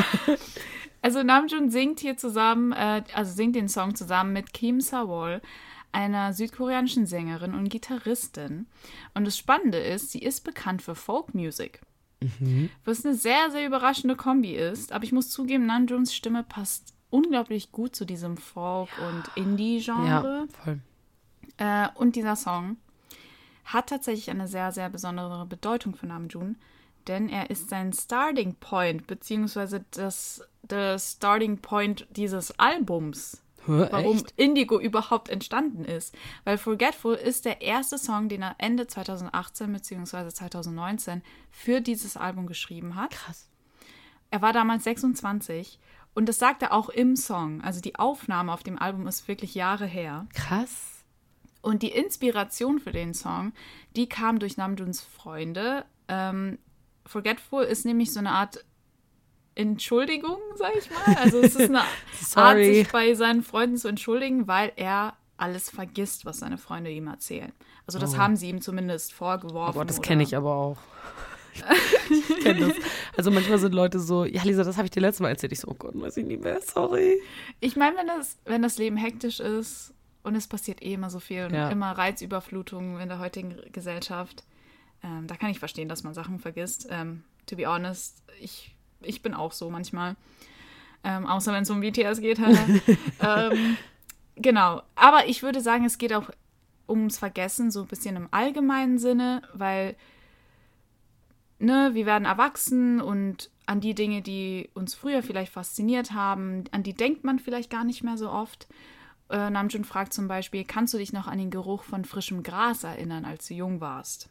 Also 1.02 1.22
Namjoon 1.22 1.68
singt 1.68 2.00
hier 2.00 2.16
zusammen, 2.16 2.72
äh, 2.72 3.02
also 3.12 3.30
singt 3.30 3.56
den 3.56 3.68
Song 3.68 3.94
zusammen 3.94 4.32
mit 4.32 4.54
Kim 4.54 4.80
Sawol, 4.80 5.42
einer 5.92 6.32
südkoreanischen 6.32 7.04
Sängerin 7.04 7.52
und 7.52 7.68
Gitarristin. 7.68 8.68
Und 9.12 9.26
das 9.26 9.36
Spannende 9.36 9.76
ist, 9.76 10.12
sie 10.12 10.20
ist 10.20 10.44
bekannt 10.44 10.80
für 10.80 10.94
Folk 10.94 11.34
Music. 11.34 11.82
Was 12.84 13.04
eine 13.04 13.14
sehr, 13.14 13.50
sehr 13.50 13.66
überraschende 13.66 14.16
Kombi 14.16 14.54
ist. 14.54 14.92
Aber 14.92 15.04
ich 15.04 15.12
muss 15.12 15.30
zugeben, 15.30 15.66
Namjoons 15.66 16.14
Stimme 16.14 16.42
passt 16.42 16.94
unglaublich 17.10 17.72
gut 17.72 17.94
zu 17.94 18.04
diesem 18.04 18.36
Folk- 18.36 18.88
und 18.98 19.22
Indie-Genre. 19.36 20.48
Ja, 20.50 20.62
voll. 20.62 20.80
Äh, 21.58 21.88
und 21.94 22.16
dieser 22.16 22.36
Song 22.36 22.76
hat 23.64 23.88
tatsächlich 23.88 24.30
eine 24.30 24.48
sehr, 24.48 24.72
sehr 24.72 24.90
besondere 24.90 25.46
Bedeutung 25.46 25.94
für 25.94 26.06
Namjoon, 26.06 26.56
denn 27.06 27.28
er 27.28 27.50
ist 27.50 27.70
sein 27.70 27.92
Starting 27.92 28.56
Point, 28.56 29.06
beziehungsweise 29.06 29.84
das, 29.92 30.42
das 30.62 31.12
Starting 31.12 31.58
Point 31.58 32.06
dieses 32.10 32.58
Albums. 32.58 33.43
Warum 33.66 34.16
echt? 34.16 34.32
Indigo 34.36 34.78
überhaupt 34.80 35.28
entstanden 35.28 35.84
ist. 35.84 36.14
Weil 36.44 36.58
Forgetful 36.58 37.14
ist 37.14 37.44
der 37.44 37.62
erste 37.62 37.98
Song, 37.98 38.28
den 38.28 38.42
er 38.42 38.56
Ende 38.58 38.86
2018 38.86 39.72
beziehungsweise 39.72 40.32
2019 40.32 41.22
für 41.50 41.80
dieses 41.80 42.16
Album 42.16 42.46
geschrieben 42.46 42.94
hat. 42.94 43.10
Krass. 43.10 43.48
Er 44.30 44.42
war 44.42 44.52
damals 44.52 44.84
26 44.84 45.78
und 46.14 46.28
das 46.28 46.38
sagt 46.38 46.62
er 46.62 46.72
auch 46.72 46.88
im 46.88 47.16
Song. 47.16 47.60
Also 47.60 47.80
die 47.80 47.96
Aufnahme 47.96 48.52
auf 48.52 48.62
dem 48.62 48.78
Album 48.78 49.06
ist 49.06 49.28
wirklich 49.28 49.54
Jahre 49.54 49.86
her. 49.86 50.26
Krass. 50.34 51.04
Und 51.60 51.82
die 51.82 51.90
Inspiration 51.90 52.78
für 52.78 52.92
den 52.92 53.14
Song, 53.14 53.52
die 53.96 54.08
kam 54.08 54.38
durch 54.38 54.56
Namjoons 54.56 55.00
Freunde. 55.00 55.84
Ähm, 56.08 56.58
Forgetful 57.06 57.64
ist 57.64 57.84
nämlich 57.84 58.12
so 58.12 58.20
eine 58.20 58.32
Art 58.32 58.64
Entschuldigung, 59.54 60.38
sag 60.56 60.72
ich 60.76 60.90
mal. 60.90 61.16
Also 61.22 61.38
es 61.40 61.54
ist 61.54 61.68
eine 61.70 61.80
Art, 62.34 62.56
sich 62.58 62.88
bei 62.90 63.14
seinen 63.14 63.42
Freunden 63.42 63.76
zu 63.76 63.88
entschuldigen, 63.88 64.48
weil 64.48 64.72
er 64.76 65.16
alles 65.36 65.70
vergisst, 65.70 66.24
was 66.24 66.38
seine 66.38 66.58
Freunde 66.58 66.90
ihm 66.90 67.06
erzählen. 67.06 67.52
Also 67.86 67.98
das 67.98 68.16
haben 68.16 68.36
sie 68.36 68.48
ihm 68.48 68.60
zumindest 68.60 69.12
Oh 69.14 69.16
vorgeworfen. 69.18 69.78
Gott, 69.78 69.88
das 69.90 69.98
oder- 69.98 70.08
kenne 70.08 70.22
ich 70.22 70.36
aber 70.36 70.54
auch. 70.54 70.78
ich 72.10 72.40
kenne 72.42 72.68
das. 72.68 72.76
Also 73.16 73.30
manchmal 73.30 73.58
sind 73.58 73.74
Leute 73.74 74.00
so, 74.00 74.24
ja 74.24 74.42
Lisa, 74.42 74.64
das 74.64 74.76
habe 74.76 74.86
ich 74.86 74.90
dir 74.90 75.00
letztes 75.00 75.20
Mal 75.20 75.28
erzählt. 75.28 75.52
Ich 75.52 75.60
so, 75.60 75.68
oh 75.68 75.74
Gott, 75.74 75.92
weiß 75.94 76.16
ich 76.16 76.26
nicht 76.26 76.42
mehr, 76.42 76.60
sorry. 76.60 77.20
Ich 77.60 77.76
meine, 77.76 77.96
wenn 77.96 78.06
das, 78.08 78.38
wenn 78.44 78.62
das 78.62 78.78
Leben 78.78 78.96
hektisch 78.96 79.38
ist 79.40 79.94
und 80.24 80.34
es 80.34 80.48
passiert 80.48 80.82
eh 80.82 80.94
immer 80.94 81.10
so 81.10 81.20
viel 81.20 81.44
und 81.44 81.54
Ja. 81.54 81.68
immer 81.68 81.92
Reizüberflutung 81.92 82.98
in 82.98 83.08
der 83.08 83.18
heutigen 83.20 83.56
Gesellschaft, 83.70 84.42
ähm, 85.04 85.26
da 85.28 85.36
kann 85.36 85.50
ich 85.50 85.58
verstehen, 85.60 85.88
dass 85.88 86.02
man 86.02 86.14
Sachen 86.14 86.38
vergisst. 86.40 86.88
Ähm, 86.90 87.22
to 87.46 87.54
be 87.56 87.66
honest, 87.66 88.22
ich, 88.40 88.73
ich 89.06 89.22
bin 89.22 89.34
auch 89.34 89.52
so 89.52 89.70
manchmal. 89.70 90.16
Ähm, 91.02 91.26
außer 91.26 91.52
wenn 91.52 91.62
es 91.62 91.70
um 91.70 91.80
BTS 91.80 92.20
geht. 92.20 92.38
ähm, 93.20 93.76
genau. 94.36 94.82
Aber 94.94 95.26
ich 95.26 95.42
würde 95.42 95.60
sagen, 95.60 95.84
es 95.84 95.98
geht 95.98 96.12
auch 96.12 96.30
ums 96.88 97.18
Vergessen, 97.18 97.70
so 97.70 97.82
ein 97.82 97.88
bisschen 97.88 98.16
im 98.16 98.28
allgemeinen 98.30 98.98
Sinne, 98.98 99.42
weil 99.52 99.96
ne, 101.58 101.90
wir 101.94 102.06
werden 102.06 102.24
erwachsen 102.24 103.00
und 103.00 103.50
an 103.66 103.80
die 103.80 103.94
Dinge, 103.94 104.22
die 104.22 104.68
uns 104.74 104.94
früher 104.94 105.22
vielleicht 105.22 105.52
fasziniert 105.52 106.12
haben, 106.12 106.64
an 106.70 106.82
die 106.82 106.94
denkt 106.94 107.24
man 107.24 107.38
vielleicht 107.38 107.70
gar 107.70 107.84
nicht 107.84 108.02
mehr 108.02 108.18
so 108.18 108.30
oft. 108.30 108.68
Äh, 109.30 109.48
Namjoon 109.50 109.84
fragt 109.84 110.12
zum 110.12 110.28
Beispiel, 110.28 110.64
kannst 110.64 110.92
du 110.92 110.98
dich 110.98 111.12
noch 111.12 111.26
an 111.26 111.38
den 111.38 111.50
Geruch 111.50 111.82
von 111.82 112.04
frischem 112.04 112.42
Gras 112.42 112.84
erinnern, 112.84 113.24
als 113.24 113.48
du 113.48 113.54
jung 113.54 113.80
warst? 113.80 114.28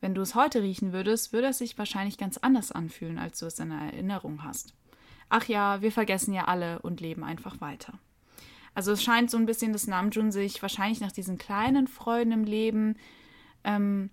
Wenn 0.00 0.14
du 0.14 0.20
es 0.20 0.34
heute 0.34 0.62
riechen 0.62 0.92
würdest, 0.92 1.32
würde 1.32 1.48
es 1.48 1.58
sich 1.58 1.78
wahrscheinlich 1.78 2.18
ganz 2.18 2.38
anders 2.38 2.72
anfühlen, 2.72 3.18
als 3.18 3.38
du 3.38 3.46
es 3.46 3.58
in 3.58 3.70
der 3.70 3.78
Erinnerung 3.78 4.42
hast. 4.42 4.74
Ach 5.28 5.46
ja, 5.46 5.80
wir 5.82 5.92
vergessen 5.92 6.34
ja 6.34 6.44
alle 6.44 6.80
und 6.80 7.00
leben 7.00 7.24
einfach 7.24 7.60
weiter. 7.60 7.98
Also 8.74 8.92
es 8.92 9.02
scheint 9.02 9.30
so 9.30 9.36
ein 9.36 9.46
bisschen, 9.46 9.72
dass 9.72 9.86
Namjoon 9.86 10.32
sich 10.32 10.60
wahrscheinlich 10.60 11.00
nach 11.00 11.12
diesen 11.12 11.38
kleinen 11.38 11.86
Freuden 11.86 12.32
im 12.32 12.44
Leben 12.44 12.96
ähm, 13.62 14.10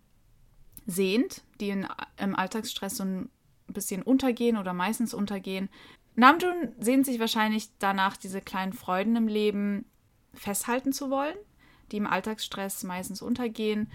sehnt, 0.86 1.44
die 1.60 1.70
in, 1.70 1.88
im 2.18 2.36
Alltagsstress 2.36 2.98
so 2.98 3.04
ein 3.04 3.30
bisschen 3.68 4.04
untergehen 4.04 4.58
oder 4.58 4.74
meistens 4.74 5.14
untergehen. 5.14 5.70
Namjoon 6.16 6.74
sehnt 6.80 7.06
sich 7.06 7.20
wahrscheinlich 7.20 7.70
danach, 7.80 8.18
diese 8.18 8.42
kleinen 8.42 8.74
Freuden 8.74 9.16
im 9.16 9.28
Leben 9.28 9.86
festhalten 10.34 10.94
zu 10.94 11.10
wollen, 11.10 11.36
die 11.92 11.98
im 11.98 12.08
Alltagsstress 12.08 12.84
meistens 12.84 13.22
untergehen. 13.22 13.92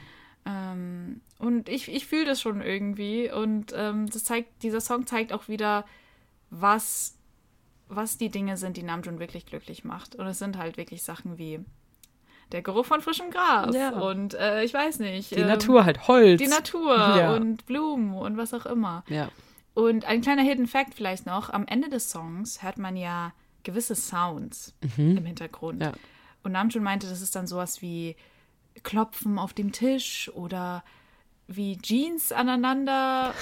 Ähm, 0.47 1.21
und 1.39 1.69
ich, 1.69 1.89
ich 1.93 2.07
fühle 2.07 2.25
das 2.25 2.41
schon 2.41 2.61
irgendwie. 2.61 3.31
Und 3.31 3.73
ähm, 3.77 4.09
das 4.09 4.25
zeigt, 4.25 4.63
dieser 4.63 4.81
Song 4.81 5.07
zeigt 5.07 5.33
auch 5.33 5.49
wieder, 5.49 5.85
was, 6.51 7.17
was 7.89 8.17
die 8.17 8.31
Dinge 8.31 8.57
sind, 8.57 8.77
die 8.77 8.83
Namjoon 8.83 9.19
wirklich 9.19 9.45
glücklich 9.47 9.85
macht. 9.85 10.15
Und 10.15 10.27
es 10.27 10.39
sind 10.39 10.57
halt 10.57 10.77
wirklich 10.77 11.03
Sachen 11.03 11.37
wie 11.39 11.61
der 12.53 12.63
Geruch 12.63 12.87
von 12.87 13.01
frischem 13.01 13.31
Gras 13.33 13.75
Ja. 13.75 13.91
und 13.99 14.35
äh, 14.35 14.63
ich 14.63 14.73
weiß 14.73 15.01
nicht. 15.01 15.33
Die 15.33 15.41
ähm, 15.41 15.49
Natur 15.49 15.85
halt, 15.85 16.07
Holz. 16.07 16.41
Die 16.41 16.47
Natur 16.47 16.95
Ja. 16.97 17.35
und 17.35 17.67
Blumen 17.67 18.15
und 18.15 18.37
was 18.37 18.55
auch 18.55 18.67
immer. 18.67 19.05
Ja. 19.09 19.31
Und 19.75 20.05
ein 20.05 20.21
kleiner 20.21 20.43
Hidden 20.43 20.69
Fact 20.69 20.95
vielleicht 20.95 21.27
noch: 21.27 21.51
Am 21.51 21.67
Ende 21.67 21.89
des 21.89 22.09
Songs 22.09 22.63
hört 22.63 22.79
man 22.79 22.97
ja 22.97 23.33
gewisse 23.65 23.97
Sounds 23.97 24.75
im 24.97 25.25
Hintergrund. 25.25 25.83
Ja. 25.83 25.93
Und 26.45 26.53
Namjoon 26.53 26.85
meinte, 26.85 27.09
das 27.09 27.21
ist 27.21 27.35
dann 27.35 27.49
sowas 27.49 27.83
wie 27.83 28.15
Klopfen 28.83 29.39
auf 29.39 29.53
dem 29.55 29.73
Tisch 29.73 30.31
oder 30.35 30.85
wie 31.49 31.79
Jeans 31.79 32.33
aneinander 32.33 33.33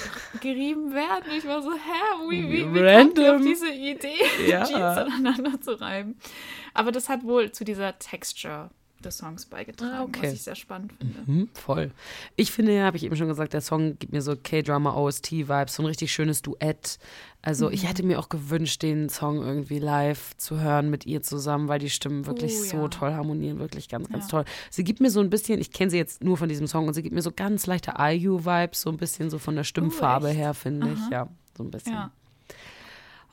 gerieben 0.41 0.93
werden. 0.93 1.25
Ich 1.37 1.45
war 1.47 1.61
so, 1.63 1.71
hä, 1.73 2.29
wie, 2.29 2.49
wie, 2.49 2.51
wie 2.51 2.61
kommt 2.63 3.17
ihr 3.17 3.23
auf 3.25 3.35
Random. 3.35 3.41
diese 3.41 3.71
Idee, 3.71 4.13
Ja. 4.47 4.63
Jeans 4.63 4.97
aneinander 4.97 5.59
zu 5.59 5.79
reiben? 5.79 6.17
Aber 6.73 6.91
das 6.91 7.09
hat 7.09 7.23
wohl 7.23 7.51
zu 7.51 7.63
dieser 7.63 7.97
Texture 7.97 8.69
des 9.05 9.17
Songs 9.17 9.45
beigetragen, 9.45 9.93
Ah, 9.95 10.03
okay. 10.03 10.23
was 10.23 10.33
ich 10.33 10.41
sehr 10.43 10.55
spannend 10.55 10.93
finde. 10.93 11.19
Hm, 11.25 11.49
voll. 11.53 11.91
Ich 12.35 12.51
finde 12.51 12.75
ja, 12.75 12.83
habe 12.85 12.97
ich 12.97 13.03
eben 13.03 13.15
schon 13.15 13.27
gesagt, 13.27 13.53
der 13.53 13.61
Song 13.61 13.97
gibt 13.99 14.11
mir 14.11 14.21
so 14.21 14.35
K-Drama 14.35 14.93
OST-Vibes, 14.95 15.75
so 15.75 15.83
ein 15.83 15.85
richtig 15.85 16.11
schönes 16.11 16.41
Duett. 16.41 16.97
Also 17.41 17.67
Mhm. 17.67 17.73
ich 17.73 17.87
hätte 17.87 18.03
mir 18.03 18.19
auch 18.19 18.29
gewünscht, 18.29 18.81
den 18.81 19.07
Song 19.09 19.37
irgendwie 19.43 19.77
live 19.79 20.35
zu 20.37 20.59
hören 20.59 20.89
mit 20.89 21.05
ihr 21.05 21.21
zusammen, 21.21 21.67
weil 21.67 21.77
die 21.79 21.91
Stimmen 21.91 22.25
wirklich 22.25 22.53
Oh, 22.59 22.63
so 22.63 22.77
ja. 22.77 22.87
toll 22.87 23.13
harmonieren, 23.13 23.59
wirklich 23.59 23.87
ganz, 23.87 24.09
ganz 24.09 24.25
Ja. 24.25 24.29
toll. 24.31 24.45
Sie 24.71 24.83
gibt 24.83 24.99
mir 24.99 25.11
so 25.11 25.19
ein 25.19 25.29
bisschen, 25.29 25.59
ich 25.61 25.71
kenne 25.71 25.91
sie 25.91 25.97
jetzt 25.97 26.23
nur 26.23 26.37
von 26.37 26.49
diesem 26.49 26.65
Song 26.67 26.87
und 26.87 26.93
sie 26.95 27.03
gibt 27.03 27.13
mir 27.13 27.21
so 27.21 27.31
ganz 27.31 27.67
leichte 27.67 27.93
IU-Vibes, 27.99 28.81
so 28.81 28.89
ein 28.89 28.97
bisschen 28.97 29.29
so 29.29 29.37
von 29.37 29.55
der 29.55 29.63
Stimmfarbe 29.63 30.27
Oh, 30.29 30.33
her, 30.33 30.53
finde 30.55 30.89
ich. 30.93 31.11
Ja, 31.11 31.29
so 31.55 31.63
ein 31.63 31.69
bisschen. 31.71 31.93
Ja. 31.93 32.11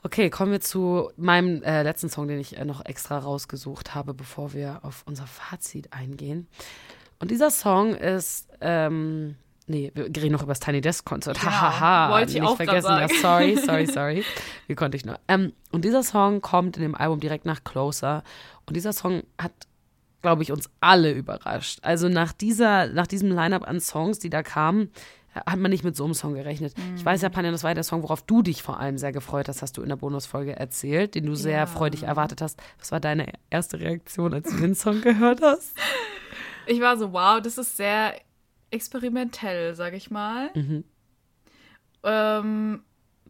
Okay, 0.05 0.29
kommen 0.29 0.51
wir 0.51 0.59
zu 0.59 1.11
meinem 1.15 1.63
äh, 1.63 1.81
letzten 1.81 2.09
Song, 2.09 2.27
den 2.27 2.37
ich 2.37 2.57
äh, 2.57 2.65
noch 2.65 2.85
extra 2.85 3.17
rausgesucht 3.17 3.95
habe, 3.95 4.13
bevor 4.13 4.53
wir 4.53 4.79
auf 4.83 5.03
unser 5.05 5.25
Fazit 5.25 5.93
eingehen. 5.93 6.47
Und 7.19 7.31
dieser 7.31 7.49
Song 7.49 7.95
ist, 7.95 8.49
ähm, 8.59 9.35
nee, 9.65 9.93
wir 9.95 10.05
reden 10.05 10.33
noch 10.33 10.43
über 10.43 10.51
das 10.51 10.59
Tiny 10.59 10.81
Desk 10.81 11.05
Konzert. 11.05 11.41
Hahaha, 11.41 12.11
wollte 12.11 12.33
ich 12.33 12.41
nicht 12.41 12.49
auch 12.49 12.57
vergessen. 12.57 12.89
Ja, 12.89 13.07
sagen. 13.07 13.13
sorry, 13.21 13.57
sorry, 13.65 13.85
sorry. 13.85 14.25
Wie 14.67 14.75
konnte 14.75 14.97
ich 14.97 15.05
nur? 15.05 15.17
Ähm, 15.29 15.53
und 15.71 15.85
dieser 15.85 16.03
Song 16.03 16.41
kommt 16.41 16.75
in 16.75 16.83
dem 16.83 16.95
Album 16.95 17.21
direkt 17.21 17.45
nach 17.45 17.63
Closer. 17.63 18.23
Und 18.65 18.75
dieser 18.75 18.91
Song 18.91 19.23
hat 19.37 19.53
glaube 20.21 20.41
ich, 20.41 20.51
uns 20.51 20.69
alle 20.79 21.11
überrascht. 21.11 21.79
Also 21.81 22.07
nach 22.07 22.31
dieser, 22.31 22.87
nach 22.87 23.07
diesem 23.07 23.29
Line-Up 23.29 23.67
an 23.67 23.79
Songs, 23.79 24.19
die 24.19 24.29
da 24.29 24.41
kamen, 24.41 24.89
hat 25.33 25.59
man 25.59 25.71
nicht 25.71 25.83
mit 25.83 25.95
so 25.95 26.05
einem 26.05 26.13
Song 26.13 26.33
gerechnet. 26.33 26.73
Ich 26.95 27.05
weiß 27.05 27.21
ja, 27.21 27.29
Panja, 27.29 27.51
das 27.51 27.63
war 27.63 27.73
der 27.73 27.83
Song, 27.83 28.03
worauf 28.03 28.21
du 28.21 28.41
dich 28.41 28.61
vor 28.63 28.79
allem 28.79 28.97
sehr 28.97 29.11
gefreut 29.11 29.47
hast, 29.49 29.61
hast 29.61 29.77
du 29.77 29.81
in 29.81 29.89
der 29.89 29.95
Bonusfolge 29.95 30.55
erzählt, 30.55 31.15
den 31.15 31.25
du 31.25 31.35
sehr 31.35 31.57
Ja. 31.59 31.65
freudig 31.65 32.03
erwartet 32.03 32.41
hast. 32.41 32.61
Was 32.79 32.91
war 32.91 32.99
deine 32.99 33.27
erste 33.49 33.79
Reaktion, 33.79 34.33
als 34.33 34.49
du 34.49 34.57
den 34.57 34.75
Song 34.75 35.01
gehört 35.01 35.41
hast? 35.41 35.75
Ich 36.65 36.79
war 36.79 36.95
so, 36.95 37.11
wow, 37.11 37.41
das 37.41 37.57
ist 37.57 37.75
sehr 37.75 38.13
experimentell, 38.71 39.75
sag 39.75 39.93
ich 39.93 40.09
mal. 40.09 40.49
Mhm. 40.55 40.85
Ähm, 42.03 42.83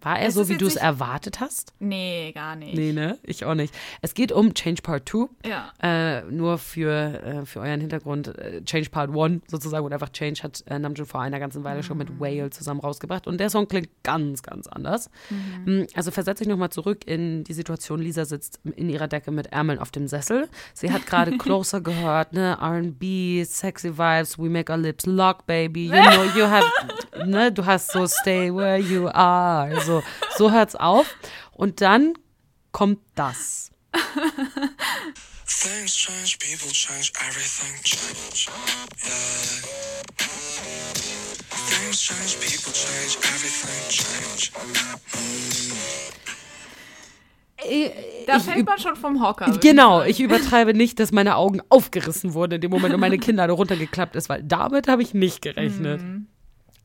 War 0.03 0.19
er 0.19 0.27
Es 0.27 0.33
so, 0.35 0.49
wie 0.49 0.57
du 0.57 0.67
es 0.67 0.75
erwartet 0.75 1.39
hast? 1.39 1.73
nee, 1.79 2.31
gar 2.33 2.55
nicht. 2.55 2.75
Nee, 2.75 2.91
ne? 2.93 3.17
Ich 3.23 3.45
auch 3.45 3.55
nicht. 3.55 3.73
Es 4.01 4.13
geht 4.13 4.31
um 4.31 4.53
Change 4.53 4.81
Part 4.81 5.07
2. 5.09 5.27
Ja. 5.45 5.71
Äh, 5.81 6.21
nur 6.23 6.57
für, 6.57 6.91
äh, 6.91 7.45
für 7.45 7.59
euren 7.61 7.79
Hintergrund, 7.81 8.27
äh, 8.37 8.61
Change 8.63 8.89
Part 8.89 9.09
1 9.15 9.43
sozusagen 9.47 9.85
und 9.85 9.93
einfach 9.93 10.09
Change 10.09 10.43
hat 10.43 10.63
äh, 10.67 10.77
Namjoon 10.79 11.05
vor 11.05 11.21
einer 11.21 11.39
ganzen 11.39 11.63
Weile 11.63 11.83
schon 11.83 11.97
mit 11.97 12.19
Whale 12.19 12.49
zusammen 12.49 12.79
rausgebracht 12.79 13.27
und 13.27 13.39
der 13.39 13.49
Song 13.49 13.67
klingt 13.67 13.89
ganz, 14.03 14.43
ganz 14.43 14.67
anders. 14.67 15.09
Mm, 15.65 15.83
Also 15.95 16.11
versetze 16.11 16.43
ich 16.43 16.49
nochmal 16.49 16.69
zurück 16.69 17.07
in 17.07 17.43
die 17.43 17.53
Situation, 17.53 18.01
Lisa 18.01 18.25
sitzt 18.25 18.59
in 18.75 18.89
ihrer 18.89 19.07
Decke 19.07 19.31
mit 19.31 19.47
Ärmeln 19.47 19.79
auf 19.79 19.91
dem 19.91 20.07
Sessel. 20.07 20.47
Sie 20.73 20.91
hat 20.91 21.05
gerade 21.05 21.31
Closer 21.37 21.81
gehört, 21.81 22.33
ne, 22.33 22.57
R&B, 22.61 23.43
sexy 23.43 23.97
vibes, 23.97 24.37
we 24.37 24.49
make 24.49 24.71
our 24.71 24.77
lips 24.77 25.05
lock, 25.05 25.45
baby, 25.45 25.85
you 25.85 25.91
know, 25.91 26.23
you 26.35 26.43
have, 26.49 26.65
ne, 27.25 27.51
du 27.51 27.65
hast 27.65 27.91
so 27.91 28.05
stay 28.07 28.53
where 28.53 28.77
you 28.77 29.07
are, 29.09 29.79
so, 29.81 29.92
so 30.37 30.51
hört's 30.51 30.75
auf 30.75 31.15
und 31.51 31.81
dann 31.81 32.13
kommt 32.71 32.99
das. 33.15 33.71
Things 35.45 35.95
change, 35.95 36.37
people 36.39 36.71
change, 36.71 37.11
everything 37.27 37.83
change. 37.83 38.49
Yeah. 39.05 39.93
Things 41.69 42.01
change, 42.01 42.37
people 42.39 42.73
change, 42.73 43.17
everything 43.21 43.89
change. 43.89 44.51
Da 48.27 48.37
Ich 48.37 48.43
fällt 48.43 48.65
man 48.65 48.77
schon 48.77 48.95
vom 48.95 49.21
Hocker. 49.21 49.57
Genau, 49.61 50.03
ich 50.03 50.19
übertreibe 50.19 50.73
nicht, 50.73 50.99
dass 50.99 51.11
meine 51.11 51.37
Augen 51.37 51.61
aufgerissen 51.69 52.33
wurden 52.33 52.55
in 52.55 52.61
dem 52.61 52.71
Moment 52.71 52.93
und 52.93 52.99
meine 52.99 53.17
Kinder 53.17 53.49
runtergeklappt 53.49 54.15
ist, 54.15 54.29
weil 54.29 54.43
damit 54.43 54.87
habe 54.87 55.01
ich 55.01 55.13
nicht 55.13 55.41
gerechnet. 55.41 56.01
Mhm. 56.01 56.27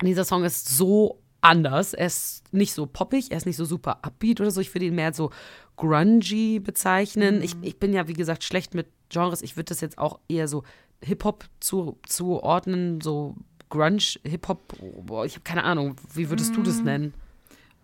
Dieser 0.03 0.25
Song 0.25 0.45
ist 0.45 0.69
so 0.69 1.21
anders. 1.41 1.95
Er 1.95 2.07
ist 2.07 2.53
nicht 2.53 2.73
so 2.73 2.87
poppig, 2.87 3.31
er 3.31 3.37
ist 3.37 3.47
nicht 3.47 3.57
so 3.57 3.65
super 3.65 3.99
upbeat 4.03 4.41
oder 4.41 4.51
so. 4.51 4.61
Ich 4.61 4.75
würde 4.75 4.87
ihn 4.87 4.95
mehr 4.95 5.13
so 5.13 5.31
grungy 5.77 6.61
bezeichnen. 6.61 7.43
Ich, 7.43 7.55
ich 7.63 7.79
bin 7.79 7.93
ja, 7.93 8.09
wie 8.09 8.15
gesagt, 8.15 8.45
schlecht 8.45 8.75
mit 8.75 8.89
Genres. 9.09 9.43
Ich 9.43 9.57
würde 9.57 9.69
das 9.69 9.81
jetzt 9.81 9.99
auch 9.99 10.19
eher 10.29 10.49
so 10.49 10.65
Hip-Hop 11.03 11.45
zu, 11.61 11.99
zuordnen, 12.07 13.01
so 13.01 13.37
Grunge, 13.71 14.19
Hip-Hop. 14.25 14.75
Boah, 15.07 15.25
ich 15.25 15.35
habe 15.35 15.45
keine 15.45 15.65
Ahnung. 15.65 15.97
Wie 16.13 16.31
würdest 16.31 16.57
du 16.57 16.63
das 16.63 16.83
nennen? 16.83 17.15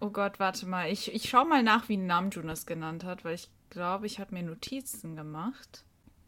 Oh 0.00 0.10
Gott, 0.10 0.38
warte 0.38 0.66
mal. 0.66 0.90
Ich, 0.90 1.14
ich 1.14 1.28
schau 1.28 1.44
mal 1.44 1.62
nach, 1.62 1.88
wie 1.88 1.96
Namjoon 1.96 2.48
das 2.48 2.66
genannt 2.66 3.04
hat, 3.04 3.24
weil 3.24 3.34
ich 3.34 3.48
glaube, 3.70 4.06
ich 4.06 4.18
habe 4.18 4.34
mir 4.34 4.42
Notizen 4.42 5.16
gemacht. 5.16 5.84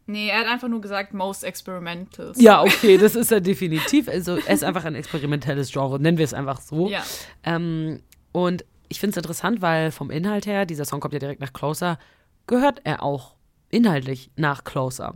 Nee, 0.07 0.29
er 0.29 0.39
hat 0.39 0.47
einfach 0.47 0.67
nur 0.69 0.81
gesagt, 0.81 1.13
most 1.13 1.43
experimental. 1.43 2.31
Ja, 2.37 2.61
okay, 2.63 2.97
das 2.97 3.15
ist 3.15 3.31
er 3.31 3.41
definitiv. 3.51 4.07
Also, 4.07 4.37
er 4.37 4.53
ist 4.53 4.63
einfach 4.63 4.85
ein 4.85 4.95
experimentelles 4.95 5.71
Genre, 5.71 5.99
nennen 5.99 6.17
wir 6.17 6.25
es 6.25 6.33
einfach 6.33 6.59
so. 6.61 6.89
Ja. 6.89 7.03
Ähm, 7.43 8.01
und 8.31 8.65
ich 8.89 8.99
finde 8.99 9.11
es 9.11 9.17
interessant, 9.17 9.61
weil 9.61 9.91
vom 9.91 10.09
Inhalt 10.11 10.45
her, 10.45 10.65
dieser 10.65 10.85
Song 10.85 10.99
kommt 11.01 11.13
ja 11.13 11.19
direkt 11.19 11.41
nach 11.41 11.51
Closer, 11.53 11.99
gehört 12.47 12.79
er 12.85 13.03
auch 13.03 13.35
inhaltlich 13.69 14.31
nach 14.37 14.63
Closer. 14.63 15.13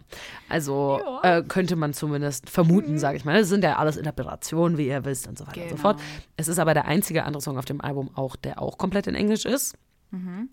Also 0.50 1.00
Ja. 1.24 1.38
äh, 1.38 1.44
könnte 1.44 1.78
man 1.78 1.94
zumindest 1.94 2.50
vermuten, 2.50 3.00
sage 3.00 3.16
ich 3.16 3.24
mal. 3.24 3.40
Das 3.40 3.48
sind 3.48 3.64
ja 3.64 3.78
alles 3.78 3.96
Interpretationen, 3.96 4.78
wie 4.78 4.88
ihr 4.88 5.06
wisst 5.06 5.26
und 5.28 5.38
so 5.38 5.48
weiter 5.48 5.62
und 5.62 5.70
so 5.70 5.76
Genau. 5.76 5.82
fort. 5.82 6.02
Es 6.36 6.50
ist 6.50 6.60
aber 6.60 6.74
der 6.74 6.84
einzige 6.86 7.24
andere 7.24 7.42
Song 7.42 7.58
auf 7.58 7.64
dem 7.64 7.80
Album 7.80 8.10
auch, 8.14 8.36
der 8.36 8.62
auch 8.62 8.78
komplett 8.78 9.08
in 9.08 9.16
Englisch 9.16 9.46
ist. 9.46 9.76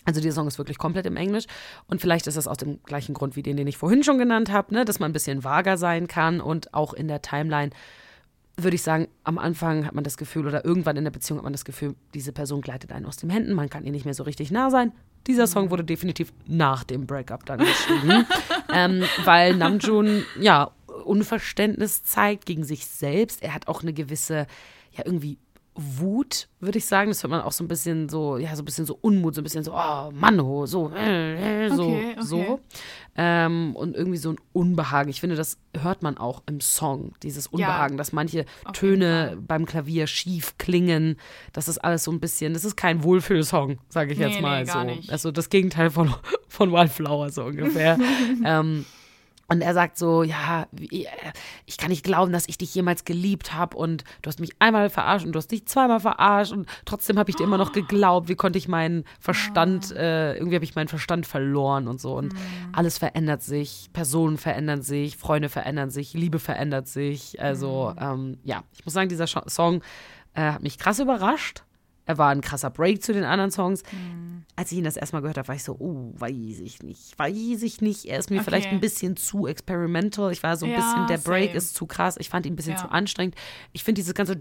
Also 0.05 0.21
dieser 0.21 0.35
Song 0.35 0.47
ist 0.47 0.59
wirklich 0.59 0.79
komplett 0.79 1.07
im 1.07 1.17
Englisch 1.17 1.47
und 1.87 2.01
vielleicht 2.01 2.27
ist 2.27 2.37
das 2.37 2.47
aus 2.47 2.57
dem 2.57 2.83
gleichen 2.85 3.15
Grund 3.15 3.37
wie 3.37 3.43
den, 3.43 3.57
den 3.57 3.67
ich 3.67 3.77
vorhin 3.77 4.05
schon 4.05 4.19
genannt 4.19 4.51
habe, 4.53 4.75
ne? 4.75 4.85
dass 4.85 4.99
man 5.01 5.11
ein 5.11 5.13
bisschen 5.13 5.45
vager 5.45 5.77
sein 5.77 6.07
kann 6.07 6.41
und 6.41 6.75
auch 6.75 6.93
in 6.93 7.09
der 7.09 7.23
Timeline 7.23 7.71
würde 8.57 8.75
ich 8.75 8.83
sagen, 8.83 9.09
am 9.23 9.39
Anfang 9.39 9.87
hat 9.87 9.95
man 9.95 10.05
das 10.05 10.17
Gefühl 10.17 10.47
oder 10.47 10.65
irgendwann 10.65 10.97
in 10.97 11.05
der 11.05 11.13
Beziehung 11.13 11.39
hat 11.39 11.45
man 11.45 11.53
das 11.53 11.65
Gefühl, 11.65 11.95
diese 12.15 12.33
Person 12.33 12.61
gleitet 12.61 12.93
einen 12.93 13.07
aus 13.07 13.17
den 13.17 13.31
Händen, 13.31 13.55
man 13.55 13.71
kann 13.71 13.85
ihr 13.85 13.93
nicht 13.93 14.05
mehr 14.05 14.15
so 14.15 14.25
richtig 14.25 14.51
nah 14.51 14.71
sein. 14.71 14.93
Dieser 15.27 15.47
Song 15.47 15.71
wurde 15.71 15.85
definitiv 15.85 16.33
nach 16.47 16.85
dem 16.85 17.07
Breakup 17.07 17.47
dann 17.47 17.61
geschrieben, 17.61 18.27
ähm, 18.73 19.05
weil 19.25 19.55
Namjoon 19.57 20.25
ja 20.41 20.73
Unverständnis 21.05 22.03
zeigt 22.03 22.47
gegen 22.47 22.65
sich 22.65 22.87
selbst. 22.87 23.43
Er 23.43 23.55
hat 23.55 23.69
auch 23.69 23.83
eine 23.83 23.93
gewisse, 23.93 24.47
ja 24.93 25.05
irgendwie 25.05 25.39
Wut, 25.81 26.49
würde 26.59 26.79
ich 26.79 26.87
sagen. 26.87 27.09
Das 27.11 27.23
hört 27.23 27.31
man 27.31 27.41
auch 27.41 27.53
so 27.53 27.63
ein 27.63 27.69
bisschen 27.69 28.09
so, 28.09 28.37
ja, 28.37 28.55
so 28.57 28.63
ein 28.63 28.65
bisschen 28.65 28.85
so 28.85 28.99
Unmut, 29.01 29.35
so 29.37 29.41
ein 29.41 29.45
bisschen 29.45 29.63
so, 29.63 29.73
oh 29.73 30.11
Mann, 30.13 30.41
oh, 30.41 30.67
so, 30.67 30.91
äh, 30.95 31.67
äh, 31.67 31.71
so, 31.71 31.85
Okay, 31.85 32.13
okay. 32.17 32.23
so. 32.25 32.61
Ähm, 33.17 33.75
und 33.77 33.97
irgendwie 33.97 34.19
so 34.19 34.31
ein 34.33 34.37
Unbehagen. 34.53 35.09
Ich 35.09 35.21
finde, 35.21 35.37
das 35.37 35.59
hört 35.81 36.03
man 36.03 36.19
auch 36.19 36.43
im 36.47 36.61
Song, 36.61 37.13
dieses 37.23 37.47
Unbehagen, 37.47 37.97
dass 37.97 38.13
manche 38.13 38.45
Töne 38.73 39.39
beim 39.41 39.67
Klavier 39.67 40.07
schief 40.09 40.57
klingen. 40.59 41.17
Das 41.53 41.69
ist 41.69 41.79
alles 41.79 42.05
so 42.05 42.11
ein 42.13 42.21
bisschen, 42.21 42.55
das 42.55 42.65
ist 42.65 42.77
kein 42.77 43.03
Wohlfühlsong, 43.05 43.79
sage 43.89 44.13
ich 44.13 44.19
Nee, 44.19 44.27
jetzt 44.27 44.37
nee, 44.37 44.43
mal 44.43 44.65
gar 44.65 44.83
so. 44.83 44.87
nicht. 44.95 45.11
Also 45.13 45.31
das 45.31 45.49
Gegenteil 45.49 45.91
von, 45.91 46.13
von 46.49 46.73
Wildflower, 46.73 47.31
so 47.31 47.45
ungefähr. 47.45 47.99
ähm, 48.45 48.85
und 49.51 49.63
er 49.63 49.73
sagt 49.73 49.97
so, 49.97 50.23
ja, 50.23 50.67
äh, 50.79 51.07
ich 51.65 51.79
kann 51.79 51.89
nicht 51.89 52.05
glauben, 52.05 52.33
dass 52.33 52.49
ich 52.49 52.59
dich 52.59 52.75
jemals 52.75 53.07
geliebt 53.07 53.55
habe 53.55 53.79
und 53.79 54.05
du 54.21 54.29
hast 54.29 54.41
mich 54.41 54.53
einmal 54.59 54.91
verarscht 54.91 55.25
und 55.25 55.33
du 55.33 55.39
hast 55.39 55.51
dich 55.51 55.65
zweimal 55.65 56.01
verarscht 56.01 56.53
und 56.53 56.69
trotzdem 56.85 57.19
habe 57.19 57.31
ich 57.31 57.37
dir 57.37 57.45
immer 57.45 57.57
noch 57.57 57.73
geglaubt. 57.73 58.29
Wie 58.29 58.35
konnte 58.35 58.59
ich 58.59 58.69
meinen 58.69 59.05
Verstand, 59.21 59.91
äh, 59.93 60.35
irgendwie 60.35 60.57
habe 60.57 60.65
ich 60.67 60.75
meinen 60.75 60.89
Verstand 60.89 61.27
verloren 61.27 61.89
und 61.89 61.99
so. 61.99 62.15
Und 62.15 62.35
alles 62.73 62.99
verändert 62.99 63.43
sich, 63.43 63.89
Personen 63.95 64.37
verändern 64.37 64.83
sich, 64.83 65.17
Freunde 65.17 65.49
verändern 65.49 65.89
sich, 65.89 66.13
Liebe 66.13 66.41
verändert 66.41 66.87
sich. 66.87 67.41
Also 67.41 67.95
ähm, 67.99 68.37
ja, 68.45 68.65
ich 68.75 68.85
muss 68.85 68.93
sagen, 68.93 69.09
dieser 69.09 69.27
Song 69.27 69.81
äh, 70.35 70.43
hat 70.43 70.63
mich 70.63 70.77
krass 70.77 70.99
überrascht. 70.99 71.65
Er 72.09 72.17
war 72.17 72.31
ein 72.31 72.41
krasser 72.41 72.71
Break 72.71 73.03
zu 73.03 73.13
den 73.13 73.25
anderen 73.25 73.51
Songs. 73.51 73.83
Als 74.57 74.73
ich 74.73 74.79
ihn 74.79 74.85
das 74.85 74.97
erstmal 74.97 75.21
gehört 75.21 75.37
habe, 75.37 75.47
war 75.47 75.55
ich 75.55 75.63
so, 75.63 75.77
oh, 75.79 76.13
weiß 76.19 76.33
ich 76.61 76.83
nicht, 76.83 77.19
weiß 77.19 77.63
ich 77.63 77.81
nicht. 77.83 78.07
Er 78.07 78.19
ist 78.19 78.31
mir 78.31 78.37
Okay. 78.37 78.45
vielleicht 78.47 78.69
ein 78.71 78.81
bisschen 78.81 79.17
zu 79.17 79.47
experimental. 79.47 80.33
Ich 80.33 80.43
war 80.43 80.57
so 80.57 80.65
ein 80.65 80.73
Ja, 80.73 80.79
bisschen, 80.79 81.07
der 81.07 81.19
Break 81.19 81.49
same. 81.51 81.57
ist 81.59 81.75
zu 81.75 81.85
krass. 81.87 82.17
Ich 82.19 82.31
fand 82.31 82.47
ihn 82.47 82.55
ein 82.55 82.57
bisschen 82.57 82.73
Ja. 82.73 82.79
zu 82.79 82.89
anstrengend. 82.91 83.35
Ich 83.73 83.85
finde 83.85 84.01
dieses 84.01 84.15
ganze 84.15 84.37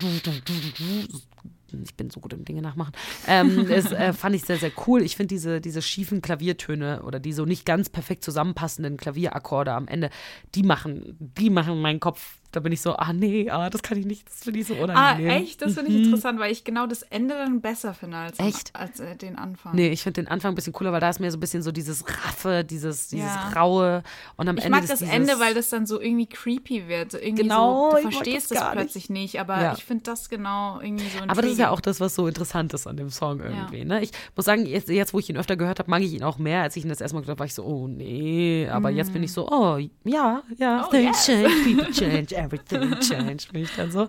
ich 1.83 1.95
bin 1.95 2.09
so 2.09 2.21
gut 2.21 2.31
im 2.31 2.45
Dinge 2.45 2.61
nachmachen. 2.61 2.93
Ähm, 3.27 3.59
es 3.69 3.91
äh, 3.91 4.13
fand 4.13 4.35
ich 4.35 4.43
sehr, 4.45 4.57
sehr 4.57 4.71
cool. 4.87 5.01
Ich 5.01 5.17
finde 5.17 5.35
diese, 5.35 5.59
diese 5.59 5.81
schiefen 5.81 6.21
Klaviertöne 6.21 7.03
oder 7.03 7.19
die 7.19 7.33
so 7.33 7.43
nicht 7.45 7.65
ganz 7.65 7.89
perfekt 7.89 8.23
zusammenpassenden 8.23 8.95
Klavierakkorde 8.95 9.73
am 9.73 9.87
Ende, 9.89 10.09
die 10.55 10.63
machen, 10.63 11.17
die 11.19 11.49
machen 11.49 11.81
meinen 11.81 11.99
Kopf. 11.99 12.37
Da 12.51 12.61
bin 12.61 12.71
ich 12.71 12.79
so, 12.81 12.95
ah 12.95 13.11
nee, 13.11 13.49
ah, 13.49 13.69
das 13.69 13.81
kann 13.83 13.97
ich 13.97 14.05
nicht, 14.05 14.25
das 14.27 14.43
finde 14.45 14.59
ich 14.61 14.67
so 14.67 14.75
Ah, 14.75 14.83
unangenehm. 14.83 15.29
echt? 15.29 15.61
Das 15.61 15.73
finde 15.73 15.91
ich 15.91 15.97
interessant, 16.05 16.39
weil 16.39 16.51
ich 16.51 16.63
genau 16.63 16.87
das 16.87 17.01
Ende 17.03 17.35
dann 17.35 17.59
besser 17.59 17.93
finde 17.93 18.17
als, 18.17 18.39
Echt? 18.39 18.73
als 18.73 19.01
äh, 19.01 19.15
den 19.17 19.37
Anfang. 19.37 19.75
Nee, 19.75 19.89
ich 19.89 20.01
finde 20.01 20.21
den 20.23 20.29
Anfang 20.29 20.53
ein 20.53 20.55
bisschen 20.55 20.71
cooler, 20.71 20.93
weil 20.93 21.01
da 21.01 21.09
ist 21.09 21.19
mir 21.19 21.29
so 21.29 21.37
ein 21.37 21.41
bisschen 21.41 21.61
so 21.61 21.73
dieses 21.73 22.05
Raffe, 22.07 22.63
dieses, 22.63 23.09
dieses 23.09 23.25
Ja. 23.35 23.49
Raue 23.55 24.01
und 24.37 24.47
am 24.47 24.57
Ich 24.57 24.63
Ende 24.63 24.77
mag 24.79 24.87
das 24.87 25.01
Ende, 25.01 25.39
weil 25.39 25.53
das 25.55 25.69
dann 25.69 25.85
so 25.85 25.99
irgendwie 25.99 26.25
creepy 26.25 26.87
wird. 26.87 27.11
So 27.11 27.17
irgendwie 27.17 27.43
Genau, 27.43 27.91
so, 27.91 27.95
du 27.97 28.01
verstehst 28.03 28.49
das 28.51 28.57
es 28.57 28.63
gar 28.63 28.73
nicht. 28.75 28.81
plötzlich 28.83 29.09
nicht, 29.09 29.39
aber 29.41 29.61
Ja. 29.61 29.73
ich 29.73 29.83
finde 29.83 30.03
das 30.05 30.29
genau 30.29 30.79
irgendwie 30.79 31.05
so 31.09 31.19
Aber 31.27 31.41
das 31.41 31.51
ist 31.51 31.59
ja 31.59 31.69
auch 31.69 31.81
das, 31.81 31.99
was 31.99 32.15
so 32.15 32.27
interessant 32.27 32.73
ist 32.73 32.87
an 32.87 32.95
dem 32.95 33.09
Song 33.09 33.41
irgendwie. 33.41 33.83
Ne? 33.83 34.01
Ich 34.01 34.11
muss 34.37 34.45
sagen, 34.45 34.65
jetzt, 34.65 34.87
jetzt, 34.89 35.13
wo 35.13 35.19
ich 35.19 35.29
ihn 35.29 35.35
öfter 35.37 35.57
gehört 35.57 35.79
habe, 35.79 35.89
mag 35.91 36.01
ich 36.01 36.13
ihn 36.13 36.23
auch 36.23 36.37
mehr. 36.37 36.61
Als 36.61 36.77
ich 36.77 36.83
ihn 36.85 36.89
das 36.89 37.01
erstmal 37.01 37.23
gehört 37.23 37.35
habe, 37.35 37.39
war 37.39 37.45
ich 37.45 37.53
so, 37.53 37.65
oh 37.65 37.87
nee. 37.89 38.67
Aber 38.71 38.89
jetzt 38.89 39.11
bin 39.11 39.21
ich 39.21 39.33
so, 39.33 39.49
oh 39.51 39.77
ja, 40.05 40.43
ja, 40.57 40.87
Oh, 40.89 40.95
yes. 40.95 41.25
change, 41.25 41.49
people 41.65 41.91
change, 41.91 42.35
everything 42.37 42.91
change, 43.01 43.47
bin 43.51 43.63
ich 43.63 43.75
dann 43.75 43.91
so. 43.91 44.07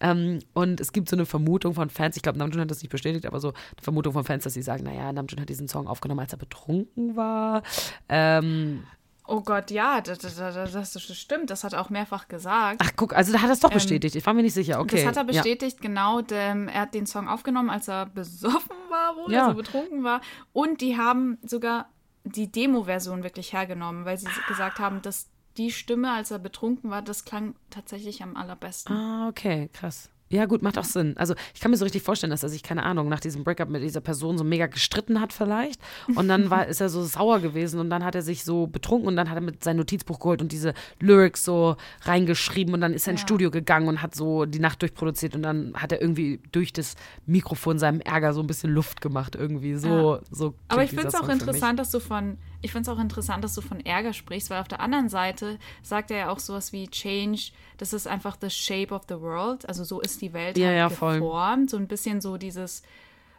Ähm, 0.00 0.40
und 0.52 0.80
es 0.80 0.92
gibt 0.92 1.08
so 1.08 1.16
eine 1.16 1.26
Vermutung 1.26 1.74
von 1.74 1.90
Fans, 1.90 2.16
ich 2.16 2.22
glaube, 2.22 2.38
Namjoon 2.38 2.60
hat 2.62 2.70
das 2.70 2.82
nicht 2.82 2.90
bestätigt, 2.90 3.26
aber 3.26 3.40
so 3.40 3.48
eine 3.48 3.56
Vermutung 3.82 4.12
von 4.12 4.24
Fans, 4.24 4.44
dass 4.44 4.54
sie 4.54 4.62
sagen, 4.62 4.84
naja, 4.84 5.12
Namjoon 5.12 5.40
hat 5.40 5.48
diesen 5.48 5.68
Song 5.68 5.86
aufgenommen, 5.88 6.20
als 6.20 6.32
er 6.32 6.38
betrunken 6.38 7.16
war. 7.16 7.62
Ähm, 8.08 8.84
Oh 9.32 9.42
Gott, 9.42 9.70
ja, 9.70 10.00
das, 10.00 10.18
das, 10.18 10.34
das, 10.34 10.72
das 10.72 11.16
stimmt. 11.16 11.50
Das 11.50 11.62
hat 11.62 11.74
er 11.74 11.80
auch 11.82 11.88
mehrfach 11.90 12.26
gesagt. 12.26 12.80
ach, 12.82 12.90
guck, 12.96 13.14
also 13.14 13.32
da 13.32 13.40
hat 13.40 13.48
er 13.48 13.52
es 13.52 13.60
doch 13.60 13.70
bestätigt. 13.70 14.16
Ich 14.16 14.26
war 14.26 14.34
mir 14.34 14.42
nicht 14.42 14.54
sicher, 14.54 14.80
okay. 14.80 14.98
Ähm, 14.98 15.06
Das 15.06 15.16
hat 15.16 15.24
er 15.24 15.32
ja. 15.32 15.40
bestätigt, 15.40 15.80
genau. 15.80 16.20
Denn 16.20 16.66
er 16.66 16.80
hat 16.80 16.94
den 16.94 17.06
Song 17.06 17.28
aufgenommen, 17.28 17.70
als 17.70 17.86
er 17.86 18.06
besoffen 18.06 18.74
war, 18.88 19.14
wohl, 19.14 19.32
Ja. 19.32 19.44
also 19.44 19.56
betrunken 19.56 20.02
war. 20.02 20.20
Und 20.52 20.80
die 20.80 20.96
haben 20.96 21.38
sogar 21.44 21.90
die 22.24 22.50
Demo-Version 22.50 23.22
wirklich 23.22 23.52
hergenommen, 23.52 24.04
weil 24.04 24.18
sie 24.18 24.26
gesagt 24.48 24.80
haben, 24.80 25.00
dass 25.00 25.29
die 25.56 25.70
Stimme, 25.70 26.12
als 26.12 26.30
er 26.30 26.38
betrunken 26.38 26.90
war, 26.90 27.02
das 27.02 27.24
klang 27.24 27.54
tatsächlich 27.70 28.22
am 28.22 28.36
allerbesten. 28.36 28.94
Ah, 28.94 29.28
okay, 29.28 29.68
krass. 29.72 30.10
Ja, 30.32 30.46
gut, 30.46 30.62
macht 30.62 30.78
auch 30.78 30.84
Sinn. 30.84 31.16
Also, 31.16 31.34
ich 31.52 31.60
kann 31.60 31.72
mir 31.72 31.76
so 31.76 31.84
richtig 31.84 32.04
vorstellen, 32.04 32.30
dass 32.30 32.44
er 32.44 32.48
sich, 32.48 32.62
keine 32.62 32.84
Ahnung, 32.84 33.08
nach 33.08 33.18
diesem 33.18 33.42
Breakup 33.42 33.68
mit 33.68 33.82
dieser 33.82 34.00
Person 34.00 34.38
so 34.38 34.44
mega 34.44 34.68
gestritten 34.68 35.20
hat, 35.20 35.32
vielleicht. 35.32 35.80
Und 36.14 36.28
dann 36.28 36.50
war, 36.50 36.66
ist 36.68 36.80
er 36.80 36.88
so 36.88 37.02
sauer 37.02 37.40
gewesen 37.40 37.80
und 37.80 37.90
dann 37.90 38.04
hat 38.04 38.14
er 38.14 38.22
sich 38.22 38.44
so 38.44 38.68
betrunken 38.68 39.08
und 39.08 39.16
dann 39.16 39.28
hat 39.28 39.36
er 39.36 39.40
mit 39.40 39.64
sein 39.64 39.76
Notizbuch 39.76 40.20
geholt 40.20 40.40
und 40.40 40.52
diese 40.52 40.72
Lyrics 41.00 41.44
so 41.44 41.76
reingeschrieben 42.02 42.72
und 42.72 42.80
dann 42.80 42.94
ist 42.94 43.08
er 43.08 43.12
ins 43.12 43.22
Studio 43.22 43.50
gegangen 43.50 43.88
und 43.88 44.02
hat 44.02 44.14
so 44.14 44.46
die 44.46 44.60
Nacht 44.60 44.80
durchproduziert 44.82 45.34
und 45.34 45.42
dann 45.42 45.74
hat 45.74 45.90
er 45.90 46.00
irgendwie 46.00 46.40
durch 46.52 46.72
das 46.72 46.94
Mikrofon 47.26 47.80
seinem 47.80 48.00
Ärger 48.00 48.32
so 48.32 48.40
ein 48.40 48.46
bisschen 48.46 48.70
Luft 48.70 49.00
gemacht, 49.00 49.34
irgendwie. 49.34 49.74
So, 49.74 50.20
so 50.30 50.54
Aber 50.68 50.84
ich 50.84 50.90
finde 50.90 51.08
es 51.08 51.14
auch 51.16 51.28
interessant, 51.28 51.80
dass 51.80 51.90
du 51.90 51.98
von, 51.98 52.38
ich 52.62 52.72
finde 52.72 52.90
es 52.90 52.96
auch 52.96 53.00
interessant, 53.00 53.42
dass 53.42 53.54
du 53.54 53.60
von 53.62 53.80
Ärger 53.84 54.12
sprichst, 54.12 54.50
weil 54.50 54.60
auf 54.60 54.68
der 54.68 54.80
anderen 54.80 55.08
Seite 55.08 55.58
sagt 55.82 56.10
er 56.10 56.16
ja 56.18 56.28
auch 56.30 56.38
sowas 56.38 56.72
wie 56.72 56.88
Change, 56.88 57.52
das 57.78 57.92
ist 57.92 58.06
einfach 58.06 58.36
the 58.40 58.50
shape 58.50 58.94
of 58.94 59.02
the 59.08 59.20
world, 59.20 59.66
also 59.68 59.82
so 59.84 60.00
ist 60.00 60.20
die 60.20 60.32
Welt 60.32 60.58
Ja, 60.58 60.66
halt 60.68 60.76
ja, 60.76 60.88
voll. 60.90 61.20
geformt, 61.20 61.70
so 61.70 61.76
ein 61.78 61.88
bisschen 61.88 62.20
so 62.20 62.36
dieses, 62.36 62.82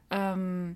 ähm, 0.09 0.75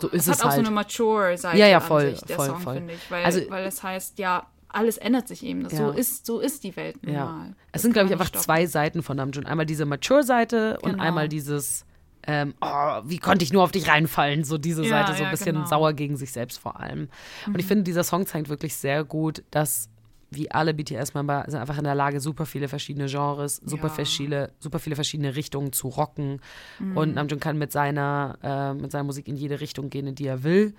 So 0.00 0.08
ist 0.08 0.22
es 0.22 0.28
es 0.28 0.32
hat 0.38 0.40
auch 0.46 0.50
halt. 0.50 0.54
so 0.56 0.66
eine 0.66 0.70
mature 0.74 1.36
Seite 1.38 1.58
Ja, 1.58 1.66
ja, 1.68 1.80
voll, 1.80 2.10
sich, 2.10 2.20
der 2.22 2.36
voll, 2.36 2.46
Song, 2.46 2.60
voll. 2.60 2.74
finde 2.76 2.94
ich, 2.94 3.10
weil, 3.10 3.24
Also- 3.24 3.40
weil 3.48 3.64
es 3.66 3.82
heißt, 3.82 4.18
ja, 4.18 4.46
alles 4.68 4.98
ändert 4.98 5.28
sich 5.28 5.42
eben, 5.44 5.62
Ja. 5.62 5.70
so 5.70 5.90
ist, 5.90 6.26
so 6.26 6.40
ist 6.40 6.64
die 6.64 6.74
Welt 6.76 7.02
nun 7.02 7.14
Ja. 7.14 7.24
mal. 7.26 7.48
Es 7.68 7.72
Das 7.72 7.82
sind, 7.82 7.92
glaube 7.92 8.06
ich, 8.06 8.12
einfach 8.12 8.30
nicht 8.32 8.42
zwei 8.42 8.66
Seiten 8.66 9.02
von 9.02 9.16
Namjoon. 9.16 9.46
Einmal 9.46 9.64
diese 9.64 9.86
Mature-Seite 9.86 10.78
und 10.82 10.92
Genau. 10.92 11.02
einmal 11.02 11.28
dieses, 11.28 11.86
ähm, 12.26 12.54
oh, 12.60 13.00
wie 13.04 13.18
konnte 13.18 13.44
ich 13.44 13.52
nur 13.52 13.62
auf 13.62 13.72
dich 13.72 13.88
reinfallen? 13.88 14.44
So 14.44 14.58
diese 14.58 14.82
Ja, 14.82 14.88
Seite, 14.88 15.12
so 15.12 15.18
ein 15.18 15.24
ja, 15.24 15.30
bisschen 15.30 15.46
genau. 15.54 15.60
Mhm. 15.60 15.66
sauer 15.68 15.92
gegen 15.92 16.16
sich 16.16 16.32
selbst 16.32 16.58
vor 16.58 16.80
allem. 16.80 17.08
Und 17.46 17.58
ich 17.58 17.66
finde, 17.66 17.84
dieser 17.84 18.04
Song 18.04 18.26
zeigt 18.26 18.48
wirklich 18.48 18.74
sehr 18.76 19.04
gut, 19.04 19.42
dass 19.50 19.88
wie 20.30 20.50
alle 20.50 20.74
BTS-Member 20.74 21.44
sind 21.46 21.60
einfach 21.60 21.78
in 21.78 21.84
der 21.84 21.94
Lage, 21.94 22.18
super 22.20 22.46
viele 22.46 22.66
verschiedene 22.66 23.06
Genres, 23.06 23.60
super, 23.64 23.86
Ja. 23.86 23.94
verschiedene, 23.94 24.50
super 24.58 24.80
viele 24.80 24.96
verschiedene 24.96 25.36
Richtungen 25.36 25.72
zu 25.72 25.86
rocken. 25.88 26.40
Mhm. 26.80 26.96
Und 26.96 27.14
Namjoon 27.14 27.38
kann 27.38 27.56
mit 27.58 27.70
seiner, 27.70 28.36
äh, 28.42 28.74
mit 28.74 28.90
seiner 28.90 29.04
Musik 29.04 29.28
in 29.28 29.36
jede 29.36 29.60
Richtung 29.60 29.88
gehen, 29.88 30.08
in 30.08 30.16
die 30.16 30.26
er 30.26 30.42
will. 30.42 30.74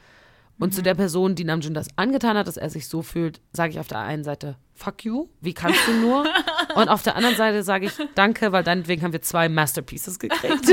Und 0.60 0.70
Mhm. 0.70 0.76
zu 0.76 0.82
der 0.82 0.96
Person, 0.96 1.36
die 1.36 1.44
Namjoon 1.44 1.74
das 1.76 1.88
angetan 1.98 2.36
hat, 2.38 2.48
dass 2.48 2.58
er 2.58 2.70
sich 2.70 2.88
so 2.88 3.02
fühlt, 3.04 3.42
sage 3.54 3.72
ich 3.72 3.80
auf 3.80 3.88
der 3.88 4.00
einen 4.00 4.24
Seite, 4.24 4.56
fuck 4.74 5.06
you, 5.06 5.28
wie 5.40 5.54
kannst 5.54 5.80
du 5.88 5.92
nur? 5.94 6.26
Und 6.76 6.90
auf 6.90 7.04
der 7.04 7.16
anderen 7.16 7.36
Seite 7.36 7.62
sage 7.64 7.86
ich, 7.86 7.94
danke, 8.16 8.52
weil 8.52 8.64
deinetwegen 8.64 9.04
haben 9.04 9.14
wir 9.14 9.22
zwei 9.22 9.50
Masterpieces 9.50 10.18
gekriegt. 10.20 10.66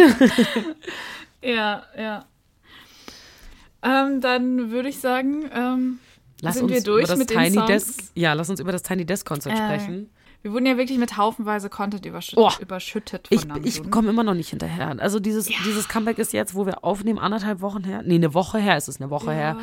Ja, 1.43 1.83
ja. 1.99 2.25
Ähm, 3.83 4.23
dann 4.23 4.71
würde 4.71 4.89
ich 4.89 4.99
sagen, 5.01 5.45
ähm, 5.53 5.99
Lass 6.41 6.55
Sind 6.55 6.65
uns 6.65 6.73
wir 6.73 6.83
durch 6.83 7.05
über 7.05 7.09
das 7.09 7.19
mit 7.19 7.29
Tiny? 7.29 7.67
Desk, 7.67 8.01
ja, 8.15 8.33
lass 8.33 8.49
uns 8.51 8.61
über 8.61 8.73
das 8.73 8.83
Tiny 8.83 9.05
Desk 9.07 9.27
Konzert 9.27 9.55
Äh, 9.55 9.59
sprechen. 9.65 10.11
Wir 10.45 10.53
wurden 10.53 10.67
ja 10.67 10.77
wirklich 10.77 10.99
mit 10.99 11.17
haufenweise 11.17 11.71
Content 11.71 12.05
überschüttet, 12.05 12.39
Oh. 12.39 12.63
überschüttet 12.63 13.29
von 13.29 13.35
Ich, 13.39 13.47
Namjoon. 13.47 13.67
ich 13.67 13.91
komme 13.91 14.11
immer 14.11 14.23
noch 14.25 14.35
nicht 14.35 14.51
hinterher. 14.51 14.95
Also 14.99 15.19
dieses, 15.19 15.47
dieses 15.47 15.89
Comeback 15.89 16.19
ist 16.19 16.35
jetzt, 16.35 16.55
wo 16.55 16.67
wir 16.67 16.85
aufnehmen, 16.85 17.19
anderthalb 17.19 17.63
Wochen 17.63 17.83
her. 17.83 18.03
Nee, 18.05 18.17
eine 18.17 18.35
Woche 18.35 18.59
her, 18.59 18.77
es 18.77 18.87
ist 18.87 19.01
eine 19.01 19.09
Woche 19.09 19.33
her. 19.33 19.57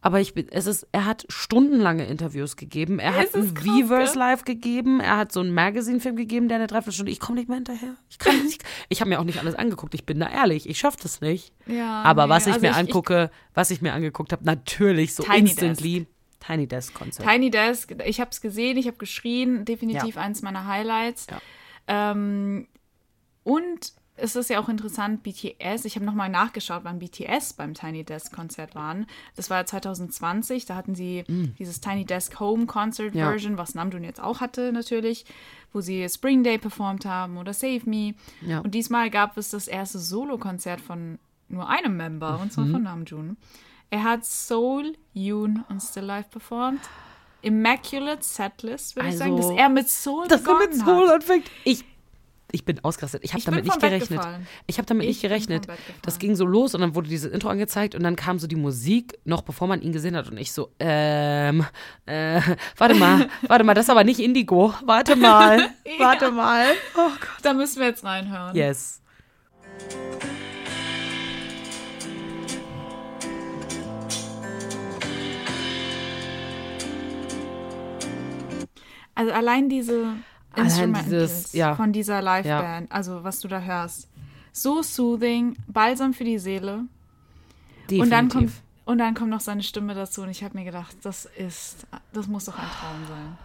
Aber 0.00 0.20
ich 0.20 0.32
bin, 0.32 0.48
es 0.50 0.66
ist, 0.66 0.88
er 0.90 1.04
hat 1.04 1.26
stundenlange 1.28 2.06
Interviews 2.06 2.56
gegeben. 2.56 2.98
Er 2.98 3.14
hat 3.14 3.26
Es 3.26 3.34
ist 3.34 3.58
ein 3.58 3.64
Weverse? 3.64 4.18
Live 4.18 4.44
gegeben. 4.44 5.00
Er 5.00 5.18
hat 5.18 5.32
so 5.32 5.40
einen 5.40 5.52
Magazine-Film 5.52 6.16
gegeben, 6.16 6.48
der 6.48 6.56
eine 6.56 6.66
Dreiviertelstunde. 6.66 7.12
Ich 7.12 7.20
komme 7.20 7.38
nicht 7.38 7.48
mehr 7.48 7.56
hinterher. 7.58 7.94
Ich 8.08 8.18
kann 8.18 8.34
nicht. 8.42 8.64
Ich 8.88 9.00
habe 9.00 9.10
mir 9.10 9.20
auch 9.20 9.24
nicht 9.24 9.38
alles 9.38 9.54
angeguckt. 9.54 9.92
Ich 9.94 10.06
bin 10.06 10.18
da 10.18 10.28
ehrlich. 10.30 10.66
Ich 10.66 10.78
schaffe 10.78 10.96
das 11.02 11.20
nicht. 11.20 11.52
Ja, 11.66 12.02
Aber 12.04 12.24
nee, 12.26 12.30
was 12.30 12.46
ich 12.46 12.54
also 12.54 12.62
mir 12.66 12.70
ich- 12.70 12.76
ich- 12.78 12.80
angucke, 12.88 13.30
was 13.52 13.70
ich 13.70 13.82
mir 13.82 13.92
angeguckt 13.92 14.32
habe, 14.32 14.44
natürlich 14.46 15.14
so 15.14 15.22
Tiny 15.24 15.50
instantly. 15.50 16.06
Tiny 16.44 16.66
Desk 16.66 16.92
Konzert. 16.94 17.28
Tiny 17.28 17.50
Desk, 17.50 17.94
ich 18.04 18.20
habe 18.20 18.30
es 18.30 18.40
gesehen, 18.40 18.76
ich 18.76 18.86
habe 18.86 18.96
geschrien, 18.96 19.64
definitiv 19.64 20.16
Ja. 20.16 20.22
eins 20.22 20.42
meiner 20.42 20.66
Highlights. 20.66 21.26
Ja. 21.30 21.40
Ähm, 21.86 22.66
und 23.44 23.92
es 24.16 24.36
ist 24.36 24.50
ja 24.50 24.60
auch 24.60 24.68
interessant, 24.68 25.22
BTS, 25.22 25.84
ich 25.86 25.94
habe 25.96 26.04
nochmal 26.04 26.28
nachgeschaut, 26.28 26.82
wann 26.84 26.98
BTS 26.98 27.54
beim 27.54 27.72
Tiny 27.74 28.04
Desk 28.04 28.32
Konzert 28.32 28.74
waren. 28.74 29.06
Das 29.36 29.48
war 29.50 29.58
ja 29.58 29.64
2020, 29.66 30.66
da 30.66 30.76
hatten 30.76 30.94
sie 30.94 31.24
dieses 31.58 31.80
Tiny 31.80 32.04
Desk 32.04 32.38
Home 32.38 32.66
Concert 32.66 33.14
Mm. 33.14 33.18
Ja. 33.18 33.28
Version, 33.30 33.56
was 33.56 33.74
Namjoon 33.74 34.04
jetzt 34.04 34.20
auch 34.20 34.40
hatte 34.40 34.70
natürlich, 34.72 35.24
wo 35.72 35.80
sie 35.80 36.06
Spring 36.08 36.44
Day 36.44 36.58
performt 36.58 37.06
haben 37.06 37.38
oder 37.38 37.54
Save 37.54 37.80
Me. 37.86 38.14
Ja. 38.42 38.58
Und 38.60 38.74
diesmal 38.74 39.10
gab 39.10 39.36
es 39.38 39.48
das 39.48 39.66
erste 39.66 39.98
Solo-Konzert 39.98 40.80
von 40.80 41.18
nur 41.48 41.68
einem 41.68 41.96
Member, 41.96 42.38
und 42.38 42.46
Mhm. 42.46 42.50
zwar 42.50 42.66
von 42.66 42.82
Namjoon. 42.82 43.36
Er 43.92 44.04
hat 44.04 44.24
Soul, 44.24 44.94
Yoon 45.12 45.66
und 45.68 45.80
Still 45.82 46.04
Life 46.04 46.30
performt. 46.30 46.80
Immaculate 47.42 48.22
Setlist, 48.22 48.96
würde 48.96 49.10
ich 49.10 49.18
sagen, 49.18 49.36
dass 49.36 49.44
Also, 49.46 49.58
er 49.58 49.68
mit 49.68 49.86
Soul 49.90 50.28
dass 50.28 50.46
er 50.46 50.58
mit 50.58 50.74
Soul 50.74 51.08
hat. 51.08 51.16
anfängt. 51.16 51.44
Ich, 51.64 51.84
ich 52.52 52.64
bin 52.64 52.82
ausgerastet. 52.82 53.22
Ich 53.22 53.34
habe 53.34 53.42
damit 53.44 53.64
bin 53.64 53.70
nicht 53.70 53.80
gerechnet. 53.82 54.20
Ich 54.66 54.78
habe 54.78 54.86
damit 54.86 55.04
Ich 55.04 55.08
nicht 55.08 55.20
bin 55.22 55.30
vom 55.30 55.38
gerechnet. 55.66 55.68
Das 56.00 56.18
ging 56.18 56.34
so 56.36 56.46
los 56.46 56.74
und 56.74 56.80
dann 56.80 56.94
wurde 56.94 57.10
dieses 57.10 57.30
Intro 57.30 57.50
angezeigt 57.50 57.94
und 57.94 58.02
dann 58.02 58.16
kam 58.16 58.38
so 58.38 58.46
die 58.46 58.56
Musik, 58.56 59.18
noch 59.26 59.42
bevor 59.42 59.68
man 59.68 59.82
ihn 59.82 59.92
gesehen 59.92 60.16
hat 60.16 60.30
und 60.30 60.38
ich 60.38 60.52
so, 60.52 60.70
ähm, 60.78 61.66
äh, 62.06 62.40
warte 62.78 62.94
mal, 62.94 63.28
warte 63.46 63.62
mal, 63.64 63.74
das 63.74 63.84
ist 63.84 63.90
aber 63.90 64.04
nicht 64.04 64.20
Indigo. 64.20 64.72
Warte 64.86 65.16
mal, 65.16 65.68
warte 65.98 66.30
mal. 66.30 66.64
Oh 66.96 67.10
Gott. 67.10 67.28
Da 67.42 67.52
müssen 67.52 67.80
wir 67.80 67.88
jetzt 67.88 68.04
reinhören. 68.04 68.56
Yes. 68.56 69.02
Also 79.14 79.32
allein 79.32 79.68
diese 79.68 80.14
Allein 80.52 80.66
Instrumentals 80.66 81.32
dieses, 81.32 81.52
ja. 81.52 81.74
von 81.74 81.92
dieser 81.92 82.20
Liveband, 82.20 82.92
also 82.92 83.24
was 83.24 83.40
du 83.40 83.48
da 83.48 83.60
hörst, 83.60 84.08
so 84.52 84.82
soothing, 84.82 85.56
balsam 85.66 86.12
für 86.12 86.24
die 86.24 86.38
Seele. 86.38 86.84
Definitiv. 87.88 88.02
Und 88.02 88.10
dann 88.10 88.28
kommt 88.28 88.52
und 88.84 88.98
dann 88.98 89.14
kommt 89.14 89.30
noch 89.30 89.40
seine 89.40 89.62
Stimme 89.62 89.94
dazu 89.94 90.22
und 90.22 90.30
ich 90.30 90.42
habe 90.42 90.58
mir 90.58 90.64
gedacht, 90.64 90.96
das 91.02 91.28
ist, 91.36 91.86
das 92.12 92.26
muss 92.26 92.46
doch 92.46 92.58
ein 92.58 92.66
Traum 92.66 93.06
sein. 93.08 93.38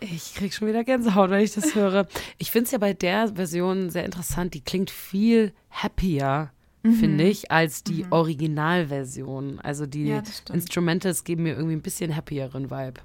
Ich 0.00 0.34
krieg 0.34 0.54
schon 0.54 0.68
wieder 0.68 0.84
Gänsehaut, 0.84 1.30
wenn 1.30 1.40
ich 1.40 1.52
das 1.52 1.74
höre. 1.74 2.06
Ich 2.38 2.50
finde 2.50 2.66
es 2.66 2.70
ja 2.70 2.78
bei 2.78 2.92
der 2.94 3.34
Version 3.34 3.90
sehr 3.90 4.04
interessant. 4.04 4.54
Die 4.54 4.60
klingt 4.60 4.90
viel 4.90 5.52
happier, 5.70 6.50
finde 6.82 7.24
ich, 7.24 7.50
als 7.50 7.82
die 7.82 8.06
Originalversion. 8.10 9.58
Also 9.60 9.86
die 9.86 10.06
Ja. 10.06 10.22
Instrumentals 10.52 11.24
geben 11.24 11.42
mir 11.42 11.54
irgendwie 11.54 11.74
ein 11.74 11.82
bisschen 11.82 12.14
happieren 12.16 12.70
Vibe. 12.70 13.00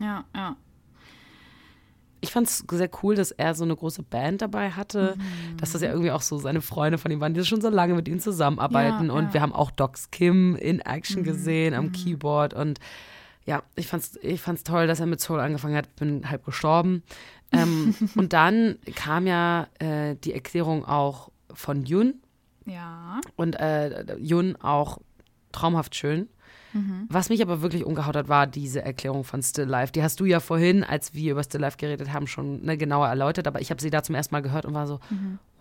Ja, 0.00 0.24
ja. 0.34 0.56
Ich 2.24 2.30
fand 2.30 2.46
es 2.46 2.64
sehr 2.70 2.88
cool, 3.02 3.16
dass 3.16 3.32
er 3.32 3.54
so 3.54 3.64
eine 3.64 3.74
große 3.74 4.04
Band 4.04 4.42
dabei 4.42 4.70
hatte, 4.70 5.16
dass 5.56 5.72
das 5.72 5.82
ja 5.82 5.90
irgendwie 5.90 6.12
auch 6.12 6.22
so 6.22 6.38
seine 6.38 6.62
Freunde 6.62 6.96
von 6.96 7.10
ihm 7.10 7.20
waren, 7.20 7.34
die 7.34 7.44
schon 7.44 7.60
so 7.60 7.68
lange 7.68 7.94
mit 7.94 8.06
ihm 8.06 8.20
zusammenarbeiten. 8.20 9.08
Ja, 9.08 9.12
und 9.12 9.24
ja. 9.26 9.34
wir 9.34 9.40
haben 9.42 9.52
auch 9.52 9.72
Docs 9.72 10.10
Kim 10.12 10.54
in 10.54 10.78
Action 10.80 11.24
gesehen 11.24 11.74
am 11.74 11.90
Keyboard. 11.90 12.54
Und 12.54 12.78
ja, 13.44 13.64
ich 13.74 13.88
fand's, 13.88 14.18
ich 14.22 14.40
fand's 14.40 14.62
toll, 14.62 14.86
dass 14.86 15.00
er 15.00 15.06
mit 15.06 15.20
Soul 15.20 15.40
angefangen 15.40 15.76
hat. 15.76 15.94
Bin 15.96 16.30
halb 16.30 16.44
gestorben. 16.44 17.02
Ähm, 17.50 17.94
und 18.14 18.32
dann 18.32 18.78
kam 18.94 19.26
ja 19.26 19.66
äh, 19.80 20.14
die 20.14 20.32
Erklärung 20.32 20.84
auch 20.84 21.30
von 21.52 21.84
Yun 21.84 22.14
Ja. 22.66 23.20
und 23.36 23.54
äh, 23.56 24.16
Yun 24.18 24.56
auch 24.56 24.98
traumhaft 25.50 25.96
schön. 25.96 26.28
Was 27.08 27.28
mich 27.28 27.42
aber 27.42 27.60
wirklich 27.62 27.84
umgehaut 27.84 28.16
hat, 28.16 28.28
war 28.28 28.46
diese 28.46 28.82
Erklärung 28.82 29.24
von 29.24 29.42
Still 29.42 29.66
Life. 29.66 29.92
Die 29.92 30.02
hast 30.02 30.20
du 30.20 30.24
ja 30.24 30.40
vorhin, 30.40 30.84
als 30.84 31.14
wir 31.14 31.32
über 31.32 31.42
Still 31.44 31.60
Life 31.60 31.76
geredet 31.76 32.12
haben, 32.12 32.26
schon 32.26 32.62
ne, 32.64 32.76
genauer 32.76 33.08
erläutert, 33.08 33.46
aber 33.46 33.60
ich 33.60 33.70
habe 33.70 33.80
sie 33.82 33.90
da 33.90 34.02
zum 34.02 34.14
ersten 34.14 34.34
Mal 34.34 34.40
gehört 34.40 34.64
und 34.64 34.74
war 34.74 34.86
so, 34.86 35.00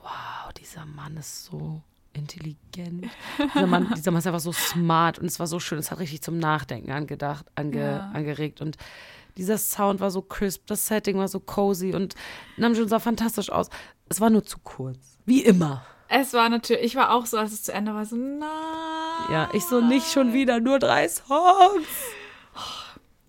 wow, 0.02 0.54
dieser 0.60 0.86
Mann 0.86 1.18
ist 1.18 1.46
so 1.46 1.82
intelligent. 2.14 3.08
Dieser 3.54 3.68
Mann, 3.68 3.92
dieser 3.96 4.12
Mann 4.12 4.20
ist 4.20 4.28
einfach 4.28 4.40
so 4.40 4.52
smart 4.52 5.20
und 5.20 5.26
es 5.26 5.40
war 5.40 5.48
so 5.48 5.60
schön, 5.60 5.80
es 5.80 5.92
hat 5.92 6.00
richtig 6.00 6.22
zum 6.22 6.40
Nachdenken 6.40 6.92
angedacht, 6.92 7.46
ange, 7.56 7.78
Ja. 7.80 8.12
angeregt 8.14 8.62
und 8.62 8.78
dieser 9.38 9.58
Sound 9.58 10.02
war 10.02 10.12
so 10.12 10.22
crisp, 10.22 10.68
das 10.68 10.88
Setting 10.88 11.18
war 11.18 11.28
so 11.30 11.40
cozy 11.40 11.94
und 11.94 12.16
Namjoon 12.58 12.90
sah 12.90 13.00
fantastisch 13.00 13.50
aus. 13.50 13.70
Es 14.10 14.20
war 14.20 14.30
nur 14.30 14.44
zu 14.44 14.60
kurz. 14.60 15.18
Wie 15.26 15.42
immer. 15.42 15.86
Es 16.14 16.34
war 16.34 16.50
natürlich, 16.50 16.84
ich 16.84 16.96
war 16.98 17.12
auch 17.12 17.26
so, 17.26 17.38
als 17.38 17.54
es 17.54 17.64
zu 17.64 17.72
Ende 17.72 17.94
war, 17.94 18.06
so, 18.06 18.18
nein. 18.18 18.50
Ja, 19.30 19.50
ich 19.54 19.64
so 19.64 19.80
nicht 19.80 20.12
schon 20.12 20.34
wieder, 20.34 20.60
nur 20.60 20.78
drei 20.78 21.08
Songs. 21.08 21.88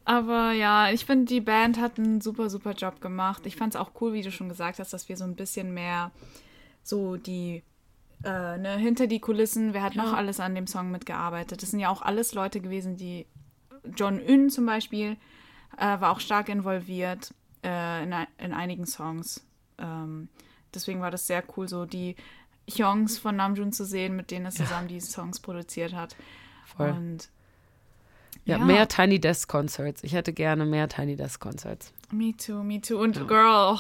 Aber 0.04 0.50
ja, 0.50 0.90
ich 0.90 1.04
finde, 1.04 1.26
die 1.26 1.40
Band 1.40 1.80
hat 1.80 1.96
einen 1.96 2.20
super, 2.20 2.50
super 2.50 2.72
Job 2.72 3.00
gemacht. 3.00 3.46
Ich 3.46 3.54
fand 3.54 3.76
es 3.76 3.80
auch 3.80 3.92
cool, 4.00 4.14
wie 4.14 4.22
du 4.22 4.32
schon 4.32 4.48
gesagt 4.48 4.80
hast, 4.80 4.92
dass 4.92 5.08
wir 5.08 5.16
so 5.16 5.22
ein 5.22 5.36
bisschen 5.36 5.72
mehr 5.72 6.10
so 6.82 7.16
die, 7.16 7.62
äh, 8.24 8.58
ne, 8.58 8.76
hinter 8.78 9.06
die 9.06 9.20
Kulissen, 9.20 9.74
wer 9.74 9.84
hat 9.84 9.94
noch 9.94 10.12
alles 10.12 10.40
an 10.40 10.56
dem 10.56 10.66
Song 10.66 10.90
mitgearbeitet? 10.90 11.62
Das 11.62 11.70
sind 11.70 11.78
ja 11.78 11.88
auch 11.88 12.02
alles 12.02 12.34
Leute 12.34 12.60
gewesen, 12.60 12.96
die, 12.96 13.26
John 13.96 14.20
Ün 14.20 14.50
zum 14.50 14.66
Beispiel, 14.66 15.16
äh, 15.78 16.00
war 16.00 16.10
auch 16.10 16.20
stark 16.20 16.48
involviert 16.48 17.32
äh, 17.64 18.02
in, 18.02 18.12
in 18.38 18.52
einigen 18.52 18.86
Songs. 18.86 19.46
Ähm, 19.78 20.28
deswegen 20.74 21.00
war 21.00 21.12
das 21.12 21.28
sehr 21.28 21.44
cool, 21.56 21.68
so 21.68 21.86
die 21.86 22.16
Hyungs 22.70 23.18
von 23.18 23.36
Namjoon 23.36 23.72
zu 23.72 23.84
sehen, 23.84 24.16
mit 24.16 24.30
denen 24.30 24.46
er 24.46 24.52
zusammen 24.52 24.88
die 24.88 25.00
Songs 25.00 25.40
produziert 25.40 25.92
hat. 25.94 26.16
Voll. 26.76 26.90
Und 26.90 27.28
Ja, 28.44 28.58
Ja. 28.58 28.64
mehr 28.64 28.88
Tiny 28.88 29.20
Desk 29.20 29.48
Concerts. 29.48 30.02
Ich 30.02 30.14
hätte 30.14 30.32
gerne 30.32 30.64
mehr 30.64 30.88
Tiny 30.88 31.14
Desk 31.16 31.40
Concerts. 31.40 31.92
Me 32.10 32.34
too, 32.36 32.62
me 32.64 32.80
too. 32.80 32.98
Und 32.98 33.28
Girl, 33.28 33.76
oh, 33.76 33.78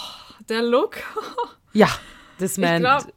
der 0.48 0.62
Look. 0.62 0.98
Ja, 1.72 1.88
this 2.38 2.58
man. 2.58 2.80
glaub- 2.80 3.12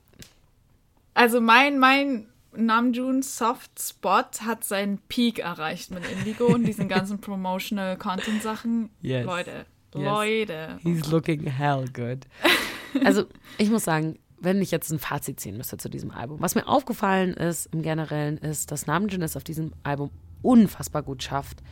Also 1.14 1.42
mein, 1.42 1.78
mein 1.78 2.28
Namjoon 2.56 3.22
Soft 3.22 3.72
Spot 3.82 4.24
hat 4.46 4.64
seinen 4.64 4.98
Peak 5.10 5.40
erreicht 5.40 5.92
mit 5.92 6.04
Indigo 6.10 6.46
und 6.48 6.64
diesen 6.64 6.88
ganzen 6.88 7.20
Promotional 7.22 7.98
Content 7.98 8.42
Sachen. 8.42 8.90
Yes. 9.02 9.26
Leute, 9.26 9.66
Yes. 9.94 10.04
Leute. 10.04 10.80
He's 10.84 11.08
looking 11.12 11.46
hell 11.48 11.86
good. 11.94 12.20
Also, 13.04 13.26
ich 13.58 13.70
muss 13.70 13.84
sagen, 13.84 14.18
wenn 14.38 14.62
ich 14.62 14.72
jetzt 14.72 14.92
ein 14.92 15.00
Fazit 15.00 15.40
ziehen 15.40 15.58
müsste 15.58 15.78
zu 15.78 15.90
diesem 15.90 16.12
Album, 16.12 16.42
was 16.42 16.56
mir 16.56 16.68
aufgefallen 16.68 17.34
ist 17.34 17.68
im 17.74 17.82
Generellen, 17.82 18.38
ist, 18.38 18.72
dass 18.72 18.86
Namjoon 18.88 19.22
es 19.22 19.36
auf 19.38 19.44
diesem 19.44 19.74
Album 19.84 20.12
unfassbar 20.42 21.04
gut 21.04 21.24
schafft, 21.24 21.64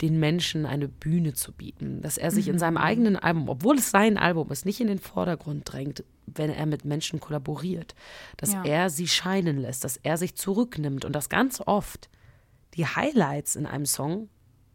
den 0.00 0.18
Menschen 0.18 0.66
eine 0.66 0.88
Bühne 0.88 1.32
zu 1.34 1.52
bieten. 1.52 2.00
Dass 2.02 2.18
er 2.18 2.30
sich 2.32 2.48
in 2.48 2.58
seinem 2.58 2.76
eigenen 2.76 3.16
Album, 3.16 3.48
obwohl 3.48 3.76
es 3.78 3.90
sein 3.90 4.18
Album 4.18 4.50
ist, 4.50 4.66
nicht 4.66 4.80
in 4.80 4.88
den 4.88 4.98
Vordergrund 4.98 5.70
drängt, 5.72 6.02
wenn 6.26 6.50
er 6.50 6.66
mit 6.66 6.84
Menschen 6.84 7.20
kollaboriert. 7.20 7.94
Dass 8.36 8.52
Ja. 8.52 8.64
er 8.64 8.90
sie 8.90 9.06
scheinen 9.06 9.58
lässt, 9.58 9.84
dass 9.84 9.98
er 9.98 10.16
sich 10.16 10.34
zurücknimmt 10.34 11.04
und 11.04 11.12
dass 11.14 11.28
ganz 11.28 11.60
oft 11.64 12.08
die 12.74 12.86
Highlights 12.86 13.54
in 13.54 13.66
einem 13.66 13.86
Song 13.86 14.28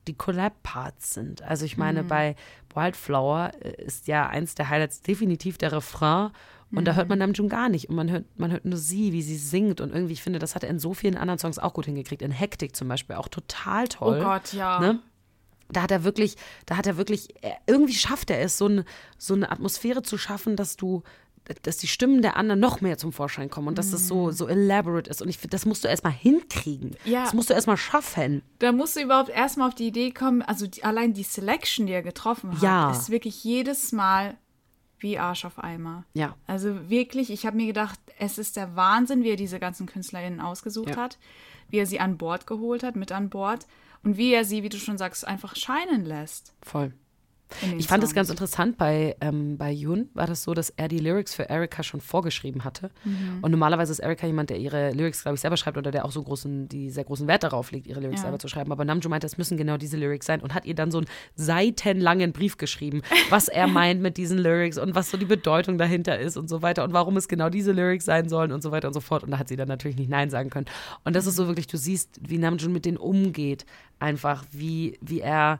die 0.07 0.13
Collab-Parts 0.15 1.13
sind. 1.15 1.41
Also 1.41 1.65
ich 1.65 1.75
meine, 1.75 2.03
bei 2.05 2.35
Wildflower 2.73 3.51
äh, 3.59 3.83
ist 3.83 4.07
ja 4.07 4.27
eins 4.27 4.55
der 4.55 4.69
Highlights 4.69 5.01
definitiv 5.01 5.57
der 5.57 5.73
Refrain 5.73 6.29
und 6.71 6.85
da 6.85 6.95
hört 6.95 7.07
man 7.09 7.19
Namjoon 7.19 7.49
gar 7.49 7.69
nicht 7.69 7.89
und 7.89 7.95
man 7.95 8.11
hört, 8.11 8.25
man 8.37 8.51
hört 8.51 8.65
nur 8.65 8.77
sie, 8.77 9.13
wie 9.13 9.21
sie 9.21 9.37
singt 9.37 9.79
und 9.81 9.93
irgendwie, 9.93 10.13
ich 10.13 10.21
finde, 10.21 10.39
das 10.39 10.53
hat 10.55 10.63
er 10.63 10.69
in 10.69 10.79
so 10.79 10.93
vielen 10.93 11.15
anderen 11.15 11.39
Songs 11.39 11.59
auch 11.59 11.73
gut 11.73 11.85
hingekriegt. 11.85 12.21
In 12.21 12.31
Hektik 12.31 12.75
zum 12.75 12.87
Beispiel 12.87 13.15
auch 13.15 13.27
total 13.29 13.87
toll. 13.87 14.19
Oh 14.19 14.23
Gott, 14.23 14.53
ja. 14.53 14.79
Ne? 14.79 14.99
Da 15.69 15.81
hat 15.81 15.91
er 15.91 16.03
wirklich, 16.03 16.35
da 16.65 16.77
hat 16.77 16.87
er 16.87 16.97
wirklich, 16.97 17.29
er, 17.41 17.57
irgendwie 17.67 17.93
schafft 17.93 18.29
er 18.29 18.41
es, 18.41 18.57
so 18.57 18.65
eine, 18.65 18.85
so 19.17 19.33
eine 19.33 19.51
Atmosphäre 19.51 20.01
zu 20.01 20.17
schaffen, 20.17 20.55
dass 20.55 20.75
du 20.77 21.03
dass 21.63 21.77
die 21.77 21.87
Stimmen 21.87 22.21
der 22.21 22.35
anderen 22.35 22.59
noch 22.59 22.81
mehr 22.81 22.97
zum 22.97 23.13
Vorschein 23.13 23.49
kommen 23.49 23.69
und 23.69 23.77
dass 23.77 23.91
das 23.91 24.07
so, 24.07 24.31
so 24.31 24.47
elaborate 24.47 25.09
ist. 25.09 25.21
Und 25.21 25.29
ich 25.29 25.37
finde, 25.37 25.55
das 25.55 25.65
musst 25.65 25.83
du 25.83 25.87
erstmal 25.87 26.11
hinkriegen. 26.11 26.97
Ja. 27.05 27.23
Das 27.23 27.33
musst 27.33 27.49
du 27.49 27.53
erstmal 27.53 27.77
schaffen. 27.77 28.41
Da 28.59 28.73
musst 28.73 28.97
du 28.97 29.01
überhaupt 29.01 29.29
erstmal 29.29 29.69
auf 29.69 29.75
die 29.75 29.87
Idee 29.87 30.11
kommen, 30.11 30.41
also 30.41 30.67
die, 30.67 30.83
allein 30.83 31.13
die 31.13 31.23
Selection, 31.23 31.87
die 31.87 31.93
er 31.93 32.01
getroffen 32.03 32.51
hat, 32.51 32.61
Ja. 32.61 32.91
ist 32.91 33.09
wirklich 33.09 33.45
jedes 33.45 33.93
Mal 33.93 34.35
wie 34.99 35.17
Arsch 35.19 35.45
auf 35.45 35.59
Eimer. 35.63 36.03
Ja. 36.13 36.35
Also 36.47 36.89
wirklich, 36.89 37.29
ich 37.29 37.45
habe 37.45 37.57
mir 37.57 37.67
gedacht, 37.67 37.99
es 38.19 38.37
ist 38.37 38.55
der 38.57 38.75
Wahnsinn, 38.75 39.23
wie 39.23 39.29
er 39.31 39.35
diese 39.35 39.59
ganzen 39.59 39.85
KünstlerInnen 39.85 40.41
ausgesucht 40.41 40.89
Ja. 40.89 40.97
hat, 40.97 41.17
wie 41.69 41.77
er 41.77 41.85
sie 41.85 41.99
an 41.99 42.17
Bord 42.17 42.47
geholt 42.47 42.83
hat, 42.83 42.95
mit 42.95 43.11
an 43.11 43.29
Bord 43.29 43.67
und 44.03 44.17
wie 44.17 44.33
er 44.33 44.45
sie, 44.45 44.63
wie 44.63 44.69
du 44.69 44.77
schon 44.77 44.97
sagst, 44.97 45.27
einfach 45.27 45.55
scheinen 45.55 46.05
lässt. 46.05 46.53
Voll. 46.61 46.93
Ich 47.77 47.87
fand 47.87 48.03
es 48.03 48.13
ganz 48.13 48.29
interessant, 48.29 48.77
bei, 48.77 49.15
ähm, 49.21 49.57
bei 49.57 49.71
Yoon 49.71 50.09
war 50.13 50.27
das 50.27 50.43
so, 50.43 50.53
dass 50.53 50.69
er 50.69 50.87
die 50.87 50.99
Lyrics 50.99 51.33
für 51.33 51.43
Erika 51.49 51.81
schon 51.81 52.01
vorgeschrieben 52.01 52.63
hatte. 52.63 52.91
Mhm. 53.05 53.39
Und 53.41 53.51
normalerweise 53.51 53.91
ist 53.91 53.99
Erika 53.99 54.27
jemand, 54.27 54.49
der 54.49 54.57
ihre 54.57 54.91
Lyrics, 54.91 55.21
glaube 55.23 55.35
ich, 55.35 55.41
selber 55.41 55.57
schreibt 55.57 55.77
oder 55.77 55.91
der 55.91 56.05
auch 56.05 56.11
so 56.11 56.21
großen, 56.23 56.67
die 56.67 56.89
sehr 56.89 57.05
großen 57.05 57.27
Wert 57.27 57.43
darauf 57.43 57.71
legt, 57.71 57.87
ihre 57.87 57.99
Lyrics 57.99 58.19
Ja. 58.19 58.23
selber 58.23 58.39
zu 58.39 58.47
schreiben. 58.47 58.71
Aber 58.71 58.83
Namjoon 58.85 59.09
meinte, 59.09 59.27
es 59.27 59.37
müssen 59.37 59.57
genau 59.57 59.77
diese 59.77 59.97
Lyrics 59.97 60.25
sein 60.25 60.41
und 60.41 60.53
hat 60.53 60.65
ihr 60.65 60.75
dann 60.75 60.91
so 60.91 60.97
einen 60.97 61.07
seitenlangen 61.35 62.33
Brief 62.33 62.57
geschrieben, 62.57 63.01
was 63.29 63.47
er 63.47 63.67
meint 63.67 64.01
mit 64.01 64.17
diesen 64.17 64.37
Lyrics 64.37 64.77
und 64.77 64.95
was 64.95 65.09
so 65.09 65.17
die 65.17 65.25
Bedeutung 65.25 65.77
dahinter 65.77 66.19
ist 66.19 66.37
und 66.37 66.49
so 66.49 66.61
weiter 66.61 66.83
und 66.83 66.93
warum 66.93 67.15
es 67.17 67.27
genau 67.27 67.49
diese 67.49 67.71
Lyrics 67.71 68.05
sein 68.05 68.27
sollen 68.29 68.51
und 68.51 68.61
so 68.61 68.71
weiter 68.71 68.87
und 68.89 68.93
so 68.93 68.99
fort. 69.01 69.23
Und 69.23 69.31
da 69.31 69.39
hat 69.39 69.47
sie 69.47 69.55
dann 69.55 69.67
natürlich 69.67 69.97
nicht 69.97 70.09
Nein 70.09 70.29
sagen 70.29 70.49
können. 70.49 70.67
Und 71.05 71.15
das 71.15 71.25
ist 71.25 71.35
so 71.35 71.47
wirklich, 71.47 71.67
du 71.67 71.77
siehst, 71.77 72.19
wie 72.21 72.37
Namjoon 72.37 72.73
mit 72.73 72.85
denen 72.85 72.97
umgeht, 72.97 73.65
einfach, 73.99 74.43
wie, 74.51 74.97
wie 75.01 75.21
er 75.21 75.59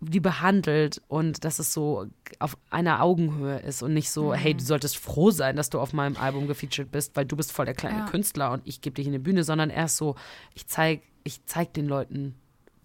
die 0.00 0.20
behandelt 0.20 1.00
und 1.08 1.44
dass 1.44 1.58
es 1.58 1.72
so 1.72 2.06
auf 2.38 2.56
einer 2.70 3.02
Augenhöhe 3.02 3.58
ist 3.60 3.82
und 3.82 3.94
nicht 3.94 4.10
so, 4.10 4.34
hey, 4.34 4.54
du 4.54 4.62
solltest 4.62 4.98
froh 4.98 5.30
sein, 5.30 5.56
dass 5.56 5.70
du 5.70 5.80
auf 5.80 5.92
meinem 5.92 6.16
Album 6.16 6.46
gefeatured 6.46 6.90
bist, 6.90 7.16
weil 7.16 7.24
du 7.24 7.36
bist 7.36 7.52
voll 7.52 7.64
der 7.64 7.74
kleine 7.74 8.00
Ja. 8.00 8.06
Künstler 8.06 8.50
und 8.52 8.62
ich 8.66 8.80
gebe 8.82 8.94
dich 8.94 9.06
in 9.06 9.12
die 9.12 9.18
Bühne, 9.18 9.44
sondern 9.44 9.70
erst 9.70 9.96
so, 9.96 10.14
ich 10.54 10.66
zeig, 10.66 11.02
ich 11.22 11.44
zeig 11.46 11.72
den 11.72 11.86
Leuten, 11.86 12.34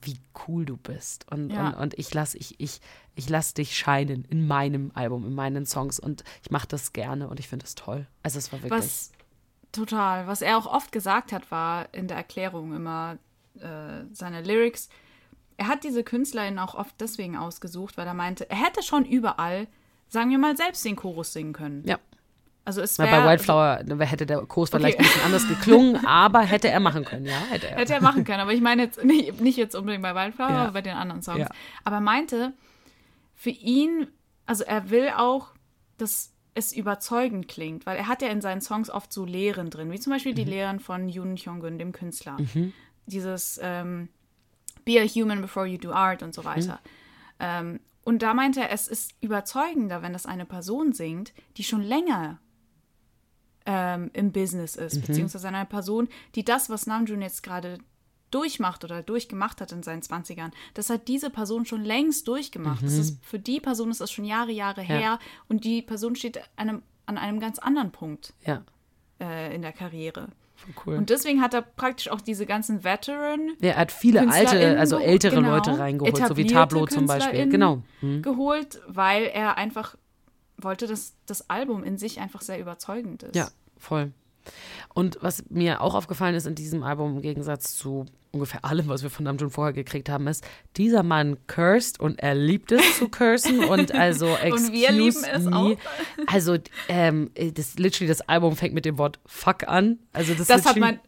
wie 0.02 0.18
cool 0.48 0.64
du 0.64 0.78
bist 0.78 1.30
und, 1.30 1.50
Ja. 1.50 1.70
und, 1.70 1.76
und 1.76 2.00
ich 2.00 2.14
lass 2.14 2.36
ich, 2.36 2.58
ich, 2.60 2.80
ich 3.16 3.28
lass 3.28 3.54
dich 3.54 3.76
scheinen 3.78 4.24
in 4.24 4.48
meinem 4.48 4.92
Album, 4.94 5.26
in 5.26 5.34
meinen 5.36 5.66
Songs 5.66 6.00
und 6.00 6.24
ich 6.42 6.52
mache 6.52 6.68
das 6.70 6.94
gerne 6.94 7.28
und 7.28 7.40
ich 7.42 7.50
finde 7.50 7.66
das 7.66 7.76
toll. 7.76 8.08
Also 8.24 8.38
es 8.40 8.54
war 8.54 8.62
wirklich 8.64 8.80
Was 8.82 9.12
total, 9.74 10.26
was 10.26 10.42
er 10.42 10.58
auch 10.58 10.68
oft 10.68 10.94
gesagt 10.94 11.34
hat, 11.34 11.52
war 11.52 11.94
in 11.94 12.08
der 12.08 12.16
Erklärung 12.16 12.74
immer 12.74 13.18
äh, 13.60 14.06
seine 14.14 14.42
Lyrics. 14.42 14.88
Er 15.60 15.68
hat 15.68 15.84
diese 15.84 16.04
KünstlerInnen 16.04 16.58
auch 16.58 16.74
oft 16.74 16.96
deswegen 17.02 17.36
ausgesucht, 17.38 17.98
weil 17.98 18.08
er 18.08 18.14
meinte, 18.14 18.50
er 18.50 18.58
hätte 18.66 18.82
schon 18.82 19.04
überall, 19.06 19.68
sagen 20.08 20.30
wir 20.32 20.38
mal, 20.38 20.56
selbst 20.56 20.84
den 20.86 20.96
Chorus 20.96 21.34
singen 21.34 21.54
können. 21.54 21.84
ja. 21.86 21.98
Also 22.66 22.82
es 22.82 23.00
Weil 23.00 23.08
wäre 23.10 23.22
bei 23.24 23.30
Wildflower 23.32 23.84
hätte 24.06 24.26
der 24.28 24.42
Kurs 24.46 24.70
vielleicht 24.70 24.98
Okay. 25.00 25.04
ein 25.04 25.10
bisschen 25.10 25.26
anders 25.26 25.48
geklungen, 25.48 25.96
aber 26.06 26.42
hätte 26.42 26.70
er 26.70 26.80
machen 26.80 27.04
können, 27.04 27.26
ja, 27.26 27.40
hätte 27.50 27.68
er. 27.68 27.78
Hätte 27.78 27.94
er 27.96 28.02
machen 28.02 28.24
können, 28.26 28.42
aber 28.42 28.54
ich 28.54 28.62
meine 28.62 28.84
jetzt 28.84 29.04
nicht, 29.04 29.42
nicht 29.42 29.58
jetzt 29.58 29.74
unbedingt 29.76 30.04
bei 30.04 30.14
Wildflower, 30.14 30.50
Ja. 30.52 30.64
aber 30.64 30.74
bei 30.74 30.82
den 30.84 30.94
anderen 30.96 31.24
Songs. 31.24 31.40
Ja. 31.40 31.48
Aber 31.84 31.96
er 31.98 32.02
meinte, 32.02 32.54
für 33.34 33.50
ihn, 33.50 34.08
also 34.46 34.64
er 34.66 34.92
will 34.92 35.10
auch, 35.18 35.48
dass 35.98 36.32
es 36.54 36.72
überzeugend 36.72 37.48
klingt, 37.48 37.88
weil 37.88 37.98
er 37.98 38.08
hat 38.08 38.22
ja 38.22 38.28
in 38.28 38.42
seinen 38.42 38.62
Songs 38.62 38.92
oft 38.92 39.12
so 39.12 39.26
Lehren 39.26 39.72
drin, 39.72 39.92
wie 39.92 40.00
zum 40.00 40.14
Beispiel 40.14 40.34
Mhm. 40.34 40.38
die 40.38 40.44
Lehren 40.46 40.80
von 40.80 41.10
Yoon 41.10 41.38
Hyung-gun, 41.38 41.80
dem 41.80 41.92
Künstler. 41.92 42.38
Dieses 43.08 43.60
ähm, 43.64 44.10
Be 44.90 45.00
a 45.00 45.06
human 45.08 45.42
before 45.42 45.68
you 45.68 45.78
do 45.78 45.92
art 45.92 46.24
und 46.24 46.34
so 46.34 46.44
weiter. 46.46 46.80
Mhm. 46.84 46.90
Ähm, 47.40 47.80
und 48.04 48.22
da 48.24 48.34
meinte 48.34 48.62
er, 48.62 48.72
es 48.72 48.88
ist 48.88 49.14
überzeugender, 49.22 50.02
wenn 50.02 50.14
das 50.14 50.26
eine 50.26 50.46
Person 50.46 50.94
singt, 50.94 51.32
die 51.58 51.64
schon 51.64 51.84
länger 51.84 52.40
ähm, 53.66 54.10
im 54.14 54.32
Business 54.32 54.76
ist, 54.76 54.96
Mhm. 54.96 55.02
beziehungsweise 55.02 55.48
eine 55.48 55.66
Person, 55.66 56.08
die 56.36 56.44
das, 56.44 56.70
was 56.70 56.88
Namjoon 56.88 57.22
jetzt 57.22 57.44
gerade 57.44 57.78
durchmacht 58.32 58.84
oder 58.84 59.02
durchgemacht 59.04 59.60
hat 59.62 59.72
in 59.72 59.84
seinen 59.84 60.02
20ern, 60.02 60.52
das 60.74 60.90
hat 60.90 61.08
diese 61.08 61.30
Person 61.30 61.66
schon 61.66 61.84
längst 61.84 62.28
durchgemacht. 62.28 62.84
Das 62.84 62.94
ist, 62.94 63.24
für 63.26 63.40
die 63.40 63.60
Person 63.60 63.92
ist 63.92 64.02
das 64.02 64.12
schon 64.12 64.26
Jahre, 64.26 64.52
Jahre 64.52 64.82
Mhm. 64.84 64.90
Ja. 64.90 64.96
her 64.98 65.20
und 65.48 65.64
die 65.66 65.82
Person 65.82 66.16
steht 66.16 66.40
einem, 66.56 66.82
an 67.06 67.18
einem 67.18 67.40
ganz 67.40 67.60
anderen 67.60 67.92
Punkt 67.92 68.34
Ja, 68.46 68.64
äh, 69.20 69.54
in 69.56 69.62
der 69.62 69.74
Karriere. 69.74 70.30
Cool. 70.86 70.96
Und 70.96 71.10
deswegen 71.10 71.42
hat 71.42 71.54
er 71.54 71.62
praktisch 71.62 72.10
auch 72.10 72.22
diese 72.22 72.46
ganzen 72.46 72.84
Veteran 72.84 73.52
Ja, 73.60 73.72
er 73.72 73.78
hat 73.78 73.92
viele 73.92 74.30
alte, 74.30 74.78
also 74.80 74.98
ältere 74.98 75.36
genau, 75.36 75.56
Leute 75.56 75.78
reingeholt, 75.78 76.28
so 76.28 76.38
wie 76.38 76.48
Tableau 76.48 76.86
zum 76.86 77.06
Beispiel. 77.06 77.50
Genau. 77.50 77.82
Hm. 78.02 78.22
geholt, 78.22 78.82
weil 78.88 79.24
er 79.24 79.58
einfach 79.58 79.96
wollte, 80.58 80.88
dass 80.88 81.14
das 81.26 81.50
Album 81.50 81.84
in 81.84 81.98
sich 81.98 82.20
einfach 82.20 82.42
sehr 82.42 82.60
überzeugend 82.60 83.24
ist. 83.24 83.36
Ja, 83.36 83.50
voll. 83.78 84.12
Und 84.94 85.18
was 85.22 85.44
mir 85.50 85.82
auch 85.82 85.96
aufgefallen 85.96 86.36
ist 86.36 86.48
in 86.48 86.56
diesem 86.56 86.84
Album, 86.84 87.18
im 87.18 87.22
Gegensatz 87.22 87.76
zu 87.76 88.06
ungefähr 88.32 88.64
allem, 88.64 88.88
was 88.88 89.02
wir 89.02 89.10
von 89.10 89.26
Namjoon 89.26 89.50
vorher 89.50 89.74
gekriegt 89.74 90.10
haben, 90.10 90.28
ist, 90.28 90.44
dieser 90.78 91.04
Mann 91.04 91.38
cursed 91.48 92.00
und 92.00 92.20
er 92.20 92.36
liebt 92.36 92.72
es 92.72 92.98
zu 92.98 93.10
cursen 93.10 93.64
und 93.66 93.94
also 93.94 94.28
excuse 94.36 94.68
Und 94.68 94.74
wir 94.74 94.92
lieben 94.92 95.24
es 95.32 95.46
me. 95.46 95.56
auch. 95.56 95.78
Also 96.28 96.58
ähm, 96.88 97.32
das 97.56 97.80
literally 97.80 98.08
das 98.08 98.22
Album 98.22 98.56
fängt 98.56 98.74
mit 98.74 98.86
dem 98.86 98.98
Wort 98.98 99.20
fuck 99.26 99.68
an. 99.68 100.00
Also 100.14 100.34
das, 100.36 100.48
Das 100.48 100.66
hat 100.66 100.76
literally 100.76 101.00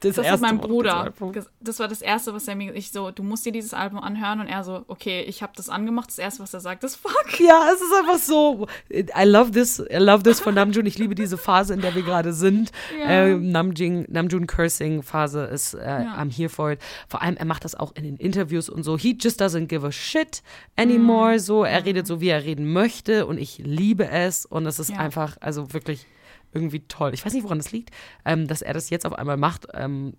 das 0.00 0.18
hat 0.18 0.24
erste 0.26 0.46
mein 0.46 0.58
Bruder. 0.58 1.12
ges- 1.18 1.46
Das 1.60 1.78
war 1.78 1.88
das 1.88 2.02
Erste, 2.02 2.34
was 2.34 2.46
er 2.48 2.56
mir, 2.56 2.74
ich 2.74 2.90
so, 2.92 3.10
du 3.10 3.22
musst 3.22 3.46
dir 3.46 3.52
dieses 3.52 3.72
Album 3.72 3.98
anhören 4.00 4.40
und 4.40 4.48
er 4.48 4.62
so, 4.64 4.84
okay, 4.88 5.22
ich 5.22 5.42
habe 5.42 5.52
das 5.56 5.68
angemacht. 5.70 6.08
Das 6.08 6.18
Erste, 6.18 6.42
was 6.42 6.52
er 6.52 6.60
sagt, 6.60 6.84
ist 6.84 6.96
fuck. 6.96 7.12
Ja, 7.40 7.68
es 7.74 7.80
ist 7.80 7.92
einfach 7.98 8.18
so. 8.18 8.66
I 8.90 9.24
love 9.24 9.50
this. 9.52 9.78
I 9.78 9.96
love 9.96 10.22
this 10.22 10.40
von 10.40 10.54
Namjoon. 10.54 10.84
Ich 10.86 10.98
liebe 10.98 11.14
diese 11.14 11.38
Phase, 11.38 11.72
in 11.74 11.80
der 11.80 11.94
wir 11.94 12.02
gerade 12.02 12.32
sind. 12.32 12.70
Ja. 12.98 13.26
Äh, 13.26 13.34
Namjoon, 13.36 14.04
Namjoon 14.08 14.46
Cursing 14.46 15.02
Phase 15.02 15.44
ist, 15.44 15.74
äh, 15.74 15.78
I'm 16.18 16.30
here 16.30 16.48
for 16.50 16.72
it. 16.72 16.80
Vor 17.08 17.22
allem, 17.22 17.36
er 17.36 17.44
macht 17.46 17.64
das 17.64 17.74
auch 17.74 17.92
in 17.94 18.04
den 18.04 18.16
Interviews 18.16 18.68
und 18.68 18.82
so. 18.82 18.98
He 18.98 19.16
just 19.20 19.40
doesn't 19.40 19.66
give 19.66 19.86
a 19.86 19.92
shit 19.92 20.42
anymore. 20.76 21.38
So, 21.38 21.64
er 21.64 21.84
redet 21.84 22.06
so, 22.06 22.20
wie 22.20 22.28
er 22.28 22.44
reden 22.44 22.72
möchte 22.72 23.26
und 23.26 23.38
ich 23.38 23.58
liebe 23.58 24.08
es 24.08 24.44
und 24.46 24.66
es 24.66 24.78
ist 24.78 24.90
Ja. 24.90 24.96
einfach, 24.98 25.36
also 25.40 25.72
wirklich 25.72 26.06
irgendwie 26.54 26.86
toll. 26.86 27.12
Ich 27.14 27.24
weiß 27.24 27.32
nicht, 27.34 27.44
woran 27.44 27.58
das 27.58 27.72
liegt, 27.72 27.90
ähm, 28.24 28.46
dass 28.46 28.62
er 28.62 28.72
das 28.74 28.90
jetzt 28.90 29.04
auf 29.06 29.12
einmal 29.14 29.36
macht, 29.36 29.66
ähm, 29.74 30.14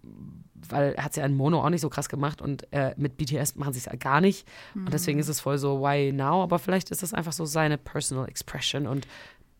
weil 0.67 0.93
er 0.93 1.03
hat 1.03 1.11
es 1.11 1.17
ja 1.17 1.25
in 1.25 1.35
Mono 1.35 1.63
auch 1.63 1.69
nicht 1.69 1.81
so 1.81 1.89
krass 1.89 2.09
gemacht 2.09 2.41
und 2.41 2.71
äh, 2.73 2.93
mit 2.97 3.17
BTS 3.17 3.55
machen 3.55 3.73
sie 3.73 3.79
es 3.79 3.85
ja 3.85 3.95
gar 3.95 4.19
nicht. 4.21 4.47
Und 4.73 4.91
deswegen 4.93 5.19
ist 5.19 5.27
es 5.29 5.39
voll 5.39 5.57
so, 5.57 5.81
why 5.81 6.11
now? 6.11 6.41
Aber 6.43 6.59
vielleicht 6.59 6.91
ist 6.91 7.03
das 7.03 7.13
einfach 7.13 7.33
so 7.33 7.45
seine 7.45 7.77
personal 7.77 8.27
expression 8.27 8.87
und 8.87 9.07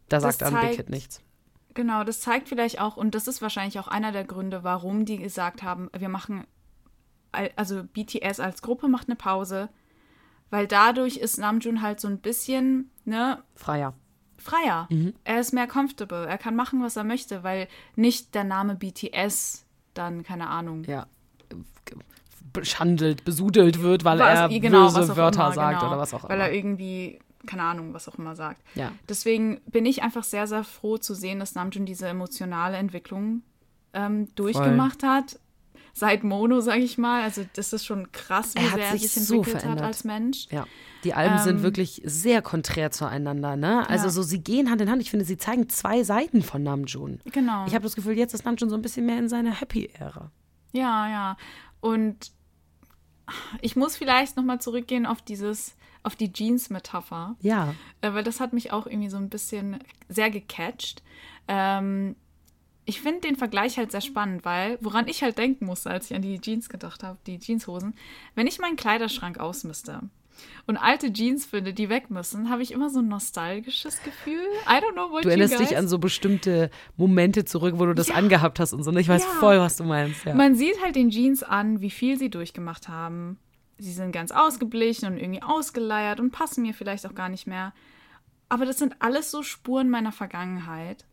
da 0.10 0.18
Das 0.20 0.38
sagt 0.38 0.42
dann 0.42 0.54
Big 0.54 0.62
zeigt- 0.64 0.76
Hit 0.78 0.90
nichts. 0.90 1.22
Genau, 1.74 2.04
das 2.06 2.22
zeigt 2.22 2.48
vielleicht 2.48 2.80
auch, 2.80 2.96
und 2.96 3.16
das 3.16 3.28
ist 3.28 3.42
wahrscheinlich 3.42 3.80
auch 3.80 3.88
einer 3.90 4.12
der 4.14 4.24
Gründe, 4.24 4.64
warum 4.64 5.04
die 5.06 5.18
gesagt 5.18 5.62
haben, 5.62 5.90
wir 5.98 6.08
machen, 6.10 6.46
al- 7.34 7.52
also 7.58 7.84
BTS 7.84 8.40
als 8.40 8.62
Gruppe 8.62 8.88
macht 8.88 9.10
eine 9.10 9.18
Pause, 9.18 9.68
weil 10.50 10.68
dadurch 10.68 11.18
ist 11.18 11.38
Namjoon 11.38 11.82
halt 11.82 12.00
so 12.00 12.08
ein 12.08 12.20
bisschen, 12.20 12.92
ne, 13.04 13.44
Freier. 13.56 13.94
Freier. 14.38 14.88
Mhm. 14.90 15.14
Er 15.24 15.40
ist 15.40 15.54
mehr 15.54 15.68
comfortable. 15.68 16.26
Er 16.28 16.38
kann 16.38 16.56
machen, 16.56 16.82
was 16.84 16.96
er 16.96 17.04
möchte, 17.04 17.44
weil 17.44 17.68
nicht 17.96 18.36
der 18.36 18.44
Name 18.44 18.76
BTS 18.76 19.66
dann, 19.94 20.24
keine 20.24 20.48
Ahnung, 20.50 20.84
Ja. 20.86 21.08
Beschandelt, 22.54 23.26
besudelt 23.26 23.82
wird, 23.82 24.06
weil 24.06 24.18
was- 24.20 24.40
er 24.52 24.60
genau, 24.60 24.90
böse 24.92 25.18
Wörter 25.18 25.44
immer, 25.46 25.54
sagt 25.54 25.80
genau, 25.80 25.92
oder 25.92 26.00
was 26.00 26.14
auch 26.14 26.24
Weil 26.24 26.38
immer. 26.38 26.46
er 26.46 26.54
irgendwie, 26.54 27.20
keine 27.46 27.64
Ahnung, 27.64 27.94
was 27.94 28.08
auch 28.08 28.16
immer 28.16 28.34
sagt. 28.36 28.62
Ja. 28.76 28.94
Deswegen 29.10 29.60
bin 29.66 29.86
ich 29.86 30.04
einfach 30.04 30.24
sehr, 30.24 30.48
sehr 30.48 30.64
froh 30.64 30.98
zu 30.98 31.14
sehen, 31.16 31.40
dass 31.40 31.54
Namjoon 31.56 31.86
diese 31.86 32.08
emotionale 32.08 32.78
Entwicklung 32.78 33.42
ähm, 33.94 34.30
durchgemacht 34.36 35.04
hat. 35.04 35.38
Seit 35.94 36.24
Mono, 36.24 36.62
sag 36.62 36.78
ich 36.80 36.98
mal. 36.98 37.24
Also 37.24 37.46
das 37.54 37.74
ist 37.74 37.86
schon 37.86 38.12
krass, 38.14 38.54
wie 38.56 38.60
Er 38.60 38.72
hat 38.72 38.80
sehr 38.80 38.92
sich 38.94 39.12
sich 39.12 39.26
so 39.26 39.36
entwickelt 39.36 39.56
hat 39.58 39.62
verändert. 39.64 39.86
als 39.88 40.04
Mensch. 40.06 40.48
Ja, 40.50 40.66
die 41.06 41.14
Alben 41.14 41.38
sind 41.40 41.58
Ähm, 41.58 41.64
wirklich 41.64 42.02
sehr 42.04 42.42
konträr 42.42 42.92
zueinander, 42.92 43.56
ne? 43.56 43.88
Also 43.90 44.06
Ja. 44.08 44.12
so, 44.12 44.22
sie 44.24 44.44
gehen 44.44 44.70
Hand 44.70 44.82
in 44.82 44.90
Hand. 44.90 45.02
Ich 45.02 45.10
finde, 45.12 45.24
sie 45.26 45.38
zeigen 45.38 45.70
zwei 45.70 46.04
Seiten 46.04 46.42
von 46.42 46.62
Namjoon. 46.64 47.22
Genau. 47.32 47.66
Ich 47.68 47.74
habe 47.74 47.84
das 47.84 47.96
Gefühl, 47.96 48.18
jetzt 48.18 48.34
ist 48.34 48.44
Namjoon 48.46 48.70
so 48.70 48.76
ein 48.76 48.82
bisschen 48.82 49.06
mehr 49.06 49.20
in 49.20 49.30
seiner 49.30 49.52
Happy-Ära. 49.62 50.32
Ja, 50.74 51.08
ja. 51.10 51.38
Und 51.80 52.32
ich 53.62 53.76
muss 53.76 53.96
vielleicht 53.98 54.36
nochmal 54.38 54.60
zurückgehen 54.60 55.06
auf 55.06 55.22
dieses, 55.22 55.76
auf 56.04 56.16
die 56.16 56.32
Jeans-Metapher. 56.32 57.36
Ja, 57.42 57.74
Äh, 58.02 58.14
weil 58.14 58.24
das 58.24 58.40
hat 58.40 58.54
mich 58.54 58.72
auch 58.72 58.86
irgendwie 58.86 59.10
so 59.10 59.18
ein 59.18 59.30
bisschen 59.30 59.80
sehr 60.10 60.30
gecatcht. 60.30 61.02
Ähm, 61.48 62.16
ich 62.88 63.02
finde 63.02 63.22
den 63.22 63.36
Vergleich 63.36 63.78
halt 63.78 63.92
sehr 63.92 64.02
spannend, 64.02 64.46
weil 64.46 64.78
woran 64.82 65.08
ich 65.08 65.24
halt 65.24 65.38
denken 65.40 65.66
musste, 65.66 65.90
als 65.90 66.10
ich 66.12 66.16
an 66.16 66.22
die 66.22 66.40
Jeans 66.40 66.70
gedacht 66.70 67.02
habe, 67.04 67.18
die 67.26 67.40
Jeanshosen, 67.40 67.96
wenn 68.36 68.46
ich 68.46 68.60
meinen 68.60 68.76
Kleiderschrank 68.76 69.40
ausmiste 69.40 70.02
und 70.68 70.78
alte 70.78 71.12
Jeans 71.14 71.46
finde, 71.46 71.74
die 71.74 71.90
weg 71.90 72.10
müssen, 72.10 72.50
habe 72.50 72.62
ich 72.64 72.72
immer 72.72 72.90
so 72.90 73.00
ein 73.00 73.08
nostalgisches 73.08 74.02
Gefühl. 74.04 74.42
I 74.68 74.74
don't 74.82 74.94
know 74.94 75.12
what 75.12 75.24
du 75.26 75.30
erinnerst 75.30 75.60
dich 75.60 75.78
an 75.78 75.88
so 75.88 75.98
bestimmte 76.00 76.70
Momente 76.98 77.46
zurück, 77.46 77.76
wo 77.78 77.86
du 77.86 77.94
das 77.94 78.08
Ja. 78.10 78.16
angehabt 78.16 78.60
hast 78.60 78.74
und 78.74 78.84
so. 78.84 78.92
ne? 78.92 79.00
Ich 79.02 79.08
weiß 79.10 79.24
Ja. 79.24 79.30
voll, 79.40 79.60
was 79.60 79.78
du 79.78 79.84
meinst. 79.84 80.26
Ja. 80.26 80.34
Man 80.36 80.56
sieht 80.56 80.82
halt 80.84 80.96
den 80.96 81.10
Jeans 81.12 81.44
an, 81.44 81.82
wie 81.82 81.92
viel 81.92 82.18
sie 82.18 82.30
durchgemacht 82.30 82.88
haben. 82.88 83.38
Sie 83.78 83.92
sind 83.92 84.12
ganz 84.12 84.32
ausgeblichen 84.32 85.08
und 85.08 85.18
irgendwie 85.18 85.42
ausgeleiert 85.44 86.20
und 86.20 86.32
passen 86.32 86.62
mir 86.62 86.74
vielleicht 86.74 87.06
auch 87.06 87.14
gar 87.16 87.30
nicht 87.30 87.46
mehr. 87.48 87.74
Aber 88.48 88.66
das 88.66 88.78
sind 88.78 88.96
alles 89.00 89.32
so 89.32 89.44
Spuren 89.44 89.90
meiner 89.90 90.12
Vergangenheit, 90.12 91.06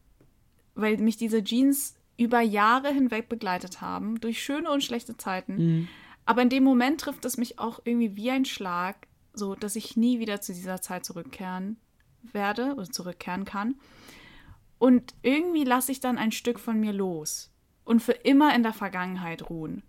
weil 0.75 0.97
mich 0.99 1.17
diese 1.17 1.43
Jeans 1.43 1.97
über 2.19 2.41
Jahre 2.41 2.89
hinweg 2.93 3.29
begleitet 3.29 3.81
haben, 3.81 4.21
durch 4.21 4.43
schöne 4.43 4.71
und 4.71 4.85
schlechte 4.85 5.17
Zeiten. 5.17 5.89
Aber 6.25 6.43
in 6.43 6.51
dem 6.51 6.63
Moment 6.63 7.01
trifft 7.01 7.25
es 7.25 7.37
mich 7.37 7.59
auch 7.59 7.81
irgendwie 7.85 8.15
wie 8.15 8.31
ein 8.31 8.45
Schlag, 8.45 9.09
so 9.35 9.55
dass 9.55 9.77
ich 9.77 9.97
nie 9.97 10.19
wieder 10.19 10.41
zu 10.41 10.53
dieser 10.53 10.81
Zeit 10.81 11.05
zurückkehren 11.05 11.77
werde 12.23 12.75
oder 12.75 12.91
zurückkehren 12.91 13.45
kann. 13.45 13.77
Und 14.79 15.15
irgendwie 15.23 15.65
lasse 15.65 15.93
ich 15.93 16.01
dann 16.01 16.19
ein 16.19 16.33
Stück 16.33 16.59
von 16.59 16.79
mir 16.81 16.93
los 16.93 17.53
und 17.85 18.01
für 18.01 18.13
immer 18.13 18.55
in 18.55 18.63
der 18.63 18.73
Vergangenheit 18.73 19.49
ruhen. 19.49 19.83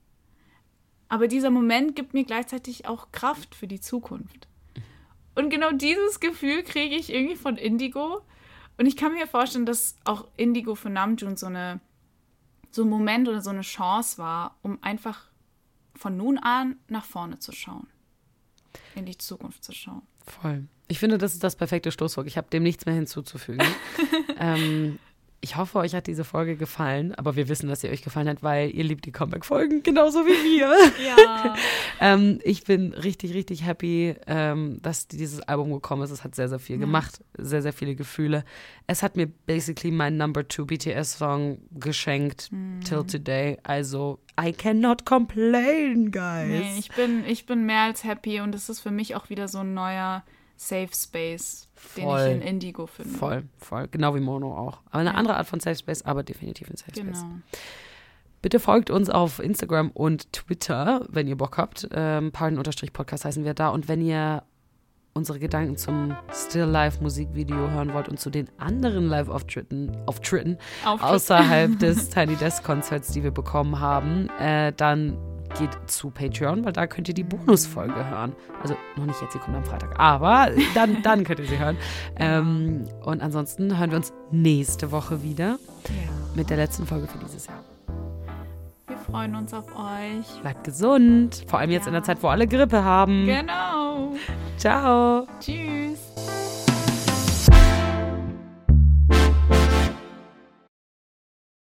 Aber 1.10 1.28
dieser 1.28 1.50
Moment 1.50 1.96
gibt 1.96 2.14
mir 2.14 2.24
gleichzeitig 2.24 2.88
auch 2.88 3.12
Kraft 3.12 3.56
für 3.56 3.68
die 3.68 3.80
Zukunft. 3.80 4.48
Und 5.36 5.50
genau 5.50 5.72
dieses 5.72 6.20
Gefühl 6.20 6.64
kriege 6.64 6.96
ich 6.96 7.12
irgendwie 7.12 7.36
von 7.36 7.58
Indigo. 7.58 8.22
Und 8.78 8.86
ich 8.86 8.98
kann 8.98 9.14
mir 9.14 9.28
vorstellen, 9.28 9.66
dass 9.66 9.98
auch 10.06 10.28
Indigo 10.38 10.76
für 10.76 10.90
Namjoon 10.90 11.38
so 11.38 11.48
eine 11.48 11.80
so 12.74 12.84
ein 12.84 12.90
Moment 12.90 13.28
oder 13.30 13.42
so 13.42 13.52
eine 13.52 13.62
Chance 13.62 14.18
war, 14.18 14.58
um 14.64 14.82
einfach 14.82 15.30
von 15.96 16.18
nun 16.18 16.40
an 16.40 16.78
nach 16.88 17.06
vorne 17.06 17.38
zu 17.38 17.52
schauen. 17.52 17.88
In 18.96 19.06
die 19.06 19.18
Zukunft 19.18 19.64
zu 19.64 19.72
schauen. 19.72 20.02
Voll. 20.26 20.68
Ich 20.88 21.00
finde, 21.00 21.18
das 21.18 21.34
ist 21.34 21.44
das 21.44 21.56
perfekte 21.56 21.92
Stoßwort. 21.92 22.28
Ich 22.28 22.38
habe 22.38 22.48
dem 22.50 22.64
nichts 22.64 22.86
mehr 22.86 22.96
hinzuzufügen. 22.96 23.66
ähm, 24.40 25.00
ich 25.44 25.58
hoffe, 25.58 25.80
euch 25.80 25.94
hat 25.94 26.08
diese 26.08 26.24
Folge 26.24 26.56
gefallen, 26.56 27.14
aber 27.16 27.36
wir 27.36 27.50
wissen, 27.50 27.68
dass 27.68 27.82
sie 27.82 27.90
euch 27.90 28.02
gefallen 28.02 28.30
hat, 28.30 28.44
weil 28.44 28.74
ihr 28.74 28.86
liebt 28.86 29.06
die 29.06 29.12
Comeback-Folgen 29.12 29.84
genauso 29.84 30.26
wie 30.26 30.30
wir. 30.30 30.74
Ja. 31.06 31.56
ähm, 32.00 32.40
ich 32.46 32.64
bin 32.64 32.94
richtig, 32.94 33.34
richtig 33.34 33.66
happy, 33.66 34.16
ähm, 34.26 34.80
dass 34.82 35.10
dieses 35.10 35.42
Album 35.42 35.74
gekommen 35.74 36.02
ist. 36.04 36.12
Es 36.12 36.24
hat 36.24 36.34
sehr, 36.34 36.48
sehr 36.48 36.60
viel 36.60 36.78
gemacht, 36.78 37.22
sehr, 37.38 37.62
sehr 37.62 37.74
viele 37.74 37.94
Gefühle. 37.96 38.46
Es 38.88 39.04
hat 39.04 39.18
mir 39.18 39.28
basically 39.28 39.92
mein 39.92 40.16
Number 40.16 40.48
Two 40.48 40.66
BTS-Song 40.66 41.58
geschenkt 41.72 42.50
till 42.86 43.04
today. 43.04 43.58
Also, 43.64 44.20
I 44.40 44.54
cannot 44.54 45.06
complain, 45.06 46.10
guys. 46.12 46.48
Nee, 46.48 46.76
ich 46.80 46.90
bin, 46.92 47.26
ich 47.26 47.46
bin 47.46 47.66
mehr 47.66 47.82
als 47.82 48.06
happy 48.06 48.40
und 48.40 48.56
es 48.56 48.70
ist 48.70 48.80
für 48.80 48.92
mich 48.92 49.14
auch 49.16 49.30
wieder 49.30 49.50
so 49.50 49.58
ein 49.58 49.74
neuer 49.74 50.24
Safe 50.56 50.90
Space, 50.94 51.68
den 51.98 52.04
Voll. 52.04 52.22
ich 52.28 52.32
in 52.36 52.42
Indigo 52.42 52.86
finde. 52.88 53.18
Voll, 53.18 53.44
voll. 53.58 53.88
Genau 53.90 54.16
wie 54.16 54.20
Mono 54.20 54.56
auch. 54.58 54.80
Aber 54.90 55.00
eine 55.00 55.10
Ja. 55.12 55.16
andere 55.16 55.38
Art 55.38 55.48
von 55.48 55.60
Safe 55.60 55.76
Space, 55.76 56.02
aber 56.04 56.24
definitiv 56.24 56.70
ein 56.70 56.78
Safe 56.78 56.92
Space. 56.96 57.22
Genau. 57.22 57.36
Bitte 58.42 58.60
folgt 58.60 58.90
uns 58.90 59.10
auf 59.10 59.40
Instagram 59.40 59.90
und 59.92 60.34
Twitter, 60.34 61.06
wenn 61.10 61.28
ihr 61.28 61.38
Bock 61.38 61.58
habt. 61.58 61.88
Ähm, 61.94 62.32
Pardon-Podcast 62.34 63.24
heißen 63.26 63.46
wir 63.46 63.54
da. 63.54 63.70
Und 63.70 63.88
wenn 63.88 64.02
ihr 64.02 64.44
unsere 65.14 65.38
Gedanken 65.40 65.78
zum 65.78 66.16
Still 66.34 66.64
Live 66.66 67.00
Musikvideo 67.00 67.70
hören 67.70 67.94
wollt 67.94 68.10
und 68.10 68.20
zu 68.20 68.30
den 68.32 68.50
anderen 68.58 69.08
Live-Auftritten 69.08 69.96
Auftritten 70.08 70.58
Auftritt. 70.86 71.10
außerhalb 71.10 71.80
des 71.80 72.10
Tiny 72.10 72.36
Desk 72.36 72.64
Konzerts, 72.64 73.12
die 73.14 73.24
wir 73.24 73.32
bekommen 73.32 73.80
haben, 73.80 74.28
äh, 74.40 74.74
dann 74.76 75.16
geht 75.60 75.70
zu 75.88 76.10
Patreon, 76.10 76.66
weil 76.66 76.74
da 76.74 76.88
könnt 76.88 77.08
ihr 77.08 77.14
die 77.14 77.24
Bonusfolge 77.24 77.94
hören. 78.10 78.34
Also 78.62 78.76
noch 78.98 79.06
nicht 79.06 79.22
jetzt, 79.22 79.34
sie 79.34 79.40
kommt 79.40 79.56
am 79.58 79.64
Freitag, 79.64 80.00
aber 80.00 80.50
dann, 80.74 81.02
dann 81.04 81.24
könnt 81.24 81.40
ihr 81.40 81.46
sie 81.48 81.58
hören. 81.60 81.78
Ähm, 82.18 82.86
und 83.04 83.22
ansonsten 83.22 83.78
hören 83.78 83.92
wir 83.92 83.98
uns 83.98 84.14
nächste 84.32 84.92
Woche 84.92 85.24
wieder 85.24 85.58
Ja. 85.90 86.12
mit 86.36 86.50
der 86.50 86.58
letzten 86.58 86.86
Folge 86.86 87.08
für 87.08 87.18
dieses 87.20 87.48
Jahr. 87.48 87.60
Wir 88.88 88.98
freuen 88.98 89.36
uns 89.36 89.54
auf 89.54 89.66
euch. 89.76 90.42
Bleibt 90.42 90.64
gesund, 90.64 91.46
vor 91.48 91.60
allem 91.60 91.72
jetzt 91.72 91.88
in 91.88 91.94
der 91.94 92.04
Zeit, 92.04 92.22
wo 92.22 92.28
alle 92.28 92.48
Grippe 92.48 92.84
haben. 92.84 93.26
Genau. 93.26 94.14
Ciao. 94.58 95.28
Tschüss. 95.40 96.53